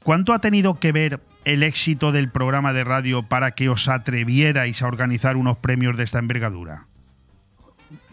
¿Cuánto 0.09 0.32
ha 0.32 0.38
tenido 0.38 0.80
que 0.80 0.90
ver 0.90 1.20
el 1.44 1.62
éxito 1.62 2.12
del 2.12 2.30
programa 2.30 2.72
de 2.72 2.82
radio 2.82 3.24
para 3.24 3.50
que 3.50 3.68
os 3.68 3.88
atrevierais 3.88 4.80
a 4.80 4.86
organizar 4.86 5.36
unos 5.36 5.59
premios 5.59 5.98
de 5.98 6.04
esta 6.04 6.18
envergadura? 6.18 6.86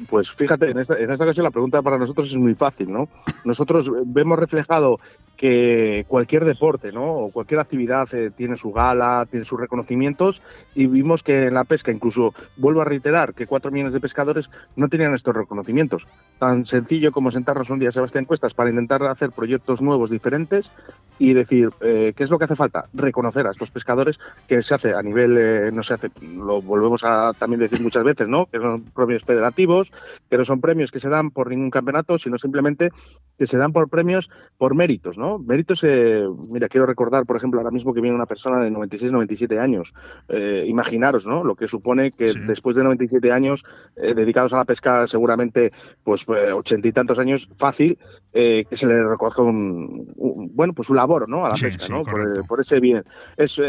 Pues 0.09 0.29
fíjate, 0.31 0.71
en 0.71 0.79
esta, 0.79 0.97
en 0.97 1.09
esta 1.09 1.23
ocasión 1.23 1.45
la 1.45 1.51
pregunta 1.51 1.81
para 1.81 1.97
nosotros 1.97 2.27
es 2.27 2.35
muy 2.35 2.53
fácil, 2.53 2.91
¿no? 2.91 3.07
Nosotros 3.45 3.89
vemos 4.05 4.37
reflejado 4.37 4.99
que 5.35 6.05
cualquier 6.07 6.45
deporte, 6.45 6.91
¿no? 6.91 7.05
O 7.05 7.31
cualquier 7.31 7.59
actividad 7.59 8.13
eh, 8.13 8.31
tiene 8.31 8.57
su 8.57 8.71
gala, 8.71 9.27
tiene 9.29 9.45
sus 9.45 9.59
reconocimientos 9.59 10.41
y 10.73 10.87
vimos 10.87 11.23
que 11.23 11.47
en 11.47 11.53
la 11.53 11.63
pesca, 11.63 11.91
incluso 11.91 12.33
vuelvo 12.57 12.81
a 12.81 12.85
reiterar 12.85 13.33
que 13.33 13.47
cuatro 13.47 13.71
millones 13.71 13.93
de 13.93 13.99
pescadores 13.99 14.49
no 14.75 14.87
tenían 14.89 15.13
estos 15.13 15.35
reconocimientos. 15.35 16.07
Tan 16.39 16.65
sencillo 16.65 17.11
como 17.11 17.31
sentarnos 17.31 17.69
un 17.69 17.79
día, 17.79 17.91
Sebastián 17.91 18.25
Cuestas, 18.25 18.53
para 18.53 18.69
intentar 18.69 19.03
hacer 19.03 19.31
proyectos 19.31 19.81
nuevos, 19.81 20.09
diferentes 20.09 20.71
y 21.17 21.33
decir, 21.33 21.69
eh, 21.81 22.13
¿qué 22.15 22.23
es 22.23 22.29
lo 22.29 22.37
que 22.37 22.45
hace 22.45 22.55
falta? 22.55 22.85
Reconocer 22.93 23.47
a 23.47 23.51
estos 23.51 23.71
pescadores 23.71 24.19
que 24.47 24.61
se 24.61 24.75
hace 24.75 24.93
a 24.93 25.01
nivel, 25.01 25.37
eh, 25.37 25.71
no 25.71 25.83
se 25.83 25.93
hace, 25.93 26.11
lo 26.21 26.61
volvemos 26.61 27.03
a 27.03 27.31
también 27.37 27.59
decir 27.59 27.81
muchas 27.81 28.03
veces, 28.03 28.27
¿no? 28.27 28.45
Que 28.47 28.59
son 28.59 28.83
premios 28.83 29.23
federativos, 29.23 29.84
no 30.31 30.45
son 30.45 30.61
premios 30.61 30.91
que 30.91 30.99
se 30.99 31.09
dan 31.09 31.31
por 31.31 31.49
ningún 31.49 31.69
campeonato, 31.69 32.17
sino 32.17 32.37
simplemente 32.37 32.91
que 33.37 33.47
se 33.47 33.57
dan 33.57 33.71
por 33.71 33.89
premios 33.89 34.29
por 34.57 34.75
méritos, 34.75 35.17
¿no? 35.17 35.39
Méritos, 35.39 35.83
eh, 35.83 36.25
mira, 36.49 36.67
quiero 36.69 36.85
recordar, 36.85 37.25
por 37.25 37.37
ejemplo, 37.37 37.59
ahora 37.59 37.71
mismo 37.71 37.93
que 37.93 38.01
viene 38.01 38.15
una 38.15 38.25
persona 38.25 38.63
de 38.63 38.71
96, 38.71 39.11
97 39.11 39.59
años. 39.59 39.93
Eh, 40.29 40.65
imaginaros, 40.67 41.27
¿no? 41.27 41.43
Lo 41.43 41.55
que 41.55 41.67
supone 41.67 42.11
que 42.11 42.33
después 42.33 42.75
de 42.75 42.83
97 42.83 43.31
años 43.31 43.65
eh, 43.95 44.13
dedicados 44.13 44.53
a 44.53 44.57
la 44.57 44.65
pesca, 44.65 45.07
seguramente, 45.07 45.71
pues 46.03 46.25
ochenta 46.27 46.87
y 46.87 46.91
tantos 46.91 47.19
años, 47.19 47.49
fácil, 47.57 47.97
que 48.31 48.67
se 48.71 48.87
le 48.87 49.07
reconozca 49.07 49.41
un, 49.41 50.11
bueno, 50.53 50.73
pues 50.73 50.89
un 50.89 50.97
labor, 50.97 51.29
¿no? 51.29 51.45
A 51.45 51.49
la 51.49 51.55
pesca, 51.55 51.87
¿no? 51.87 52.03
Por, 52.03 52.59
ese 52.59 52.79
bien. 52.79 53.03
Es, 53.37 53.59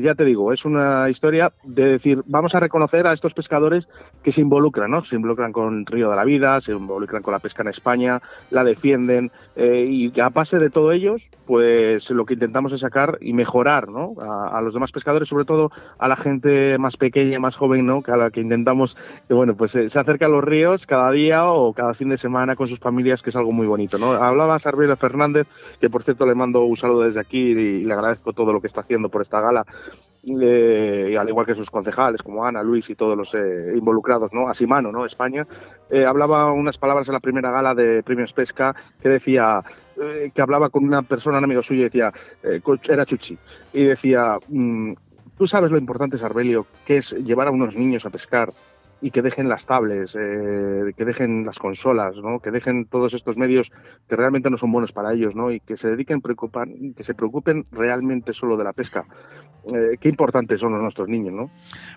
ya 0.00 0.14
te 0.14 0.24
digo, 0.24 0.52
es 0.52 0.64
una 0.64 1.08
historia 1.08 1.50
de 1.62 1.84
decir, 1.84 2.22
vamos 2.26 2.54
a 2.54 2.60
reconocer 2.60 3.06
a 3.06 3.12
estos 3.12 3.34
pescadores 3.34 3.88
que 4.22 4.32
se 4.32 4.40
involucran, 4.40 4.90
¿no? 4.90 5.04
Se 5.04 5.16
involucran 5.16 5.43
con 5.52 5.86
Río 5.86 6.10
de 6.10 6.16
la 6.16 6.24
Vida, 6.24 6.60
se 6.60 6.72
involucran 6.72 7.22
con 7.22 7.32
la 7.32 7.38
pesca 7.38 7.62
en 7.62 7.68
España, 7.68 8.20
la 8.50 8.64
defienden, 8.64 9.30
y 9.56 10.18
a 10.20 10.28
base 10.30 10.58
de 10.58 10.70
todo 10.70 10.92
ellos, 10.92 11.30
pues 11.46 12.10
lo 12.10 12.24
que 12.24 12.34
intentamos 12.34 12.72
es 12.72 12.80
sacar 12.80 13.18
y 13.20 13.32
mejorar 13.32 13.88
¿no? 13.88 14.14
a, 14.20 14.60
los 14.62 14.74
demás 14.74 14.92
pescadores, 14.92 15.28
sobre 15.28 15.44
todo 15.44 15.70
a 15.98 16.08
la 16.08 16.16
gente 16.16 16.78
más 16.78 16.96
pequeña, 16.96 17.38
más 17.38 17.56
joven, 17.56 17.86
¿no? 17.86 18.02
que 18.02 18.12
a 18.12 18.16
la 18.16 18.30
que 18.30 18.40
intentamos 18.40 18.96
que 19.28 19.34
bueno, 19.34 19.56
pues 19.56 19.74
eh, 19.74 19.88
se 19.88 19.98
acerque 19.98 20.24
a 20.24 20.28
los 20.28 20.42
ríos 20.42 20.86
cada 20.86 21.10
día 21.10 21.50
o 21.50 21.72
cada 21.72 21.94
fin 21.94 22.08
de 22.08 22.18
semana 22.18 22.56
con 22.56 22.68
sus 22.68 22.78
familias, 22.78 23.22
que 23.22 23.30
es 23.30 23.36
algo 23.36 23.52
muy 23.52 23.66
bonito. 23.66 23.98
¿no? 23.98 24.12
Hablaba 24.12 24.58
Sarvila 24.58 24.96
Fernández, 24.96 25.46
que 25.80 25.90
por 25.90 26.02
cierto 26.02 26.26
le 26.26 26.34
mando 26.34 26.64
un 26.64 26.76
saludo 26.76 27.02
desde 27.02 27.20
aquí 27.20 27.38
y, 27.38 27.84
le 27.84 27.92
agradezco 27.92 28.32
todo 28.32 28.52
lo 28.52 28.60
que 28.60 28.66
está 28.66 28.80
haciendo 28.80 29.08
por 29.08 29.22
esta 29.22 29.40
gala, 29.40 29.64
eh, 30.26 31.16
al 31.18 31.28
igual 31.28 31.46
que 31.46 31.54
sus 31.54 31.70
concejales 31.70 32.22
como 32.22 32.44
Ana, 32.44 32.62
Luis 32.62 32.88
y 32.90 32.94
todos 32.94 33.16
los 33.16 33.34
eh, 33.34 33.74
involucrados, 33.76 34.32
¿no? 34.32 34.48
Asimano, 34.48 34.90
¿no? 34.90 35.04
España, 35.04 35.33
hablaba 36.06 36.52
unas 36.52 36.78
palabras 36.78 37.08
en 37.08 37.14
la 37.14 37.20
primera 37.20 37.50
gala 37.50 37.74
de 37.74 38.02
Premios 38.02 38.32
Pesca 38.32 38.74
que 39.00 39.08
decía 39.08 39.62
eh, 40.00 40.32
que 40.34 40.42
hablaba 40.42 40.70
con 40.70 40.84
una 40.84 41.02
persona, 41.02 41.38
un 41.38 41.44
amigo 41.44 41.62
suyo, 41.62 41.82
y 41.82 41.84
decía, 41.84 42.12
eh, 42.42 42.60
era 42.88 43.06
Chuchi, 43.06 43.38
y 43.72 43.84
decía, 43.84 44.38
mm, 44.48 44.94
tú 45.38 45.46
sabes 45.46 45.70
lo 45.70 45.78
importante, 45.78 46.18
Sarbelio, 46.18 46.66
que 46.84 46.96
es 46.96 47.12
llevar 47.12 47.48
a 47.48 47.52
unos 47.52 47.76
niños 47.76 48.04
a 48.04 48.10
pescar 48.10 48.52
y 49.04 49.10
que 49.10 49.20
dejen 49.20 49.50
las 49.50 49.66
tablets, 49.66 50.16
eh, 50.18 50.94
que 50.96 51.04
dejen 51.04 51.44
las 51.44 51.58
consolas, 51.58 52.16
¿no? 52.22 52.40
que 52.40 52.50
dejen 52.50 52.86
todos 52.86 53.12
estos 53.12 53.36
medios 53.36 53.70
que 54.08 54.16
realmente 54.16 54.48
no 54.48 54.56
son 54.56 54.72
buenos 54.72 54.92
para 54.92 55.12
ellos 55.12 55.36
¿no? 55.36 55.50
y 55.50 55.60
que 55.60 55.76
se 55.76 55.90
dediquen 55.90 56.22
preocupan, 56.22 56.94
que 56.96 57.04
se 57.04 57.12
preocupen 57.12 57.66
realmente 57.70 58.32
solo 58.32 58.56
de 58.56 58.64
la 58.64 58.72
pesca. 58.72 59.04
Eh, 59.66 59.96
qué 59.98 60.10
importantes 60.10 60.60
son 60.60 60.72
los 60.72 60.82
nuestros 60.82 61.08
niños, 61.08 61.32
¿no? 61.32 61.50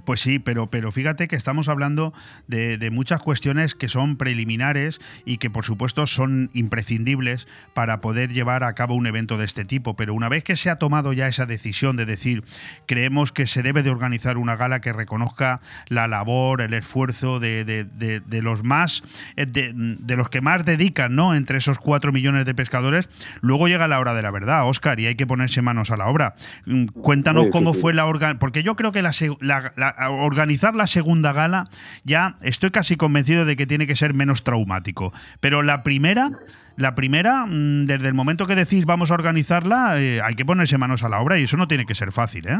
Pues 0.05 0.21
sí, 0.21 0.39
pero, 0.39 0.67
pero 0.67 0.91
fíjate 0.91 1.27
que 1.27 1.35
estamos 1.35 1.67
hablando 1.67 2.13
de, 2.47 2.77
muchas 2.91 3.21
cuestiones 3.21 3.75
que 3.75 3.89
son 3.89 4.15
preliminares 4.15 5.01
y 5.25 5.37
que 5.37 5.49
por 5.49 5.65
supuesto 5.65 6.07
son 6.07 6.49
imprescindibles 6.53 7.47
para 7.73 7.99
poder 7.99 8.31
llevar 8.31 8.63
a 8.63 8.73
cabo 8.73 8.95
un 8.95 9.05
evento 9.05 9.37
de 9.37 9.43
este 9.43 9.65
tipo. 9.65 9.95
Pero 9.97 10.13
una 10.13 10.29
vez 10.29 10.45
que 10.45 10.55
se 10.55 10.69
ha 10.69 10.77
tomado 10.77 11.11
ya 11.11 11.27
esa 11.27 11.45
decisión 11.45 11.97
de 11.97 12.05
decir, 12.05 12.45
creemos 12.85 13.33
que 13.33 13.47
se 13.47 13.63
debe 13.63 13.83
de 13.83 13.89
organizar 13.89 14.37
una 14.37 14.55
gala 14.55 14.79
que 14.79 14.93
reconozca 14.93 15.59
la 15.89 16.07
labor, 16.07 16.61
el 16.61 16.73
esfuerzo, 16.73 16.96
esfuerzo 16.97 17.39
de, 17.39 17.63
de- 17.63 17.83
de- 17.83 18.19
de 18.21 18.41
los 18.41 18.63
más, 18.63 19.03
eh, 19.35 19.45
de, 19.45 20.15
los 20.15 20.29
que 20.29 20.41
más 20.41 20.65
dedican, 20.65 21.15
¿no? 21.15 21.35
Entre 21.35 21.57
esos 21.59 21.77
cuatro 21.77 22.11
millones 22.11 22.45
de 22.45 22.55
pescadores. 22.55 23.07
Luego 23.41 23.67
llega 23.67 23.87
la 23.87 23.99
hora 23.99 24.13
de 24.15 24.21
la 24.23 24.31
verdad, 24.31 24.67
Oscar, 24.67 24.99
y 24.99 25.05
hay 25.05 25.15
que 25.15 25.27
ponerse 25.27 25.61
manos 25.61 25.91
a 25.91 25.97
la 25.97 26.07
obra. 26.07 26.35
Mm, 26.65 26.85
Cuéntanos 26.87 27.43
Sí, 27.43 27.47
sí, 27.49 27.51
cómo 27.51 27.73
sí. 27.75 27.81
fue 27.81 27.93
la 27.93 28.05
organ, 28.05 28.39
porque 28.39 28.63
yo 28.63 28.75
creo 28.75 28.91
que 28.91 29.01
la, 29.03 29.11
la- 29.41 29.73
la- 29.75 30.09
organizar 30.09 30.73
la 30.75 30.87
segunda 30.87 31.33
gala 31.33 31.67
ya 32.03 32.35
estoy 32.41 32.71
casi 32.71 32.95
convencido 32.95 33.45
de 33.45 33.55
que 33.55 33.67
tiene 33.67 33.85
que 33.85 33.95
ser 33.95 34.13
menos 34.15 34.43
traumático. 34.43 35.13
Pero 35.39 35.61
la 35.61 35.83
primera. 35.83 36.31
La 36.77 36.93
primera, 36.93 37.45
mm, 37.47 37.87
desde 37.87 38.07
el 38.07 38.13
momento 38.13 38.45
que 38.45 38.53
decís 38.55 38.85
vamos 38.85 39.09
a 39.09 39.15
organizarla, 39.15 39.99
eh, 39.99 40.21
hay 40.23 40.35
que 40.35 40.45
ponerse 40.45 40.77
manos 40.77 41.01
a 41.03 41.09
la 41.09 41.19
obra 41.19 41.39
y 41.39 41.43
eso 41.43 41.57
no 41.57 41.67
tiene 41.67 41.87
que 41.87 41.95
ser 41.95 42.11
fácil, 42.11 42.47
¿eh? 42.47 42.59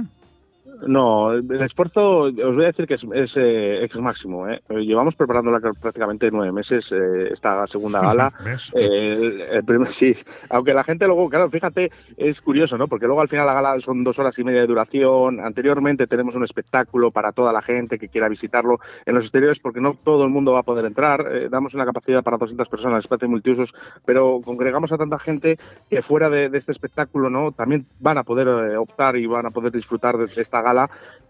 No, 0.86 1.32
el 1.34 1.62
esfuerzo, 1.62 2.24
os 2.24 2.56
voy 2.56 2.64
a 2.64 2.68
decir 2.68 2.86
que 2.86 2.94
es, 2.96 3.06
es, 3.14 3.38
eh, 3.38 3.84
ex 3.84 3.98
máximo. 3.98 4.48
¿eh? 4.48 4.62
Eh, 4.70 4.86
Llevamos 4.86 5.16
preparándola 5.16 5.60
prácticamente 5.82 6.30
nueve 6.32 6.52
meses, 6.52 6.92
eh, 6.92 7.30
esta 7.32 7.66
segunda 7.68 8.02
gala. 8.02 8.32
El, 8.74 9.42
el 9.42 9.64
primer- 9.64 9.92
sí, 9.92 10.16
aunque 10.50 10.74
la 10.74 10.84
gente 10.84 11.06
luego, 11.08 11.30
claro, 11.30 11.50
fíjate, 11.50 11.92
es 12.16 12.42
curioso, 12.42 12.78
¿no? 12.78 12.88
Porque 12.88 13.06
luego 13.08 13.22
al 13.22 13.28
final 13.28 13.46
la 13.48 13.54
gala 13.54 13.80
son 13.80 14.04
dos 14.04 14.20
horas 14.20 14.38
y 14.38 14.44
media 14.44 14.62
de 14.62 14.68
duración. 14.68 15.40
Anteriormente 15.40 16.06
tenemos 16.06 16.36
un 16.36 16.44
espectáculo 16.44 17.10
para 17.12 17.32
toda 17.32 17.52
la 17.52 17.62
gente 17.62 17.98
que 17.98 18.10
quiera 18.10 18.30
visitarlo 18.30 18.80
en 19.06 19.16
los 19.16 19.24
exteriores, 19.26 19.60
porque 19.60 19.82
no 19.82 19.96
todo 20.04 20.24
el 20.26 20.30
mundo 20.30 20.52
va 20.52 20.60
a 20.60 20.64
poder 20.64 20.86
entrar. 20.86 21.26
Eh, 21.32 21.48
damos 21.50 21.74
una 21.74 21.86
capacidad 21.86 22.24
para 22.24 22.38
200 22.38 22.68
personas, 22.70 23.00
espacios 23.00 23.30
multiusos, 23.32 23.74
pero 24.06 24.42
congregamos 24.44 24.92
a 24.92 24.98
tanta 24.98 25.18
gente 25.18 25.58
que 25.90 26.02
fuera 26.02 26.30
de, 26.30 26.50
de 26.50 26.58
este 26.58 26.72
espectáculo, 26.72 27.30
¿no? 27.30 27.52
También 27.52 27.86
van 28.00 28.18
a 28.20 28.24
poder 28.24 28.48
eh, 28.48 28.78
optar 28.78 29.16
y 29.18 29.26
van 29.26 29.46
a 29.48 29.52
poder 29.52 29.72
disfrutar 29.72 30.18
de, 30.18 30.28
de 30.28 30.42
esta 30.42 30.62
gala. 30.62 30.67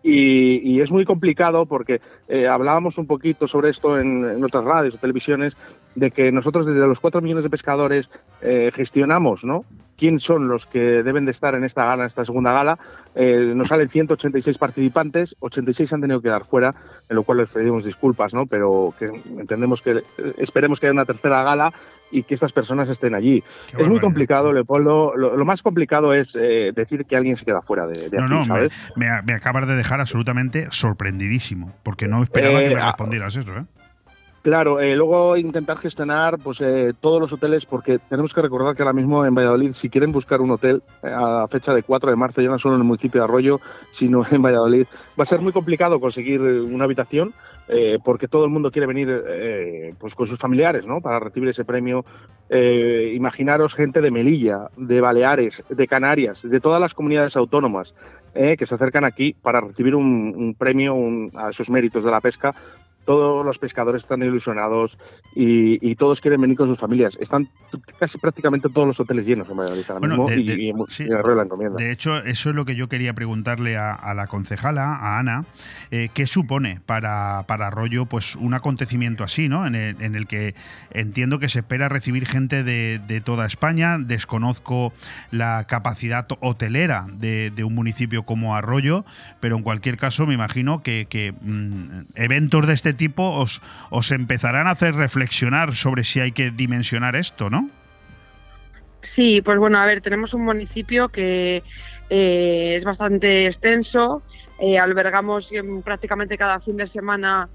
Y, 0.04 0.80
es 0.80 0.90
muy 0.90 1.04
complicado 1.04 1.66
porque 1.66 2.00
eh, 2.30 2.48
hablábamos 2.48 2.98
un 2.98 3.08
poquito 3.08 3.48
sobre 3.48 3.70
esto 3.70 4.00
en, 4.00 4.24
en 4.24 4.44
otras 4.44 4.64
radios 4.64 4.96
o 4.96 4.98
televisiones, 5.00 5.58
de 5.96 6.12
que 6.12 6.32
nosotros 6.32 6.66
desde 6.66 6.88
los 6.88 7.02
4 7.02 7.20
millones 7.22 7.44
de 7.44 7.50
pescadores 7.50 8.10
eh, 8.42 8.72
gestionamos, 8.74 9.44
¿no? 9.44 9.66
Quién 9.98 10.20
son 10.20 10.48
los 10.48 10.66
que 10.68 11.04
deben 11.04 11.26
de 11.26 11.32
estar 11.32 11.56
en 11.56 11.64
esta 11.64 11.86
gala, 11.86 12.04
en 12.04 12.08
esta 12.08 12.24
segunda 12.24 12.54
gala. 12.54 12.78
Eh, 13.16 13.54
nos 13.56 13.70
salen 13.70 13.90
186 13.90 14.58
participantes, 14.58 15.36
86 15.40 15.94
han 15.94 16.02
tenido 16.02 16.22
que 16.22 16.30
dar 16.30 16.46
fuera, 16.46 16.76
en 17.10 17.16
lo 17.16 17.24
cual 17.24 17.40
les 17.40 17.50
pedimos 17.50 17.84
disculpas, 17.84 18.34
¿no? 18.34 18.46
Pero 18.46 18.94
que 18.98 19.06
entendemos 19.06 19.82
que 19.82 19.92
eh, 19.92 20.04
esperemos 20.38 20.80
que 20.80 20.88
haya 20.88 20.94
una 20.94 21.06
tercera 21.06 21.44
gala 21.44 21.74
y 22.12 22.24
que 22.24 22.36
estas 22.36 22.54
personas 22.54 22.88
estén 22.90 23.16
allí. 23.16 23.44
es 23.78 23.88
muy 23.88 24.00
complicado, 24.00 24.54
Leopoldo. 24.54 25.14
Lo, 25.18 25.36
lo 25.36 25.46
más 25.46 25.62
complicado 25.64 26.14
es 26.14 26.38
eh, 26.40 26.72
decir 26.74 27.06
que 27.06 27.16
alguien 27.18 27.36
se 27.36 27.44
queda 27.44 27.62
fuera 27.62 27.86
de, 27.88 28.10
de 28.10 28.18
No, 28.18 28.24
aquí, 28.24 28.34
no, 28.34 28.40
me, 28.40 28.46
¿sabes? 28.46 28.74
me, 28.96 29.08
me 29.24 29.34
acabas 29.34 29.68
de 29.68 29.76
dejar 29.76 30.00
absolutamente 30.00 30.68
sorprendidísimo, 30.72 31.74
porque 31.84 32.08
no 32.08 32.24
esperaba 32.24 32.62
Eh, 32.62 32.70
que 32.70 32.76
me 32.76 32.82
respondieras 32.82 33.36
eso, 33.36 33.52
¿eh? 33.58 33.66
Claro, 34.48 34.80
eh, 34.80 34.96
luego 34.96 35.36
intentar 35.36 35.78
gestionar 35.78 36.38
pues 36.40 36.62
eh, 36.62 36.94
todos 36.98 37.20
los 37.20 37.34
hoteles, 37.34 37.66
porque 37.66 38.00
tenemos 38.00 38.34
que 38.34 38.42
recordar 38.42 38.78
que 38.78 38.82
ahora 38.82 38.94
mismo 38.94 39.26
en 39.26 39.36
Valladolid, 39.36 39.74
si 39.74 39.90
quieren 39.90 40.14
buscar 40.14 40.40
un 40.40 40.52
hotel 40.52 40.82
eh, 41.04 41.12
a 41.14 41.46
fecha 41.50 41.74
de 41.74 41.84
4 41.84 42.12
de 42.12 42.16
marzo, 42.16 42.42
ya 42.42 42.48
no 42.48 42.58
solo 42.58 42.76
en 42.76 42.82
el 42.82 42.88
municipio 42.88 43.20
de 43.20 43.26
Arroyo, 43.26 43.60
sino 43.92 44.26
en 44.32 44.42
Valladolid, 44.42 44.86
va 45.20 45.24
a 45.24 45.26
ser 45.26 45.42
muy 45.42 45.52
complicado 45.52 46.00
conseguir 46.00 46.40
una 46.40 46.86
habitación. 46.86 47.34
porque 48.06 48.30
todo 48.30 48.46
el 48.46 48.50
mundo 48.50 48.72
quiere 48.72 48.88
venir 48.88 49.10
pues 50.00 50.16
con 50.16 50.26
sus 50.26 50.40
familiares 50.40 50.86
¿no? 50.86 51.02
para 51.02 51.20
recibir 51.20 51.50
ese 51.50 51.66
premio. 51.66 52.06
Imaginaros 52.50 53.76
gente 53.76 54.00
de 54.00 54.10
Melilla, 54.10 54.70
de 54.78 55.02
Baleares, 55.02 55.66
de 55.68 55.86
Canarias, 55.86 56.44
de 56.44 56.62
todas 56.62 56.80
las 56.80 56.94
comunidades 56.94 57.36
autónomas 57.36 57.94
que 58.34 58.66
se 58.66 58.76
acercan 58.76 59.04
aquí 59.04 59.34
para 59.34 59.60
recibir 59.60 59.96
un, 59.96 60.56
premio 60.58 60.96
a 61.36 61.50
esos 61.50 61.70
méritos 61.70 62.06
de 62.06 62.12
la 62.12 62.22
pesca 62.22 62.56
todos 63.08 63.46
los 63.46 63.58
pescadores 63.58 64.04
están 64.04 64.22
ilusionados 64.22 65.00
y, 65.34 65.80
y 65.90 65.96
todos 65.96 66.20
quieren 66.20 66.42
venir 66.42 66.58
con 66.58 66.68
sus 66.68 66.78
familias. 66.78 67.18
Están 67.22 67.48
casi 68.00 68.18
prácticamente 68.18 68.68
todos 68.70 68.86
los 68.86 69.00
hoteles 69.00 69.26
llenos 69.26 69.50
en 69.50 69.56
Valladolid 69.58 69.84
ahora 69.88 70.00
Bueno, 70.00 70.16
mismo 70.26 70.30
de- 70.30 70.42
y, 70.42 70.72
de- 70.74 70.84
sí. 70.90 71.06
la 71.06 71.44
Encomienda. 71.44 71.78
De 71.78 71.92
hecho, 71.92 72.18
eso 72.18 72.50
es 72.50 72.56
lo 72.56 72.66
que 72.66 72.76
yo 72.76 72.90
quería 72.90 73.14
preguntarle 73.14 73.78
a, 73.78 73.94
a 73.94 74.14
la 74.14 74.28
concejala, 74.28 74.94
a 74.96 75.20
Ana, 75.20 75.46
eh, 75.90 76.10
¿qué 76.14 76.28
supone 76.28 76.82
para, 76.86 77.46
para 77.48 77.68
Arroyo 77.68 78.06
pues, 78.08 78.36
un 78.36 78.54
acontecimiento 78.54 79.24
así, 79.24 79.48
¿no? 79.48 79.66
En 79.66 79.76
el, 79.76 80.02
en 80.02 80.16
el 80.16 80.28
que 80.28 80.54
entiendo 80.92 81.40
que 81.40 81.48
se 81.48 81.60
espera 81.60 81.88
recibir 81.88 82.26
gente 82.28 82.64
de, 82.64 83.00
de 83.08 83.22
toda 83.22 83.46
España, 83.46 83.98
desconozco 84.00 84.92
la 85.32 85.64
capacidad 85.66 86.28
hotelera 86.42 87.06
de, 87.10 87.52
un 87.64 87.74
municipio 87.74 88.24
como 88.24 88.56
Arroyo, 88.56 89.06
pero 89.40 89.56
en 89.56 89.64
cualquier 89.64 89.98
caso 89.98 90.26
me 90.28 90.34
imagino 90.34 90.84
que, 90.84 91.06
que, 91.10 91.34
mm, 91.42 92.02
eventos 92.16 92.68
de 92.68 92.74
este 92.74 92.94
tipo 92.98 93.24
os, 93.24 93.62
empezarán 94.12 94.68
a 94.68 94.72
hacer 94.72 94.96
reflexionar 94.96 95.74
sobre 95.74 96.04
si 96.04 96.20
hay 96.20 96.32
que 96.34 96.52
dimensionar 96.52 97.16
esto, 97.16 97.50
¿no? 97.50 97.70
Sí, 99.02 99.42
pues 99.42 99.58
bueno, 99.58 99.78
a 99.78 99.86
ver, 99.86 100.02
tenemos 100.02 100.34
un 100.34 100.44
municipio 100.44 101.10
que 101.10 101.64
eh, 102.10 102.74
es 102.76 102.84
bastante 102.84 103.46
extenso, 103.46 104.22
eh, 104.60 104.78
albergamos 104.78 105.52
em, 105.52 105.82
prácticamente 105.82 106.38
cada 106.38 106.60
fin 106.60 106.76
de 106.78 106.88
semana 106.88 107.48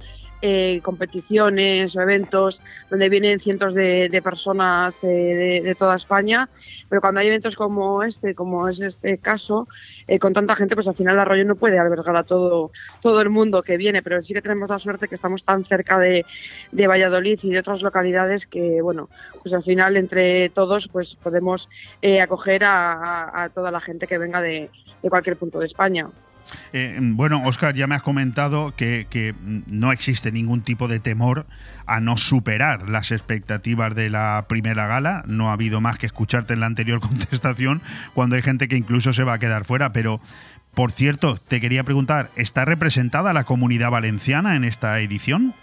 eh, 0.43 0.81
competiciones 0.82 1.97
o 1.97 2.01
eventos 2.02 2.60
donde 2.90 3.09
vienen 3.09 3.40
cientos 3.40 3.74
de, 3.74 4.20
personas 4.23 5.02
eh, 5.05 5.62
de, 5.64 5.74
toda 5.74 5.94
España, 5.94 6.48
pero 6.89 7.01
cuando 7.01 7.20
hay 7.20 7.28
eventos 7.28 7.56
como 7.56 8.02
este, 8.02 8.35
como 8.35 8.69
es 8.69 8.81
este 8.81 9.19
caso, 9.19 9.69
eh, 10.06 10.19
con 10.19 10.32
tanta 10.32 10.55
gente, 10.56 10.74
pues 10.74 10.89
al 10.89 10.94
final 10.94 11.19
Arroyo 11.19 11.44
no 11.44 11.56
puede 11.56 11.78
albergar 11.78 12.16
a 12.16 12.24
todo, 12.24 12.70
todo 13.01 13.20
el 13.20 13.31
mundo 13.31 13.62
que 13.62 13.77
viene, 13.77 14.02
pero 14.02 14.23
sí 14.23 14.35
que 14.35 14.43
tenemos 14.43 14.69
la 14.69 14.78
suerte 14.78 15.09
que 15.09 15.14
estamos 15.14 15.44
tan 15.44 15.64
cerca 15.64 15.98
de, 15.98 16.27
de 16.73 16.86
Valladolid 16.86 17.39
y 17.43 17.51
de 17.51 17.59
otras 17.60 17.82
localidades 17.82 18.47
que, 18.47 18.82
bueno, 18.82 19.09
pues 19.43 19.55
al 19.55 19.62
final 19.62 19.97
entre 19.97 20.48
todos 20.51 20.89
pues 20.89 21.14
podemos 21.16 21.69
eh, 22.02 22.20
acoger 22.20 22.64
a, 22.64 22.93
a- 22.93 23.44
a 23.44 23.48
toda 23.48 23.70
la 23.70 23.81
gente 23.81 24.06
que 24.06 24.19
venga 24.19 24.40
de 24.40 24.69
cualquier 25.09 25.36
punto 25.36 25.59
de 25.60 25.66
España. 25.66 26.10
Eh, 26.73 26.98
bueno, 27.01 27.43
Oscar, 27.44 27.74
ya 27.74 27.86
me 27.86 27.94
has 27.94 28.02
comentado 28.02 28.74
que, 28.77 29.06
que 29.09 29.35
no 29.66 29.93
existe 29.93 30.32
ningún 30.32 30.62
tipo 30.62 30.89
de 30.89 31.01
temor 31.01 31.47
a 31.86 32.01
no 32.01 32.16
superar 32.16 32.89
las 32.89 33.10
expectativas 33.10 33.94
de 33.94 34.10
la 34.10 34.47
primera 34.48 34.86
gala. 34.86 35.24
No 35.27 35.51
ha 35.51 35.55
habido 35.55 35.81
más 35.81 35.98
que 35.98 36.06
escucharte 36.06 36.55
en 36.55 36.60
la 36.60 36.66
anterior 36.66 37.01
contestación 37.01 37.82
cuando 38.14 38.36
hay 38.36 38.43
gente 38.43 38.69
que 38.69 38.77
incluso 38.77 39.12
se 39.12 39.24
va 39.24 39.35
a 39.35 39.39
quedar 39.39 39.64
fuera. 39.64 39.93
Pero, 39.93 40.20
por 40.74 40.93
cierto, 40.93 41.36
te 41.36 41.60
quería 41.60 41.85
preguntar, 41.85 42.31
¿está 42.36 42.64
representada 42.64 43.32
la 43.32 43.44
comunidad 43.44 43.90
valenciana 43.90 44.56
en 44.56 44.64
esta 44.64 44.98
edición? 45.01 45.55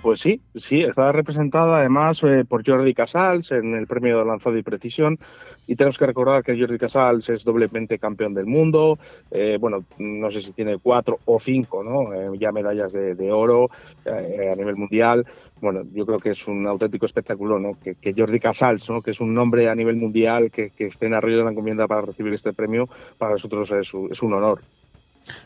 Pues 0.00 0.20
sí, 0.20 0.40
sí, 0.56 0.80
está 0.82 1.12
representada 1.12 1.78
además 1.78 2.22
eh, 2.22 2.44
por 2.48 2.66
Jordi 2.66 2.94
Casals 2.94 3.52
en 3.52 3.74
el 3.74 3.86
premio 3.86 4.18
de 4.18 4.24
lanzado 4.24 4.56
y 4.56 4.62
precisión. 4.62 5.18
Y 5.66 5.76
tenemos 5.76 5.98
que 5.98 6.06
recordar 6.06 6.42
que 6.42 6.58
Jordi 6.58 6.78
Casals 6.78 7.28
es 7.28 7.44
doblemente 7.44 7.98
campeón 7.98 8.32
del 8.32 8.46
mundo. 8.46 8.98
eh, 9.30 9.58
bueno, 9.60 9.84
no 9.98 10.30
sé 10.30 10.40
si 10.40 10.52
tiene 10.52 10.78
cuatro 10.78 11.18
o 11.26 11.38
cinco, 11.38 11.84
¿no? 11.84 12.14
Eh, 12.14 12.30
ya 12.38 12.50
medallas 12.50 12.92
de, 12.92 13.14
de 13.14 13.30
oro 13.30 13.70
a 14.06 14.56
nivel 14.56 14.76
mundial. 14.76 15.26
Bueno, 15.60 15.82
yo 15.92 16.06
creo 16.06 16.18
que 16.18 16.30
es 16.30 16.48
un 16.48 16.66
auténtico 16.66 17.04
espectáculo, 17.06 17.58
¿no? 17.58 17.78
Que, 17.82 17.94
que 17.94 18.14
Jordi 18.16 18.40
Casals, 18.40 18.88
¿no? 18.88 19.02
Que 19.02 19.10
es 19.10 19.20
un 19.20 19.34
nombre 19.34 19.68
a 19.68 19.74
nivel 19.74 19.96
mundial 19.96 20.50
que, 20.50 20.70
que 20.70 20.86
esté 20.86 21.06
en 21.06 21.14
Arroyo 21.14 21.38
de 21.38 21.44
la 21.44 21.50
Encomienda 21.50 21.86
para 21.86 22.02
recibir 22.02 22.32
este 22.32 22.52
premio, 22.52 22.88
para 23.18 23.32
nosotros 23.32 23.70
es, 23.72 23.92
es 24.10 24.22
un 24.22 24.32
honor. 24.32 24.62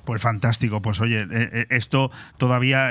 Pues 0.05 0.21
fantástico, 0.21 0.83
pues 0.83 1.01
oye, 1.01 1.25
esto 1.71 2.11
todavía 2.37 2.91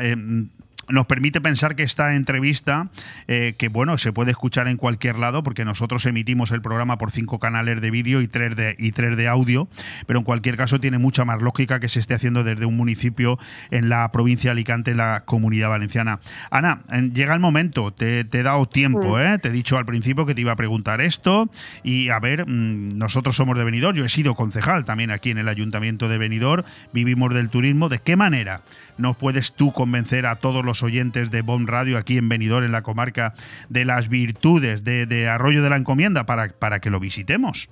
nos 0.89 1.05
permite 1.05 1.41
pensar 1.41 1.75
que 1.75 1.83
esta 1.83 2.15
entrevista, 2.15 2.89
eh, 3.27 3.55
que 3.57 3.69
bueno, 3.69 3.97
se 3.97 4.13
puede 4.13 4.31
escuchar 4.31 4.67
en 4.67 4.77
cualquier 4.77 5.19
lado, 5.19 5.43
porque 5.43 5.65
nosotros 5.65 6.05
emitimos 6.05 6.51
el 6.51 6.61
programa 6.61 6.97
por 6.97 7.11
cinco 7.11 7.39
canales 7.39 7.81
de 7.81 7.91
vídeo 7.91 8.21
y 8.21 8.27
tres 8.27 8.55
de, 8.55 8.75
y 8.77 8.91
tres 8.91 9.17
de 9.17 9.27
audio, 9.27 9.67
pero 10.05 10.19
en 10.19 10.25
cualquier 10.25 10.57
caso 10.57 10.79
tiene 10.79 10.97
mucha 10.97 11.25
más 11.25 11.41
lógica 11.41 11.79
que 11.79 11.89
se 11.89 11.99
esté 11.99 12.13
haciendo 12.13 12.43
desde 12.43 12.65
un 12.65 12.77
municipio 12.77 13.37
en 13.71 13.89
la 13.89 14.11
provincia 14.11 14.49
de 14.49 14.51
Alicante, 14.53 14.91
en 14.91 14.97
la 14.97 15.23
comunidad 15.25 15.69
valenciana. 15.69 16.19
Ana, 16.51 16.81
llega 17.13 17.33
el 17.33 17.39
momento, 17.39 17.91
te, 17.91 18.23
te 18.23 18.39
he 18.39 18.43
dado 18.43 18.67
tiempo, 18.67 19.19
¿eh? 19.19 19.37
te 19.39 19.49
he 19.49 19.51
dicho 19.51 19.77
al 19.77 19.85
principio 19.85 20.25
que 20.25 20.35
te 20.35 20.41
iba 20.41 20.53
a 20.53 20.55
preguntar 20.55 21.01
esto, 21.01 21.49
y 21.83 22.09
a 22.09 22.19
ver, 22.19 22.47
mm, 22.47 22.97
nosotros 22.97 23.35
somos 23.35 23.57
de 23.57 23.63
Benidorm, 23.63 23.97
yo 23.97 24.05
he 24.05 24.09
sido 24.09 24.35
concejal 24.35 24.85
también 24.85 25.11
aquí 25.11 25.31
en 25.31 25.37
el 25.37 25.49
ayuntamiento 25.49 26.07
de 26.07 26.17
Benidorm, 26.17 26.63
vivimos 26.93 27.33
del 27.33 27.49
turismo, 27.49 27.89
¿de 27.89 27.99
qué 27.99 28.15
manera 28.15 28.61
nos 28.97 29.17
puedes 29.17 29.51
tú 29.51 29.71
convencer 29.71 30.25
a 30.25 30.37
todos 30.37 30.65
los 30.65 30.83
oyentes 30.83 31.31
de 31.31 31.41
BOM 31.41 31.67
Radio 31.67 31.97
aquí 31.97 32.17
en 32.17 32.29
Benidorm, 32.29 32.65
en 32.65 32.71
la 32.71 32.81
comarca, 32.81 33.33
de 33.69 33.85
las 33.85 34.09
virtudes 34.09 34.83
de, 34.83 35.05
de 35.05 35.27
Arroyo 35.27 35.61
de 35.63 35.69
la 35.69 35.77
Encomienda 35.77 36.25
para, 36.25 36.49
para 36.49 36.79
que 36.79 36.89
lo 36.89 36.99
visitemos? 36.99 37.69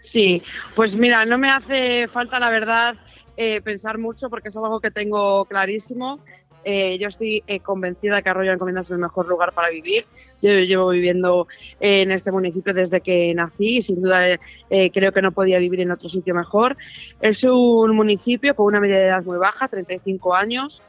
Sí, 0.00 0.42
pues 0.74 0.96
mira, 0.96 1.26
no 1.26 1.36
me 1.36 1.50
hace 1.50 2.06
falta 2.08 2.38
la 2.38 2.48
verdad 2.48 2.96
eh, 3.36 3.60
pensar 3.60 3.98
mucho 3.98 4.30
porque 4.30 4.48
es 4.48 4.56
algo 4.56 4.80
que 4.80 4.90
tengo 4.90 5.44
clarísimo. 5.46 6.20
Eh, 6.68 6.98
yo 6.98 7.06
estoy 7.06 7.44
eh, 7.46 7.60
convencida 7.60 8.20
que 8.22 8.28
Arroyo 8.28 8.46
de 8.46 8.48
la 8.48 8.54
Encomienda 8.54 8.80
es 8.80 8.90
el 8.90 8.98
mejor 8.98 9.28
lugar 9.28 9.52
para 9.52 9.70
vivir. 9.70 10.04
Yo 10.42 10.50
llevo 10.50 10.88
viviendo 10.90 11.46
eh, 11.78 12.02
en 12.02 12.10
este 12.10 12.32
municipio 12.32 12.74
desde 12.74 13.00
que 13.00 13.32
nací 13.34 13.76
y 13.76 13.82
sin 13.82 14.02
duda 14.02 14.28
eh, 14.28 14.40
eh, 14.68 14.90
creo 14.90 15.12
que 15.12 15.22
no 15.22 15.30
podía 15.30 15.60
vivir 15.60 15.80
en 15.80 15.92
otro 15.92 16.08
sitio 16.08 16.34
mejor. 16.34 16.76
Es 17.20 17.44
un 17.44 17.94
municipio 17.94 18.56
con 18.56 18.66
una 18.66 18.80
media 18.80 18.98
de 18.98 19.06
edad 19.06 19.22
muy 19.22 19.38
baja, 19.38 19.68
35 19.68 20.34
años. 20.34 20.82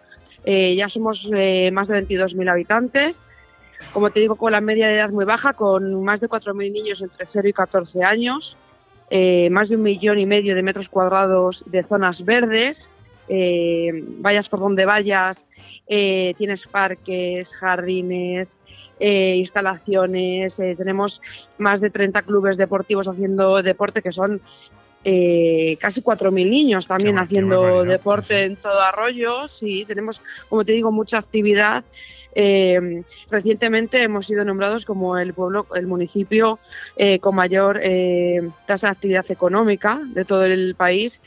Ya 0.43 0.87
somos 0.87 1.29
más 1.29 1.87
de 1.89 2.07
22.000 2.07 2.49
habitantes. 2.49 3.23
Como 3.93 4.09
te 4.09 4.21
digo, 4.21 4.35
con 4.35 4.53
la 4.53 4.61
media 4.61 4.87
de 4.87 4.95
edad 4.95 5.09
muy 5.11 5.25
baja, 5.25 5.53
con 5.53 6.03
más 6.03 6.21
de 6.21 6.29
4.000 6.29 6.71
niños 6.71 7.01
entre 7.01 7.25
0 7.25 7.49
y 7.49 7.53
14 7.53 8.03
años, 8.03 8.55
más 9.51 9.69
de 9.69 9.75
un 9.75 9.83
millón 9.83 10.19
y 10.19 10.25
medio 10.25 10.55
de 10.55 10.63
metros 10.63 10.89
cuadrados 10.89 11.65
de 11.67 11.83
zonas 11.83 12.23
verdes. 12.23 12.89
Vayas 14.19 14.49
por 14.49 14.59
donde 14.59 14.85
vayas, 14.85 15.47
tienes 15.85 16.67
parques, 16.67 17.53
jardines, 17.53 18.57
instalaciones, 18.99 20.55
tenemos 20.55 21.21
más 21.57 21.81
de 21.81 21.89
30 21.89 22.21
clubes 22.23 22.57
deportivos 22.57 23.07
haciendo 23.07 23.61
deporte 23.61 24.01
que 24.01 24.11
son 24.11 24.41
eh, 25.09 25.77
casi 25.79 26.01
4.000 26.01 26.49
niños 26.49 26.85
también 26.85 27.17
haciendo 27.17 27.85
deporte 27.85 28.43
en 28.43 28.57
todo 28.57 28.81
arroyo. 28.81 29.47
Sí, 29.47 29.85
tenemos, 29.87 30.21
como 30.49 30.65
te 30.65 30.73
digo, 30.73 30.91
mucha 30.91 31.17
actividad. 31.17 31.85
Eh, 32.35 33.03
recientemente 33.31 34.03
hemos 34.03 34.25
sido 34.25 34.43
nombrados 34.43 34.85
como 34.85 35.17
el 35.17 35.33
pueblo, 35.33 35.65
el 35.75 35.87
municipio 35.87 36.59
eh, 36.97 37.19
con 37.19 37.35
mayor 37.35 37.79
tasa 38.65 38.87
de 38.87 38.91
actividad 38.91 39.25
económica 39.31 40.01
de 40.13 40.25
todo 40.25 40.43
el 40.43 40.75
país. 40.75 41.21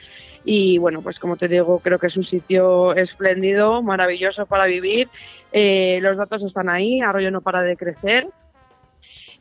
Y 0.45 0.79
bueno, 0.79 1.03
pues 1.03 1.19
como 1.19 1.37
te 1.37 1.49
digo, 1.49 1.81
creo 1.81 1.99
que 1.99 2.07
es 2.07 2.17
un 2.17 2.25
sitio 2.25 2.95
espléndido, 2.95 3.83
maravilloso 3.83 4.47
para 4.47 4.67
vivir. 4.67 5.09
los 5.53 6.17
datos 6.17 6.43
están 6.43 6.69
ahí, 6.69 7.01
Arroyo 7.01 7.31
no 7.31 7.41
para 7.41 7.63
de 7.63 7.77
crecer. 7.77 8.29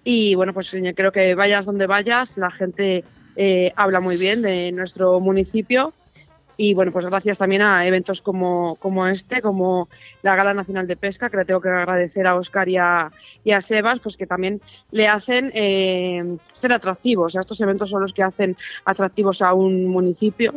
Y 0.03 0.35
bueno, 0.35 0.53
pues 0.53 0.75
creo 0.95 1.11
que 1.11 1.35
vayas 1.35 1.65
donde 1.65 1.87
vayas, 1.87 2.37
la 2.37 2.51
gente 2.51 3.03
eh, 3.35 3.71
habla 3.75 3.99
muy 3.99 4.17
bien 4.17 4.41
de 4.41 4.71
nuestro 4.71 5.19
municipio. 5.19 5.93
Y 6.57 6.73
bueno, 6.73 6.91
pues 6.91 7.05
gracias 7.05 7.37
también 7.37 7.61
a 7.61 7.87
eventos 7.87 8.21
como, 8.21 8.75
como 8.75 9.07
este, 9.07 9.41
como 9.41 9.87
la 10.23 10.35
Gala 10.35 10.53
Nacional 10.53 10.87
de 10.87 10.97
Pesca, 10.97 11.29
que 11.29 11.37
le 11.37 11.45
tengo 11.45 11.61
que 11.61 11.69
agradecer 11.69 12.27
a 12.27 12.35
Oscar 12.35 12.67
y 12.67 12.75
a, 12.75 13.11
Sebas, 13.61 14.01
pues 14.01 14.17
que 14.17 14.27
también 14.27 14.61
le 14.91 15.07
hacen 15.07 15.51
eh, 15.53 16.35
ser 16.51 16.73
atractivos. 16.73 17.37
estos 17.37 17.61
eventos 17.61 17.89
son 17.89 18.01
los 18.01 18.11
que 18.11 18.23
hacen 18.23 18.57
atractivos 18.83 19.41
a 19.41 19.53
un 19.53 19.85
municipio. 19.85 20.55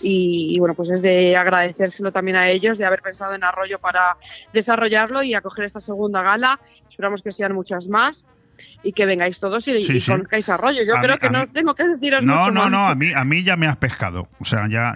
Y, 0.00 0.58
bueno, 0.58 0.74
pues 0.74 0.90
es 0.90 1.02
de 1.02 1.36
agradecérselo 1.36 2.12
también 2.12 2.36
a 2.36 2.48
ellos, 2.48 2.78
de 2.78 2.84
haber 2.84 3.02
pensado 3.02 3.34
en 3.34 3.44
Arroyo 3.44 3.78
para 3.78 4.16
desarrollarlo 4.52 5.22
y 5.22 5.34
acoger 5.34 5.66
esta 5.66 5.80
segunda 5.80 6.22
gala. 6.22 6.58
Esperamos 6.88 7.22
que 7.22 7.32
sean 7.32 7.54
muchas 7.54 7.88
más 7.88 8.26
y 8.82 8.92
que 8.92 9.06
vengáis 9.06 9.40
todos 9.40 9.66
y, 9.68 9.82
sí, 9.82 10.12
Arroyo. 10.48 10.82
Yo 10.82 10.94
creo 11.00 11.18
que 11.18 11.30
no 11.30 11.46
tengo 11.46 11.74
que 11.74 11.86
deciros 11.86 12.24
No, 12.24 12.36
mucho 12.36 12.50
no, 12.52 12.70
no, 12.70 12.86
a 12.88 12.94
mí, 12.94 13.12
a 13.12 13.24
mí 13.24 13.42
ya 13.42 13.56
me 13.56 13.66
has 13.66 13.76
pescado. 13.76 14.28
O 14.38 14.44
sea, 14.44 14.68
ya, 14.68 14.94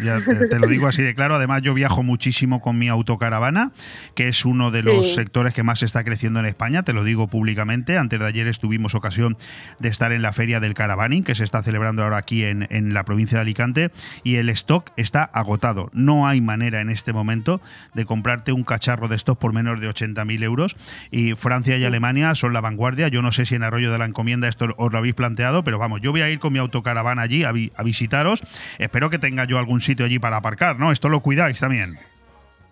te, 0.50 0.58
lo 0.58 0.66
digo 0.66 0.86
así 0.86 1.02
de 1.02 1.14
claro. 1.14 1.34
Además, 1.34 1.62
yo 1.62 1.74
viajo 1.74 2.02
muchísimo 2.02 2.60
con 2.60 2.78
mi 2.78 2.88
autocaravana, 2.88 3.72
que 4.14 4.28
es 4.28 4.44
uno 4.44 4.70
de 4.70 4.82
los 4.82 5.14
sectores 5.14 5.52
que 5.54 5.62
más 5.62 5.82
está 5.82 6.04
creciendo 6.04 6.40
en 6.40 6.46
España, 6.46 6.82
te 6.82 6.92
lo 6.92 7.04
digo 7.04 7.28
públicamente. 7.28 7.98
Antes 7.98 8.18
de 8.18 8.26
ayer 8.26 8.46
estuvimos 8.46 8.94
ocasión 8.94 9.36
de 9.78 9.88
estar 9.88 10.12
en 10.12 10.22
la 10.22 10.32
feria 10.32 10.60
del 10.60 10.74
caravaning, 10.74 11.24
que 11.24 11.34
se 11.34 11.44
está 11.44 11.62
celebrando 11.62 12.02
ahora 12.02 12.16
aquí 12.16 12.44
en, 12.44 12.66
en 12.70 12.94
la 12.94 13.04
provincia 13.04 13.38
de 13.38 13.42
Alicante, 13.42 13.90
y 14.22 14.36
el 14.36 14.48
stock 14.48 14.90
está 14.96 15.24
agotado. 15.24 15.90
No 15.92 16.26
hay 16.26 16.40
manera 16.40 16.80
en 16.80 16.90
este 16.90 17.12
momento 17.12 17.60
de 17.94 18.04
comprarte 18.04 18.52
un 18.52 18.64
cacharro 18.64 19.08
de 19.08 19.16
stock 19.16 19.38
por 19.38 19.52
menos 19.52 19.80
de 19.80 19.88
80.000 19.88 20.42
euros. 20.42 20.76
Y 21.10 21.34
Francia 21.34 21.76
y 21.76 21.84
Alemania 21.84 22.34
son 22.34 22.52
la 22.52 22.60
vanguardia. 22.60 23.08
Yo 23.08 23.22
no 23.22 23.32
sé 23.32 23.46
si 23.46 23.53
en 23.54 23.62
Arroyo 23.62 23.90
de 23.90 23.98
la 23.98 24.04
Encomienda 24.04 24.48
esto 24.48 24.68
os 24.76 24.92
lo 24.92 24.98
habéis 24.98 25.14
planteado, 25.14 25.64
pero 25.64 25.78
vamos, 25.78 26.00
yo 26.00 26.10
voy 26.10 26.22
a 26.22 26.30
ir 26.30 26.38
con 26.38 26.52
mi 26.52 26.58
autocaravana 26.58 27.22
allí 27.22 27.44
a, 27.44 27.52
visitaros. 27.52 28.42
Espero 28.78 29.10
que 29.10 29.18
tenga 29.18 29.44
yo 29.44 29.58
algún 29.58 29.80
sitio 29.80 30.06
allí 30.06 30.18
para 30.18 30.36
aparcar, 30.36 30.78
¿no? 30.78 30.92
Esto 30.92 31.08
lo 31.08 31.20
cuidáis 31.20 31.60
también. 31.60 31.98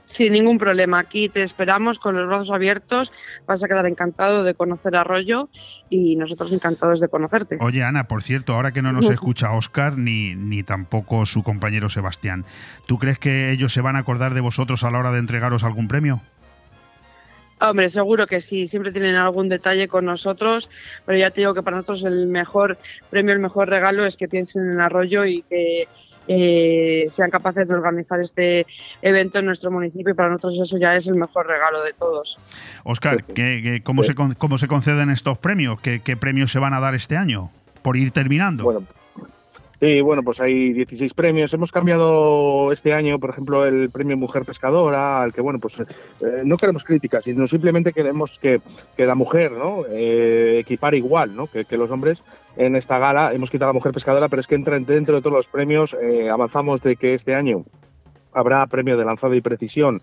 Sin 0.05 0.33
ningún 0.33 0.59
problema. 0.59 0.99
Aquí 0.99 1.29
te 1.29 1.43
esperamos 1.43 1.99
con 1.99 2.15
los 2.17 2.27
brazos 2.27 2.51
abiertos. 2.51 3.13
Vas 3.47 3.63
a 3.63 3.69
quedar 3.69 3.87
encantado 3.87 4.45
de 4.45 4.55
conocer 4.55 4.95
Arroyo 4.97 5.49
y 5.89 6.17
nosotros 6.17 6.53
encantados 6.53 7.01
de 7.01 7.09
conocerte. 7.09 7.57
Oye, 7.61 7.83
Ana, 7.83 8.09
por 8.09 8.23
cierto, 8.23 8.55
ahora 8.55 8.73
que 8.73 8.83
no 8.83 8.93
nos 8.93 9.09
escucha 9.09 9.53
Oscar 9.53 9.97
ni, 9.97 10.35
ni 10.35 10.63
tampoco 10.65 11.25
su 11.25 11.43
compañero 11.43 11.89
Sebastián, 11.89 12.45
¿tú 12.87 12.99
crees 12.99 13.19
que 13.19 13.53
ellos 13.53 13.73
se 13.73 13.81
van 13.81 13.97
a 13.97 14.01
acordar 14.01 14.35
de 14.35 14.41
vosotros 14.41 14.85
a 14.85 14.91
la 14.91 14.99
hora 14.99 15.13
de 15.13 15.19
entregaros 15.19 15.65
algún 15.65 15.89
premio? 15.89 16.21
Hombre, 17.63 17.91
seguro 17.91 18.27
que 18.27 18.41
sí, 18.41 18.67
siempre 18.67 18.91
tienen 18.91 19.15
algún 19.15 19.49
detalle 19.49 19.87
con 19.87 20.05
nosotros, 20.05 20.69
pero 21.07 21.17
ya 21.17 21.31
te 21.31 21.43
digo 21.43 21.55
que 21.55 21.63
para 21.63 21.77
nosotros 21.77 22.03
el 22.05 22.27
mejor 22.27 22.77
premio, 23.09 23.33
el 23.33 23.39
mejor 23.39 23.69
regalo 23.69 24.05
es 24.05 24.17
que 24.17 24.27
piensen 24.27 24.71
en 24.73 24.81
Arroyo 24.81 25.25
y 25.25 25.43
que 25.43 25.87
eh, 26.27 27.07
sean 27.09 27.31
capaces 27.31 27.69
de 27.69 27.75
organizar 27.75 28.21
este 28.21 28.67
evento 29.01 29.39
en 29.39 29.47
nuestro 29.47 29.71
municipio 29.71 30.13
y 30.13 30.15
para 30.15 30.31
nosotros 30.31 30.61
eso 30.61 30.77
ya 30.77 30.97
es 30.97 31.07
el 31.07 31.15
mejor 31.15 31.47
regalo 31.47 31.83
de 31.85 31.93
todos. 31.93 32.41
Oscar, 32.83 33.25
cómo, 33.85 34.03
se, 34.03 34.15
¿cómo 34.15 34.59
se 34.59 34.67
conceden 34.67 35.11
estos 35.11 35.39
premios? 35.39 35.81
¿Qué, 35.81 36.01
¿Qué 36.01 36.17
premios 36.17 36.51
se 36.51 36.59
van 36.59 36.75
a 36.75 36.81
dar 36.81 36.95
este 36.95 37.17
año? 37.17 37.51
Por 37.83 37.97
ir 37.97 38.11
terminando. 38.11 38.65
Bueno, 38.65 38.87
Sí, 39.83 40.01
bueno, 40.01 40.23
pues 40.23 40.41
hay 40.41 40.73
16 40.75 41.13
premios. 41.13 41.53
Hemos 41.55 41.73
cambiado 41.73 42.71
este 42.71 42.93
año, 42.93 43.19
por 43.19 43.31
ejemplo, 43.31 43.67
el 43.67 43.91
premio 43.91 44.17
Mujer 44.17 44.45
Pescadora, 44.45 45.21
al 45.21 45.33
que, 45.33 45.41
bueno, 45.41 45.59
pues 45.59 45.81
eh, 45.81 45.87
no 46.45 46.57
queremos 46.57 46.85
críticas, 46.85 47.25
sino 47.25 47.49
simplemente 47.49 47.93
queremos 47.93 48.39
que, 48.39 48.61
que 48.97 49.07
la 49.07 49.17
mujer, 49.17 49.51
¿no? 49.51 49.83
Eh, 49.91 50.59
equipar 50.61 50.95
igual, 50.95 51.35
¿no? 51.35 51.49
Que, 51.49 51.67
los 51.77 51.91
hombres 51.91 52.23
en 52.57 52.77
esta 52.77 52.99
gala. 52.99 53.33
Hemos 53.35 53.51
quitado 53.51 53.71
a 53.71 53.73
la 53.73 53.79
Mujer 53.79 53.91
Pescadora, 53.91 54.29
pero 54.29 54.39
es 54.39 54.47
que 54.47 54.55
entra 54.55 54.79
dentro 54.79 55.17
de 55.17 55.21
todos 55.21 55.35
los 55.35 55.49
premios. 55.49 55.97
Eh, 56.01 56.31
avanzamos 56.31 56.81
de 56.83 56.95
que 56.95 57.15
este 57.15 57.35
año 57.35 57.65
habrá 58.33 58.67
premio 58.67 58.97
de 58.97 59.05
lanzado 59.05 59.35
y 59.35 59.41
precisión, 59.41 60.01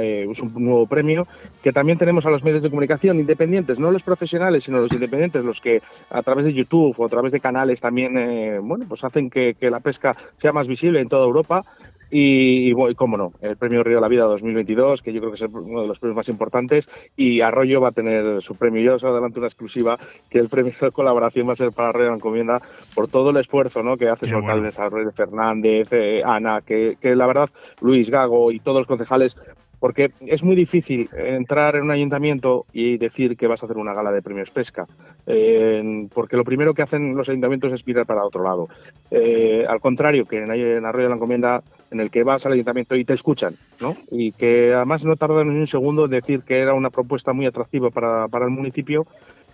eh, 0.00 0.26
es 0.30 0.40
un 0.40 0.52
nuevo 0.54 0.86
premio, 0.86 1.26
que 1.62 1.72
también 1.72 1.98
tenemos 1.98 2.26
a 2.26 2.30
los 2.30 2.42
medios 2.42 2.62
de 2.62 2.70
comunicación 2.70 3.18
independientes, 3.18 3.78
no 3.78 3.90
los 3.90 4.02
profesionales, 4.02 4.64
sino 4.64 4.80
los 4.80 4.92
independientes, 4.92 5.44
los 5.44 5.60
que 5.60 5.82
a 6.10 6.22
través 6.22 6.44
de 6.44 6.52
YouTube 6.52 6.94
o 6.98 7.06
a 7.06 7.08
través 7.08 7.32
de 7.32 7.40
canales 7.40 7.80
también, 7.80 8.16
eh, 8.16 8.58
bueno, 8.60 8.84
pues 8.88 9.04
hacen 9.04 9.30
que, 9.30 9.56
la 9.60 9.80
pesca 9.80 10.16
sea 10.36 10.52
más 10.52 10.66
visible 10.66 11.00
en 11.00 11.08
toda 11.08 11.24
Europa 11.24 11.62
y, 12.10 12.70
y, 12.70 12.94
cómo 12.94 13.16
no, 13.16 13.32
el 13.40 13.56
premio 13.56 13.82
Río 13.82 13.96
de 13.96 14.00
la 14.00 14.08
Vida 14.08 14.24
2022, 14.24 15.02
que 15.02 15.12
yo 15.12 15.20
creo 15.20 15.32
que 15.32 15.36
es 15.36 15.50
uno 15.50 15.82
de 15.82 15.86
los 15.88 15.98
premios 15.98 16.16
más 16.16 16.28
importantes, 16.28 16.88
y 17.16 17.40
Arroyo 17.40 17.80
va 17.80 17.88
a 17.88 17.92
tener 17.92 18.42
su 18.42 18.56
premio. 18.56 18.82
Yo 18.82 18.94
os 18.94 19.04
adelanto 19.04 19.40
una 19.40 19.46
exclusiva, 19.46 19.98
que 20.28 20.38
el 20.38 20.48
premio 20.48 20.72
de 20.80 20.90
colaboración 20.90 21.48
va 21.48 21.52
a 21.52 21.56
ser 21.56 21.72
para 21.72 21.90
Arroyo 21.90 22.04
de 22.04 22.10
la 22.10 22.16
Encomienda 22.16 22.62
por 22.94 23.08
todo 23.08 23.30
el 23.30 23.36
esfuerzo 23.36 23.82
¿no? 23.82 23.96
que 23.96 24.08
hace 24.08 24.28
su 24.28 24.36
alcalde 24.36 24.70
Arroyo 24.76 25.12
Fernández, 25.12 25.92
eh, 25.92 26.22
Ana, 26.24 26.62
que, 26.62 26.96
que 27.00 27.14
la 27.14 27.26
verdad 27.26 27.50
Luis 27.80 28.10
Gago 28.10 28.50
y 28.52 28.60
todos 28.60 28.78
los 28.78 28.86
concejales 28.86 29.36
porque 29.80 30.12
es 30.20 30.44
muy 30.44 30.54
difícil 30.54 31.08
entrar 31.16 31.74
en 31.74 31.84
un 31.84 31.90
ayuntamiento 31.90 32.66
y 32.72 32.98
decir 32.98 33.36
que 33.36 33.48
vas 33.48 33.62
a 33.62 33.66
hacer 33.66 33.78
una 33.78 33.94
gala 33.94 34.12
de 34.12 34.22
premios 34.22 34.50
pesca, 34.50 34.86
eh, 35.26 36.06
porque 36.14 36.36
lo 36.36 36.44
primero 36.44 36.74
que 36.74 36.82
hacen 36.82 37.16
los 37.16 37.28
ayuntamientos 37.28 37.72
es 37.72 37.84
mirar 37.86 38.06
para 38.06 38.24
otro 38.24 38.44
lado. 38.44 38.68
Eh, 39.10 39.64
al 39.66 39.80
contrario 39.80 40.26
que 40.26 40.38
en, 40.38 40.50
Arroyo 40.84 41.04
de 41.04 41.08
la 41.08 41.14
Encomienda, 41.14 41.62
en 41.90 42.00
el 42.00 42.10
que 42.10 42.22
vas 42.22 42.46
al 42.46 42.52
ayuntamiento 42.52 42.94
y 42.96 43.04
te 43.04 43.14
escuchan, 43.14 43.54
¿no? 43.80 43.96
y 44.10 44.32
que 44.32 44.72
además 44.72 45.04
no 45.04 45.16
tardan 45.16 45.48
ni 45.48 45.60
un 45.60 45.66
segundo 45.66 46.04
en 46.04 46.10
decir 46.10 46.42
que 46.42 46.58
era 46.58 46.74
una 46.74 46.90
propuesta 46.90 47.32
muy 47.32 47.46
atractiva 47.46 47.90
para, 47.90 48.28
para 48.28 48.44
el 48.44 48.50
municipio 48.50 49.06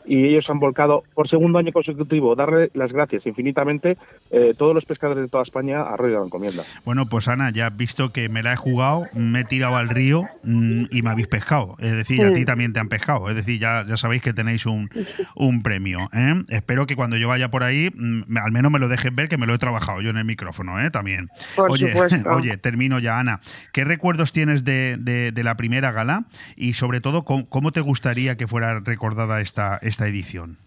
y 0.06 0.24
ellos 0.26 0.48
han 0.50 0.58
volcado 0.58 1.04
por 1.14 1.28
segundo 1.28 1.58
año 1.58 1.72
consecutivo 1.72 2.34
darle 2.36 2.70
las 2.74 2.92
gracias 2.92 3.26
infinitamente 3.26 3.96
eh, 4.30 4.54
todos 4.56 4.74
los 4.74 4.84
pescadores 4.84 5.24
de 5.24 5.28
toda 5.28 5.42
España 5.42 5.82
a 5.82 5.96
Río 5.96 6.10
de 6.10 6.18
la 6.18 6.24
Encomienda. 6.24 6.62
Bueno, 6.84 7.06
pues 7.06 7.28
Ana, 7.28 7.50
ya 7.50 7.66
has 7.66 7.76
visto 7.76 8.12
que 8.12 8.28
me 8.28 8.42
la 8.42 8.52
he 8.52 8.56
jugado, 8.56 9.06
me 9.14 9.40
he 9.40 9.44
tirado 9.44 9.76
al 9.76 9.88
río 9.88 10.24
mm, 10.44 10.84
y 10.90 11.02
me 11.02 11.10
habéis 11.10 11.28
pescado. 11.28 11.76
Es 11.78 11.92
decir, 11.92 12.24
a 12.24 12.32
ti 12.32 12.44
también 12.44 12.72
te 12.72 12.80
han 12.80 12.88
pescado. 12.88 13.28
Es 13.28 13.36
decir, 13.36 13.60
ya, 13.60 13.84
ya 13.86 13.96
sabéis 13.96 14.22
que 14.22 14.32
tenéis 14.32 14.66
un, 14.66 14.90
un 15.34 15.62
premio. 15.62 16.08
¿eh? 16.12 16.34
Espero 16.48 16.86
que 16.86 16.96
cuando 16.96 17.16
yo 17.16 17.28
vaya 17.28 17.50
por 17.50 17.62
ahí, 17.62 17.90
mm, 17.94 18.36
al 18.38 18.52
menos 18.52 18.70
me 18.70 18.78
lo 18.78 18.88
dejes 18.88 19.14
ver 19.14 19.28
que 19.28 19.38
me 19.38 19.46
lo 19.46 19.54
he 19.54 19.58
trabajado 19.58 20.00
yo 20.00 20.10
en 20.10 20.18
el 20.18 20.24
micrófono 20.24 20.80
¿eh? 20.80 20.90
también. 20.90 21.28
oye, 21.56 21.92
oye, 22.26 22.56
termino 22.56 22.98
ya, 22.98 23.18
Ana. 23.18 23.40
¿Qué 23.72 23.84
recuerdos 23.84 24.32
tienes 24.32 24.64
de, 24.64 24.96
de, 24.98 25.44
la 25.44 25.56
primera 25.56 25.92
gala? 25.92 26.26
Y 26.56 26.74
sobre 26.74 27.00
todo, 27.00 27.24
¿cómo, 27.24 27.72
te 27.72 27.80
gustaría 27.80 28.36
que 28.36 28.46
fuera 28.46 28.80
recordada 28.80 29.40
esta 29.40 29.78
esta 29.82 29.95
edición? 30.04 30.58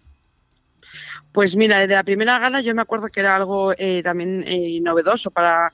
Pues 1.32 1.54
mira, 1.54 1.86
de 1.86 1.94
la 1.94 2.02
primera 2.02 2.38
gala 2.38 2.60
yo 2.60 2.74
me 2.74 2.82
acuerdo 2.82 3.08
que 3.08 3.20
era 3.20 3.36
algo 3.36 3.72
eh, 3.78 4.02
también 4.02 4.42
eh, 4.48 4.80
novedoso 4.82 5.30
para, 5.30 5.72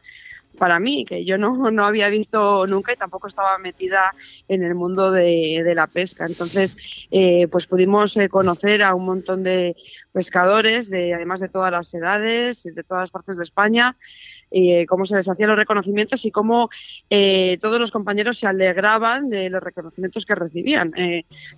para 0.59 0.78
mí, 0.78 1.07
que 1.07 1.24
yo 1.24 1.39
no, 1.39 1.70
no 1.70 1.85
había 1.87 2.11
visto 2.11 2.66
nunca 2.66 2.93
y 2.93 2.97
tampoco 2.97 3.27
estaba 3.27 3.57
metida 3.57 4.15
en 4.49 4.62
el 4.62 4.74
mundo 4.74 5.11
de, 5.11 5.73
la 5.74 5.87
pesca. 5.87 6.27
Entonces, 6.27 7.09
eh, 7.11 7.49
pues 7.49 7.66
pudimos 7.66 8.19
conocer 8.31 8.83
a 8.83 8.95
un 8.95 9.07
montón 9.07 9.43
de 9.43 9.77
pescadores, 10.12 10.91
de, 10.91 11.15
además 11.15 11.41
de 11.41 11.49
todas 11.49 11.73
las 11.73 11.93
edades, 11.95 12.62
de 12.65 12.83
todas 12.83 13.05
las 13.05 13.11
partes 13.11 13.39
de 13.39 13.43
España, 13.43 13.97
cómo 14.89 15.07
se 15.07 15.16
les 15.16 15.28
hacían 15.28 15.49
los 15.49 15.59
reconocimientos 15.59 16.24
y 16.27 16.31
cómo 16.31 16.69
todos 17.61 17.81
los 17.81 17.91
compañeros 17.91 18.39
se 18.39 18.47
alegraban 18.47 19.31
de 19.31 19.49
los 19.49 19.62
reconocimientos 19.62 20.24
que 20.27 20.35
recibían 20.35 20.93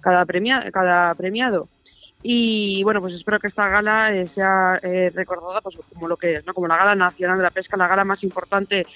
cada, 0.01 0.25
premia, 0.25 0.70
cada 0.73 1.15
premiado. 1.15 1.69
Y 2.23 2.82
bueno, 2.82 3.01
pues 3.01 3.15
espero 3.15 3.39
que 3.39 3.47
esta 3.47 3.69
gala 3.69 4.12
eh, 4.12 4.27
sea 4.27 4.78
eh, 4.82 5.11
recordada 5.15 5.61
pues, 5.61 5.78
como 5.93 6.09
lo 6.09 6.16
que 6.16 6.35
es, 6.35 6.47
¿no? 6.47 6.55
como 6.55 6.66
la 6.66 6.77
gala 6.77 6.95
nacional 6.95 7.36
de 7.39 7.45
la 7.45 7.51
pesca, 7.51 7.77
la 7.77 7.89
gala 7.89 8.05
más 8.05 8.24
importante 8.24 8.86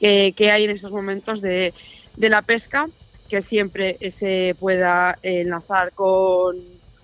que 0.00 0.50
hay 0.50 0.64
en 0.64 0.70
estos 0.70 0.92
momentos 0.92 1.40
de, 1.40 1.74
de 2.16 2.28
la 2.28 2.42
pesca. 2.42 2.88
que 3.28 3.42
siempre 3.42 3.98
se 4.10 4.56
pueda 4.58 5.18
enlazar 5.22 5.92
con, 5.92 6.56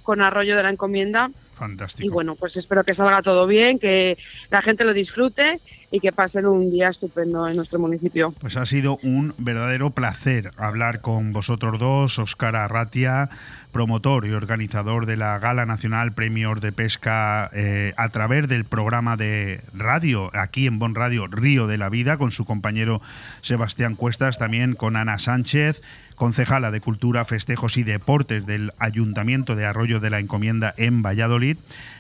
con 0.03 0.21
Arroyo 0.23 0.57
de 0.57 0.63
la 0.63 0.71
Encomienda. 0.71 1.31
Fantástico. 1.55 2.07
Y 2.07 2.11
bueno, 2.11 2.35
pues 2.35 2.57
espero 2.57 2.85
que 2.85 2.95
salga 2.95 3.23
todo 3.23 3.47
bien, 3.47 3.79
que 3.79 4.19
la 4.51 4.63
gente 4.63 4.85
lo 4.85 4.93
disfrute 4.93 5.61
y 5.91 6.01
que 6.01 6.11
pasen 6.11 6.47
un 6.47 6.73
día 6.73 6.89
estupendo 6.89 7.49
en 7.49 7.55
nuestro 7.55 7.79
municipio. 7.79 8.35
Pues 8.41 8.57
ha 8.57 8.67
sido 8.67 8.99
un 9.05 9.33
verdadero 9.39 9.91
placer 9.91 10.51
hablar 10.57 11.01
con 11.01 11.33
vosotros 11.33 11.79
dos, 11.79 12.19
Óscar 12.19 12.57
Arratia, 12.57 13.31
promotor 13.71 14.27
y 14.27 14.33
organizador 14.33 15.07
de 15.07 15.17
la 15.17 15.39
Gala 15.39 15.67
Nacional 15.67 16.13
Premios 16.13 16.61
de 16.61 16.73
Pesca 16.73 17.49
eh, 17.53 17.93
a 17.97 18.09
través 18.09 18.49
del 18.49 18.65
programa 18.65 19.17
de 19.17 19.61
radio, 19.73 20.31
aquí 20.33 20.67
en 20.67 20.81
Bon 20.81 20.95
Radio, 20.95 21.29
Río 21.29 21.67
de 21.69 21.79
la 21.79 21.91
Vida, 21.91 22.17
con 22.17 22.33
su 22.33 22.45
compañero 22.45 23.01
Sebastián 23.43 23.95
Cuestas, 23.95 24.39
también 24.39 24.75
con 24.75 24.97
Ana 24.97 25.19
Sánchez, 25.19 25.81
concejala 26.15 26.71
de 26.71 26.81
Cultura, 26.81 27.25
Festejos 27.25 27.77
y 27.77 27.83
Deportes 27.83 28.47
del 28.47 28.73
Ayuntamiento 28.79 29.57
de 29.57 29.67
Arroyo 29.67 30.01
de 30.01 30.11
la 30.11 30.19
Encomienda 30.19 30.75
en 30.77 31.03
Valladolid. 31.03 31.57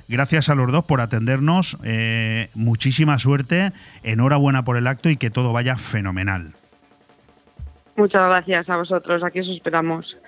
Gracias 0.08 0.48
a 0.48 0.54
los 0.54 0.70
dos 0.70 0.84
por 0.84 1.00
atendernos, 1.00 1.78
eh, 1.82 2.50
muchísima 2.54 3.18
suerte, 3.18 3.72
enhorabuena 4.02 4.64
por 4.64 4.76
el 4.76 4.86
acto 4.86 5.08
y 5.08 5.16
que 5.16 5.30
todo 5.30 5.52
vaya 5.52 5.76
fenomenal. 5.76 6.52
Muchas 7.96 8.26
gracias 8.26 8.70
a 8.70 8.76
vosotros, 8.76 9.22
aquí 9.22 9.40
os 9.40 9.48
esperamos. 9.48 10.18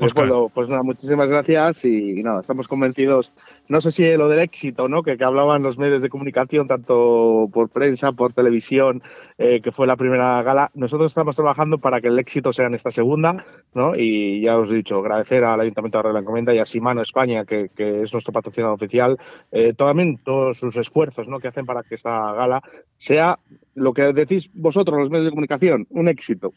Pues, 0.00 0.14
bueno, 0.14 0.50
pues 0.52 0.66
nada, 0.70 0.82
muchísimas 0.82 1.28
gracias 1.28 1.84
y, 1.84 2.22
nada, 2.22 2.40
estamos 2.40 2.66
convencidos, 2.68 3.32
no 3.68 3.82
sé 3.82 3.90
si 3.90 4.16
lo 4.16 4.30
del 4.30 4.38
éxito, 4.38 4.88
¿no? 4.88 5.02
Que, 5.02 5.18
que 5.18 5.24
hablaban 5.24 5.62
los 5.62 5.76
medios 5.76 6.00
de 6.00 6.08
comunicación, 6.08 6.66
tanto 6.66 7.50
por 7.52 7.68
prensa, 7.68 8.12
por 8.12 8.32
televisión, 8.32 9.02
eh, 9.36 9.60
que 9.60 9.72
fue 9.72 9.86
la 9.86 9.98
primera 9.98 10.42
gala. 10.42 10.70
Nosotros 10.72 11.10
estamos 11.10 11.36
trabajando 11.36 11.76
para 11.76 12.00
que 12.00 12.08
el 12.08 12.18
éxito 12.18 12.50
sea 12.50 12.66
en 12.66 12.74
esta 12.74 12.90
segunda, 12.90 13.44
¿no? 13.74 13.94
Y 13.94 14.40
ya 14.40 14.56
os 14.56 14.70
he 14.70 14.74
dicho, 14.74 14.96
agradecer 15.00 15.44
al 15.44 15.60
Ayuntamiento 15.60 16.02
de 16.02 16.12
la 16.14 16.20
Encomienda 16.20 16.54
y 16.54 16.58
a 16.60 16.64
Simano 16.64 17.02
España, 17.02 17.44
que, 17.44 17.68
que 17.68 18.02
es 18.02 18.12
nuestro 18.14 18.32
patrocinador 18.32 18.76
oficial, 18.76 19.18
eh, 19.52 19.74
también 19.74 20.18
todos 20.24 20.56
sus 20.56 20.76
esfuerzos, 20.76 21.28
¿no? 21.28 21.40
Que 21.40 21.48
hacen 21.48 21.66
para 21.66 21.82
que 21.82 21.96
esta 21.96 22.32
gala 22.32 22.62
sea 22.96 23.38
lo 23.74 23.92
que 23.92 24.12
decís 24.12 24.50
vosotros, 24.54 24.98
los 24.98 25.10
medios 25.10 25.26
de 25.26 25.30
comunicación, 25.30 25.86
un 25.90 26.08
éxito. 26.08 26.52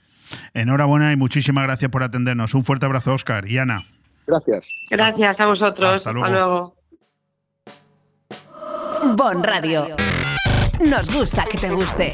Enhorabuena 0.54 1.12
y 1.12 1.16
muchísimas 1.16 1.64
gracias 1.64 1.92
por 1.92 2.04
atendernos. 2.04 2.54
Un 2.54 2.64
fuerte 2.64 2.86
abrazo, 2.86 3.14
Oscar 3.14 3.48
y 3.48 3.58
Ana. 3.58 3.84
Gracias. 4.26 4.70
Gracias 4.90 5.40
a 5.42 5.46
vosotros. 5.48 5.96
Hasta 5.96 6.10
Hasta, 6.10 6.30
luego. 6.30 6.76
luego. 9.00 9.16
Bon 9.16 9.44
Radio. 9.44 9.96
Nos 10.90 11.14
gusta 11.14 11.46
que 11.46 11.58
te 11.58 11.70
guste. 11.70 12.14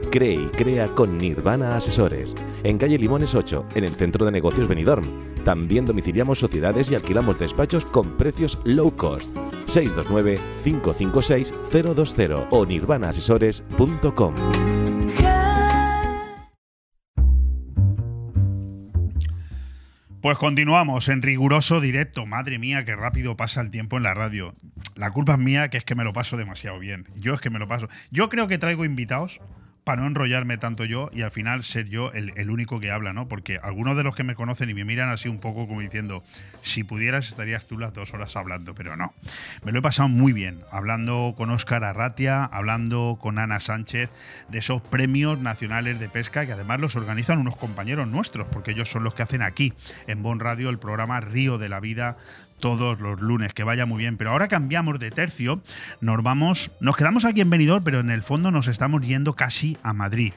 Cree 0.11 0.33
y 0.33 0.47
crea 0.47 0.87
con 0.89 1.17
Nirvana 1.17 1.77
Asesores. 1.77 2.35
En 2.65 2.77
calle 2.77 2.97
Limones 2.97 3.33
8, 3.33 3.67
en 3.75 3.85
el 3.85 3.95
centro 3.95 4.25
de 4.25 4.33
negocios 4.33 4.67
Benidorm. 4.67 5.05
También 5.45 5.85
domiciliamos 5.85 6.37
sociedades 6.37 6.91
y 6.91 6.95
alquilamos 6.95 7.39
despachos 7.39 7.85
con 7.85 8.17
precios 8.17 8.59
low 8.65 8.93
cost. 8.97 9.33
629-556-020 9.67 12.47
o 12.49 12.65
nirvanaasesores.com. 12.65 14.35
Pues 20.21 20.37
continuamos 20.37 21.07
en 21.07 21.21
riguroso 21.21 21.79
directo. 21.79 22.25
Madre 22.25 22.59
mía, 22.59 22.83
qué 22.83 22.97
rápido 22.97 23.37
pasa 23.37 23.61
el 23.61 23.71
tiempo 23.71 23.95
en 23.95 24.03
la 24.03 24.13
radio. 24.13 24.55
La 24.95 25.11
culpa 25.11 25.31
es 25.33 25.39
mía, 25.39 25.69
que 25.69 25.77
es 25.77 25.85
que 25.85 25.95
me 25.95 26.03
lo 26.03 26.11
paso 26.11 26.35
demasiado 26.35 26.79
bien. 26.79 27.07
Yo 27.15 27.33
es 27.33 27.39
que 27.39 27.49
me 27.49 27.59
lo 27.59 27.69
paso. 27.69 27.87
Yo 28.11 28.27
creo 28.27 28.49
que 28.49 28.57
traigo 28.57 28.83
invitados 28.83 29.39
para 29.83 30.01
no 30.01 30.07
enrollarme 30.07 30.57
tanto 30.57 30.85
yo 30.85 31.09
y 31.11 31.23
al 31.23 31.31
final 31.31 31.63
ser 31.63 31.87
yo 31.87 32.11
el, 32.11 32.49
único 32.49 32.79
que 32.79 32.91
habla, 32.91 33.13
¿no? 33.13 33.27
Porque 33.27 33.59
algunos 33.61 33.97
de 33.97 34.03
los 34.03 34.15
que 34.15 34.23
me 34.23 34.35
conocen 34.35 34.69
y 34.69 34.73
me 34.73 34.85
miran 34.85 35.09
así 35.09 35.27
un 35.27 35.39
poco 35.39 35.67
como 35.67 35.81
diciendo, 35.81 36.23
si 36.61 36.83
pudieras 36.83 37.27
estarías 37.27 37.65
tú 37.65 37.79
las 37.79 37.93
dos 37.93 38.13
horas 38.13 38.35
hablando, 38.35 38.75
pero 38.75 38.95
no. 38.95 39.11
Me 39.63 39.71
lo 39.71 39.79
he 39.79 39.81
pasado 39.81 40.07
muy 40.09 40.33
bien, 40.33 40.59
hablando 40.71 41.33
con 41.35 41.49
Óscar 41.49 41.83
Arratia, 41.83 42.43
hablando 42.45 43.17
con 43.19 43.39
Ana 43.39 43.59
Sánchez 43.59 44.09
de 44.49 44.59
esos 44.59 44.81
premios 44.81 45.39
nacionales 45.39 45.99
de 45.99 46.09
pesca 46.09 46.45
que 46.45 46.53
además 46.53 46.79
los 46.79 46.95
organizan 46.95 47.39
unos 47.39 47.55
compañeros 47.55 48.07
nuestros, 48.07 48.47
porque 48.47 48.71
ellos 48.71 48.89
son 48.89 49.03
los 49.03 49.13
que 49.15 49.23
hacen 49.23 49.41
aquí 49.41 49.73
en 50.07 50.21
Bon 50.21 50.39
Radio 50.39 50.69
el 50.69 50.79
programa 50.79 51.19
Río 51.21 51.57
de 51.57 51.69
la 51.69 51.79
Vida 51.79 52.17
todos 52.61 53.01
los 53.01 53.19
lunes, 53.19 53.53
que 53.53 53.65
vaya 53.65 53.85
muy 53.85 53.97
bien. 53.97 54.15
Pero 54.15 54.31
ahora 54.31 54.47
cambiamos 54.47 54.99
de 54.99 55.11
tercio, 55.11 55.61
nos 55.99 56.23
vamos, 56.23 56.71
nos 56.79 56.95
quedamos 56.95 57.25
aquí 57.25 57.41
en 57.41 57.49
Benidorm, 57.49 57.83
pero 57.83 57.99
en 57.99 58.11
el 58.11 58.23
fondo 58.23 58.51
nos 58.51 58.69
estamos 58.69 59.05
yendo 59.05 59.33
casi 59.33 59.77
a 59.83 59.91
Madrid, 59.91 60.31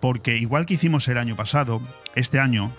porque 0.00 0.36
igual 0.36 0.66
que 0.66 0.74
hicimos 0.74 1.06
el 1.06 1.18
año 1.18 1.36
pasado, 1.36 1.80
este 2.16 2.40
año 2.40 2.72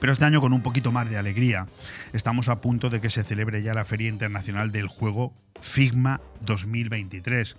pero 0.00 0.12
este 0.12 0.24
año 0.24 0.40
con 0.40 0.52
un 0.52 0.62
poquito 0.62 0.90
más 0.90 1.08
de 1.08 1.16
alegría, 1.16 1.68
estamos 2.12 2.48
a 2.48 2.60
punto 2.60 2.90
de 2.90 3.00
que 3.00 3.08
se 3.08 3.22
celebre 3.22 3.62
ya 3.62 3.72
la 3.72 3.84
Feria 3.84 4.08
Internacional 4.08 4.72
del 4.72 4.88
Juego 4.88 5.32
Figma 5.60 6.20
2023 6.40 7.56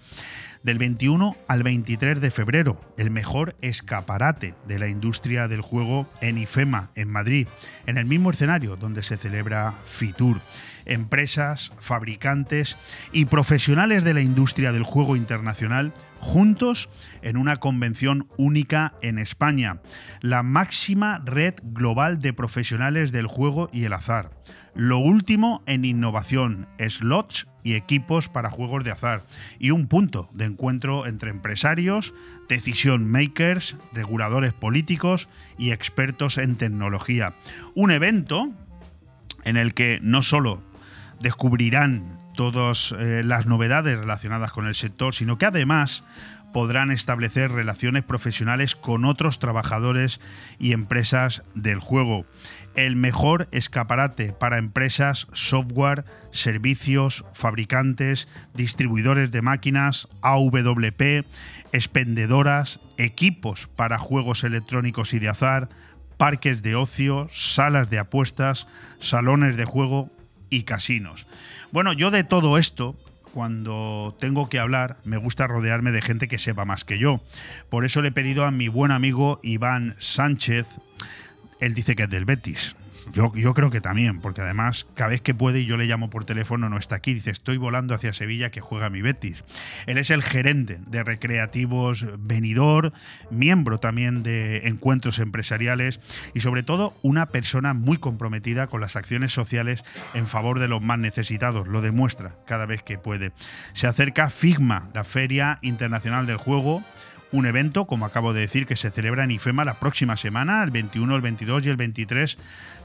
del 0.63 0.77
21 0.77 1.35
al 1.47 1.63
23 1.63 2.19
de 2.21 2.31
febrero, 2.31 2.75
el 2.97 3.09
mejor 3.09 3.55
escaparate 3.61 4.53
de 4.67 4.79
la 4.79 4.87
industria 4.87 5.47
del 5.47 5.61
juego 5.61 6.09
en 6.21 6.37
IFEMA, 6.37 6.89
en 6.95 7.09
Madrid, 7.09 7.47
en 7.85 7.97
el 7.97 8.05
mismo 8.05 8.31
escenario 8.31 8.75
donde 8.75 9.03
se 9.03 9.17
celebra 9.17 9.73
FITUR. 9.85 10.39
Empresas, 10.85 11.73
fabricantes 11.79 12.77
y 13.11 13.25
profesionales 13.25 14.03
de 14.03 14.13
la 14.13 14.21
industria 14.21 14.71
del 14.71 14.83
juego 14.83 15.15
internacional 15.15 15.93
juntos 16.19 16.89
en 17.21 17.37
una 17.37 17.57
convención 17.57 18.27
única 18.37 18.93
en 19.01 19.19
España, 19.19 19.81
la 20.21 20.43
máxima 20.43 21.21
red 21.25 21.55
global 21.63 22.19
de 22.19 22.33
profesionales 22.33 23.11
del 23.11 23.27
juego 23.27 23.69
y 23.71 23.85
el 23.85 23.93
azar. 23.93 24.31
Lo 24.75 24.99
último 24.99 25.63
en 25.65 25.85
innovación, 25.85 26.67
slots 26.77 27.47
y 27.63 27.73
equipos 27.73 28.29
para 28.29 28.49
juegos 28.49 28.83
de 28.83 28.91
azar, 28.91 29.25
y 29.59 29.71
un 29.71 29.87
punto 29.87 30.29
de 30.33 30.45
encuentro 30.45 31.07
entre 31.07 31.31
empresarios, 31.31 32.13
decision 32.47 33.09
makers, 33.09 33.75
reguladores 33.91 34.53
políticos 34.53 35.29
y 35.57 35.71
expertos 35.71 36.37
en 36.37 36.55
tecnología. 36.55 37.33
Un 37.75 37.91
evento 37.91 38.51
en 39.43 39.57
el 39.57 39.73
que 39.73 39.99
no 40.01 40.21
solo 40.21 40.61
descubrirán 41.19 42.16
todas 42.37 42.95
eh, 42.97 43.23
las 43.25 43.47
novedades 43.47 43.99
relacionadas 43.99 44.53
con 44.53 44.67
el 44.67 44.75
sector, 44.75 45.13
sino 45.13 45.37
que 45.37 45.47
además 45.47 46.05
podrán 46.53 46.91
establecer 46.91 47.51
relaciones 47.51 48.03
profesionales 48.03 48.75
con 48.75 49.03
otros 49.03 49.39
trabajadores 49.39 50.21
y 50.59 50.71
empresas 50.71 51.43
del 51.55 51.79
juego. 51.79 52.25
El 52.75 52.95
mejor 52.95 53.49
escaparate 53.51 54.31
para 54.31 54.59
empresas, 54.59 55.27
software, 55.33 56.05
servicios, 56.31 57.25
fabricantes, 57.33 58.27
distribuidores 58.53 59.31
de 59.31 59.41
máquinas, 59.41 60.07
AWP, 60.21 61.25
expendedoras, 61.73 62.79
equipos 62.97 63.67
para 63.75 63.97
juegos 63.97 64.43
electrónicos 64.43 65.13
y 65.13 65.19
de 65.19 65.29
azar, 65.29 65.69
parques 66.17 66.61
de 66.61 66.75
ocio, 66.75 67.27
salas 67.31 67.89
de 67.89 67.99
apuestas, 67.99 68.67
salones 68.99 69.57
de 69.57 69.65
juego 69.65 70.11
y 70.49 70.63
casinos. 70.63 71.27
Bueno, 71.71 71.93
yo 71.93 72.11
de 72.11 72.23
todo 72.23 72.57
esto, 72.57 72.95
cuando 73.33 74.15
tengo 74.19 74.49
que 74.49 74.57
hablar, 74.57 74.97
me 75.03 75.17
gusta 75.17 75.47
rodearme 75.47 75.91
de 75.91 76.01
gente 76.01 76.27
que 76.27 76.39
sepa 76.39 76.65
más 76.65 76.85
que 76.85 76.97
yo. 76.97 77.19
Por 77.69 77.85
eso 77.85 78.01
le 78.01 78.09
he 78.09 78.11
pedido 78.11 78.45
a 78.45 78.51
mi 78.51 78.69
buen 78.69 78.91
amigo 78.91 79.39
Iván 79.43 79.95
Sánchez, 79.99 80.65
él 81.59 81.73
dice 81.73 81.95
que 81.95 82.03
es 82.03 82.09
del 82.09 82.25
Betis, 82.25 82.75
yo, 83.13 83.31
yo 83.35 83.53
creo 83.53 83.69
que 83.69 83.81
también, 83.81 84.19
porque 84.19 84.41
además 84.41 84.87
cada 84.95 85.09
vez 85.09 85.21
que 85.21 85.33
puede 85.33 85.59
y 85.59 85.65
yo 85.65 85.77
le 85.77 85.85
llamo 85.85 86.09
por 86.09 86.25
teléfono 86.25 86.69
no 86.69 86.77
está 86.77 86.95
aquí, 86.95 87.13
dice 87.13 87.31
estoy 87.31 87.57
volando 87.57 87.93
hacia 87.93 88.13
Sevilla 88.13 88.51
que 88.51 88.61
juega 88.61 88.89
mi 88.89 89.01
Betis. 89.01 89.43
Él 89.85 89.97
es 89.97 90.09
el 90.09 90.23
gerente 90.23 90.79
de 90.87 91.03
Recreativos 91.03 92.05
Venidor, 92.19 92.93
miembro 93.29 93.79
también 93.79 94.23
de 94.23 94.67
encuentros 94.67 95.19
empresariales 95.19 95.99
y 96.33 96.41
sobre 96.41 96.63
todo 96.63 96.93
una 97.01 97.27
persona 97.27 97.73
muy 97.73 97.97
comprometida 97.97 98.67
con 98.67 98.81
las 98.81 98.95
acciones 98.95 99.33
sociales 99.33 99.83
en 100.13 100.27
favor 100.27 100.59
de 100.59 100.67
los 100.67 100.81
más 100.81 100.99
necesitados, 100.99 101.67
lo 101.67 101.81
demuestra 101.81 102.35
cada 102.45 102.65
vez 102.65 102.83
que 102.83 102.97
puede. 102.97 103.31
Se 103.73 103.87
acerca 103.87 104.29
FIGMA, 104.29 104.89
la 104.93 105.03
Feria 105.03 105.59
Internacional 105.61 106.25
del 106.25 106.37
Juego, 106.37 106.83
un 107.31 107.45
evento, 107.45 107.85
como 107.85 108.05
acabo 108.05 108.33
de 108.33 108.41
decir, 108.41 108.65
que 108.65 108.75
se 108.75 108.89
celebra 108.91 109.23
en 109.23 109.31
IFEMA 109.31 109.65
la 109.65 109.75
próxima 109.75 110.17
semana, 110.17 110.63
el 110.63 110.71
21, 110.71 111.15
el 111.15 111.21
22 111.21 111.65
y 111.65 111.69
el 111.69 111.77
23 111.77 112.37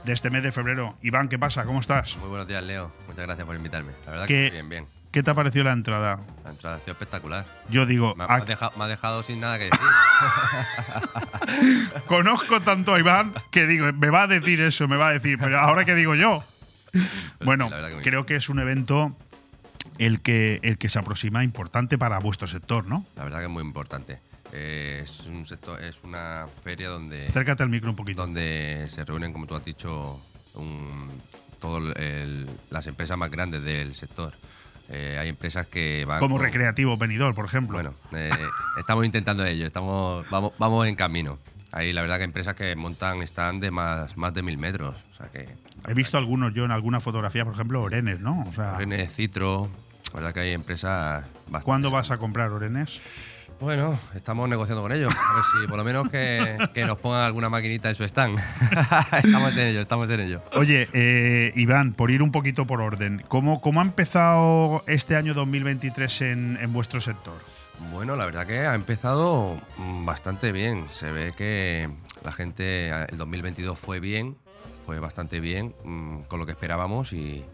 de 0.03 0.13
este 0.13 0.29
mes 0.29 0.43
de 0.43 0.51
febrero. 0.51 0.95
Iván, 1.01 1.29
¿qué 1.29 1.39
pasa? 1.39 1.65
¿Cómo 1.65 1.79
estás? 1.79 2.17
Muy 2.17 2.29
buenos 2.29 2.47
días, 2.47 2.63
Leo. 2.63 2.91
Muchas 3.07 3.25
gracias 3.25 3.45
por 3.47 3.55
invitarme. 3.55 3.93
La 4.05 4.11
verdad 4.11 4.27
¿Qué- 4.27 4.45
que 4.47 4.51
bien, 4.51 4.69
bien. 4.69 4.85
¿Qué 5.11 5.21
te 5.21 5.29
ha 5.29 5.35
parecido 5.35 5.63
la 5.65 5.73
entrada? 5.73 6.17
La 6.43 6.49
entrada 6.49 6.77
ha 6.77 6.79
sido 6.79 6.93
espectacular. 6.93 7.45
Yo 7.69 7.85
digo, 7.85 8.15
Me, 8.15 8.23
ah, 8.23 8.27
me 8.29 8.33
has 8.33 8.47
dejado, 8.47 8.71
me 8.77 8.83
has 8.85 8.89
dejado 8.89 9.21
sin 9.21 9.39
nada 9.39 9.59
que 9.59 9.65
decir. 9.65 9.79
conozco 12.07 12.61
tanto 12.61 12.93
a 12.95 12.99
Iván 12.99 13.33
que 13.51 13.67
digo, 13.67 13.91
me 13.93 14.09
va 14.09 14.23
a 14.23 14.27
decir 14.27 14.59
eso, 14.61 14.87
me 14.87 14.97
va 14.97 15.09
a 15.09 15.13
decir, 15.13 15.37
pero 15.39 15.59
ahora 15.59 15.85
qué 15.85 15.93
digo 15.95 16.15
yo. 16.15 16.43
Bueno, 17.43 17.69
que 17.69 18.01
creo 18.03 18.25
que 18.25 18.35
es 18.35 18.49
un 18.49 18.59
evento 18.59 19.15
el 19.99 20.21
que, 20.21 20.59
el 20.63 20.77
que 20.77 20.89
se 20.89 20.97
aproxima 20.99 21.43
importante 21.43 21.97
para 21.99 22.17
vuestro 22.19 22.47
sector, 22.47 22.87
¿no? 22.87 23.05
La 23.15 23.23
verdad 23.23 23.39
que 23.39 23.45
es 23.45 23.51
muy 23.51 23.63
importante. 23.63 24.19
Eh, 24.55 25.01
es 25.03 25.25
un 25.27 25.45
sector, 25.47 25.81
es 25.83 25.99
una 26.03 26.45
feria 26.63 26.89
donde 26.89 27.25
Acércate 27.27 27.63
al 27.63 27.69
micro 27.69 27.89
un 27.89 27.95
poquito. 27.95 28.21
donde 28.21 28.85
se 28.87 29.03
reúnen, 29.03 29.33
como 29.33 29.47
tú 29.47 29.55
has 29.55 29.65
dicho, 29.65 30.21
todas 31.59 31.95
las 32.69 32.87
empresas 32.87 33.17
más 33.17 33.31
grandes 33.31 33.63
del 33.63 33.93
sector. 33.95 34.33
Eh, 34.89 35.17
hay 35.19 35.29
empresas 35.29 35.65
que 35.67 36.03
van 36.05 36.19
Como 36.19 36.35
con- 36.35 36.43
recreativo 36.45 36.97
venidor, 36.97 37.33
por 37.33 37.45
ejemplo. 37.45 37.77
Bueno, 37.77 37.95
eh, 38.15 38.29
estamos 38.77 39.05
intentando 39.05 39.43
ello, 39.45 39.65
estamos, 39.65 40.29
vamos, 40.29 40.51
vamos 40.59 40.87
en 40.87 40.95
camino. 40.95 41.39
Hay 41.71 41.91
la 41.91 42.01
verdad 42.01 42.17
que 42.19 42.25
empresas 42.25 42.53
que 42.55 42.75
montan 42.75 43.21
stand 43.23 43.61
de 43.61 43.71
más, 43.71 44.15
más 44.17 44.33
de 44.35 44.43
mil 44.43 44.57
metros. 44.59 44.95
O 45.13 45.15
sea 45.15 45.27
que 45.31 45.47
He 45.87 45.93
visto 45.95 46.17
algunos 46.17 46.53
yo 46.53 46.63
en 46.65 46.71
alguna 46.71 46.99
fotografía, 46.99 47.43
por 47.43 47.55
ejemplo, 47.55 47.81
Orenes, 47.81 48.19
¿no? 48.19 48.43
O 48.47 48.53
sea, 48.53 48.77
René 48.77 49.07
Citro, 49.07 49.69
la 50.13 50.19
verdad 50.19 50.33
que 50.33 50.39
hay 50.41 50.51
empresas 50.51 51.23
bastante. 51.47 51.65
¿cuándo 51.65 51.89
vas 51.91 52.11
a 52.11 52.17
comprar 52.17 52.51
Orenes? 52.51 53.01
Bueno, 53.63 53.97
estamos 54.13 54.49
negociando 54.49 54.81
con 54.81 54.91
ellos. 54.91 55.15
A 55.15 55.35
ver 55.35 55.43
si 55.53 55.67
por 55.69 55.77
lo 55.77 55.85
menos 55.85 56.09
que, 56.09 56.57
que 56.73 56.83
nos 56.83 56.97
pongan 56.97 57.21
alguna 57.21 57.47
maquinita 57.47 57.87
en 57.87 57.95
su 57.95 58.03
stand. 58.03 58.37
estamos 59.23 59.55
en 59.55 59.67
ello, 59.67 59.79
estamos 59.79 60.09
en 60.09 60.19
ello. 60.19 60.41
Oye, 60.51 60.89
eh, 60.91 61.53
Iván, 61.55 61.93
por 61.93 62.11
ir 62.11 62.21
un 62.21 62.33
poquito 62.33 62.67
por 62.67 62.81
orden, 62.81 63.23
¿cómo, 63.29 63.61
cómo 63.61 63.79
ha 63.79 63.83
empezado 63.83 64.83
este 64.85 65.15
año 65.15 65.33
2023 65.33 66.21
en, 66.23 66.57
en 66.61 66.73
vuestro 66.73 66.99
sector? 66.99 67.35
Bueno, 67.93 68.17
la 68.17 68.25
verdad 68.25 68.45
que 68.45 68.59
ha 68.59 68.75
empezado 68.75 69.61
mm, 69.77 70.05
bastante 70.05 70.51
bien. 70.51 70.87
Se 70.91 71.13
ve 71.13 71.31
que 71.31 71.89
la 72.21 72.33
gente, 72.33 72.89
el 72.89 73.17
2022 73.17 73.79
fue 73.79 74.01
bien, 74.01 74.35
fue 74.85 74.99
bastante 74.99 75.39
bien 75.39 75.73
mm, 75.85 76.23
con 76.23 76.37
lo 76.37 76.45
que 76.45 76.51
esperábamos 76.51 77.13
y, 77.13 77.45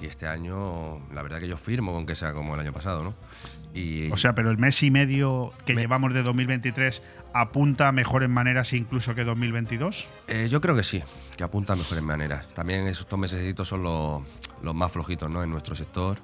y 0.00 0.06
este 0.06 0.26
año, 0.26 1.00
la 1.12 1.22
verdad 1.22 1.38
que 1.38 1.48
yo 1.48 1.58
firmo 1.58 1.92
con 1.92 2.06
que 2.06 2.14
sea 2.14 2.32
como 2.32 2.54
el 2.54 2.60
año 2.60 2.72
pasado, 2.72 3.04
¿no? 3.04 3.14
Y 3.72 4.10
O 4.10 4.16
sea, 4.16 4.34
pero 4.34 4.50
el 4.50 4.58
mes 4.58 4.82
y 4.82 4.90
medio 4.90 5.52
que 5.64 5.74
llevamos 5.74 6.12
de 6.12 6.22
2023 6.24 7.02
apunta 7.32 7.86
a 7.88 7.92
mejores 7.92 8.28
maneras 8.28 8.72
incluso 8.72 9.14
que 9.14 9.22
2022. 9.24 10.08
Eh, 10.26 10.48
yo 10.50 10.60
creo 10.60 10.74
que 10.74 10.82
sí, 10.82 11.02
que 11.36 11.44
apunta 11.44 11.74
a 11.74 11.76
mejores 11.76 12.02
maneras. 12.02 12.48
También 12.54 12.86
esos 12.88 13.08
dos 13.08 13.18
meses 13.18 13.54
son 13.66 13.82
los, 13.84 14.22
los 14.62 14.74
más 14.74 14.90
flojitos 14.90 15.30
¿no? 15.30 15.42
en 15.44 15.50
nuestro 15.50 15.74
sector. 15.76 16.18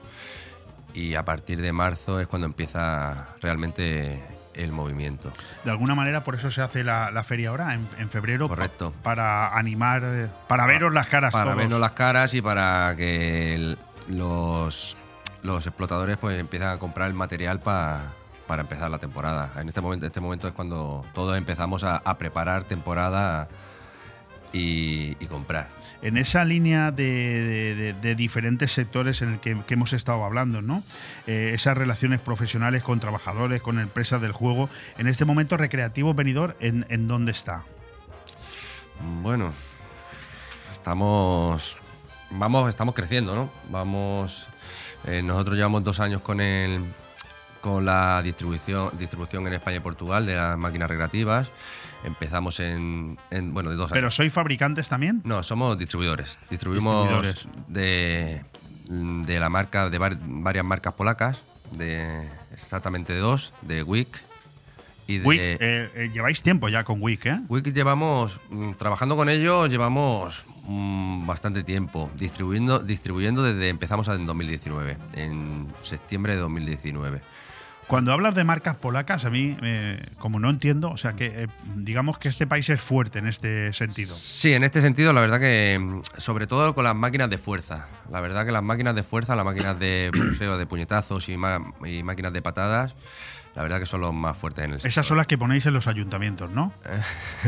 Y 0.93 1.15
a 1.15 1.25
partir 1.25 1.61
de 1.61 1.73
marzo 1.73 2.19
es 2.21 2.27
cuando 2.27 2.47
empieza 2.47 3.29
realmente 3.41 4.25
el 4.55 4.73
movimiento. 4.73 5.31
De 5.65 5.71
alguna 5.71 5.95
manera, 5.95 6.25
por 6.25 6.35
eso 6.35 6.51
se 6.51 6.63
hace 6.63 6.83
la, 6.83 7.11
la 7.11 7.23
feria 7.23 7.51
ahora, 7.51 7.75
en, 7.75 7.87
en 7.99 8.09
febrero. 8.09 8.49
pa- 8.49 8.55
Correcto. 8.57 8.93
para 9.03 9.57
animar, 9.57 10.03
eh, 10.05 10.29
para 10.49 10.65
veros 10.67 10.93
las 10.95 11.07
caras 11.07 11.31
Para 11.33 11.45
todos. 11.45 11.59
vernos 11.59 11.79
las 11.79 11.93
caras 11.93 12.33
y 12.35 12.41
para 12.41 12.95
que 12.97 13.55
el- 13.55 13.79
los, 14.09 14.97
los 15.47 15.67
explotadores 15.67 16.17
pues 16.19 16.39
empiezan 16.39 16.71
a 16.71 16.79
comprar 16.79 17.09
el 17.09 17.15
material 17.15 17.61
pa- 17.61 18.13
para 18.47 18.63
empezar 18.63 18.91
la 18.91 18.99
temporada. 18.99 19.53
En 19.61 19.69
este 19.69 19.81
momento, 19.81 20.07
este 20.07 20.21
momento 20.21 20.47
es 20.49 20.55
cuando 20.55 21.05
todos 21.15 21.37
empezamos 21.39 21.85
a, 21.85 21.97
a 21.97 22.19
preparar 22.19 22.65
temporada 22.65 23.49
y, 24.53 25.17
y 25.23 25.27
comprar. 25.27 25.69
En 26.03 26.17
esa 26.17 26.45
línea 26.45 26.91
de, 26.93 27.03
de- 27.05 27.75
de- 27.75 27.93
de 27.95 28.15
diferentes 28.15 28.71
sectores 28.73 29.21
en 29.23 29.35
el 29.35 29.41
que, 29.41 29.61
que 29.67 29.75
hemos 29.75 29.93
estado 29.93 30.25
hablando, 30.25 30.63
¿no? 30.63 30.83
Eh, 31.27 31.51
esas 31.55 31.77
relaciones 31.77 32.21
profesionales 32.21 32.83
con 32.83 33.01
trabajadores, 33.01 33.61
con 33.63 33.81
empresas 33.81 34.21
del 34.21 34.33
juego. 34.33 34.69
En 34.99 35.09
este 35.09 35.25
momento, 35.25 35.57
Recreativo 35.57 36.15
Venidor, 36.15 36.57
¿en, 36.61 36.87
en 36.89 37.09
dónde 37.09 37.33
está? 37.33 37.65
Bueno, 39.23 39.53
estamos, 40.73 41.77
vamos, 42.31 42.69
estamos 42.69 42.95
creciendo, 42.95 43.35
¿no? 43.35 43.51
Vamos, 43.71 44.47
eh, 45.07 45.23
nosotros 45.23 45.57
llevamos 45.57 45.85
dos 45.85 46.01
años 46.01 46.21
con 46.23 46.41
el, 46.41 46.81
con 47.61 47.85
la 47.85 48.21
distribución, 48.23 48.91
distribución 48.99 49.47
en 49.47 49.55
España 49.55 49.79
y 49.79 49.81
Portugal 49.81 50.27
de 50.27 50.35
las 50.37 50.57
máquinas 50.59 50.89
recreativas. 50.89 51.49
Empezamos 52.05 52.61
en, 52.61 53.19
en, 53.31 53.53
bueno, 53.55 53.71
de 53.71 53.77
dos 53.77 53.91
¿Pero 53.91 54.07
años. 54.07 54.15
sois 54.15 54.33
fabricantes 54.33 54.89
también? 54.89 55.23
No, 55.25 55.43
somos 55.43 55.77
distribuidores. 55.79 56.39
Distribuimos 56.51 57.09
Distribuidores. 57.09 57.49
de, 57.69 58.45
de 58.89 59.41
la 59.41 59.49
marca, 59.49 59.91
de 59.91 59.99
var- 59.99 60.19
varias 60.23 60.65
marcas 60.65 60.93
polacas, 60.93 61.39
de 61.73 62.29
exactamente 62.53 63.17
dos, 63.19 63.53
de 63.63 63.83
Wick 63.83 64.21
y 65.07 65.19
de 65.19 65.27
Wick, 65.27 65.41
eh, 65.41 65.57
eh, 65.95 66.11
lleváis 66.13 66.43
tiempo 66.43 66.69
ya 66.69 66.85
con 66.85 67.01
Wick, 67.01 67.27
¿eh? 67.27 67.41
Wiki 67.49 67.73
llevamos, 67.73 68.41
mm, 68.51 68.73
trabajando 68.73 69.17
con 69.17 69.29
ellos, 69.29 69.71
llevamos 69.71 70.45
mm, 70.65 71.27
bastante 71.27 71.63
tiempo, 71.63 72.11
distribuyendo, 72.17 72.81
distribuyendo 72.81 73.43
desde 73.43 73.69
empezamos 73.69 74.09
en 74.09 74.27
2019, 74.27 74.97
en 75.15 75.69
septiembre 75.83 76.35
de 76.35 76.41
2019. 76.41 77.21
Cuando 77.87 78.13
hablas 78.13 78.35
de 78.35 78.43
marcas 78.43 78.75
polacas, 78.75 79.25
a 79.27 79.31
mí, 79.31 79.57
eh, 79.63 80.05
como 80.19 80.41
no 80.41 80.51
entiendo, 80.51 80.91
o 80.91 80.97
sea 80.97 81.13
que 81.13 81.27
eh, 81.27 81.47
digamos 81.77 82.19
que 82.19 82.29
este 82.29 82.45
país 82.45 82.69
es 82.69 82.81
fuerte 82.81 83.21
en 83.21 83.29
este 83.29 83.73
sentido. 83.73 84.13
Sí, 84.13 84.55
en 84.55 84.65
este 84.65 84.81
sentido, 84.81 85.13
la 85.13 85.21
verdad 85.21 85.39
que, 85.39 85.79
mm, 85.81 86.03
sobre 86.19 86.49
todo 86.49 86.75
con 86.75 86.83
las 86.83 86.97
máquinas 86.97 87.31
de 87.31 87.39
fuerza. 87.39 87.89
La 88.11 88.21
verdad 88.21 88.45
que 88.45 88.51
las 88.51 88.65
máquinas 88.65 88.97
de 88.97 89.05
fuerza, 89.05 89.37
las 89.37 89.45
máquinas 89.45 89.79
de 89.79 90.11
boxeo, 90.17 90.59
de 90.59 90.67
puñetazos 90.67 91.29
y, 91.29 91.35
y 91.35 92.03
máquinas 92.03 92.33
de 92.33 92.43
patadas, 92.43 92.95
la 93.57 93.63
verdad 93.63 93.81
que 93.81 93.87
son 93.87 94.03
los 94.03 94.13
más 94.15 94.37
fuertes 94.37 94.65
en 94.67 94.71
el 94.73 94.77
sector. 94.77 94.89
Esas 94.91 95.07
son 95.07 95.17
las 95.17 95.27
que 95.27 95.39
ponéis 95.39 95.65
en 95.67 95.73
los 95.75 95.87
ayuntamientos, 95.89 96.51
¿no? 96.51 96.73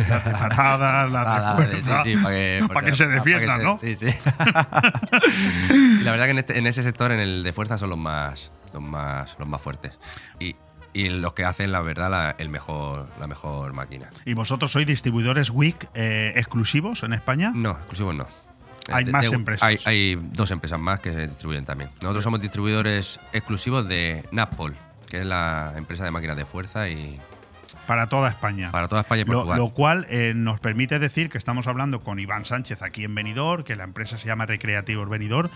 las 0.08 0.24
de 0.24 0.30
paradas, 0.32 1.10
las 1.12 1.56
de 1.58 1.62
fuerza, 1.64 2.02
sí, 2.02 2.16
sí, 2.16 2.22
para 2.22 2.34
que, 2.34 2.64
para 2.72 2.86
que 2.86 2.94
se 2.96 3.04
para 3.04 3.14
defiendan, 3.16 3.62
¿no? 3.62 3.78
Sí, 3.78 3.94
sí. 3.94 4.06
y 5.70 6.02
la 6.02 6.10
verdad 6.12 6.24
que 6.26 6.30
en, 6.32 6.38
este- 6.38 6.58
en 6.58 6.66
ese 6.66 6.82
sector, 6.82 7.12
en 7.12 7.20
el 7.20 7.42
de 7.42 7.52
fuerza, 7.52 7.78
son 7.78 7.90
los 7.90 7.98
más, 7.98 8.50
los 8.72 8.82
más, 8.82 9.36
los 9.38 9.46
más 9.48 9.60
fuertes. 9.60 9.98
Y, 10.40 10.56
y 10.94 11.08
los 11.10 11.34
que 11.34 11.44
hacen, 11.44 11.72
la 11.72 11.80
verdad, 11.82 12.10
la, 12.10 12.34
el 12.38 12.48
mejor, 12.48 13.08
la 13.20 13.26
mejor 13.26 13.72
máquina. 13.72 14.08
¿Y 14.24 14.34
vosotros 14.34 14.72
sois 14.72 14.86
distribuidores 14.86 15.50
WIC 15.50 15.88
eh, 15.94 16.32
exclusivos 16.36 17.02
en 17.02 17.12
España? 17.12 17.52
No, 17.54 17.72
exclusivos 17.72 18.14
no. 18.14 18.26
Hay 18.90 19.04
De- 19.04 19.12
más 19.12 19.28
de- 19.28 19.36
empresas. 19.36 19.62
Hay, 19.68 19.78
hay 19.84 20.18
dos 20.32 20.50
empresas 20.50 20.80
más 20.80 21.00
que 21.00 21.12
se 21.12 21.28
distribuyen 21.28 21.64
también. 21.66 21.90
Nosotros 22.00 22.24
somos 22.24 22.40
distribuidores 22.40 23.20
exclusivos 23.32 23.86
de 23.86 24.24
Napol, 24.32 24.74
que 25.08 25.20
es 25.20 25.26
la 25.26 25.74
empresa 25.76 26.04
de 26.04 26.10
máquinas 26.10 26.36
de 26.36 26.44
fuerza 26.44 26.88
y 26.88 27.20
Para 27.86 28.06
toda 28.06 28.28
España. 28.28 28.70
para 28.70 28.88
toda 28.88 29.00
España 29.02 29.22
y 29.22 29.24
Lo, 29.24 29.32
Portugal. 29.32 29.58
lo 29.58 29.70
cual 29.70 30.06
eh, 30.10 30.32
nos 30.36 30.60
permite 30.60 30.98
decir 30.98 31.30
que 31.30 31.38
estamos 31.38 31.66
hablando 31.66 32.00
con 32.00 32.18
Iván 32.18 32.44
Sánchez 32.44 32.82
aquí 32.82 33.04
en 33.04 33.14
Benidorm, 33.14 33.64
que 33.64 33.76
la 33.76 33.84
empresa 33.84 34.18
se 34.18 34.26
llama 34.26 34.46
Recreativos 34.46 35.08
Benidorm, 35.08 35.48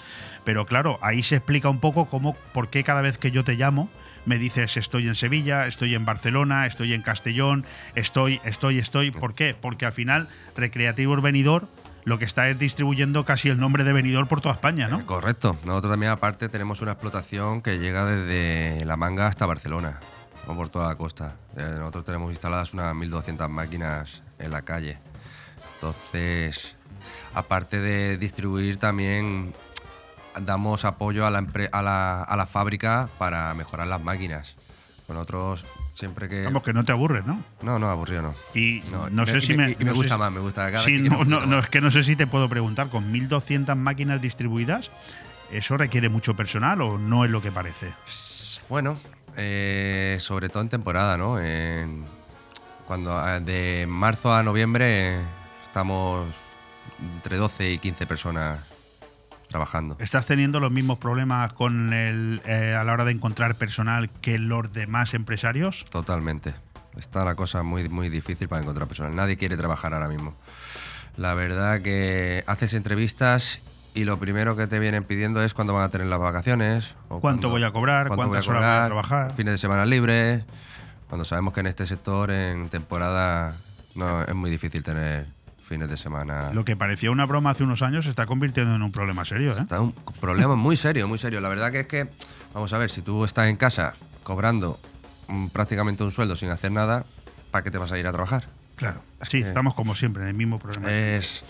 pero 0.45 0.67
claro, 0.67 0.99
ahí 1.03 1.23
se 1.23 1.37
explica 1.37 1.69
un 1.69 1.81
poco 1.81 2.07
cómo, 2.09 2.35
por 2.53 2.71
qué 2.71 2.85
cada 2.85 3.03
vez 3.03 3.19
que 3.19 3.31
yo 3.31 3.45
te 3.45 3.55
llamo 3.55 3.91
me 4.25 4.39
dices 4.39 4.77
estoy 4.77 5.09
en 5.09 5.15
Sevilla, 5.17 5.67
estoy 5.67 5.95
en 5.95 6.05
Barcelona, 6.05 6.67
estoy 6.67 6.95
en 6.95 7.03
Castellón, 7.03 7.65
estoy, 7.97 8.41
estoy, 8.45 8.79
estoy. 8.79 9.11
¿Por 9.11 9.35
qué? 9.35 9.55
Porque 9.61 9.85
al 9.85 9.93
final 9.93 10.29
Recreativos 10.57 11.21
Benidorm 11.21 11.67
lo 12.05 12.19
que 12.19 12.25
está 12.25 12.49
es 12.49 12.59
distribuyendo 12.59 13.25
casi 13.25 13.49
el 13.49 13.59
nombre 13.59 13.85
de 13.85 13.93
Benidorm 13.93 14.27
por 14.27 14.41
toda 14.41 14.55
España, 14.55 14.89
¿no? 14.89 15.05
Correcto. 15.07 15.57
Nosotros 15.65 15.93
también, 15.93 16.11
aparte, 16.13 16.49
tenemos 16.49 16.81
una 16.83 16.93
explotación 16.93 17.63
que 17.63 17.79
llega 17.79 18.05
desde 18.05 18.85
La 18.85 18.97
Manga 18.97 19.27
hasta 19.27 19.47
Barcelona, 19.47 20.01
o 20.47 20.55
por 20.55 20.69
toda 20.69 20.89
la 20.89 20.97
costa. 20.97 21.37
Eh, 21.57 21.75
nosotros 21.79 22.05
tenemos 22.05 22.31
instaladas 22.31 22.75
unas 22.75 22.95
1.200 22.95 23.49
máquinas 23.49 24.23
en 24.39 24.51
la 24.51 24.63
calle. 24.63 24.99
Entonces, 25.75 26.75
aparte 27.35 27.81
de 27.81 28.19
distribuir, 28.19 28.79
también 28.79 29.55
damos 30.41 30.85
apoyo 30.85 31.27
a 31.27 31.31
la, 31.31 31.45
a 31.73 31.83
la, 31.83 32.23
a 32.23 32.37
la 32.37 32.47
fábrica 32.47 33.09
para 33.19 33.55
mejorar 33.55 33.87
las 33.87 34.03
máquinas. 34.03 34.57
Con 35.07 35.17
otros, 35.17 35.67
siempre 35.95 36.29
que... 36.29 36.43
Vamos, 36.45 36.63
que 36.63 36.73
no 36.73 36.85
te 36.85 36.93
aburres, 36.93 37.25
¿no? 37.27 37.43
No, 37.63 37.79
no, 37.79 37.89
aburrido 37.89 38.23
no. 38.23 38.35
Y 38.55 38.81
no, 39.11 39.27
sé 39.27 39.39
y 39.39 39.41
si 39.41 39.55
me, 39.55 39.71
y 39.71 39.77
me 39.79 39.85
no 39.87 39.95
gusta 39.95 40.15
si- 40.15 40.19
más, 40.21 40.33
me 40.33 40.41
gusta 40.41 40.71
cada 40.71 40.85
Sí, 40.85 40.99
no, 40.99 41.59
es 41.59 41.69
que 41.69 41.81
no 41.81 41.91
sé 41.91 42.03
si 42.05 42.17
te 42.17 42.27
puedo 42.27 42.49
preguntar, 42.49 42.89
con 42.89 43.13
1.200 43.13 43.77
máquinas 43.77 44.21
distribuidas, 44.21 44.91
¿eso 45.51 45.77
requiere 45.77 46.09
mucho 46.09 46.35
personal 46.35 46.81
o 46.83 46.99
no 46.99 47.25
es 47.25 47.31
lo 47.31 47.43
que 47.43 47.53
parece? 47.53 47.93
Bueno, 48.69 48.97
eh, 49.37 50.17
sobre 50.21 50.49
todo 50.49 50.63
en 50.63 50.69
temporada, 50.69 51.17
¿no? 51.17 51.41
En- 51.41 52.05
cuando 52.87 53.17
ah, 53.17 53.41
de 53.41 53.87
marzo 53.89 54.35
a 54.35 54.43
noviembre 54.43 55.19
estamos 55.63 56.27
entre 57.17 57.37
12 57.37 57.71
y 57.73 57.79
15 57.79 58.07
personas 58.07 58.59
trabajando. 59.53 59.97
¿Estás 60.01 60.27
teniendo 60.27 60.59
los 60.59 60.73
mismos 60.73 60.99
problemas 60.99 61.53
con 61.53 61.93
el, 61.93 62.43
eh, 62.47 62.75
a 62.75 62.83
la 62.83 62.93
hora 62.93 63.05
de 63.05 63.13
encontrar 63.13 63.55
personal 63.55 64.11
que 64.21 64.39
los 64.39 64.73
demás 64.73 65.15
empresarios? 65.15 65.85
Totalmente. 65.85 66.55
Está 66.97 67.25
la 67.25 67.35
cosa 67.35 67.63
muy, 67.63 67.89
muy 67.89 68.09
difícil 68.09 68.49
para 68.49 68.63
encontrar 68.63 68.89
personal. 68.89 69.15
Nadie 69.15 69.37
quiere 69.37 69.57
trabajar 69.57 69.95
ahora 69.95 70.09
mismo. 70.09 70.35
La 71.17 71.35
verdad 71.35 71.83
que 71.83 72.43
haces 72.47 72.75
entrevistas 72.75 73.61
y 73.95 74.05
lo 74.05 74.19
primero 74.19 74.57
que 74.57 74.67
te 74.67 74.79
vienen 74.79 75.05
pidiendo 75.05 75.43
es 75.43 75.55
cuándo 75.55 75.75
van 75.75 75.85
a 75.85 75.89
tener 75.91 76.07
las 76.07 76.19
vacaciones. 76.19 76.95
o 77.09 77.21
¿Cuánto 77.21 77.51
voy 77.51 77.65
a 77.65 77.71
cobrar? 77.73 78.09
¿Cuántas 78.09 78.49
horas 78.49 78.63
voy 78.63 78.71
a 78.71 78.87
trabajar? 78.87 79.35
Fines 79.35 79.53
de 79.53 79.59
semana 79.59 79.85
libres. 79.85 80.45
Cuando 81.09 81.25
sabemos 81.27 81.53
que 81.53 81.61
en 81.61 81.67
este 81.67 81.85
sector, 81.85 82.31
en 82.31 82.71
temporada, 82.71 83.55
no, 83.95 84.23
es 84.23 84.35
muy 84.35 84.51
difícil 84.51 84.83
tener 84.83 85.27
fines 85.73 85.89
de 85.89 85.97
semana. 85.97 86.51
Lo 86.53 86.67
que 86.67 86.77
parecía 86.77 87.11
una 87.11 87.25
broma 87.25 87.49
hace 87.51 87.65
unos 87.65 87.81
años 87.81 88.05
se 88.05 88.11
está 88.11 88.27
convirtiendo 88.27 88.75
en 88.75 88.83
un 88.83 88.93
problema 88.93 89.25
serio, 89.25 89.53
¿eh? 89.57 89.63
Está 89.63 89.81
un 89.81 89.95
problema 90.21 90.55
muy 90.55 90.77
serio, 90.77 91.09
muy 91.09 91.17
serio. 91.17 91.41
La 91.41 91.49
verdad 91.49 91.73
que 91.73 91.81
es 91.81 91.87
que, 91.87 92.09
vamos 92.53 92.71
a 92.75 92.79
ver, 92.79 92.91
si 92.91 93.01
tú 93.01 93.25
estás 93.25 93.49
en 93.49 93.57
casa 93.57 93.95
cobrando 94.23 94.79
mm, 95.29 95.47
prácticamente 95.47 96.05
un 96.05 96.13
sueldo 96.13 96.37
sin 96.37 96.51
hacer 96.51 96.73
nada, 96.73 97.07
¿para 97.51 97.65
qué 97.65 97.71
te 97.71 97.79
vas 97.79 97.91
a 97.91 97.99
ir 97.99 98.07
a 98.07 98.13
trabajar? 98.13 98.49
Claro. 98.77 99.01
Sí, 99.23 99.39
estamos 99.39 99.75
como 99.75 99.95
siempre 99.95 100.23
en 100.25 100.29
el 100.29 100.35
mismo 100.35 100.59
problema. 100.59 100.91
Es, 100.93 101.43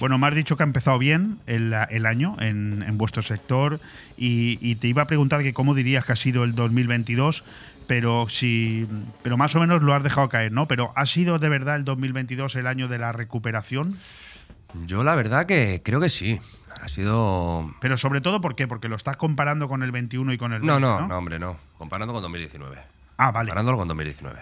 Bueno, 0.00 0.18
me 0.18 0.26
has 0.26 0.34
dicho 0.34 0.56
que 0.56 0.64
ha 0.64 0.66
empezado 0.66 0.98
bien 0.98 1.38
el, 1.46 1.72
el 1.90 2.04
año 2.06 2.34
en, 2.40 2.82
en 2.82 2.98
vuestro 2.98 3.22
sector 3.22 3.78
y, 4.16 4.58
y 4.60 4.74
te 4.74 4.88
iba 4.88 5.02
a 5.02 5.06
preguntar 5.06 5.42
que 5.44 5.52
cómo 5.52 5.74
dirías 5.74 6.04
que 6.04 6.12
ha 6.12 6.16
sido 6.16 6.42
el 6.42 6.56
2022, 6.56 7.44
pero 7.88 8.28
si, 8.28 8.86
pero 9.22 9.36
más 9.36 9.56
o 9.56 9.60
menos 9.60 9.82
lo 9.82 9.92
has 9.94 10.04
dejado 10.04 10.28
caer, 10.28 10.52
¿no? 10.52 10.68
Pero 10.68 10.92
¿ha 10.94 11.04
sido 11.06 11.40
de 11.40 11.48
verdad 11.48 11.74
el 11.74 11.84
2022 11.84 12.54
el 12.54 12.68
año 12.68 12.86
de 12.86 12.98
la 12.98 13.10
recuperación? 13.10 13.98
yo 14.86 15.02
la 15.02 15.16
verdad 15.16 15.46
que 15.46 15.80
creo 15.82 15.98
que 16.00 16.10
sí. 16.10 16.38
Ha 16.80 16.86
sido... 16.88 17.74
Pero 17.80 17.98
sobre 17.98 18.20
todo, 18.20 18.40
¿por 18.40 18.54
qué? 18.54 18.68
Porque 18.68 18.86
lo 18.88 18.94
estás 18.94 19.16
comparando 19.16 19.66
con 19.68 19.82
el 19.82 19.90
21 19.90 20.32
y 20.32 20.38
con 20.38 20.52
el 20.52 20.60
20, 20.60 20.72
No, 20.72 20.78
¿no? 20.78 21.00
no, 21.00 21.08
no, 21.08 21.18
hombre, 21.18 21.38
no. 21.40 21.58
Comparando 21.76 22.12
con 22.14 22.22
2019. 22.22 22.76
Ah, 23.16 23.32
vale. 23.32 23.48
Comparándolo 23.48 23.78
con 23.78 23.88
2019. 23.88 24.38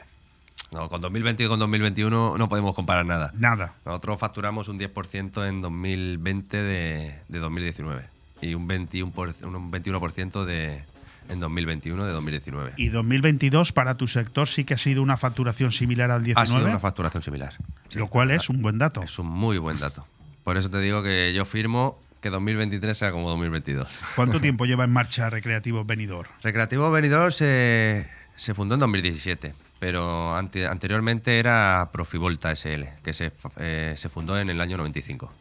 No, 0.73 0.89
con 0.91 1.01
2020 1.01 1.45
y 1.45 1.49
con 1.49 1.59
2021 1.61 2.37
no 2.37 2.49
podemos 2.49 2.75
comparar 2.75 3.07
nada. 3.07 3.31
Nada. 3.39 3.75
Nosotros 3.87 4.19
facturamos 4.19 4.69
un 4.69 4.79
10% 4.79 5.49
en 5.49 5.63
2020 5.63 6.57
de, 6.63 7.21
de 7.29 7.39
2019 7.39 8.03
y 8.43 8.55
un 8.55 8.69
21%, 8.69 9.13
por- 9.13 9.35
un 9.43 9.71
21% 9.73 10.45
de, 10.45 10.85
en 11.29 11.41
2021 11.41 12.05
de 12.05 12.13
2019. 12.13 12.73
¿Y 12.77 12.89
2022 12.89 13.73
para 13.73 13.95
tu 13.95 14.07
sector 14.09 14.49
sí 14.49 14.65
que 14.65 14.75
ha 14.75 14.79
sido 14.79 15.03
una 15.03 15.17
facturación 15.17 15.73
similar 15.73 16.11
al 16.11 16.25
19? 16.25 16.43
Ha 16.43 16.59
sido 16.61 16.69
una 16.71 16.81
facturación 16.81 17.23
similar. 17.23 17.55
Sí, 17.89 17.99
lo 17.99 18.09
cual 18.09 18.31
es 18.31 18.49
un 18.49 18.63
buen 18.63 18.79
dato. 18.79 19.03
Es 19.03 19.19
un 19.19 19.27
muy 19.29 19.59
buen 19.59 19.79
dato. 19.79 20.07
Por 20.45 20.57
eso 20.57 20.71
te 20.71 20.79
digo 20.81 21.03
que 21.03 21.33
yo 21.35 21.45
firmo 21.45 21.99
que 22.21 22.31
2023 22.31 22.97
sea 22.97 23.13
como 23.13 23.29
2022. 23.31 23.89
¿Cuánto 24.17 24.41
tiempo 24.41 24.65
lleva 24.67 24.85
en 24.85 24.93
marcha 24.93 25.29
Recreativo 25.31 25.85
Benidorm? 25.85 26.29
Recreativo 26.43 26.91
Benidorm 26.91 27.31
se, 27.31 28.09
se 28.37 28.55
fundó 28.55 28.75
en 28.75 28.81
2017, 28.81 29.55
pero 29.79 30.37
ante- 30.37 30.67
anteriormente 30.67 31.39
era 31.39 31.91
Profivolta 31.93 32.51
SL, 32.55 32.85
que 33.05 33.13
se, 33.13 33.33
eh, 33.59 33.95
se 33.97 34.09
fundó 34.09 34.39
en 34.39 34.51
el 34.51 34.61
año 34.61 34.77
95. 34.77 35.33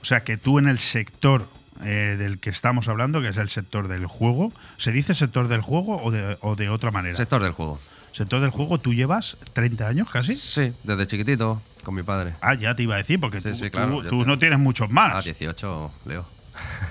O 0.00 0.04
sea 0.04 0.22
que 0.24 0.36
tú 0.36 0.58
en 0.58 0.68
el 0.68 0.78
sector 0.78 1.46
eh, 1.84 2.16
del 2.18 2.38
que 2.38 2.50
estamos 2.50 2.88
hablando, 2.88 3.20
que 3.20 3.28
es 3.28 3.36
el 3.36 3.48
sector 3.48 3.88
del 3.88 4.06
juego, 4.06 4.52
¿se 4.76 4.92
dice 4.92 5.14
sector 5.14 5.48
del 5.48 5.60
juego 5.60 6.00
o 6.02 6.10
de, 6.10 6.36
o 6.40 6.56
de 6.56 6.68
otra 6.68 6.90
manera? 6.90 7.16
Sector 7.16 7.42
del 7.42 7.52
juego. 7.52 7.80
Sector 8.12 8.40
del 8.40 8.50
juego, 8.50 8.78
¿tú 8.78 8.92
llevas 8.94 9.36
30 9.52 9.86
años 9.88 10.10
casi? 10.10 10.34
Sí, 10.36 10.72
desde 10.82 11.06
chiquitito, 11.06 11.62
con 11.84 11.94
mi 11.94 12.02
padre. 12.02 12.34
Ah, 12.40 12.54
ya 12.54 12.74
te 12.74 12.82
iba 12.82 12.94
a 12.94 12.98
decir, 12.98 13.20
porque 13.20 13.40
Sí, 13.40 13.50
tú, 13.50 13.56
sí, 13.56 13.70
claro, 13.70 13.90
tú- 13.98 14.02
yo 14.04 14.10
tú 14.10 14.20
te- 14.22 14.26
no 14.26 14.38
tienes 14.38 14.58
muchos 14.58 14.90
más. 14.90 15.12
Ah, 15.14 15.22
18, 15.22 15.92
Leo. 16.06 16.26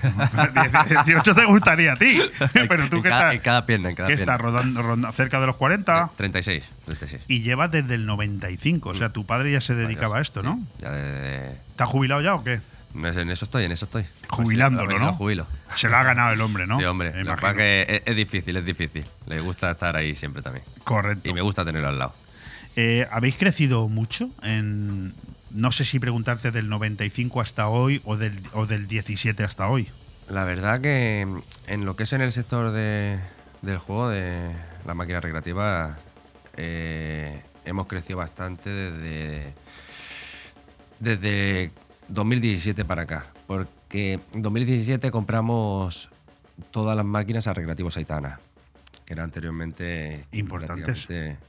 18 1.06 1.34
te 1.34 1.44
gustaría 1.44 1.92
a 1.92 1.96
ti, 1.96 2.20
pero 2.68 2.88
tú 2.88 2.96
en 2.96 3.02
que 3.02 3.08
cada, 3.08 3.20
estás, 3.20 3.34
en 3.34 3.40
cada 3.40 3.66
pierna, 3.66 3.90
en 3.90 3.94
cada 3.94 4.08
que 4.08 4.16
pierna. 4.16 4.32
estás 4.32 4.40
rodando, 4.40 4.82
rodando 4.82 5.12
cerca 5.12 5.40
de 5.40 5.46
los 5.46 5.56
40 5.56 6.10
36, 6.16 6.64
36. 6.86 7.22
y 7.28 7.42
llevas 7.42 7.70
desde 7.70 7.94
el 7.94 8.06
95. 8.06 8.90
O 8.90 8.94
sea, 8.94 9.10
tu 9.10 9.26
padre 9.26 9.52
ya 9.52 9.60
se 9.60 9.74
dedicaba 9.74 10.18
a 10.18 10.20
esto, 10.22 10.42
¿no? 10.42 10.58
Ya 10.80 10.90
de- 10.90 11.50
¿Está 11.70 11.86
jubilado 11.86 12.20
ya 12.22 12.34
o 12.34 12.42
qué? 12.42 12.60
en 12.94 13.30
eso 13.30 13.44
estoy, 13.44 13.64
en 13.64 13.72
eso 13.72 13.84
estoy. 13.84 14.04
Jubilándolo, 14.30 14.98
¿no? 14.98 15.12
jubilo. 15.14 15.46
Se 15.74 15.88
lo 15.88 15.96
ha 15.96 16.02
ganado 16.02 16.32
el 16.32 16.40
hombre, 16.40 16.66
¿no? 16.66 16.78
Sí, 16.78 16.84
hombre. 16.84 17.10
Me 17.12 17.18
Lo 17.24 17.36
que 17.36 17.40
imagino. 17.40 17.40
pasa 17.40 17.50
es 17.52 17.86
que 17.86 17.94
es, 17.96 18.02
es 18.06 18.16
difícil, 18.16 18.56
es 18.56 18.64
difícil. 18.64 19.06
Le 19.26 19.40
gusta 19.40 19.70
estar 19.70 19.96
ahí 19.96 20.14
siempre 20.14 20.42
también. 20.42 20.64
Correcto. 20.84 21.28
Y 21.28 21.32
me 21.32 21.40
gusta 21.42 21.64
tenerlo 21.64 21.88
al 21.88 21.98
lado. 21.98 22.14
Eh, 22.76 23.06
¿Habéis 23.10 23.34
crecido 23.36 23.88
mucho? 23.88 24.30
En, 24.42 25.12
no 25.50 25.72
sé 25.72 25.84
si 25.84 25.98
preguntarte 25.98 26.50
del 26.52 26.68
95 26.68 27.40
hasta 27.40 27.68
hoy 27.68 28.00
o 28.04 28.16
del, 28.16 28.32
o 28.52 28.66
del 28.66 28.86
17 28.88 29.42
hasta 29.44 29.68
hoy. 29.68 29.88
La 30.28 30.44
verdad 30.44 30.80
que 30.80 31.26
en 31.66 31.84
lo 31.84 31.96
que 31.96 32.04
es 32.04 32.12
en 32.12 32.20
el 32.20 32.30
sector 32.32 32.70
de- 32.70 33.18
del 33.62 33.78
juego, 33.78 34.08
de 34.08 34.50
la 34.86 34.94
máquina 34.94 35.20
recreativa, 35.20 35.98
eh, 36.56 37.42
hemos 37.64 37.86
crecido 37.88 38.18
bastante 38.18 38.70
desde, 38.70 39.52
desde 41.00 41.72
2017 42.08 42.84
para 42.84 43.02
acá. 43.02 43.26
Porque 43.46 43.70
en 43.92 44.42
2017 44.42 45.10
compramos 45.10 46.10
todas 46.70 46.96
las 46.96 47.04
máquinas 47.04 47.46
a 47.46 47.54
Recreativo 47.54 47.90
Saitana, 47.90 48.40
que 49.04 49.14
era 49.14 49.24
anteriormente 49.24 50.26
Importantes. 50.32 51.08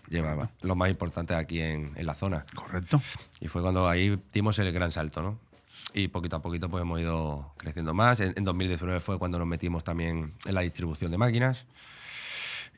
Llevaba 0.10 0.50
lo 0.62 0.76
más 0.76 0.90
importante 0.90 1.36
aquí 1.36 1.62
en, 1.62 1.92
en 1.96 2.06
la 2.06 2.14
zona. 2.14 2.46
Correcto. 2.56 3.02
Y 3.40 3.48
fue 3.48 3.62
cuando 3.62 3.88
ahí 3.88 4.20
dimos 4.34 4.58
el 4.60 4.72
gran 4.72 4.92
salto, 4.92 5.22
¿no? 5.22 5.40
Y 5.94 6.08
poquito 6.08 6.38
a 6.38 6.42
poquito 6.42 6.70
pues 6.70 6.82
hemos 6.82 7.00
ido 7.00 7.54
creciendo 7.58 7.94
más. 7.94 8.20
En, 8.20 8.34
en 8.36 8.44
2019 8.44 9.00
fue 9.00 9.20
cuando 9.20 9.38
nos 9.38 9.48
metimos 9.48 9.84
también 9.84 10.34
en 10.46 10.56
la 10.56 10.62
distribución 10.62 11.12
de 11.12 11.18
máquinas. 11.18 11.66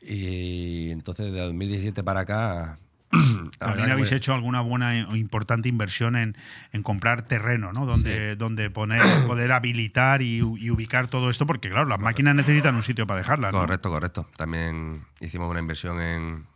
Y 0.02 0.90
entonces 0.90 1.32
de 1.32 1.40
2017 1.40 2.02
para 2.02 2.20
acá... 2.20 2.78
También 3.58 3.90
habéis 3.90 4.12
hecho 4.12 4.34
alguna 4.34 4.60
buena 4.60 5.06
o 5.10 5.16
importante 5.16 5.68
inversión 5.68 6.16
en, 6.16 6.36
en 6.72 6.82
comprar 6.82 7.22
terreno, 7.22 7.72
¿no? 7.72 7.86
Donde, 7.86 8.36
donde 8.36 8.70
poner, 8.70 9.02
poder 9.26 9.52
habilitar 9.52 10.22
y, 10.22 10.42
ubicar 10.42 11.08
todo 11.08 11.30
esto, 11.30 11.46
porque 11.46 11.70
claro, 11.70 11.86
las 11.86 12.00
máquinas 12.00 12.34
necesitan 12.34 12.74
un 12.74 12.82
sitio 12.82 13.06
para 13.06 13.18
dejarlas. 13.18 13.52
¿no? 13.52 13.60
Correcto, 13.60 13.90
correcto. 13.90 14.28
También 14.36 15.04
hicimos 15.20 15.50
una 15.50 15.60
inversión 15.60 16.00
en, 16.00 16.46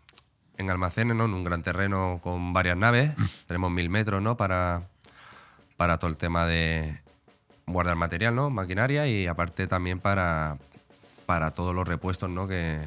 en 0.57 0.71
almacenes, 0.71 1.17
¿no? 1.17 1.25
En 1.27 1.35
un 1.35 1.45
gran 1.45 1.63
terreno 1.63 2.21
con 2.23 2.53
varias 2.53 2.77
naves. 2.77 3.13
Tenemos 3.47 3.71
mil 3.71 3.91
metros, 3.91 4.21
¿no? 4.23 4.37
Para, 4.37 4.89
para 5.77 5.99
todo 5.99 6.11
el 6.11 6.17
tema 6.17 6.47
de 6.47 7.01
guardar 7.67 7.97
material, 7.97 8.35
¿no? 8.35 8.51
Maquinaria 8.51 9.07
y 9.07 9.27
aparte 9.27 9.67
también 9.67 10.01
para, 10.01 10.59
para 11.27 11.53
todos 11.53 11.75
los 11.75 11.87
repuestos, 11.87 12.31
¿no? 12.31 12.49
Que, 12.49 12.81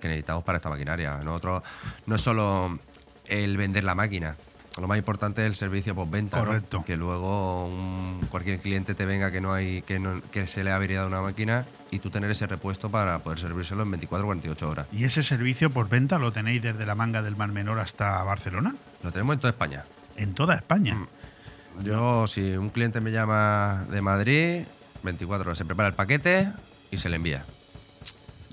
que 0.00 0.08
necesitamos 0.08 0.44
para 0.44 0.56
esta 0.56 0.68
maquinaria. 0.68 1.18
Nosotros 1.22 1.62
no 2.06 2.16
es 2.16 2.20
solo 2.20 2.78
el 3.28 3.56
vender 3.56 3.84
la 3.84 3.94
máquina, 3.94 4.36
lo 4.80 4.86
más 4.88 4.98
importante 4.98 5.40
es 5.42 5.46
el 5.46 5.54
servicio 5.54 5.94
postventa. 5.94 6.36
¿no? 6.38 6.44
Correcto. 6.44 6.84
Que 6.84 6.96
luego 6.96 7.66
un- 7.66 8.20
cualquier 8.30 8.58
cliente 8.60 8.94
te 8.94 9.06
venga 9.06 9.30
que 9.30 9.40
no 9.40 9.52
hay 9.54 9.80
que, 9.82 9.98
no- 9.98 10.20
que 10.30 10.46
se 10.46 10.62
le 10.64 10.70
ha 10.70 10.76
averiado 10.76 11.06
una 11.06 11.22
máquina 11.22 11.64
y 11.90 11.98
tú 12.00 12.10
tener 12.10 12.30
ese 12.30 12.46
repuesto 12.46 12.90
para 12.90 13.18
poder 13.20 13.38
servírselo 13.38 13.84
en 13.84 13.90
24 13.92 14.24
o 14.24 14.28
48 14.28 14.68
horas. 14.68 14.86
¿Y 14.92 15.04
ese 15.04 15.22
servicio 15.22 15.70
por 15.70 15.88
venta 15.88 16.18
lo 16.18 16.30
tenéis 16.32 16.60
desde 16.62 16.84
la 16.84 16.94
manga 16.94 17.22
del 17.22 17.36
Mar 17.36 17.52
Menor 17.52 17.78
hasta 17.80 18.22
Barcelona? 18.24 18.74
Lo 19.02 19.12
tenemos 19.12 19.34
en 19.34 19.40
toda 19.40 19.50
España. 19.52 19.84
En 20.16 20.34
toda 20.34 20.54
España. 20.56 20.94
Mm. 20.94 21.06
Yo, 21.84 22.26
si 22.26 22.56
un 22.56 22.68
cliente 22.70 23.00
me 23.00 23.12
llama 23.12 23.86
de 23.90 24.00
Madrid, 24.02 24.64
24 25.02 25.48
horas, 25.48 25.58
se 25.58 25.64
prepara 25.64 25.88
el 25.90 25.94
paquete 25.94 26.52
y 26.90 26.98
se 26.98 27.08
le 27.08 27.16
envía. 27.16 27.44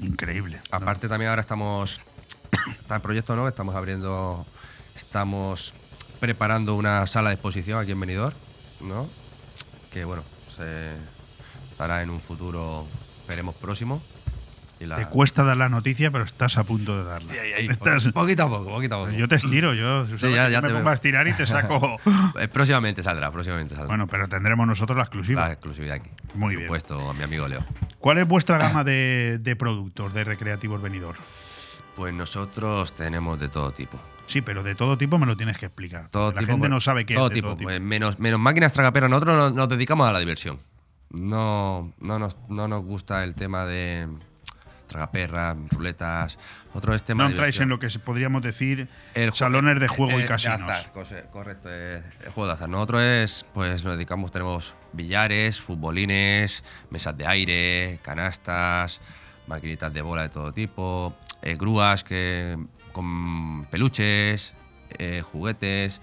Increíble. 0.02 0.60
Aparte 0.72 1.08
también 1.08 1.30
ahora 1.30 1.41
estamos, 1.41 2.02
está 2.82 2.95
el 2.95 3.02
proyecto, 3.02 3.36
¿no? 3.36 3.48
Estamos 3.48 3.76
abriendo, 3.76 4.45
estamos 5.14 5.76
preparando 6.19 6.73
una 6.73 7.06
sala 7.06 7.30
de 7.30 7.35
exposición 7.35 7.80
aquí 7.80 7.91
en 7.91 7.99
Benidorm, 7.99 8.34
¿no? 8.81 9.07
Que 9.91 10.06
bueno, 10.06 10.23
se 10.57 10.91
estará 11.69 12.02
en 12.02 12.10
un 12.10 12.19
futuro, 12.19 12.88
esperemos 13.22 13.53
próximo. 13.53 14.02
Y 14.80 14.88
la- 14.88 14.95
Te 14.95 15.06
cuesta 15.06 15.44
dar 15.44 15.56
la 15.57 15.69
noticia, 15.69 16.10
pero 16.10 16.23
estás 16.23 16.57
a 16.57 16.64
punto 16.64 16.98
de 16.98 17.03
darla. 17.03 17.30
Sí, 17.30 17.38
ahí, 17.38 17.53
ahí, 17.53 17.68
Estás- 17.68 18.07
poquito 18.11 18.41
a 18.41 18.49
poco, 18.49 18.65
poquito 18.72 18.95
a 18.95 18.99
poco. 19.06 19.11
Yo 19.11 19.27
te 19.27 19.35
estiro, 19.35 19.76
yo 19.76 20.07
Sí, 20.18 20.31
ya- 20.31 20.49
ya 20.49 20.61
me 20.64 20.69
te 20.69 20.73
pongo 20.73 20.90
a 20.90 20.94
estirar 20.95 21.27
y 21.27 21.34
te 21.34 21.45
saco. 21.45 21.99
Eh, 22.40 22.48
próximamente 22.48 23.03
saldrá, 23.03 23.31
próximamente 23.31 23.76
saldrá. 23.76 23.90
bueno, 23.90 24.07
pero 24.07 24.27
tendremos 24.27 24.65
nosotros 24.65 24.98
la 24.98 25.03
exclusiva. 25.03 25.45
la 25.45 25.52
exclusividad 25.53 25.98
aquí. 25.98 26.10
Muy 26.34 26.40
Por 26.40 26.49
bien. 26.49 26.61
supuesto, 26.64 27.07
a 27.11 27.14
mi 27.14 27.22
amigo 27.22 27.48
Leo. 27.48 27.64
¿Cuál 27.99 28.18
es 28.18 28.27
vuestra 28.27 28.57
gama 28.57 28.84
de, 28.84 29.38
de 29.40 29.56
productos 29.56 30.11
de 30.15 30.23
recreativos 30.23 30.81
venidor? 30.81 31.18
Pues 31.95 32.15
nosotros 32.15 32.94
tenemos 32.94 33.40
de 33.40 33.49
todo 33.49 33.69
tipo. 33.72 33.99
Sí, 34.28 34.41
pero 34.41 34.64
de 34.64 34.74
todo 34.76 34.98
tipo 34.98 35.18
me 35.18 35.26
lo 35.26 35.36
tienes 35.38 35.58
que 35.58 35.66
explicar. 35.68 36.10
Todo 36.10 36.32
la 36.32 36.40
tipo, 36.40 36.54
gente 36.54 36.70
no 36.70 36.80
sabe 36.80 37.06
qué 37.06 37.16
todo 37.16 37.26
es 37.28 37.30
de 37.32 37.36
tipo, 37.36 37.48
todo 37.50 37.58
tipo. 37.58 37.68
pues, 37.70 37.82
menos, 37.82 38.20
menos 38.20 38.40
máquinas 38.40 38.72
tragaperas. 38.74 39.10
Nosotros 39.10 39.36
nos, 39.38 39.54
nos 39.54 39.70
dedicamos 39.70 40.08
a 40.08 40.12
la 40.14 40.20
diversión. 40.20 40.60
No, 41.10 41.94
no, 42.00 42.18
nos, 42.20 42.38
no 42.50 42.68
nos 42.68 42.84
gusta 42.84 43.24
el 43.24 43.36
tema 43.36 43.66
de 43.66 44.08
tragaperras, 44.88 45.56
ruletas. 45.72 46.38
Otro 46.74 46.94
es 46.94 47.04
tema 47.04 47.24
no 47.24 47.30
de 47.30 47.36
entráis 47.36 47.60
en 47.60 47.70
lo 47.70 47.80
que 47.80 47.88
podríamos 48.04 48.41
decir 48.41 48.88
El 49.14 49.34
salones 49.34 49.80
de 49.80 49.88
juego 49.88 50.20
eh, 50.20 50.24
y 50.24 50.28
casinos. 50.28 50.62
azar, 50.70 50.91
cose- 50.94 51.26
correcto, 51.32 51.70
eh, 51.72 52.02
el 52.26 52.32
juego 52.32 52.48
de 52.48 52.54
azar. 52.54 52.70
Nosotros 52.70 53.02
es, 53.02 53.45
pues 53.54 53.84
nos 53.84 53.94
dedicamos, 53.95 54.32
tenemos 54.32 54.76
billares, 54.91 55.62
futbolines, 55.62 56.64
mesas 56.90 57.18
de 57.18 57.28
aire, 57.28 58.00
canastas, 58.04 59.02
maquinitas 59.48 59.94
de 59.94 60.02
bola 60.02 60.24
de 60.24 60.30
todo 60.30 60.52
tipo, 60.52 61.16
eh, 61.41 61.56
grúas 61.56 62.04
que, 62.04 62.58
con 62.94 63.65
peluches, 63.65 64.53
eh, 64.98 65.22
juguetes. 65.22 65.99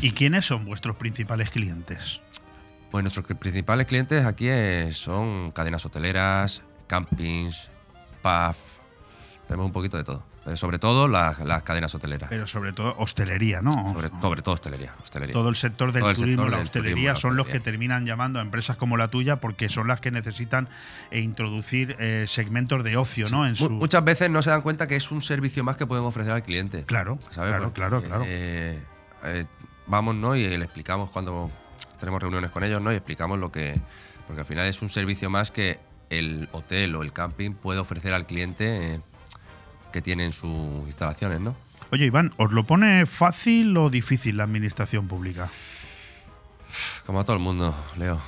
¿Y 0.00 0.10
quiénes 0.10 0.44
son 0.44 0.64
vuestros 0.64 0.96
principales 0.96 1.50
clientes? 1.50 2.20
Pues 2.90 3.04
nuestros 3.04 3.26
principales 3.38 3.86
clientes 3.86 4.24
aquí 4.24 4.48
son 4.92 5.52
cadenas 5.52 5.84
hoteleras, 5.84 6.62
campings, 6.86 7.70
pub, 8.22 8.56
tenemos 9.46 9.66
un 9.66 9.72
poquito 9.72 9.96
de 9.96 10.04
todo. 10.04 10.35
Eh, 10.46 10.56
sobre 10.56 10.78
todo 10.78 11.08
las, 11.08 11.40
las 11.40 11.62
cadenas 11.64 11.94
hoteleras. 11.94 12.30
Pero 12.30 12.46
sobre 12.46 12.72
todo 12.72 12.94
hostelería, 12.98 13.62
¿no? 13.62 13.72
Sobre, 13.92 14.08
sobre 14.08 14.42
todo 14.42 14.54
hostelería. 14.54 14.94
hostelería. 15.02 15.32
Todo 15.32 15.48
el 15.48 15.56
sector 15.56 15.90
del 15.90 16.04
el 16.04 16.14
turismo, 16.14 16.42
sector 16.44 16.50
la 16.58 16.62
hostelería 16.62 16.94
turismo, 16.94 17.14
la 17.14 17.16
son 17.16 17.36
los 17.36 17.46
que 17.46 17.58
terminan 17.58 18.06
llamando 18.06 18.38
a 18.38 18.42
empresas 18.42 18.76
como 18.76 18.96
la 18.96 19.08
tuya 19.08 19.40
porque 19.40 19.68
son 19.68 19.88
las 19.88 20.00
que 20.00 20.12
necesitan 20.12 20.68
eh, 21.10 21.20
introducir 21.20 21.96
eh, 21.98 22.26
segmentos 22.28 22.84
de 22.84 22.96
ocio, 22.96 23.28
¿no? 23.28 23.46
En 23.46 23.56
su 23.56 23.70
Muchas 23.70 24.04
veces 24.04 24.30
no 24.30 24.40
se 24.40 24.50
dan 24.50 24.62
cuenta 24.62 24.86
que 24.86 24.94
es 24.94 25.10
un 25.10 25.20
servicio 25.20 25.64
más 25.64 25.76
que 25.76 25.86
podemos 25.86 26.10
ofrecer 26.10 26.32
al 26.32 26.44
cliente. 26.44 26.84
Claro, 26.84 27.18
¿sabes? 27.30 27.50
claro, 27.50 27.64
Porque, 27.64 27.74
claro, 27.74 28.02
claro. 28.02 28.22
eh, 28.26 28.80
eh, 29.24 29.46
vamos, 29.88 30.14
¿no? 30.14 30.36
Y 30.36 30.56
le 30.56 30.64
explicamos 30.64 31.10
cuando 31.10 31.50
tenemos 31.98 32.22
reuniones 32.22 32.50
con 32.50 32.62
ellos, 32.62 32.80
¿no? 32.80 32.92
Y 32.92 32.96
explicamos 32.96 33.38
lo 33.38 33.50
que. 33.50 33.80
Porque 34.26 34.40
al 34.40 34.46
final 34.46 34.66
es 34.66 34.82
un 34.82 34.90
servicio 34.90 35.28
más 35.28 35.50
que 35.50 35.78
el 36.10 36.48
hotel 36.52 36.94
o 36.94 37.02
el 37.02 37.12
camping 37.12 37.52
puede 37.52 37.80
ofrecer 37.80 38.12
al 38.12 38.26
cliente 38.26 39.00
que 39.96 40.02
tiene 40.02 40.26
en 40.26 40.32
sus 40.32 40.84
instalaciones, 40.84 41.40
¿no? 41.40 41.56
Oye, 41.90 42.04
Iván, 42.04 42.34
¿os 42.36 42.52
lo 42.52 42.64
pone 42.66 43.06
fácil 43.06 43.74
o 43.78 43.88
difícil 43.88 44.36
la 44.36 44.44
administración 44.44 45.08
pública? 45.08 45.48
Como 47.06 47.20
a 47.20 47.24
todo 47.24 47.34
el 47.36 47.42
mundo, 47.42 47.74
Leo. 47.96 48.20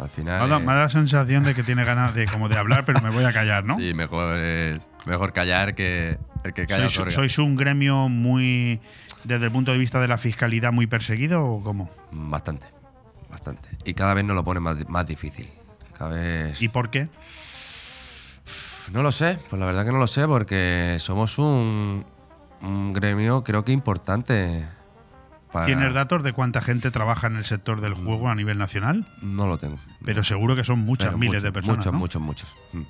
Al 0.00 0.10
final. 0.10 0.42
Me 0.42 0.48
dado- 0.48 0.60
eh, 0.60 0.64
me 0.64 0.74
la 0.74 0.88
sensación 0.88 1.42
de 1.42 1.56
que 1.56 1.64
tiene 1.64 1.82
ganas 1.82 2.14
de 2.14 2.26
como 2.26 2.48
de 2.48 2.56
hablar, 2.56 2.84
pero 2.84 3.00
me 3.00 3.10
voy 3.10 3.24
a 3.24 3.32
callar, 3.32 3.64
¿no? 3.64 3.74
Sí, 3.78 3.94
mejor, 3.94 4.34
eh, 4.38 4.78
mejor 5.06 5.32
callar 5.32 5.74
que 5.74 6.18
el 6.44 6.52
que 6.54 6.68
calla 6.68 6.88
¿Sois, 6.88 7.12
sois 7.14 7.38
un 7.40 7.56
gremio 7.56 8.08
muy, 8.08 8.80
desde 9.24 9.46
el 9.46 9.50
punto 9.50 9.72
de 9.72 9.78
vista 9.78 9.98
de 10.00 10.06
la 10.06 10.18
fiscalidad, 10.18 10.70
muy 10.72 10.86
perseguido 10.86 11.44
o 11.44 11.64
cómo? 11.64 11.90
Bastante, 12.12 12.68
bastante. 13.28 13.68
Y 13.84 13.94
cada 13.94 14.14
vez 14.14 14.24
nos 14.24 14.36
lo 14.36 14.44
pone 14.44 14.60
más, 14.60 14.76
más 14.88 15.04
difícil. 15.04 15.48
Cada 15.98 16.10
vez. 16.10 16.62
¿Y 16.62 16.68
por 16.68 16.90
qué? 16.90 17.08
No 18.92 19.02
lo 19.02 19.12
sé, 19.12 19.38
pues 19.50 19.58
la 19.60 19.66
verdad 19.66 19.84
que 19.84 19.92
no 19.92 19.98
lo 19.98 20.06
sé, 20.06 20.26
porque 20.26 20.96
somos 20.98 21.38
un, 21.38 22.04
un 22.62 22.92
gremio, 22.92 23.44
creo 23.44 23.64
que 23.64 23.72
importante. 23.72 24.64
Para... 25.52 25.66
¿Tienes 25.66 25.94
datos 25.94 26.22
de 26.22 26.32
cuánta 26.32 26.60
gente 26.60 26.90
trabaja 26.90 27.26
en 27.26 27.36
el 27.36 27.44
sector 27.44 27.80
del 27.80 27.94
juego 27.94 28.28
a 28.28 28.34
nivel 28.34 28.58
nacional? 28.58 29.06
No 29.22 29.46
lo 29.46 29.58
tengo. 29.58 29.76
Pero 30.04 30.22
seguro 30.24 30.54
que 30.56 30.64
son 30.64 30.80
muchas 30.80 31.08
Pero 31.08 31.18
miles 31.18 31.34
muchos, 31.36 31.42
de 31.42 31.52
personas. 31.52 31.78
Muchos, 31.78 31.92
¿no? 31.92 31.98
muchos, 31.98 32.22
muchos. 32.22 32.54
Mm, 32.72 32.82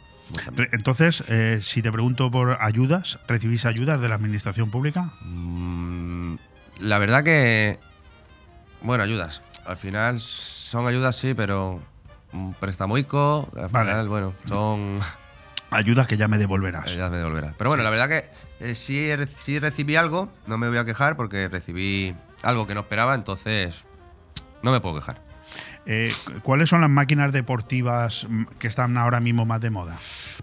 Entonces, 0.73 1.23
eh, 1.29 1.61
si 1.63 1.83
te 1.83 1.91
pregunto 1.93 2.31
por 2.31 2.57
ayudas, 2.61 3.19
¿recibís 3.29 3.65
ayudas 3.65 4.01
de 4.01 4.09
la 4.09 4.17
administración 4.17 4.71
pública? 4.71 5.13
Mm, 5.23 6.35
La 6.81 6.99
verdad 6.99 7.23
que. 7.25 7.79
Bueno, 8.83 9.03
ayudas. 9.05 9.43
Al 9.67 9.77
final 9.77 10.21
son 10.21 10.87
ayudas, 10.87 11.17
sí, 11.17 11.35
pero. 11.35 11.81
Un 12.33 12.55
préstamo 12.55 12.99
ICO. 12.99 13.49
Al 13.57 13.69
Vale. 13.69 13.91
final, 13.91 14.09
bueno, 14.09 14.35
son. 14.47 14.99
Ayudas 15.71 16.07
que 16.07 16.17
ya 16.17 16.29
me 16.29 16.39
devolverás. 16.39 16.95
Ya 16.97 17.11
me 17.11 17.19
devolverás. 17.19 17.55
Pero 17.59 17.71
bueno, 17.71 17.83
la 17.83 17.91
verdad 17.91 18.09
que 18.09 18.31
eh, 18.61 18.75
sí, 18.75 19.15
recibí 19.59 19.97
algo, 19.97 20.33
no 20.47 20.59
me 20.59 20.69
voy 20.69 20.79
a 20.79 20.85
quejar 20.85 21.17
porque 21.17 21.49
recibí 21.49 22.15
algo 22.43 22.67
que 22.67 22.75
no 22.75 22.81
esperaba, 22.81 23.15
entonces 23.15 23.85
no 24.63 24.73
me 24.73 24.81
puedo 24.81 24.97
quejar. 24.97 25.23
Eh, 25.87 26.13
¿Cuáles 26.43 26.69
son 26.69 26.81
las 26.81 26.91
máquinas 26.91 27.33
deportivas 27.33 28.27
mm, 28.29 28.45
que 28.59 28.67
están 28.67 28.97
ahora 28.97 29.21
mismo 29.21 29.47
más 29.47 29.61
de 29.61 29.71
moda? 29.71 29.97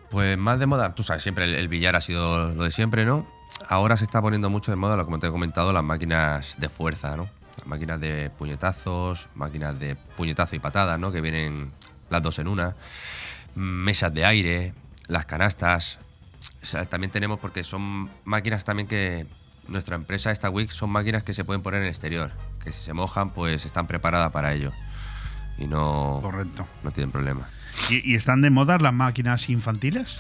Pues 0.10 0.38
más 0.38 0.60
de 0.60 0.66
moda, 0.66 0.96
tú 0.96 1.04
sabes, 1.04 1.24
siempre 1.24 1.46
el, 1.46 1.56
el 1.56 1.68
billar 1.68 1.96
ha 1.96 2.02
sido 2.02 2.48
lo 2.48 2.64
de 2.64 2.72
siempre, 2.72 3.06
¿no? 3.06 3.28
Ahora 3.68 3.98
se 3.98 4.04
está 4.04 4.22
poniendo 4.22 4.50
mucho 4.50 4.72
de 4.72 4.78
moda, 4.78 5.04
como 5.04 5.20
te 5.20 5.28
he 5.28 5.32
comentado, 5.32 5.74
las 5.74 5.84
máquinas 5.84 6.56
de 6.60 6.70
fuerza, 6.70 7.16
¿no? 7.16 7.30
Las 7.58 7.68
máquinas 7.68 8.00
de 8.00 8.30
puñetazos, 8.30 9.30
máquinas 9.36 9.80
de 9.80 9.96
puñetazo 9.96 10.56
y 10.56 10.60
patada, 10.60 10.98
¿no? 10.98 11.12
Que 11.12 11.22
vienen 11.22 11.72
las 12.10 12.22
dos 12.22 12.40
en 12.40 12.48
una. 12.48 12.76
Mesas 13.56 14.14
de 14.14 14.26
aire, 14.26 14.74
las 15.08 15.26
canastas. 15.26 16.00
O 16.62 16.66
sea, 16.66 16.86
también 16.86 17.12
tenemos, 17.12 17.40
porque 17.40 17.64
son 17.64 18.10
máquinas 18.24 18.66
también 18.66 18.88
que 18.88 19.26
nuestra 19.68 19.96
empresa, 19.96 20.32
esta 20.32 20.50
WIC, 20.50 20.72
son 20.72 20.90
máquinas 20.90 21.24
que 21.24 21.34
se 21.34 21.44
pueden 21.44 21.62
poner 21.62 21.80
en 21.82 21.88
el 21.88 21.90
exterior. 21.92 22.32
Que 22.64 22.72
si 22.72 22.84
se 22.84 22.94
mojan, 22.94 23.32
pues 23.32 23.66
están 23.66 23.88
preparadas 23.88 24.32
para 24.32 24.54
ello. 24.54 24.72
Y 25.58 25.68
no, 25.68 26.20
Correcto. 26.22 26.68
no 26.84 26.92
tienen 26.92 27.12
problema. 27.12 27.48
¿Y, 27.90 28.12
y 28.12 28.16
están 28.16 28.42
de 28.42 28.50
moda 28.50 28.78
las 28.78 28.94
máquinas 28.94 29.50
infantiles? 29.50 30.18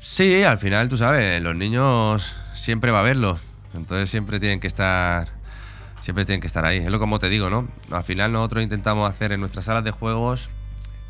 Sí, 0.00 0.42
al 0.42 0.58
final, 0.58 0.88
tú 0.88 0.96
sabes, 0.96 1.40
los 1.42 1.56
niños 1.56 2.36
siempre 2.54 2.90
va 2.90 3.00
a 3.00 3.02
verlo. 3.02 3.38
Entonces 3.74 4.10
siempre 4.10 4.38
tienen 4.38 4.60
que 4.60 4.66
estar. 4.66 5.28
Siempre 6.02 6.24
tienen 6.26 6.40
que 6.42 6.46
estar 6.46 6.64
ahí. 6.66 6.78
Es 6.78 6.90
lo 6.90 6.98
como 6.98 7.18
te 7.18 7.30
digo, 7.30 7.48
¿no? 7.48 7.66
Al 7.90 8.04
final 8.04 8.30
nosotros 8.32 8.62
intentamos 8.62 9.10
hacer 9.10 9.32
en 9.32 9.40
nuestras 9.40 9.64
salas 9.64 9.82
de 9.84 9.90
juegos 9.90 10.50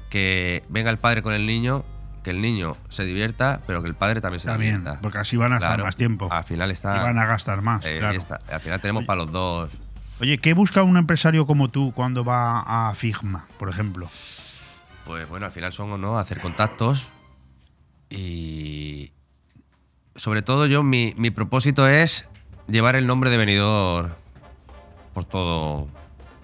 que 0.09 0.63
venga 0.69 0.91
el 0.91 0.99
padre 0.99 1.23
con 1.23 1.35
el 1.35 1.47
niño, 1.47 1.85
que 2.25 2.31
el 2.31 2.41
niño 2.41 2.77
se 2.89 3.05
divierta, 3.05 3.61
pero 3.67 3.83
que 3.83 3.89
el 3.89 3.95
padre 3.95 4.21
también 4.21 4.41
se 4.41 4.49
Está 4.49 4.57
bien, 4.59 4.79
divierta. 4.79 5.01
porque 5.01 5.19
así 5.19 5.37
van 5.37 5.53
a 5.53 5.57
estar 5.57 5.71
Claro, 5.71 5.85
más 5.85 5.95
tiempo. 5.95 6.29
Al 6.33 6.43
final 6.43 6.73
está. 6.73 6.97
Y 6.97 6.99
van 7.01 7.19
a 7.19 7.27
gastar 7.27 7.63
más, 7.63 7.85
eh, 7.85 7.99
claro. 8.01 8.19
está. 8.19 8.41
Al 8.51 8.61
final 8.61 8.81
tenemos 8.81 9.05
para 9.05 9.19
los 9.19 9.31
dos. 9.31 9.71
Oye, 10.21 10.39
¿qué 10.39 10.55
busca 10.55 10.83
un 10.83 10.97
empresario 10.97 11.47
como 11.47 11.69
tú 11.69 11.93
cuando 11.95 12.25
va 12.25 12.89
a 12.89 12.95
Figma, 12.95 13.47
por 13.59 13.69
ejemplo? 13.69 14.09
Pues 15.05 15.29
bueno, 15.29 15.47
al 15.47 15.53
final 15.53 15.73
son 15.73 16.01
¿no? 16.01 16.19
hacer 16.19 16.41
contactos 16.41 17.07
y 18.09 19.13
sobre 20.17 20.43
todo 20.43 20.67
yo 20.67 20.83
mi, 20.83 21.15
mi 21.19 21.31
propósito 21.31 21.87
es 21.89 22.27
llevar 22.69 22.97
el 22.97 23.07
nombre 23.07 23.29
de 23.31 23.37
venidor 23.37 24.17
por 25.13 25.25
todo 25.25 25.89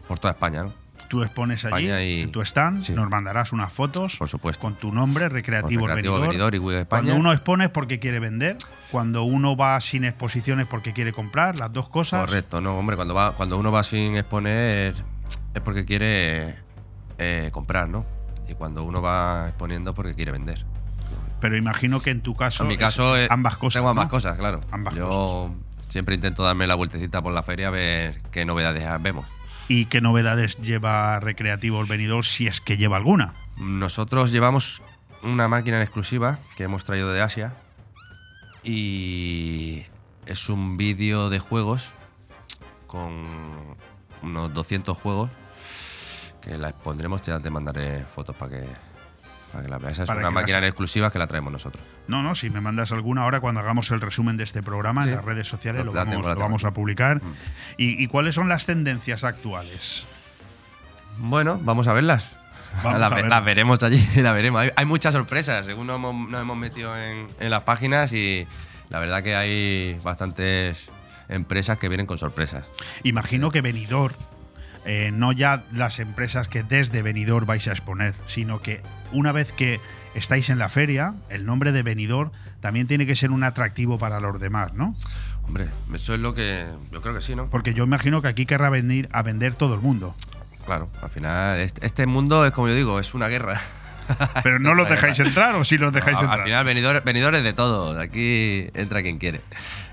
por 0.09 0.19
toda 0.19 0.33
España, 0.33 0.65
¿no? 0.65 0.73
Tú 1.11 1.25
expones 1.25 1.65
allí, 1.65 1.91
y- 1.91 2.23
en 2.23 2.31
tu 2.31 2.41
stand, 2.41 2.85
sí. 2.85 2.93
nos 2.93 3.11
mandarás 3.11 3.53
unas 3.53 3.73
fotos 3.73 4.15
Por 4.17 4.29
supuesto. 4.29 4.63
con 4.63 4.77
tu 4.77 4.93
nombre, 4.93 5.29
Recreativo, 5.29 5.89
Recreativo 5.89 6.21
Benidorm. 6.21 6.29
Benidorm 6.29 6.55
y 6.55 6.59
Wii 6.59 6.75
de 6.77 6.81
España. 6.83 7.03
Cuando 7.03 7.17
uno 7.19 7.33
expone 7.33 7.65
es 7.65 7.71
porque 7.71 7.99
quiere 7.99 8.21
vender, 8.21 8.57
cuando 8.93 9.25
uno 9.25 9.57
va 9.57 9.81
sin 9.81 10.05
exposiciones 10.05 10.69
porque 10.69 10.93
quiere 10.93 11.13
comprar, 11.13 11.59
las 11.59 11.73
dos 11.73 11.89
cosas. 11.89 12.21
Correcto, 12.21 12.61
no, 12.61 12.79
hombre, 12.79 12.95
cuando 12.95 13.13
va 13.13 13.33
cuando 13.33 13.59
uno 13.59 13.73
va 13.73 13.83
sin 13.83 14.15
exponer 14.15 14.95
es 15.53 15.61
porque 15.63 15.85
quiere 15.85 16.55
eh, 17.19 17.51
comprar, 17.53 17.89
¿no? 17.89 18.07
Y 18.49 18.55
cuando 18.55 18.85
uno 18.85 19.03
va 19.03 19.49
exponiendo 19.49 19.91
es 19.91 19.97
porque 19.97 20.15
quiere 20.15 20.31
vender. 20.31 20.65
Pero 21.41 21.57
imagino 21.57 22.01
que 22.01 22.11
en 22.11 22.21
tu 22.21 22.37
caso. 22.37 22.63
En 22.63 22.69
mi 22.69 22.77
caso, 22.77 23.17
es 23.17 23.29
ambas 23.33 23.57
cosas. 23.57 23.81
Tengo 23.81 23.89
ambas 23.89 24.07
¿no? 24.07 24.11
cosas, 24.11 24.39
claro. 24.39 24.61
Ambas 24.71 24.95
Yo 24.95 25.53
siempre 25.89 26.15
intento 26.15 26.45
darme 26.45 26.69
la 26.69 26.77
vueltecita 26.77 27.21
por 27.21 27.33
la 27.33 27.43
feria 27.43 27.67
a 27.67 27.73
ver 27.73 28.23
qué 28.31 28.45
novedades 28.45 28.87
vemos. 29.03 29.27
¿Y 29.73 29.85
qué 29.85 30.01
novedades 30.01 30.59
lleva 30.59 31.21
Recreativo 31.21 31.81
el 31.81 31.87
venidor, 31.87 32.25
si 32.25 32.49
es 32.49 32.61
que 32.61 32.77
lleva 32.77 32.97
alguna? 32.97 33.35
Nosotros 33.57 34.33
llevamos 34.33 34.83
una 35.23 35.47
máquina 35.47 35.77
en 35.77 35.85
exclusiva 35.85 36.41
que 36.57 36.65
hemos 36.65 36.83
traído 36.83 37.13
de 37.13 37.23
Asia 37.23 37.55
y 38.65 39.85
es 40.27 40.49
un 40.49 40.77
vídeo 40.77 41.31
de 41.31 41.39
juegos 41.39 41.91
con 42.89 43.29
unos 44.23 44.53
200 44.53 44.99
juegos 44.99 45.31
que 46.41 46.59
la 46.59 46.71
expondremos, 46.71 47.23
ya 47.23 47.39
te 47.39 47.49
mandaré 47.49 48.05
fotos 48.13 48.35
para 48.35 48.51
que, 48.51 48.67
para 49.51 49.65
que 49.65 49.71
la 49.71 49.79
veas. 49.79 49.99
Es 49.99 50.07
Para 50.07 50.21
una 50.21 50.31
máquina 50.31 50.59
las- 50.59 50.65
en 50.65 50.69
exclusiva 50.69 51.11
que 51.11 51.19
la 51.19 51.27
traemos 51.27 51.53
nosotros. 51.53 51.83
No, 52.09 52.23
no, 52.23 52.35
si 52.35 52.51
me 52.51 52.61
mandas 52.61 52.93
alguna 52.93 53.23
ahora 53.23 53.41
cuando 53.41 53.61
hagamos 53.61 53.91
el 53.91 54.01
resumen 54.01 54.37
de 54.37 54.45
este 54.45 54.63
programa 54.63 55.05
en 55.05 55.13
las 55.13 55.25
redes 55.25 55.49
sociales 55.49 55.85
Lo- 55.85 55.93
lo, 55.93 55.99
la 55.99 56.05
vamos, 56.05 56.27
la 56.27 56.35
lo 56.35 56.41
a 56.65 56.73
publicar. 56.73 57.23
Mm. 57.23 57.35
¿Y, 57.77 58.03
y 58.03 58.07
cuáles 58.07 58.35
son 58.35 58.49
las 58.49 58.67
tendencias 58.67 59.25
actuales? 59.25 60.07
Bueno, 61.19 61.59
vamos 61.63 61.89
a 61.89 61.93
verlas. 61.93 62.29
Vamos 62.83 63.01
veremos 63.45 63.83
allí, 63.83 63.99
las 64.17 64.35
veremos. 64.35 64.61
Hay, 64.63 64.71
hay 64.77 64.87
muchas 64.87 65.13
sorpresas, 65.13 65.67
según 65.67 65.87
nos 65.87 65.97
hemos, 65.97 66.15
nos 66.29 66.41
hemos 66.43 66.57
metido 66.57 66.97
en, 66.97 67.29
en 67.39 67.51
las 67.51 67.63
páginas 67.63 68.13
y 68.13 68.47
la 68.89 68.99
verdad 68.99 69.23
que 69.23 69.35
hay 69.37 69.99
bastantes 70.03 70.89
empresas 71.29 71.79
que 71.79 71.89
vienen 71.89 72.07
con 72.07 72.19
sorpresas. 72.19 72.65
Imagino 73.05 73.51
que 73.51 73.61
Benidorm, 73.61 74.15
eh, 74.85 75.11
no 75.13 75.33
ya 75.33 75.65
las 75.73 75.99
empresas 75.99 76.49
que 76.49 76.63
desde 76.63 77.03
Benidorm 77.03 77.47
vais 77.47 77.67
a 77.69 77.73
exponer, 77.73 78.15
sino 78.27 78.63
que 78.63 78.81
una 79.13 79.33
vez 79.33 79.53
que 79.53 79.81
estáis 80.15 80.51
en 80.51 80.59
la 80.59 80.69
feria, 80.69 81.15
el 81.29 81.45
nombre 81.45 81.73
de 81.73 81.83
Benidorm 81.83 82.31
también 82.61 82.87
tiene 82.87 83.07
que 83.07 83.15
ser 83.15 83.31
un 83.31 83.45
atractivo 83.45 83.99
para 83.99 84.21
los 84.21 84.39
demás, 84.41 84.75
¿no? 84.75 84.95
Hombre, 85.47 85.69
eso 85.95 86.15
es 86.15 86.21
lo 86.21 86.35
que 86.35 86.67
yo 86.93 87.03
creo 87.03 87.15
que 87.15 87.21
sí, 87.21 87.35
¿no? 87.35 87.51
Porque 87.51 87.75
yo 87.75 87.85
imagino 87.85 88.23
que 88.23 88.29
aquí 88.29 88.47
querrá 88.47 88.71
venir 88.71 89.09
a 89.13 89.23
vender 89.23 89.55
todo 89.55 89.75
el 89.75 89.81
mundo. 89.81 90.15
Claro, 90.65 90.89
al 91.03 91.11
final 91.11 91.59
este, 91.59 91.85
este 91.87 92.07
mundo 92.07 92.47
es 92.47 92.53
como 92.53 92.69
yo 92.69 92.75
digo, 92.75 93.01
es 93.01 93.15
una 93.15 93.29
guerra. 93.29 93.61
Pero 94.43 94.59
no 94.59 94.75
los 94.75 94.89
dejáis 94.89 95.19
entrar 95.21 95.55
o 95.55 95.65
sí 95.65 95.79
los 95.79 95.93
dejáis 95.93 96.17
No, 96.17 96.23
entrar. 96.23 96.41
Al 96.41 96.47
final 96.47 96.65
venidor, 96.65 97.03
venidores 97.05 97.43
de 97.43 97.53
todo, 97.53 97.99
aquí 97.99 98.69
entra 98.75 99.03
quien 99.03 99.19
quiere. 99.19 99.41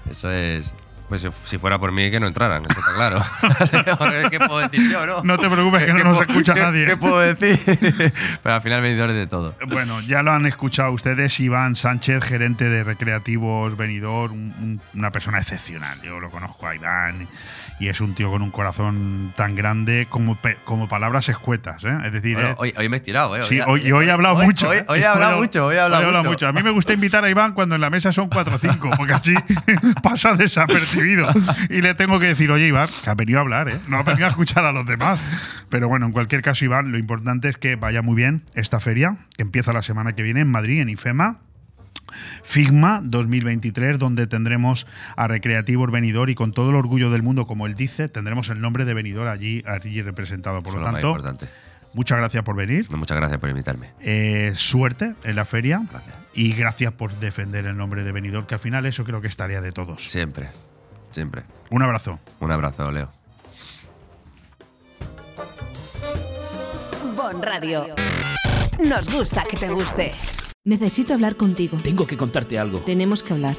Eso 0.10 0.32
es 0.32 0.74
pues 1.10 1.26
si- 1.46 1.58
fuera 1.58 1.80
por 1.80 1.92
mí 1.92 2.12
que 2.12 2.20
no 2.20 2.28
entraran, 2.28 2.62
eso 2.70 2.80
está 2.80 2.94
claro. 2.96 3.24
¿Qué 4.30 4.40
puedo 4.40 4.60
decir 4.68 4.92
yo, 4.92 5.06
no? 5.06 5.24
No 5.24 5.38
te 5.38 5.50
preocupes, 5.50 5.86
que 5.86 5.92
no 5.94 5.98
¿Qué 5.98 6.04
nos 6.04 6.22
escucha 6.22 6.54
qué- 6.54 6.62
nadie. 6.62 6.86
¿Qué 6.86 6.98
puedo 6.98 7.20
decir? 7.20 7.60
Pero 8.44 8.56
al 8.56 8.62
final 8.62 8.82
venidores 8.82 9.16
de 9.16 9.28
todo. 9.28 9.56
Bueno, 9.68 10.00
ya 10.02 10.22
lo 10.24 10.32
han 10.32 10.46
escuchado 10.46 10.92
ustedes, 10.92 11.40
Iván 11.40 11.76
Sánchez, 11.76 12.24
gerente 12.24 12.66
de 12.70 12.84
Recreativos 12.84 13.76
Venidor, 13.78 14.32
un- 14.32 14.54
un- 14.60 14.82
una 14.96 15.12
persona 15.12 15.40
excepcional. 15.40 16.02
Yo 16.02 16.20
lo 16.20 16.30
conozco 16.30 16.68
a 16.68 16.76
Iván 16.76 17.28
y 17.80 17.90
es 17.90 18.02
un 18.02 18.16
tío 18.16 18.32
con 18.32 18.42
un 18.42 18.50
corazón 18.50 19.32
tan 19.36 19.56
grande 19.56 20.08
como, 20.10 20.38
como 20.66 20.88
palabras 20.88 21.30
escuetas. 21.30 21.84
¿eh? 21.84 21.96
Es 22.06 22.12
decir, 22.12 22.34
Bueno, 22.36 22.50
eh, 22.50 22.56
hoy, 22.58 22.74
hoy 22.78 22.90
me 22.90 22.96
he 22.96 23.00
estirado, 23.00 23.36
¿eh? 23.38 23.44
Sí, 23.44 23.60
hoy, 23.68 23.88
y 23.88 23.92
hoy 23.92 24.08
he 24.08 24.12
hablado 24.12 24.36
hoy- 24.36 24.46
mucho. 24.48 24.70
Hoy, 24.70 24.78
¿eh? 24.78 24.86
hoy 24.88 25.00
he 25.00 25.06
hablado 25.06 25.38
mucho, 25.38 25.66
hoy 25.68 25.76
he 25.76 25.80
hablado, 25.80 26.24
mucho. 26.24 26.48
A 26.48 26.54
mí 26.54 26.64
me 26.64 26.72
gusta 26.72 26.94
invitar 26.94 27.24
a 27.24 27.30
Iván 27.30 27.54
cuando 27.54 27.76
en 27.76 27.82
la 27.82 27.90
mesa 27.90 28.12
son 28.12 28.30
4 28.30 28.56
o 28.56 28.58
5, 28.58 28.90
porque 28.98 29.14
así 29.14 29.36
pasa 30.04 30.36
desapercibido. 30.36 31.28
Y 31.70 31.82
le 31.82 31.94
tengo 31.94 32.20
que 32.20 32.28
decir, 32.28 32.50
oye, 32.52 32.68
Iván, 32.68 32.90
que 33.04 33.10
ha 33.10 33.16
venido 33.16 33.40
a 33.40 33.42
hablar, 33.42 33.70
¿eh? 33.70 33.80
No 33.88 33.98
ha 34.00 34.04
venido 34.04 34.26
a 34.26 34.30
escuchar 34.30 34.66
a 34.66 34.72
los 34.72 34.86
demás. 34.86 35.20
Pero 35.70 35.88
bueno, 35.88 36.06
en 36.08 36.12
cualquier 36.14 36.42
caso, 36.42 36.66
Iván, 36.66 36.92
lo 36.92 36.98
importante 36.98 37.50
es 37.50 37.58
que 37.58 37.76
vaya 37.76 38.02
muy 38.02 38.16
bien 38.16 38.44
esta 38.56 38.80
feria, 38.80 39.18
que 39.36 39.44
empieza 39.44 39.72
la 39.74 39.82
semana 39.84 40.14
que 40.14 40.24
viene 40.24 40.42
en 40.42 40.50
Madrid, 40.50 40.82
en 40.82 40.90
IFEMA. 40.90 41.40
Figma 42.44 43.02
2023, 43.04 44.00
donde 44.00 44.28
tendremos 44.28 44.88
a 45.16 45.28
Recreativo 45.28 45.88
Benidor 45.88 46.30
y 46.30 46.36
con 46.36 46.52
todo 46.54 46.70
el 46.72 46.76
orgullo 46.76 47.10
del 47.12 47.24
mundo, 47.24 47.48
como 47.48 47.68
él 47.68 47.76
dice, 47.76 48.10
tendremos 48.10 48.50
el 48.50 48.60
nombre 48.62 48.86
de 48.86 48.94
Benidor 48.94 49.28
allí, 49.28 49.64
allí 49.68 50.02
representado. 50.02 50.62
Por 50.64 50.74
Eso 50.74 50.80
lo 50.80 50.86
tanto, 50.86 51.08
importante. 51.10 51.48
muchas 51.94 52.18
gracias 52.18 52.44
por 52.44 52.56
venir. 52.56 52.88
Muchas 52.96 53.18
gracias 53.18 53.40
por 53.40 53.50
invitarme. 53.50 53.92
Eh, 54.02 54.52
suerte 54.56 55.16
en 55.24 55.36
la 55.36 55.46
feria. 55.46 55.82
Gracias. 55.90 56.16
Y 56.34 56.54
gracias 56.54 56.92
por 56.94 57.18
defender 57.20 57.66
el 57.66 57.78
nombre 57.78 58.04
de 58.04 58.12
Benidorm, 58.12 58.46
que 58.48 58.56
al 58.56 58.60
final 58.60 58.86
eso 58.86 59.04
creo 59.04 59.22
que 59.22 59.28
es 59.28 59.38
tarea 59.38 59.62
de 59.62 59.72
todos. 59.72 60.06
Siempre, 60.10 60.50
siempre. 61.12 61.44
Un 61.70 61.82
abrazo. 61.84 62.20
Un 62.40 62.52
abrazo, 62.52 62.92
Leo. 62.92 63.12
Bon 67.16 67.42
Radio. 67.42 67.96
Nos 68.88 69.10
gusta 69.12 69.44
que 69.50 69.58
te 69.58 69.70
guste. 69.70 70.12
Necesito 70.68 71.14
hablar 71.14 71.38
contigo. 71.38 71.78
Tengo 71.82 72.06
que 72.06 72.18
contarte 72.18 72.60
algo. 72.60 72.80
Tenemos 72.80 73.24
que 73.24 73.32
hablar. 73.32 73.56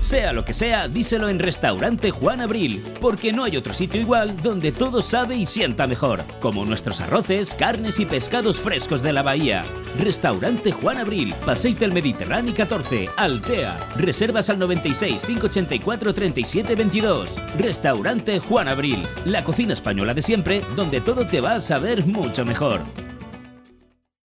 Sea 0.00 0.32
lo 0.32 0.44
que 0.44 0.52
sea, 0.52 0.88
díselo 0.88 1.28
en 1.28 1.38
Restaurante 1.38 2.10
Juan 2.10 2.40
Abril, 2.40 2.82
porque 3.00 3.32
no 3.32 3.44
hay 3.44 3.56
otro 3.56 3.72
sitio 3.72 4.00
igual 4.00 4.36
donde 4.42 4.72
todo 4.72 5.00
sabe 5.00 5.36
y 5.36 5.46
sienta 5.46 5.86
mejor, 5.86 6.24
como 6.40 6.64
nuestros 6.64 7.00
arroces, 7.00 7.54
carnes 7.54 8.00
y 8.00 8.04
pescados 8.04 8.58
frescos 8.58 9.00
de 9.00 9.12
la 9.12 9.22
bahía. 9.22 9.62
Restaurante 10.00 10.72
Juan 10.72 10.98
Abril, 10.98 11.34
Paséis 11.46 11.78
del 11.78 11.92
Mediterráneo 11.92 12.52
14, 12.52 13.10
Altea. 13.16 13.78
Reservas 13.96 14.50
al 14.50 14.58
96 14.58 15.26
584 15.26 16.14
37 16.14 16.74
22. 16.74 17.36
Restaurante 17.58 18.40
Juan 18.40 18.66
Abril, 18.66 19.06
la 19.24 19.44
cocina 19.44 19.72
española 19.72 20.14
de 20.14 20.22
siempre, 20.22 20.62
donde 20.74 21.00
todo 21.00 21.28
te 21.28 21.40
va 21.40 21.52
a 21.52 21.60
saber 21.60 22.06
mucho 22.06 22.44
mejor. 22.44 22.80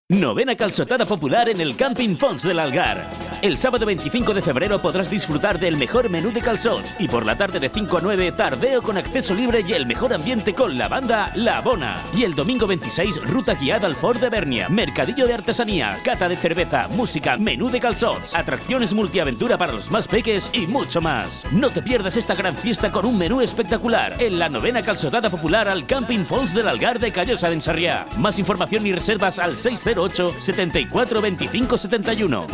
Novena 0.09 0.55
calzotada 0.55 1.03
popular 1.03 1.49
en 1.49 1.59
el 1.59 1.75
Camping 1.75 2.15
Fons 2.15 2.43
del 2.43 2.59
Algar. 2.59 3.09
El 3.41 3.57
sábado 3.57 3.87
25 3.87 4.35
de 4.35 4.43
febrero 4.43 4.79
podrás 4.79 5.09
disfrutar 5.09 5.59
del 5.59 5.77
mejor 5.77 6.11
menú 6.11 6.31
de 6.31 6.41
calzots 6.41 6.95
y 6.99 7.07
por 7.07 7.25
la 7.25 7.35
tarde 7.35 7.59
de 7.59 7.69
5 7.69 7.97
a 7.97 8.01
9 8.01 8.31
tardeo 8.33 8.83
con 8.83 8.97
acceso 8.97 9.33
libre 9.33 9.65
y 9.67 9.73
el 9.73 9.87
mejor 9.87 10.13
ambiente 10.13 10.53
con 10.53 10.77
la 10.77 10.87
banda 10.87 11.31
La 11.33 11.59
Bona. 11.61 12.03
Y 12.15 12.23
el 12.23 12.35
domingo 12.35 12.67
26 12.67 13.19
ruta 13.23 13.55
guiada 13.55 13.87
al 13.87 13.95
Fort 13.95 14.21
de 14.21 14.29
Bernia, 14.29 14.69
mercadillo 14.69 15.25
de 15.25 15.33
artesanía, 15.33 15.97
cata 16.03 16.29
de 16.29 16.35
cerveza, 16.35 16.87
música, 16.89 17.37
menú 17.37 17.71
de 17.71 17.79
calzots, 17.79 18.35
atracciones 18.35 18.93
multiaventura 18.93 19.57
para 19.57 19.73
los 19.73 19.89
más 19.89 20.07
peques 20.07 20.51
y 20.53 20.67
mucho 20.67 21.01
más. 21.01 21.45
No 21.51 21.71
te 21.71 21.81
pierdas 21.81 22.15
esta 22.15 22.35
gran 22.35 22.55
fiesta 22.55 22.91
con 22.91 23.07
un 23.07 23.17
menú 23.17 23.41
espectacular 23.41 24.21
en 24.21 24.37
la 24.37 24.49
novena 24.49 24.83
calzotada 24.83 25.31
popular 25.31 25.67
al 25.67 25.87
Camping 25.87 26.25
Fons 26.25 26.53
del 26.53 26.67
Algar 26.67 26.99
de 26.99 27.11
Callosa 27.11 27.47
de 27.47 27.55
Ensarriá. 27.55 28.05
Más 28.19 28.37
información 28.37 28.85
y 28.85 28.93
reservas 28.93 29.39
al 29.39 29.57
608 29.95 30.39
74 30.39 31.21
25 31.21 31.77
71. 31.77 32.47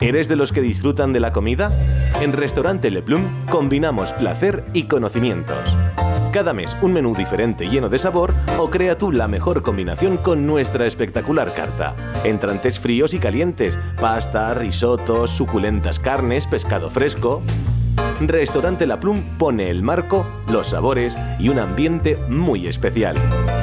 ¿Eres 0.00 0.28
de 0.28 0.36
los 0.36 0.50
que 0.50 0.60
disfrutan 0.60 1.12
de 1.12 1.20
la 1.20 1.32
comida? 1.32 1.70
En 2.20 2.32
Restaurante 2.32 2.90
Le 2.90 3.02
Plum 3.02 3.46
combinamos 3.48 4.12
placer 4.12 4.64
y 4.72 4.84
conocimientos. 4.84 5.76
Cada 6.32 6.52
mes 6.52 6.76
un 6.80 6.92
menú 6.92 7.14
diferente 7.14 7.68
lleno 7.68 7.88
de 7.88 7.98
sabor 7.98 8.34
o 8.58 8.70
crea 8.70 8.98
tú 8.98 9.12
la 9.12 9.28
mejor 9.28 9.62
combinación 9.62 10.16
con 10.16 10.46
nuestra 10.46 10.86
espectacular 10.86 11.54
carta. 11.54 11.94
Entrantes 12.24 12.80
fríos 12.80 13.14
y 13.14 13.18
calientes, 13.18 13.78
pasta, 14.00 14.54
risotos, 14.54 15.30
suculentas 15.30 15.98
carnes, 15.98 16.46
pescado 16.46 16.90
fresco. 16.90 17.42
Restaurante 18.20 18.86
La 18.86 18.98
Plum 18.98 19.20
pone 19.38 19.70
el 19.70 19.82
marco, 19.82 20.26
los 20.48 20.68
sabores 20.68 21.16
y 21.38 21.48
un 21.48 21.58
ambiente 21.58 22.16
muy 22.28 22.66
especial. 22.66 23.16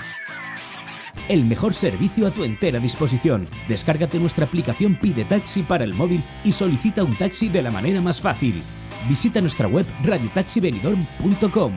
El 1.28 1.46
mejor 1.46 1.74
servicio 1.74 2.26
a 2.26 2.32
tu 2.32 2.44
entera 2.44 2.80
disposición. 2.80 3.48
Descárgate 3.68 4.18
nuestra 4.18 4.46
aplicación 4.46 4.96
Pide 4.96 5.26
Taxi 5.26 5.62
para 5.62 5.84
el 5.84 5.94
móvil 5.94 6.24
y 6.44 6.54
solicita 6.54 7.04
un 7.04 7.16
taxi 7.16 7.50
de 7.50 7.62
la 7.62 7.70
manera 7.70 8.02
más 8.02 8.20
fácil. 8.20 8.64
Visita 9.08 9.40
nuestra 9.40 9.68
web 9.68 9.86
radiotaxibenidorm.com. 10.04 11.76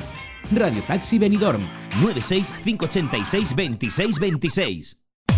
Radio 0.53 0.83
Taxi 0.83 1.19
Benidorm 1.19 1.63
96 2.01 2.53
586 2.63 3.55
26 3.55 4.19
26. 4.19 5.04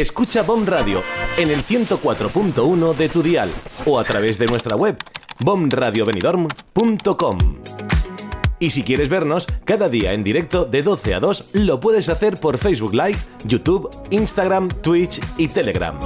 Escucha 0.00 0.42
BOM 0.42 0.66
Radio 0.66 1.02
en 1.38 1.48
el 1.48 1.64
104.1 1.64 2.94
de 2.94 3.08
tu 3.08 3.22
dial 3.22 3.50
o 3.86 3.98
a 3.98 4.04
través 4.04 4.38
de 4.38 4.44
nuestra 4.44 4.76
web 4.76 4.98
bomradiobenidorm.com. 5.38 7.38
Y 8.58 8.68
si 8.68 8.82
quieres 8.82 9.08
vernos 9.08 9.46
cada 9.64 9.88
día 9.88 10.12
en 10.12 10.22
directo 10.22 10.66
de 10.66 10.82
12 10.82 11.14
a 11.14 11.20
2, 11.20 11.50
lo 11.54 11.80
puedes 11.80 12.10
hacer 12.10 12.38
por 12.38 12.58
Facebook 12.58 12.92
Live, 12.92 13.16
YouTube, 13.46 13.88
Instagram, 14.10 14.68
Twitch 14.68 15.18
y 15.38 15.48
Telegram. 15.48 15.98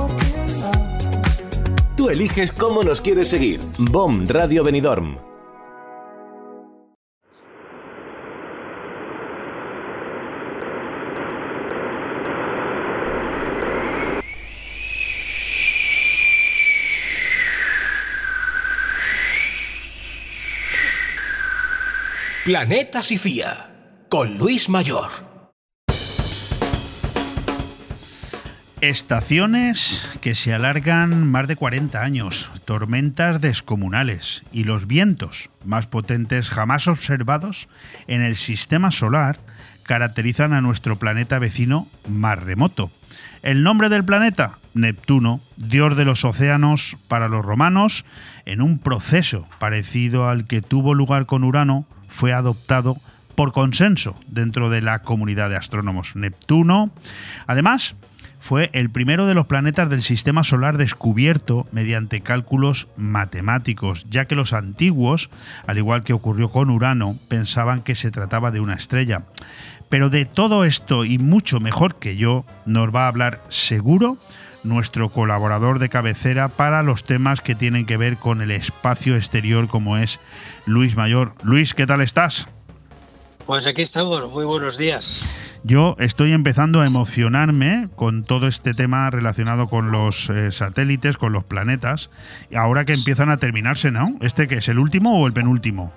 Tú 1.96 2.10
eliges 2.10 2.52
cómo 2.52 2.84
nos 2.84 3.00
quieres 3.00 3.26
seguir. 3.26 3.58
BOM 3.76 4.24
Radio 4.28 4.62
Benidorm. 4.62 5.29
Planeta 22.50 23.00
Sicía 23.04 23.70
con 24.08 24.36
Luis 24.36 24.68
Mayor. 24.68 25.08
Estaciones 28.80 30.08
que 30.20 30.34
se 30.34 30.52
alargan 30.52 31.30
más 31.30 31.46
de 31.46 31.54
40 31.54 32.02
años, 32.02 32.50
tormentas 32.64 33.40
descomunales 33.40 34.42
y 34.50 34.64
los 34.64 34.88
vientos 34.88 35.50
más 35.64 35.86
potentes 35.86 36.50
jamás 36.50 36.88
observados 36.88 37.68
en 38.08 38.20
el 38.20 38.34
sistema 38.34 38.90
solar 38.90 39.38
caracterizan 39.84 40.52
a 40.52 40.60
nuestro 40.60 40.98
planeta 40.98 41.38
vecino 41.38 41.86
más 42.08 42.36
remoto. 42.36 42.90
El 43.42 43.62
nombre 43.62 43.88
del 43.88 44.04
planeta, 44.04 44.58
Neptuno, 44.74 45.40
dios 45.56 45.96
de 45.96 46.04
los 46.04 46.24
océanos 46.24 46.96
para 47.06 47.28
los 47.28 47.44
romanos, 47.44 48.04
en 48.44 48.60
un 48.60 48.80
proceso 48.80 49.46
parecido 49.60 50.28
al 50.28 50.48
que 50.48 50.62
tuvo 50.62 50.94
lugar 50.94 51.26
con 51.26 51.44
Urano, 51.44 51.86
fue 52.10 52.34
adoptado 52.34 52.98
por 53.34 53.52
consenso 53.52 54.14
dentro 54.26 54.68
de 54.68 54.82
la 54.82 54.98
comunidad 54.98 55.48
de 55.48 55.56
astrónomos. 55.56 56.14
Neptuno, 56.14 56.90
además, 57.46 57.94
fue 58.38 58.70
el 58.72 58.90
primero 58.90 59.26
de 59.26 59.34
los 59.34 59.46
planetas 59.46 59.88
del 59.88 60.02
sistema 60.02 60.44
solar 60.44 60.76
descubierto 60.76 61.66
mediante 61.72 62.20
cálculos 62.20 62.88
matemáticos, 62.96 64.06
ya 64.10 64.24
que 64.24 64.34
los 64.34 64.52
antiguos, 64.52 65.30
al 65.66 65.78
igual 65.78 66.02
que 66.02 66.12
ocurrió 66.12 66.50
con 66.50 66.70
Urano, 66.70 67.16
pensaban 67.28 67.82
que 67.82 67.94
se 67.94 68.10
trataba 68.10 68.50
de 68.50 68.60
una 68.60 68.74
estrella. 68.74 69.22
Pero 69.88 70.08
de 70.08 70.24
todo 70.24 70.64
esto 70.64 71.04
y 71.04 71.18
mucho 71.18 71.60
mejor 71.60 71.96
que 71.98 72.16
yo, 72.16 72.44
nos 72.64 72.94
va 72.94 73.04
a 73.04 73.08
hablar 73.08 73.42
seguro 73.48 74.16
nuestro 74.64 75.08
colaborador 75.08 75.78
de 75.78 75.88
cabecera 75.88 76.48
para 76.48 76.82
los 76.82 77.04
temas 77.04 77.40
que 77.40 77.54
tienen 77.54 77.86
que 77.86 77.96
ver 77.96 78.16
con 78.16 78.42
el 78.42 78.50
espacio 78.50 79.16
exterior 79.16 79.68
como 79.68 79.96
es 79.96 80.20
Luis 80.66 80.96
Mayor. 80.96 81.32
Luis, 81.42 81.74
¿qué 81.74 81.86
tal 81.86 82.00
estás? 82.00 82.48
Pues 83.46 83.66
aquí 83.66 83.82
estamos, 83.82 84.30
muy 84.30 84.44
buenos 84.44 84.76
días. 84.76 85.20
Yo 85.62 85.94
estoy 85.98 86.32
empezando 86.32 86.80
a 86.80 86.86
emocionarme 86.86 87.88
con 87.94 88.24
todo 88.24 88.46
este 88.46 88.72
tema 88.72 89.10
relacionado 89.10 89.68
con 89.68 89.90
los 89.90 90.30
eh, 90.30 90.50
satélites, 90.52 91.18
con 91.18 91.32
los 91.32 91.44
planetas, 91.44 92.10
ahora 92.56 92.84
que 92.84 92.94
empiezan 92.94 93.30
a 93.30 93.36
terminarse, 93.36 93.90
¿no? 93.90 94.16
¿Este 94.22 94.48
que 94.48 94.56
es 94.56 94.68
el 94.68 94.78
último 94.78 95.20
o 95.20 95.26
el 95.26 95.34
penúltimo? 95.34 95.92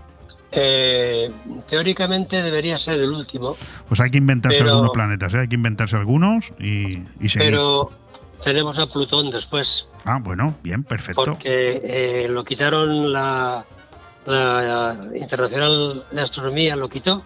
Eh, 0.51 1.31
teóricamente 1.69 2.43
debería 2.43 2.77
ser 2.77 2.99
el 2.99 3.11
último. 3.11 3.55
Pues 3.87 3.99
hay 4.01 4.11
que 4.11 4.17
inventarse 4.17 4.61
algunos 4.61 4.91
planetas, 4.91 5.33
¿eh? 5.33 5.39
hay 5.39 5.47
que 5.47 5.55
inventarse 5.55 5.95
algunos 5.95 6.53
y, 6.59 7.03
y 7.19 7.29
seguir. 7.29 7.51
Pero 7.51 7.89
tenemos 8.43 8.77
a 8.79 8.87
Plutón 8.87 9.29
después. 9.31 9.87
Ah, 10.05 10.19
bueno, 10.21 10.55
bien, 10.63 10.83
perfecto. 10.83 11.23
Porque 11.23 11.81
eh, 11.83 12.27
lo 12.29 12.43
quitaron 12.43 13.11
la, 13.13 13.65
la 14.25 14.95
Internacional 15.15 16.03
de 16.11 16.21
Astronomía, 16.21 16.75
lo 16.75 16.89
quitó, 16.89 17.23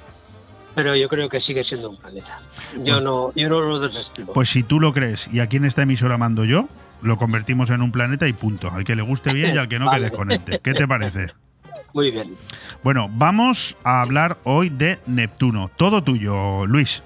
pero 0.75 0.95
yo 0.95 1.09
creo 1.09 1.27
que 1.29 1.39
sigue 1.39 1.63
siendo 1.63 1.89
un 1.89 1.97
planeta. 1.97 2.39
Yo, 2.83 2.93
Pues- 2.95 3.03
no, 3.03 3.31
yo 3.35 3.49
no 3.49 3.61
lo 3.61 3.79
desestimo. 3.79 4.33
Pues 4.33 4.49
si 4.49 4.63
tú 4.63 4.79
lo 4.79 4.93
crees 4.93 5.27
y 5.33 5.39
aquí 5.39 5.57
en 5.57 5.65
esta 5.65 5.81
emisora 5.83 6.17
mando 6.17 6.45
yo, 6.45 6.67
lo 7.01 7.17
convertimos 7.17 7.69
en 7.69 7.81
un 7.81 7.91
planeta 7.91 8.27
y 8.27 8.33
punto. 8.33 8.69
Al 8.71 8.83
que 8.83 8.95
le 8.95 9.01
guste 9.01 9.33
bien 9.33 9.53
y 9.55 9.57
al 9.57 9.67
que 9.67 9.79
no, 9.79 9.85
que 9.85 9.91
Vale. 9.97 10.05
desconecte. 10.09 10.59
¿Qué 10.59 10.73
te 10.73 10.87
parece? 10.87 11.27
Muy 11.93 12.11
bien. 12.11 12.35
Bueno, 12.83 13.07
vamos 13.11 13.75
a 13.83 14.01
hablar 14.01 14.37
hoy 14.43 14.69
de 14.69 14.99
Neptuno. 15.07 15.71
Todo 15.77 16.03
tuyo, 16.03 16.65
Luis. 16.67 17.03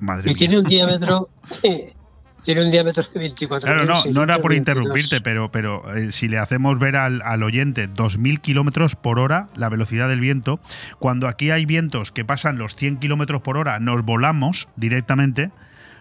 Madre 0.00 0.30
y 0.30 0.34
mía. 0.34 0.38
tiene 0.38 0.58
un 0.58 0.64
diámetro 0.64 1.28
tiene 2.44 2.64
un 2.64 2.70
diámetro 2.70 3.04
de 3.12 3.18
24 3.18 3.66
Claro, 3.66 3.84
no, 3.84 4.04
no 4.04 4.22
era 4.22 4.38
por 4.38 4.54
interrumpirte, 4.54 5.20
pero, 5.20 5.50
pero 5.50 5.82
eh, 5.96 6.12
si 6.12 6.28
le 6.28 6.38
hacemos 6.38 6.78
ver 6.78 6.96
al, 6.96 7.22
al 7.22 7.42
oyente 7.42 7.88
2.000 7.88 8.40
kilómetros 8.40 8.96
por 8.96 9.18
hora, 9.18 9.48
la 9.56 9.68
velocidad 9.68 10.08
del 10.08 10.20
viento, 10.20 10.60
cuando 10.98 11.28
aquí 11.28 11.50
hay 11.50 11.66
vientos 11.66 12.12
que 12.12 12.24
pasan 12.24 12.58
los 12.58 12.76
100 12.76 12.98
kilómetros 12.98 13.42
por 13.42 13.56
hora, 13.56 13.78
nos 13.80 14.04
volamos 14.04 14.68
directamente, 14.76 15.50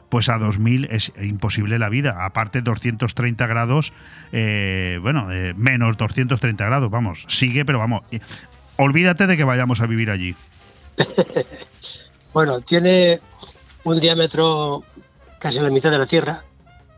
pues 0.09 0.29
a 0.29 0.37
2.000 0.37 0.87
es 0.89 1.11
imposible 1.21 1.79
la 1.79 1.89
vida. 1.89 2.25
Aparte, 2.25 2.61
230 2.61 3.45
grados, 3.47 3.93
eh, 4.31 4.99
bueno, 5.01 5.31
eh, 5.31 5.53
menos 5.55 5.97
230 5.97 6.65
grados, 6.65 6.89
vamos, 6.89 7.25
sigue, 7.27 7.65
pero 7.65 7.79
vamos, 7.79 8.03
eh, 8.11 8.19
olvídate 8.77 9.27
de 9.27 9.37
que 9.37 9.43
vayamos 9.43 9.81
a 9.81 9.87
vivir 9.87 10.09
allí. 10.09 10.35
Bueno, 12.33 12.61
tiene 12.61 13.19
un 13.85 13.99
diámetro 13.99 14.83
casi 15.39 15.59
la 15.59 15.69
mitad 15.71 15.89
de 15.89 15.97
la 15.97 16.05
Tierra, 16.05 16.43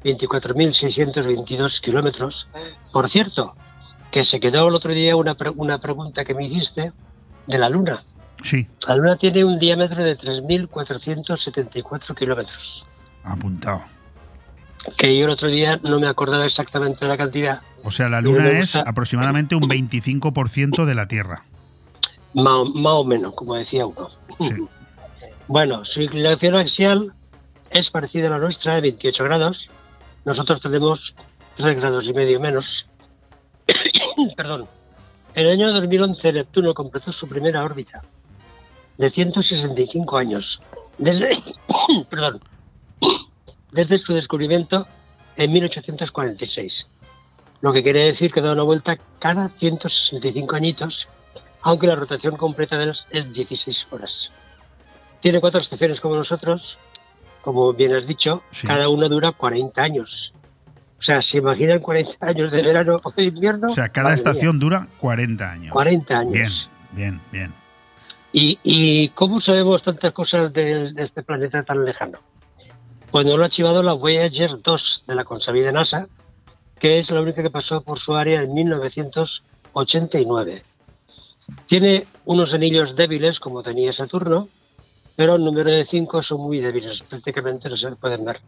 24.622 0.03 1.79
kilómetros. 1.79 2.47
Por 2.91 3.09
cierto, 3.09 3.55
que 4.11 4.25
se 4.25 4.39
quedó 4.41 4.67
el 4.67 4.75
otro 4.75 4.93
día 4.93 5.15
una, 5.15 5.35
pre- 5.35 5.51
una 5.51 5.77
pregunta 5.79 6.25
que 6.25 6.33
me 6.33 6.45
hiciste 6.47 6.91
de 7.47 7.57
la 7.57 7.69
Luna. 7.69 8.03
Sí, 8.43 8.67
La 8.87 8.95
Luna 8.95 9.15
tiene 9.17 9.45
un 9.45 9.57
diámetro 9.59 10.03
de 10.03 10.17
3.474 10.17 12.15
kilómetros, 12.15 12.85
apuntado. 13.23 13.81
que 14.97 15.17
yo 15.17 15.25
el 15.25 15.31
otro 15.31 15.49
día 15.49 15.79
no 15.83 15.99
me 15.99 16.07
acordaba 16.07 16.45
exactamente 16.45 17.05
la 17.05 17.17
cantidad. 17.17 17.61
O 17.83 17.91
sea, 17.91 18.09
la 18.09 18.19
Luna 18.21 18.49
es 18.59 18.75
aproximadamente 18.75 19.55
un 19.55 19.63
25% 19.63 20.85
de 20.85 20.95
la 20.95 21.07
Tierra. 21.07 21.43
Más, 22.33 22.69
más 22.69 22.93
o 22.93 23.03
menos, 23.03 23.33
como 23.35 23.55
decía 23.55 23.85
uno. 23.85 24.09
Bueno, 25.47 25.83
su 25.83 26.01
inclinación 26.01 26.55
axial 26.55 27.13
es 27.71 27.91
parecida 27.91 28.27
a 28.27 28.31
la 28.31 28.37
nuestra, 28.37 28.75
de 28.75 28.81
28 28.81 29.23
grados. 29.25 29.69
Nosotros 30.23 30.61
tenemos 30.61 31.13
3 31.57 31.75
grados 31.75 32.07
y 32.07 32.13
medio 32.13 32.39
menos. 32.39 32.87
Perdón. 34.37 34.69
En 35.35 35.45
el 35.45 35.51
año 35.51 35.73
2011 35.73 36.31
Neptuno 36.31 36.73
completó 36.73 37.11
su 37.11 37.27
primera 37.27 37.65
órbita 37.65 38.01
de 38.97 39.09
165 39.09 40.17
años. 40.17 40.61
Desde, 40.97 41.41
perdón, 42.09 42.41
desde 43.71 43.97
su 43.97 44.13
descubrimiento 44.13 44.87
en 45.37 45.51
1846. 45.51 46.87
Lo 47.61 47.73
que 47.73 47.83
quiere 47.83 48.05
decir 48.05 48.31
que 48.31 48.41
da 48.41 48.53
una 48.53 48.63
vuelta 48.63 48.97
cada 49.19 49.49
165 49.49 50.55
añitos, 50.55 51.07
aunque 51.61 51.87
la 51.87 51.95
rotación 51.95 52.37
completa 52.37 52.77
de 52.77 52.87
los 52.87 53.07
es 53.09 53.31
16 53.31 53.87
horas. 53.91 54.31
Tiene 55.21 55.39
cuatro 55.39 55.61
estaciones 55.61 56.01
como 56.01 56.15
nosotros 56.15 56.77
como 57.41 57.73
bien 57.73 57.95
has 57.95 58.05
dicho, 58.07 58.43
cada 58.65 58.87
uno 58.87 59.09
dura 59.09 59.31
40 59.31 59.81
años. 59.81 60.31
O 60.99 61.01
sea, 61.01 61.21
¿se 61.21 61.39
imaginan 61.39 61.79
40 61.79 62.25
años 62.25 62.51
de 62.51 62.61
verano 62.61 63.01
o 63.03 63.11
de 63.11 63.23
invierno? 63.23 63.67
O 63.67 63.71
sea, 63.71 63.89
cada 63.89 64.13
estación 64.13 64.59
dura 64.59 64.87
40 64.99 65.51
años. 65.51 65.73
40 65.73 66.19
años. 66.19 66.69
Bien, 66.91 67.19
bien, 67.19 67.21
bien. 67.31 67.51
¿Y, 68.33 68.59
y 68.63 69.09
cómo 69.09 69.41
sabemos 69.41 69.83
tantas 69.83 70.13
cosas 70.13 70.53
de, 70.53 70.93
de 70.93 71.03
este 71.03 71.21
planeta 71.23 71.63
tan 71.63 71.83
lejano? 71.83 72.19
Cuando 73.09 73.35
lo 73.35 73.43
ha 73.43 73.47
archivado 73.47 73.83
la 73.83 73.91
Voyager 73.93 74.61
2 74.61 75.03
de 75.07 75.15
la 75.15 75.25
consabida 75.25 75.71
NASA, 75.71 76.07
que 76.79 76.99
es 76.99 77.09
la 77.11 77.21
única 77.21 77.41
que 77.41 77.49
pasó 77.49 77.81
por 77.81 77.97
su 77.99 78.15
área 78.15 78.43
en 78.43 78.53
1989. 78.53 80.63
Tiene 81.67 82.05
unos 82.25 82.53
anillos 82.53 82.95
débiles, 82.95 83.39
como 83.39 83.63
tenía 83.63 83.93
Saturno, 83.93 84.49
pero 85.15 85.35
el 85.35 85.43
número 85.43 85.71
de 85.71 85.85
5 85.85 86.21
son 86.21 86.41
muy 86.41 86.59
débiles, 86.59 87.01
prácticamente 87.03 87.69
no 87.69 87.75
se 87.75 87.91
pueden 87.95 88.25
ver. 88.25 88.39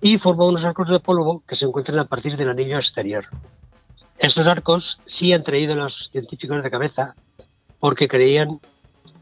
Y 0.00 0.18
forma 0.18 0.46
unos 0.46 0.64
arcos 0.64 0.88
de 0.90 1.00
polvo 1.00 1.42
que 1.46 1.56
se 1.56 1.64
encuentran 1.64 1.98
a 1.98 2.04
partir 2.04 2.36
del 2.36 2.50
anillo 2.50 2.76
exterior. 2.76 3.26
Estos 4.18 4.46
arcos 4.46 5.00
sí 5.06 5.32
han 5.32 5.42
traído 5.42 5.74
los 5.74 6.10
científicos 6.10 6.62
de 6.62 6.70
cabeza 6.70 7.14
porque 7.80 8.08
creían 8.08 8.60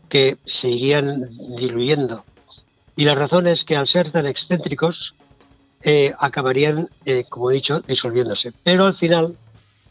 que 0.09 0.39
se 0.45 0.69
irían 0.69 1.31
diluyendo. 1.57 2.25
Y 2.97 3.05
la 3.05 3.15
razón 3.15 3.47
es 3.47 3.65
que 3.65 3.77
al 3.77 3.87
ser 3.87 4.11
tan 4.11 4.27
excéntricos, 4.27 5.15
eh, 5.83 6.15
acabarían, 6.19 6.91
eh, 7.05 7.25
como 7.29 7.51
he 7.51 7.55
dicho, 7.55 7.81
disolviéndose. 7.81 8.53
Pero 8.63 8.87
al 8.87 8.95
final 8.95 9.37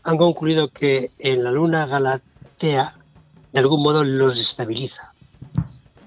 han 0.04 0.18
concluido 0.18 0.70
que 0.70 1.12
en 1.20 1.44
la 1.44 1.52
luna 1.52 1.86
Galatea 1.88 2.96
de 3.52 3.60
algún 3.60 3.84
modo 3.84 4.04
los 4.04 4.40
estabiliza. 4.40 5.14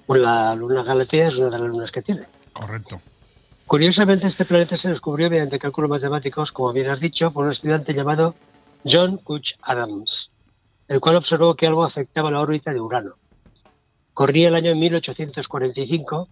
Pues 0.07 0.21
la 0.21 0.55
luna 0.55 0.83
Galatea 0.83 1.29
es 1.29 1.37
una 1.37 1.47
de 1.47 1.59
las 1.59 1.69
lunas 1.69 1.93
que 1.93 2.03
tiene. 2.03 2.25
Correcto. 2.53 3.01
Curiosamente, 3.67 4.27
este 4.27 4.45
planeta 4.45 4.77
se 4.77 4.91
descubrió 4.91 5.31
mediante 5.31 5.59
cálculos 5.59 5.91
matemáticos, 5.91 6.53
como 6.53 6.73
bien 6.73 6.91
has 6.91 7.01
dicho, 7.01 7.31
por 7.31 7.47
un 7.47 7.53
estudiante 7.53 7.95
llamado 7.95 8.35
John 8.85 9.17
Couch 9.17 9.55
Adams, 9.63 10.31
el 10.89 11.01
cual 11.01 11.17
observó 11.17 11.55
que 11.55 11.67
algo 11.67 11.85
afectaba 11.85 12.31
la 12.31 12.41
órbita 12.41 12.73
de 12.73 12.81
Urano. 12.81 13.15
Corría 14.13 14.49
el 14.49 14.55
año 14.55 14.75
1845, 14.75 16.29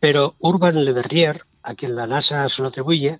pero 0.00 0.36
Urban 0.38 0.84
Le 0.84 0.92
Verrier, 0.92 1.42
a 1.62 1.74
quien 1.74 1.96
la 1.96 2.06
NASA 2.06 2.48
se 2.48 2.62
lo 2.62 2.68
atribuye, 2.68 3.18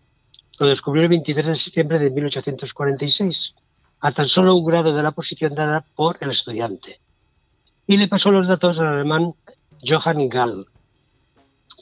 lo 0.58 0.68
descubrió 0.68 1.02
el 1.02 1.08
23 1.08 1.46
de 1.46 1.56
septiembre 1.56 1.98
de 1.98 2.10
1846, 2.10 3.54
a 4.00 4.12
tan 4.12 4.26
solo 4.26 4.54
un 4.54 4.64
grado 4.64 4.94
de 4.94 5.02
la 5.02 5.12
posición 5.12 5.54
dada 5.54 5.84
por 5.94 6.16
el 6.20 6.30
estudiante. 6.30 7.00
Y 7.86 7.96
le 7.96 8.08
pasó 8.08 8.30
los 8.30 8.48
datos 8.48 8.78
al 8.78 8.88
alemán 8.88 9.34
Johann 9.82 10.28
Gall, 10.28 10.66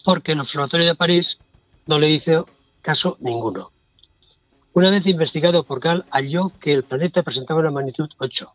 porque 0.04 0.32
el 0.32 0.40
Observatorio 0.40 0.86
de 0.86 0.94
París 0.94 1.38
no 1.86 1.98
le 1.98 2.10
hizo 2.10 2.46
caso 2.82 3.16
ninguno. 3.20 3.72
Una 4.72 4.90
vez 4.90 5.06
investigado 5.06 5.64
por 5.64 5.80
Gall, 5.80 6.04
halló 6.10 6.50
que 6.60 6.72
el 6.72 6.82
planeta 6.82 7.22
presentaba 7.22 7.60
una 7.60 7.70
magnitud 7.70 8.10
8. 8.18 8.52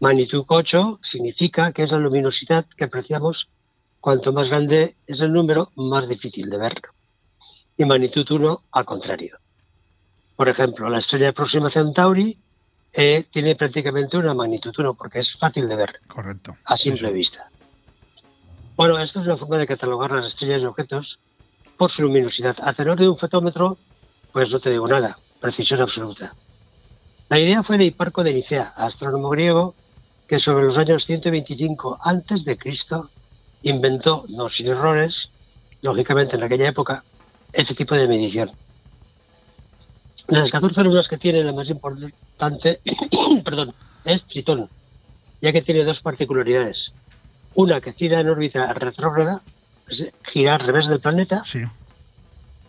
Magnitud 0.00 0.44
8 0.46 1.00
significa 1.02 1.72
que 1.72 1.82
es 1.82 1.92
la 1.92 1.98
luminosidad 1.98 2.66
que 2.76 2.84
apreciamos 2.84 3.48
cuanto 4.00 4.32
más 4.32 4.50
grande 4.50 4.96
es 5.06 5.20
el 5.20 5.32
número, 5.32 5.70
más 5.76 6.08
difícil 6.08 6.50
de 6.50 6.58
verlo. 6.58 6.90
Y 7.76 7.84
magnitud 7.84 8.30
1 8.30 8.60
al 8.72 8.84
contrario. 8.84 9.38
Por 10.36 10.48
ejemplo, 10.48 10.88
la 10.88 10.98
estrella 10.98 11.26
de 11.26 11.32
Próxima 11.32 11.70
Centauri 11.70 12.38
eh, 12.92 13.26
tiene 13.30 13.56
prácticamente 13.56 14.16
una 14.16 14.34
magnitud 14.34 14.74
1 14.76 14.94
porque 14.94 15.20
es 15.20 15.36
fácil 15.36 15.68
de 15.68 15.76
ver 15.76 16.00
Correcto. 16.06 16.56
a 16.64 16.76
simple 16.76 17.12
vista. 17.12 17.48
Bueno, 18.76 18.98
esto 18.98 19.20
es 19.20 19.26
una 19.26 19.36
forma 19.36 19.58
de 19.58 19.66
catalogar 19.66 20.10
las 20.10 20.26
estrellas 20.26 20.62
y 20.62 20.66
objetos 20.66 21.20
por 21.76 21.90
su 21.90 22.02
luminosidad. 22.02 22.56
A 22.62 22.72
tenor 22.72 22.98
de 22.98 23.08
un 23.08 23.18
fotómetro, 23.18 23.78
pues 24.32 24.50
no 24.50 24.58
te 24.58 24.70
digo 24.70 24.88
nada, 24.88 25.18
precisión 25.40 25.80
absoluta. 25.80 26.34
La 27.28 27.38
idea 27.38 27.62
fue 27.62 27.78
de 27.78 27.84
Hiparco 27.84 28.22
de 28.22 28.34
Nicea, 28.34 28.72
astrónomo 28.76 29.30
griego, 29.30 29.74
que 30.28 30.38
sobre 30.38 30.64
los 30.64 30.78
años 30.78 31.04
125 31.04 31.98
antes 32.02 32.44
de 32.44 32.56
Cristo 32.56 33.10
inventó, 33.62 34.24
no 34.28 34.48
sin 34.48 34.68
errores, 34.68 35.30
lógicamente 35.82 36.36
en 36.36 36.42
aquella 36.42 36.68
época, 36.68 37.04
este 37.52 37.74
tipo 37.74 37.94
de 37.94 38.08
medición. 38.08 38.50
De 40.28 40.38
las 40.38 40.50
14 40.50 40.82
lunas 40.82 41.08
que 41.08 41.18
tiene, 41.18 41.44
la 41.44 41.52
más 41.52 41.68
importante 41.68 42.80
perdón, 43.44 43.74
es 44.04 44.24
Tritón, 44.24 44.68
ya 45.40 45.52
que 45.52 45.62
tiene 45.62 45.84
dos 45.84 46.00
particularidades. 46.00 46.92
Una 47.54 47.80
que 47.80 47.92
gira 47.92 48.20
en 48.20 48.28
órbita 48.28 48.72
retrógrada, 48.72 49.42
gira 50.22 50.54
al 50.54 50.60
revés 50.60 50.88
del 50.88 51.00
planeta, 51.00 51.42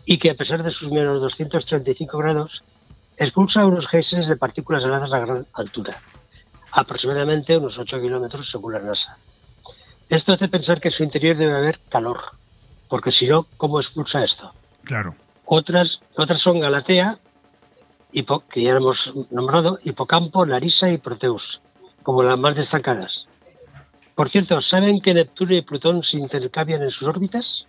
y 0.05 0.17
que 0.17 0.31
a 0.31 0.35
pesar 0.35 0.63
de 0.63 0.71
sus 0.71 0.91
menos 0.91 1.21
235 1.21 2.17
grados, 2.17 2.63
expulsa 3.17 3.65
unos 3.65 3.87
géiseres 3.87 4.27
de 4.27 4.35
partículas 4.35 4.83
heladas 4.83 5.13
a 5.13 5.19
gran 5.19 5.47
altura, 5.53 5.99
aproximadamente 6.71 7.57
unos 7.57 7.79
8 7.79 8.01
kilómetros 8.01 8.51
según 8.51 8.73
la 8.73 8.79
NASA. 8.79 9.17
Esto 10.09 10.33
hace 10.33 10.47
pensar 10.47 10.79
que 10.79 10.89
en 10.89 10.93
su 10.93 11.03
interior 11.03 11.37
debe 11.37 11.55
haber 11.55 11.79
calor, 11.89 12.19
porque 12.89 13.11
si 13.11 13.27
no, 13.27 13.47
¿cómo 13.57 13.79
expulsa 13.79 14.23
esto? 14.23 14.53
Claro. 14.83 15.15
Otras, 15.45 16.01
otras 16.15 16.39
son 16.39 16.59
Galatea, 16.59 17.17
que 18.49 18.63
ya 18.63 18.77
hemos 18.77 19.13
nombrado, 19.29 19.79
Hipocampo, 19.83 20.45
Larisa 20.45 20.89
y 20.89 20.97
Proteus, 20.97 21.61
como 22.03 22.23
las 22.23 22.39
más 22.39 22.55
destacadas. 22.55 23.27
Por 24.15 24.29
cierto, 24.29 24.61
¿saben 24.61 25.01
que 25.01 25.13
Neptuno 25.13 25.53
y 25.53 25.61
Plutón 25.61 26.01
se 26.01 26.17
intercambian 26.17 26.81
en 26.81 26.91
sus 26.91 27.07
órbitas? 27.07 27.67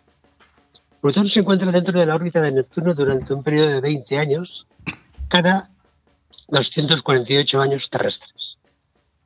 Plutón 1.01 1.29
se 1.29 1.41
encuentra 1.41 1.73
dentro 1.73 1.99
de 1.99 2.07
la 2.07 2.15
órbita 2.15 2.41
de 2.41 2.53
Neptuno 2.53 2.95
durante 2.95 3.35
un 3.35 3.43
periodo 3.43 3.71
de 3.71 3.81
20 3.81 4.19
años, 4.19 4.69
cada 5.29 5.71
248 6.49 7.61
años 7.61 7.91
terrestres. 7.91 8.59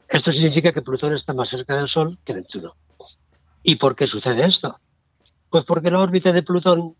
Esto 0.09 0.33
significa 0.33 0.73
que 0.73 0.81
Plutón 0.81 1.15
está 1.15 1.35
más 1.35 1.51
cerca 1.51 1.77
del 1.77 1.89
Sol 1.89 2.19
que 2.25 2.33
Neptuno. 2.33 2.75
¿Y 3.63 3.77
por 3.77 3.95
qué 3.95 4.07
sucede 4.07 4.47
esto? 4.47 4.81
Pues 5.51 5.67
porque 5.67 5.91
la 5.91 6.01
órbita 6.01 6.33
de 6.33 6.43
Plutón 6.43 6.97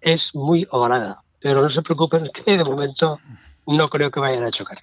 es 0.00 0.34
muy 0.34 0.66
ovalada, 0.70 1.22
pero 1.42 1.62
no 1.62 1.70
se 1.70 1.82
preocupen 1.82 2.30
que 2.44 2.56
de 2.56 2.64
momento 2.64 3.20
no 3.66 3.88
creo 3.88 4.10
que 4.10 4.20
vayan 4.20 4.44
a 4.44 4.50
chocar. 4.50 4.78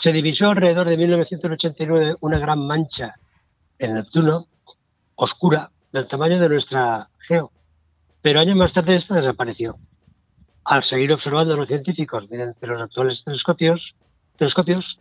Se 0.00 0.12
divisó 0.12 0.48
alrededor 0.50 0.88
de 0.88 0.96
1989 0.96 2.16
una 2.20 2.38
gran 2.38 2.66
mancha 2.66 3.14
en 3.78 3.94
Neptuno, 3.94 4.46
oscura, 5.16 5.70
del 5.92 6.06
tamaño 6.06 6.40
de 6.40 6.48
nuestra 6.48 7.08
Geo, 7.20 7.52
pero 8.22 8.40
años 8.40 8.56
más 8.56 8.72
tarde 8.72 8.96
esta 8.96 9.14
desapareció. 9.16 9.78
Al 10.64 10.82
seguir 10.82 11.12
observando 11.12 11.56
los 11.56 11.68
científicos 11.68 12.28
mediante 12.30 12.66
los 12.66 12.80
actuales 12.80 13.22
telescopios, 13.24 13.94
telescopios 14.36 15.00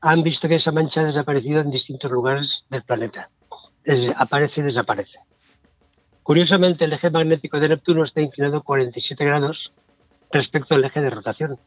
han 0.00 0.22
visto 0.22 0.48
que 0.48 0.56
esa 0.56 0.72
mancha 0.72 1.02
ha 1.02 1.04
desaparecido 1.04 1.60
en 1.60 1.70
distintos 1.70 2.10
lugares 2.10 2.64
del 2.70 2.82
planeta. 2.82 3.30
Es- 3.84 4.10
aparece 4.16 4.60
y 4.62 4.64
desaparece. 4.64 5.18
Curiosamente, 6.22 6.84
el 6.84 6.92
eje 6.92 7.10
magnético 7.10 7.58
de 7.58 7.68
Neptuno 7.68 8.04
está 8.04 8.20
inclinado 8.20 8.62
47 8.62 9.24
grados 9.24 9.72
respecto 10.30 10.74
al 10.74 10.84
eje 10.84 11.00
de 11.00 11.10
rotación. 11.10 11.58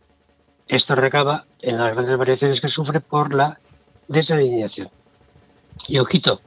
Esto 0.68 0.95
recaba 0.95 1.45
en 1.61 1.77
las 1.77 1.94
grandes 1.94 2.18
variaciones 2.18 2.61
que 2.61 2.68
sufre 2.68 2.99
por 2.99 3.34
la 3.34 3.60
desalineación. 4.07 4.90
Y 5.88 5.99
ojito, 5.99 6.41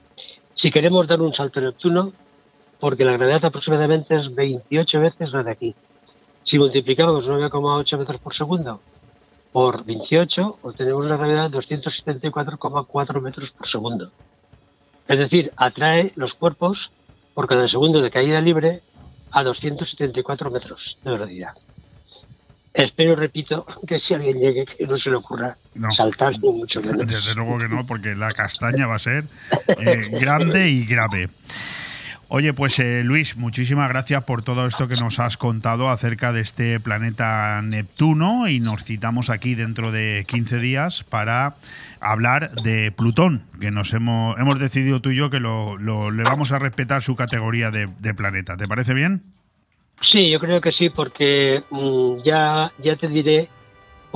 si 0.54 0.70
queremos 0.70 1.06
dar 1.06 1.20
un 1.20 1.34
salto 1.34 1.60
a 1.60 1.62
Neptuno, 1.62 2.12
porque 2.80 3.04
la 3.04 3.12
gravedad 3.12 3.44
aproximadamente 3.44 4.16
es 4.16 4.34
28 4.34 5.00
veces 5.00 5.32
la 5.32 5.42
de 5.42 5.50
aquí. 5.50 5.74
Si 6.42 6.58
multiplicamos 6.58 7.28
9,8 7.28 7.98
metros 7.98 8.20
por 8.20 8.34
segundo 8.34 8.80
por 9.52 9.84
28, 9.84 10.58
obtenemos 10.62 11.04
una 11.04 11.16
gravedad 11.16 11.50
de 11.50 11.58
274,4 11.58 13.20
metros 13.20 13.50
por 13.50 13.66
segundo. 13.66 14.10
Es 15.06 15.18
decir, 15.18 15.52
atrae 15.56 16.12
los 16.16 16.34
cuerpos 16.34 16.92
por 17.38 17.46
cada 17.46 17.68
segundo 17.68 18.02
de 18.02 18.10
caída 18.10 18.40
libre 18.40 18.80
a 19.30 19.44
274 19.44 20.50
metros 20.50 20.98
de 21.04 21.12
velocidad. 21.12 21.52
Espero, 22.74 23.14
repito, 23.14 23.64
que 23.86 24.00
si 24.00 24.14
alguien 24.14 24.40
llegue, 24.40 24.64
que 24.66 24.84
no 24.88 24.98
se 24.98 25.08
le 25.08 25.14
ocurra 25.14 25.56
No. 25.76 25.92
saltar, 25.92 26.36
ni 26.42 26.50
mucho 26.50 26.82
menos. 26.82 27.06
Desde 27.06 27.36
luego 27.36 27.56
que 27.58 27.68
no, 27.68 27.86
porque 27.86 28.16
la 28.16 28.32
castaña 28.32 28.88
va 28.88 28.96
a 28.96 28.98
ser 28.98 29.22
eh, 29.68 30.08
grande 30.20 30.68
y 30.68 30.84
grave. 30.84 31.28
Oye, 32.30 32.52
pues 32.52 32.78
eh, 32.78 33.02
Luis, 33.04 33.36
muchísimas 33.38 33.88
gracias 33.88 34.22
por 34.24 34.42
todo 34.42 34.66
esto 34.66 34.86
que 34.86 34.96
nos 34.96 35.18
has 35.18 35.38
contado 35.38 35.88
acerca 35.88 36.30
de 36.30 36.42
este 36.42 36.78
planeta 36.78 37.62
Neptuno 37.62 38.48
y 38.48 38.60
nos 38.60 38.84
citamos 38.84 39.30
aquí 39.30 39.54
dentro 39.54 39.92
de 39.92 40.26
15 40.28 40.58
días 40.58 41.04
para 41.04 41.56
hablar 42.00 42.50
de 42.62 42.92
Plutón, 42.92 43.44
que 43.58 43.70
nos 43.70 43.94
hemos, 43.94 44.38
hemos 44.38 44.58
decidido 44.58 45.00
tú 45.00 45.10
y 45.10 45.16
yo 45.16 45.30
que 45.30 45.40
lo, 45.40 45.78
le 45.78 46.22
vamos 46.22 46.52
a 46.52 46.58
respetar 46.58 47.00
su 47.00 47.16
categoría 47.16 47.70
de, 47.70 47.88
de 47.98 48.12
planeta. 48.12 48.58
¿Te 48.58 48.68
parece 48.68 48.92
bien? 48.92 49.22
Sí, 50.02 50.30
yo 50.30 50.38
creo 50.38 50.60
que 50.60 50.70
sí, 50.70 50.90
porque 50.90 51.64
mm, 51.70 52.22
ya, 52.24 52.70
ya 52.78 52.96
te 52.96 53.08
diré 53.08 53.48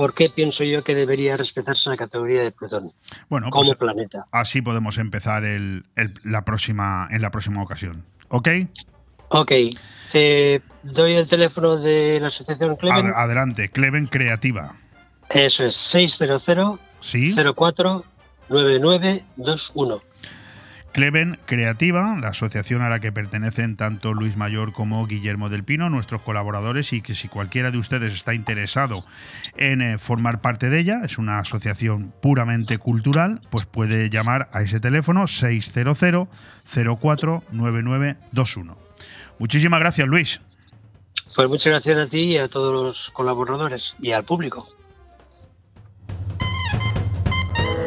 por 0.03 0.13
qué 0.13 0.29
pienso 0.29 0.65
yo 0.65 0.83
que 0.83 0.93
debería 0.95 1.37
respetarse 1.37 1.89
la 1.89 1.95
categoría 1.95 2.41
de 2.41 2.51
Plutón 2.51 2.91
Bueno, 3.29 3.49
como 3.49 3.69
pues 3.69 3.77
planeta. 3.77 4.25
así 4.33 4.61
podemos 4.61 4.97
empezar 4.97 5.45
el- 5.45 5.85
el- 5.95 6.13
la 6.25 6.43
próxima, 6.43 7.07
en 7.09 7.21
la 7.21 7.31
próxima 7.31 7.63
ocasión. 7.63 8.03
¿Ok? 8.27 8.49
Ok. 9.29 9.51
Doy 10.83 11.13
el 11.13 11.25
teléfono 11.29 11.77
de 11.77 12.19
la 12.19 12.27
asociación 12.27 12.75
Cleven. 12.75 13.07
Ad- 13.07 13.13
adelante, 13.15 13.69
Cleven 13.69 14.07
Creativa. 14.07 14.75
Eso 15.29 15.63
es 15.63 15.73
600 15.75 16.79
Sí. 16.99 17.33
04 17.33 18.03
9921. 18.49 20.01
Cleven 20.93 21.39
Creativa, 21.45 22.15
la 22.21 22.29
asociación 22.29 22.83
a 22.83 22.89
la 22.89 22.99
que 22.99 23.11
pertenecen 23.11 23.75
tanto 23.75 24.13
Luis 24.13 24.37
Mayor 24.37 24.73
como 24.73 25.05
Guillermo 25.07 25.49
del 25.49 25.63
Pino, 25.63 25.89
nuestros 25.89 26.21
colaboradores, 26.21 26.93
y 26.93 27.01
que 27.01 27.15
si 27.15 27.27
cualquiera 27.27 27.71
de 27.71 27.79
ustedes 27.79 28.13
está 28.13 28.35
interesado 28.35 29.03
en 29.57 29.81
eh, 29.81 29.97
formar 29.97 30.39
parte 30.39 30.69
de 30.69 30.79
ella, 30.79 31.01
es 31.03 31.17
una 31.17 31.39
asociación 31.39 32.13
puramente 32.21 32.77
cultural, 32.77 33.41
pues 33.49 33.65
puede 33.65 34.11
llamar 34.11 34.49
a 34.51 34.61
ese 34.61 34.79
teléfono 34.79 35.27
600 35.27 35.97
04 37.01 37.43
9921. 37.51 38.77
Muchísimas 39.39 39.79
gracias, 39.79 40.07
Luis. 40.07 40.41
Pues 41.35 41.49
muchas 41.49 41.65
gracias 41.65 41.97
a 41.97 42.07
ti 42.07 42.19
y 42.19 42.37
a 42.37 42.47
todos 42.47 42.71
los 42.71 43.09
colaboradores 43.09 43.95
y 43.99 44.11
al 44.11 44.23
público. 44.23 44.67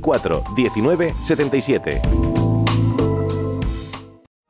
24 0.00 0.42
19 0.54 1.14
77. 1.22 2.53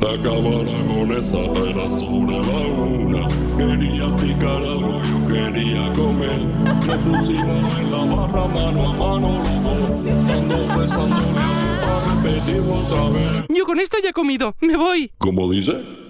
La 0.00 0.16
cámara 0.18 0.72
con 0.86 1.12
esa 1.12 1.38
era 1.38 1.90
sobre 1.90 2.38
la 2.38 2.58
una. 2.58 3.28
Quería 3.58 4.14
picar 4.16 4.62
algo, 4.62 5.02
yo 5.02 5.26
quería 5.26 5.92
comer. 5.94 6.40
Nos 6.86 6.98
pusimos 6.98 7.78
en 7.78 7.90
la 7.90 8.04
barra 8.04 8.46
mano 8.46 8.88
a 8.88 8.92
mano 8.92 9.42
los. 9.42 10.06
Ando 10.36 10.78
besándole 10.78 11.40
a 11.40 11.80
para 11.80 12.14
repetirlo 12.14 12.74
otra 12.74 13.08
vez. 13.10 13.44
Yo 13.48 13.64
con 13.64 13.80
esto 13.80 13.96
ya 14.02 14.10
he 14.10 14.12
comido. 14.12 14.54
Me 14.60 14.76
voy. 14.76 15.10
¿Cómo 15.18 15.50
dice? 15.50 16.05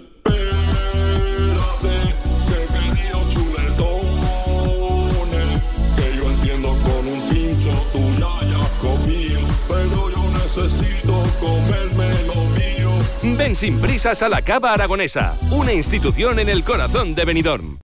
Sin 13.55 13.81
prisas 13.81 14.23
a 14.23 14.29
la 14.29 14.43
Cava 14.43 14.73
Aragonesa, 14.73 15.39
una 15.53 15.73
institución 15.73 16.41
en 16.41 16.49
el 16.49 16.65
corazón 16.65 17.15
de 17.15 17.25
Benidorm. 17.25 17.79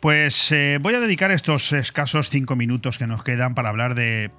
Pues 0.00 0.50
eh, 0.52 0.78
voy 0.80 0.94
a 0.94 1.00
dedicar 1.00 1.30
estos 1.32 1.72
escasos 1.74 2.30
cinco 2.30 2.56
minutos 2.56 2.96
que 2.96 3.06
nos 3.06 3.22
quedan 3.22 3.54
para 3.54 3.68
hablar 3.68 3.94
de, 3.94 4.30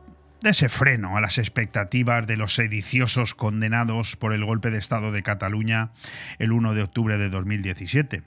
de 0.41 0.49
ese 0.51 0.69
freno 0.69 1.17
a 1.17 1.21
las 1.21 1.37
expectativas 1.37 2.27
de 2.27 2.37
los 2.37 2.55
sediciosos 2.55 3.35
condenados 3.35 4.15
por 4.15 4.33
el 4.33 4.45
golpe 4.45 4.71
de 4.71 4.77
Estado 4.77 5.11
de 5.11 5.23
Cataluña 5.23 5.91
el 6.39 6.51
1 6.51 6.73
de 6.73 6.83
octubre 6.83 7.17
de 7.17 7.29
2017. 7.29 8.23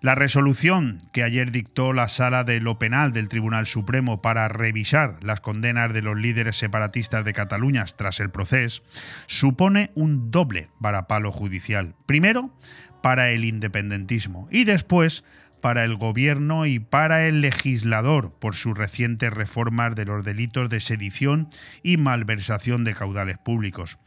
La 0.00 0.14
resolución 0.14 1.00
que 1.12 1.22
ayer 1.22 1.52
dictó 1.52 1.92
la 1.92 2.08
Sala 2.08 2.44
de 2.44 2.60
lo 2.60 2.78
Penal 2.78 3.12
del 3.12 3.28
Tribunal 3.28 3.66
Supremo 3.66 4.20
para 4.22 4.48
revisar 4.48 5.22
las 5.22 5.40
condenas 5.40 5.92
de 5.92 6.02
los 6.02 6.16
líderes 6.16 6.56
separatistas 6.56 7.24
de 7.24 7.32
Cataluña 7.32 7.84
tras 7.96 8.20
el 8.20 8.30
proceso 8.30 8.82
supone 9.26 9.90
un 9.94 10.30
doble 10.30 10.68
varapalo 10.78 11.32
judicial. 11.32 11.94
Primero, 12.06 12.50
para 13.00 13.30
el 13.30 13.44
independentismo 13.44 14.48
y 14.50 14.64
después 14.64 15.24
para 15.60 15.84
el 15.84 15.96
gobierno 15.96 16.66
y 16.66 16.78
para 16.78 17.26
el 17.26 17.40
legislador 17.40 18.32
por 18.38 18.54
sus 18.54 18.76
recientes 18.76 19.32
reformas 19.32 19.94
de 19.94 20.04
los 20.04 20.24
delitos 20.24 20.68
de 20.70 20.80
sedición 20.80 21.46
y 21.82 21.96
malversación 21.96 22.84
de 22.84 22.94
caudales 22.94 23.38
públicos. 23.38 23.98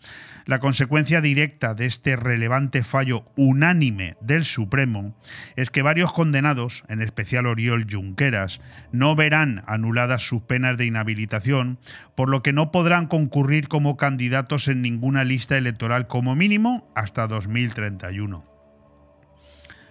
La 0.45 0.59
consecuencia 0.59 1.21
directa 1.21 1.73
de 1.73 1.85
este 1.85 2.17
relevante 2.17 2.83
fallo 2.83 3.25
unánime 3.37 4.15
del 4.19 4.43
Supremo 4.43 5.15
es 5.55 5.69
que 5.69 5.81
varios 5.81 6.11
condenados, 6.11 6.83
en 6.89 7.01
especial 7.01 7.45
Oriol 7.45 7.87
Junqueras, 7.89 8.59
no 8.91 9.15
verán 9.15 9.63
anuladas 9.67 10.27
sus 10.27 10.41
penas 10.41 10.77
de 10.77 10.85
inhabilitación, 10.85 11.79
por 12.15 12.29
lo 12.29 12.43
que 12.43 12.51
no 12.51 12.71
podrán 12.71 13.07
concurrir 13.07 13.69
como 13.69 13.95
candidatos 13.95 14.67
en 14.67 14.81
ninguna 14.81 15.23
lista 15.23 15.57
electoral 15.57 16.07
como 16.07 16.35
mínimo 16.35 16.91
hasta 16.93 17.27
2031 17.27 18.52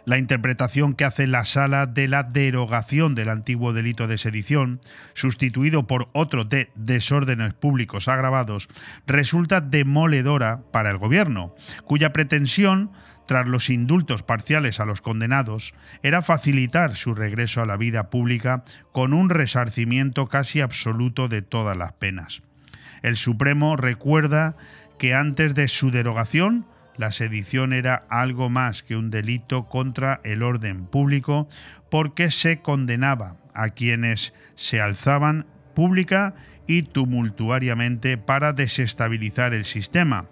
la 0.04 0.18
interpretación 0.18 0.94
que 0.94 1.04
hace 1.04 1.26
la 1.26 1.44
sala 1.44 1.86
de 1.86 2.08
la 2.08 2.22
derogación 2.22 3.14
del 3.14 3.28
antiguo 3.28 3.72
delito 3.72 4.06
de 4.06 4.18
sedición, 4.18 4.80
sustituido 5.14 5.86
por 5.86 6.08
otro 6.12 6.44
de 6.44 6.70
desórdenes 6.74 7.54
públicos 7.54 8.08
agravados, 8.08 8.68
resulta 9.06 9.60
demoledora 9.60 10.62
para 10.72 10.90
el 10.90 10.98
gobierno, 10.98 11.54
cuya 11.84 12.12
pretensión 12.12 12.90
tras 13.26 13.46
los 13.46 13.70
indultos 13.70 14.22
parciales 14.22 14.80
a 14.80 14.84
los 14.84 15.00
condenados, 15.00 15.74
era 16.02 16.22
facilitar 16.22 16.96
su 16.96 17.14
regreso 17.14 17.62
a 17.62 17.66
la 17.66 17.76
vida 17.76 18.10
pública 18.10 18.64
con 18.90 19.14
un 19.14 19.30
resarcimiento 19.30 20.26
casi 20.26 20.60
absoluto 20.60 21.28
de 21.28 21.40
todas 21.40 21.76
las 21.76 21.92
penas. 21.92 22.42
El 23.02 23.16
Supremo 23.16 23.76
recuerda 23.76 24.56
que 24.98 25.14
antes 25.14 25.54
de 25.54 25.68
su 25.68 25.90
derogación, 25.90 26.66
la 26.96 27.12
sedición 27.12 27.72
era 27.72 28.04
algo 28.08 28.48
más 28.48 28.82
que 28.82 28.96
un 28.96 29.10
delito 29.10 29.66
contra 29.68 30.20
el 30.24 30.42
orden 30.42 30.86
público 30.86 31.48
porque 31.90 32.30
se 32.30 32.60
condenaba 32.60 33.36
a 33.54 33.70
quienes 33.70 34.34
se 34.54 34.80
alzaban 34.80 35.46
pública 35.74 36.34
y 36.66 36.82
tumultuariamente 36.82 38.18
para 38.18 38.52
desestabilizar 38.52 39.54
el 39.54 39.64
sistema. 39.64 40.26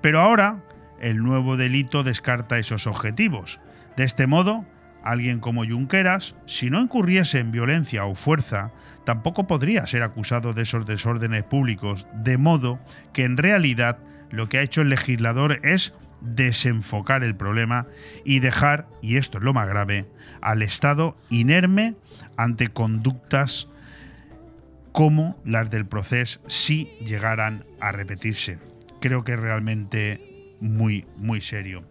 Pero 0.00 0.20
ahora 0.20 0.64
el 1.00 1.18
nuevo 1.18 1.56
delito 1.56 2.02
descarta 2.02 2.58
esos 2.58 2.86
objetivos. 2.86 3.60
De 3.96 4.04
este 4.04 4.26
modo, 4.26 4.64
alguien 5.02 5.40
como 5.40 5.64
Junqueras, 5.64 6.34
si 6.46 6.70
no 6.70 6.80
incurriese 6.80 7.38
en 7.38 7.52
violencia 7.52 8.04
o 8.04 8.14
fuerza, 8.14 8.72
tampoco 9.04 9.46
podría 9.46 9.86
ser 9.86 10.02
acusado 10.02 10.54
de 10.54 10.62
esos 10.62 10.86
desórdenes 10.86 11.44
públicos, 11.44 12.06
de 12.12 12.38
modo 12.38 12.78
que 13.12 13.24
en 13.24 13.36
realidad 13.36 13.98
lo 14.30 14.48
que 14.48 14.58
ha 14.58 14.62
hecho 14.62 14.82
el 14.82 14.88
legislador 14.88 15.60
es 15.62 15.94
desenfocar 16.20 17.22
el 17.22 17.36
problema 17.36 17.86
y 18.24 18.40
dejar, 18.40 18.88
y 19.02 19.16
esto 19.16 19.38
es 19.38 19.44
lo 19.44 19.54
más 19.54 19.68
grave, 19.68 20.06
al 20.40 20.62
Estado 20.62 21.16
inerme 21.30 21.94
ante 22.36 22.68
conductas 22.68 23.68
como 24.92 25.40
las 25.44 25.70
del 25.70 25.86
proceso 25.86 26.40
si 26.48 26.90
llegaran 27.04 27.64
a 27.80 27.92
repetirse. 27.92 28.58
Creo 29.00 29.24
que 29.24 29.32
es 29.32 29.40
realmente 29.40 30.56
muy, 30.60 31.06
muy 31.16 31.40
serio. 31.40 31.84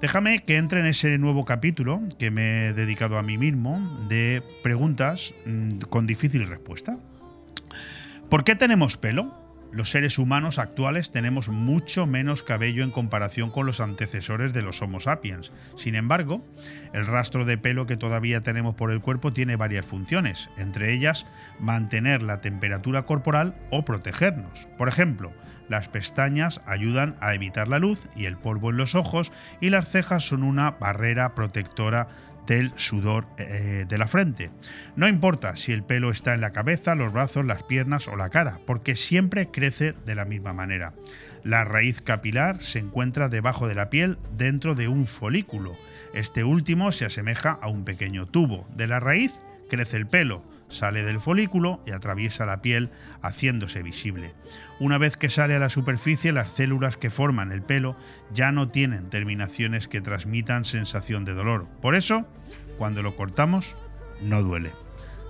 Déjame 0.00 0.40
que 0.40 0.56
entre 0.56 0.80
en 0.80 0.86
ese 0.86 1.16
nuevo 1.18 1.44
capítulo 1.44 2.02
que 2.18 2.30
me 2.30 2.68
he 2.68 2.72
dedicado 2.72 3.18
a 3.18 3.22
mí 3.22 3.38
mismo 3.38 3.80
de 4.08 4.42
preguntas 4.62 5.34
mm, 5.46 5.80
con 5.88 6.06
difícil 6.06 6.46
respuesta. 6.46 6.98
¿Por 8.28 8.44
qué 8.44 8.54
tenemos 8.54 8.96
pelo? 8.96 9.45
Los 9.72 9.90
seres 9.90 10.18
humanos 10.18 10.58
actuales 10.58 11.10
tenemos 11.10 11.48
mucho 11.48 12.06
menos 12.06 12.42
cabello 12.42 12.82
en 12.82 12.90
comparación 12.90 13.50
con 13.50 13.66
los 13.66 13.80
antecesores 13.80 14.52
de 14.52 14.62
los 14.62 14.80
Homo 14.80 15.00
sapiens. 15.00 15.52
Sin 15.76 15.94
embargo, 15.96 16.44
el 16.92 17.06
rastro 17.06 17.44
de 17.44 17.58
pelo 17.58 17.86
que 17.86 17.96
todavía 17.96 18.40
tenemos 18.40 18.74
por 18.74 18.90
el 18.90 19.00
cuerpo 19.00 19.32
tiene 19.32 19.56
varias 19.56 19.84
funciones, 19.84 20.50
entre 20.56 20.92
ellas 20.92 21.26
mantener 21.58 22.22
la 22.22 22.38
temperatura 22.38 23.02
corporal 23.02 23.56
o 23.70 23.84
protegernos. 23.84 24.68
Por 24.78 24.88
ejemplo, 24.88 25.32
las 25.68 25.88
pestañas 25.88 26.60
ayudan 26.64 27.16
a 27.20 27.34
evitar 27.34 27.68
la 27.68 27.78
luz 27.78 28.06
y 28.14 28.26
el 28.26 28.38
polvo 28.38 28.70
en 28.70 28.76
los 28.76 28.94
ojos 28.94 29.32
y 29.60 29.70
las 29.70 29.88
cejas 29.88 30.26
son 30.26 30.42
una 30.42 30.72
barrera 30.72 31.34
protectora 31.34 32.08
del 32.46 32.72
sudor 32.76 33.26
eh, 33.38 33.84
de 33.88 33.98
la 33.98 34.06
frente. 34.06 34.50
No 34.94 35.08
importa 35.08 35.56
si 35.56 35.72
el 35.72 35.82
pelo 35.82 36.10
está 36.10 36.34
en 36.34 36.40
la 36.40 36.52
cabeza, 36.52 36.94
los 36.94 37.12
brazos, 37.12 37.44
las 37.46 37.62
piernas 37.62 38.08
o 38.08 38.16
la 38.16 38.30
cara, 38.30 38.60
porque 38.66 38.96
siempre 38.96 39.50
crece 39.50 39.94
de 40.04 40.14
la 40.14 40.24
misma 40.24 40.52
manera. 40.52 40.92
La 41.42 41.64
raíz 41.64 42.00
capilar 42.00 42.60
se 42.60 42.80
encuentra 42.80 43.28
debajo 43.28 43.68
de 43.68 43.74
la 43.74 43.90
piel 43.90 44.18
dentro 44.36 44.74
de 44.74 44.88
un 44.88 45.06
folículo. 45.06 45.76
Este 46.12 46.44
último 46.44 46.92
se 46.92 47.04
asemeja 47.04 47.52
a 47.52 47.68
un 47.68 47.84
pequeño 47.84 48.26
tubo. 48.26 48.66
De 48.74 48.86
la 48.86 49.00
raíz 49.00 49.40
crece 49.68 49.96
el 49.96 50.06
pelo, 50.06 50.42
sale 50.68 51.02
del 51.02 51.20
folículo 51.20 51.80
y 51.86 51.92
atraviesa 51.92 52.46
la 52.46 52.62
piel 52.62 52.90
haciéndose 53.22 53.82
visible. 53.82 54.34
Una 54.78 54.98
vez 54.98 55.16
que 55.16 55.30
sale 55.30 55.54
a 55.54 55.58
la 55.58 55.68
superficie, 55.68 56.32
las 56.32 56.50
células 56.50 56.96
que 56.96 57.10
forman 57.10 57.52
el 57.52 57.62
pelo 57.62 57.96
ya 58.32 58.52
no 58.52 58.68
tienen 58.68 59.08
terminaciones 59.08 59.88
que 59.88 60.00
transmitan 60.00 60.64
sensación 60.64 61.24
de 61.24 61.34
dolor. 61.34 61.66
Por 61.80 61.94
eso, 61.94 62.26
cuando 62.78 63.02
lo 63.02 63.16
cortamos, 63.16 63.76
no 64.22 64.42
duele. 64.42 64.72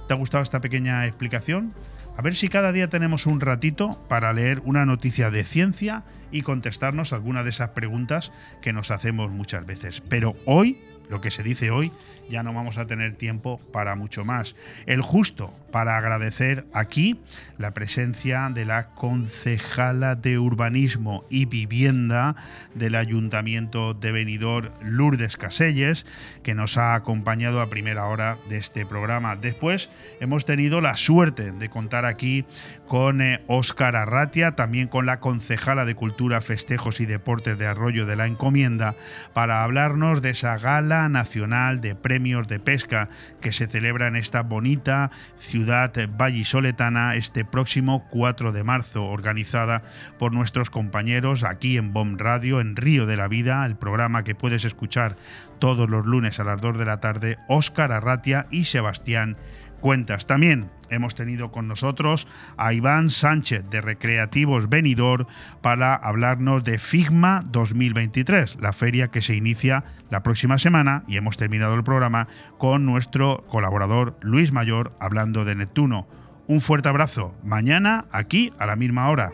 ¿Te 0.07 0.15
ha 0.15 0.17
gustado 0.17 0.43
esta 0.43 0.61
pequeña 0.61 1.07
explicación? 1.07 1.75
A 2.17 2.23
ver 2.23 2.35
si 2.35 2.49
cada 2.49 2.73
día 2.73 2.89
tenemos 2.89 3.27
un 3.27 3.41
ratito 3.41 3.99
para 4.09 4.33
leer 4.33 4.63
una 4.65 4.87
noticia 4.87 5.31
de 5.31 5.45
ciencia 5.45 6.05
y 6.31 6.43
contestarnos 6.43 7.13
alguna 7.13 7.43
de 7.43 7.51
esas 7.51 7.71
preguntas 7.71 8.33
que 8.63 8.73
nos 8.73 8.91
hacemos 8.91 9.31
muchas 9.31 9.67
veces. 9.67 10.01
Pero 10.09 10.35
hoy, 10.47 10.81
lo 11.11 11.21
que 11.21 11.31
se 11.31 11.43
dice 11.43 11.71
hoy, 11.71 11.93
ya 12.29 12.43
no 12.43 12.53
vamos 12.53 12.79
a 12.79 12.87
tener 12.87 13.15
tiempo 13.17 13.61
para 13.73 13.97
mucho 13.97 14.25
más. 14.25 14.57
El 14.87 15.03
justo 15.03 15.53
para 15.71 15.99
agradecer 15.99 16.65
aquí 16.73 17.21
la 17.59 17.73
presencia 17.73 18.49
de 18.53 18.65
la 18.65 18.89
concejala 18.95 20.15
de 20.15 20.39
Urbanismo 20.39 21.25
y 21.29 21.45
Vivienda 21.45 22.35
del 22.75 22.95
Ayuntamiento 22.95 23.93
de 23.93 24.13
Benidorm, 24.13 24.71
Lourdes 24.83 25.37
Caselles, 25.37 26.07
que 26.43 26.55
nos 26.55 26.79
ha 26.79 26.95
acompañado 26.95 27.61
a 27.61 27.69
primera 27.69 28.07
hora 28.07 28.39
de 28.49 28.57
este 28.57 28.87
programa. 28.87 29.37
Después 29.37 29.91
hemos 30.21 30.45
tenido 30.45 30.81
la 30.81 30.97
suerte 30.97 31.53
de 31.53 31.69
contar 31.69 32.07
aquí 32.07 32.47
con 32.89 33.21
Óscar 33.47 33.97
Arratia, 33.97 34.53
también 34.53 34.89
con 34.89 35.07
la 35.07 35.21
concejala 35.21 35.85
de 35.85 35.95
Cultura, 35.95 36.41
Festejos 36.41 37.01
y 37.01 37.07
Deportes 37.07 37.59
de 37.59 37.67
Arroyo 37.67 38.07
de 38.07 38.17
la 38.17 38.27
Encomienda, 38.27 38.95
para 39.35 39.63
hablarnos 39.63 40.23
de 40.23 40.31
esa 40.31 40.57
gala 40.59 41.09
nacional 41.09 41.81
de 41.81 41.95
premios 42.17 42.49
de 42.49 42.59
pesca 42.59 43.11
que 43.43 43.53
se 43.53 43.67
celebra 43.67 44.07
en 44.07 44.17
esta 44.17 44.43
bonita 44.43 45.11
ciudad 45.39 45.93
vallisoletana 46.17 47.15
este 47.15 47.45
próximo 47.45 48.07
4 48.09 48.53
de 48.53 48.65
marzo, 48.65 49.05
organizada 49.05 49.83
por 50.19 50.33
nuestros 50.33 50.71
compañeros 50.71 51.45
aquí 51.45 51.77
en 51.77 51.93
BOM 51.93 52.17
Radio, 52.17 52.63
en 52.63 52.75
Río 52.75 53.05
de 53.05 53.19
la 53.19 53.29
Vida, 53.29 53.67
el 53.67 53.77
programa 53.77 54.25
que 54.25 54.35
puedes 54.35 54.65
escuchar 54.65 55.19
todos 55.59 55.91
los 55.91 56.07
lunes 56.07 56.41
a 56.41 56.45
las 56.45 56.59
2 56.63 56.79
de 56.79 56.87
la 56.87 57.01
tarde, 57.01 57.37
Óscar 57.49 57.93
Arratia 57.93 58.47
y 58.51 58.65
Sebastián 58.65 59.37
Cuentas. 59.83 60.27
También 60.27 60.71
hemos 60.91 61.15
tenido 61.15 61.51
con 61.51 61.69
nosotros 61.69 62.29
a 62.57 62.73
Iván 62.73 63.11
Sánchez 63.11 63.69
de 63.71 63.81
Recreativos 63.81 64.69
Venidor 64.69 65.27
para 65.61 65.95
hablarnos 65.95 66.65
de 66.65 66.79
Figma 66.79 67.43
2023, 67.47 68.57
la 68.61 68.73
feria 68.73 69.09
que 69.09 69.23
se 69.23 69.35
inicia 69.35 69.85
la 70.11 70.23
próxima 70.23 70.59
semana 70.59 71.05
y 71.07 71.17
hemos 71.17 71.37
terminado 71.37 71.75
el 71.75 71.85
programa 71.85 72.29
con 72.59 72.87
nuestro 72.87 73.45
colaborador 73.49 74.17
Luis 74.21 74.53
Mayor 74.53 74.93
hablando 75.01 75.45
de 75.45 75.55
Neptuno. 75.55 76.07
Un 76.47 76.61
fuerte 76.61 76.89
abrazo. 76.89 77.35
Mañana 77.43 78.05
aquí 78.11 78.53
a 78.59 78.67
la 78.67 78.77
misma 78.77 79.09
hora. 79.09 79.33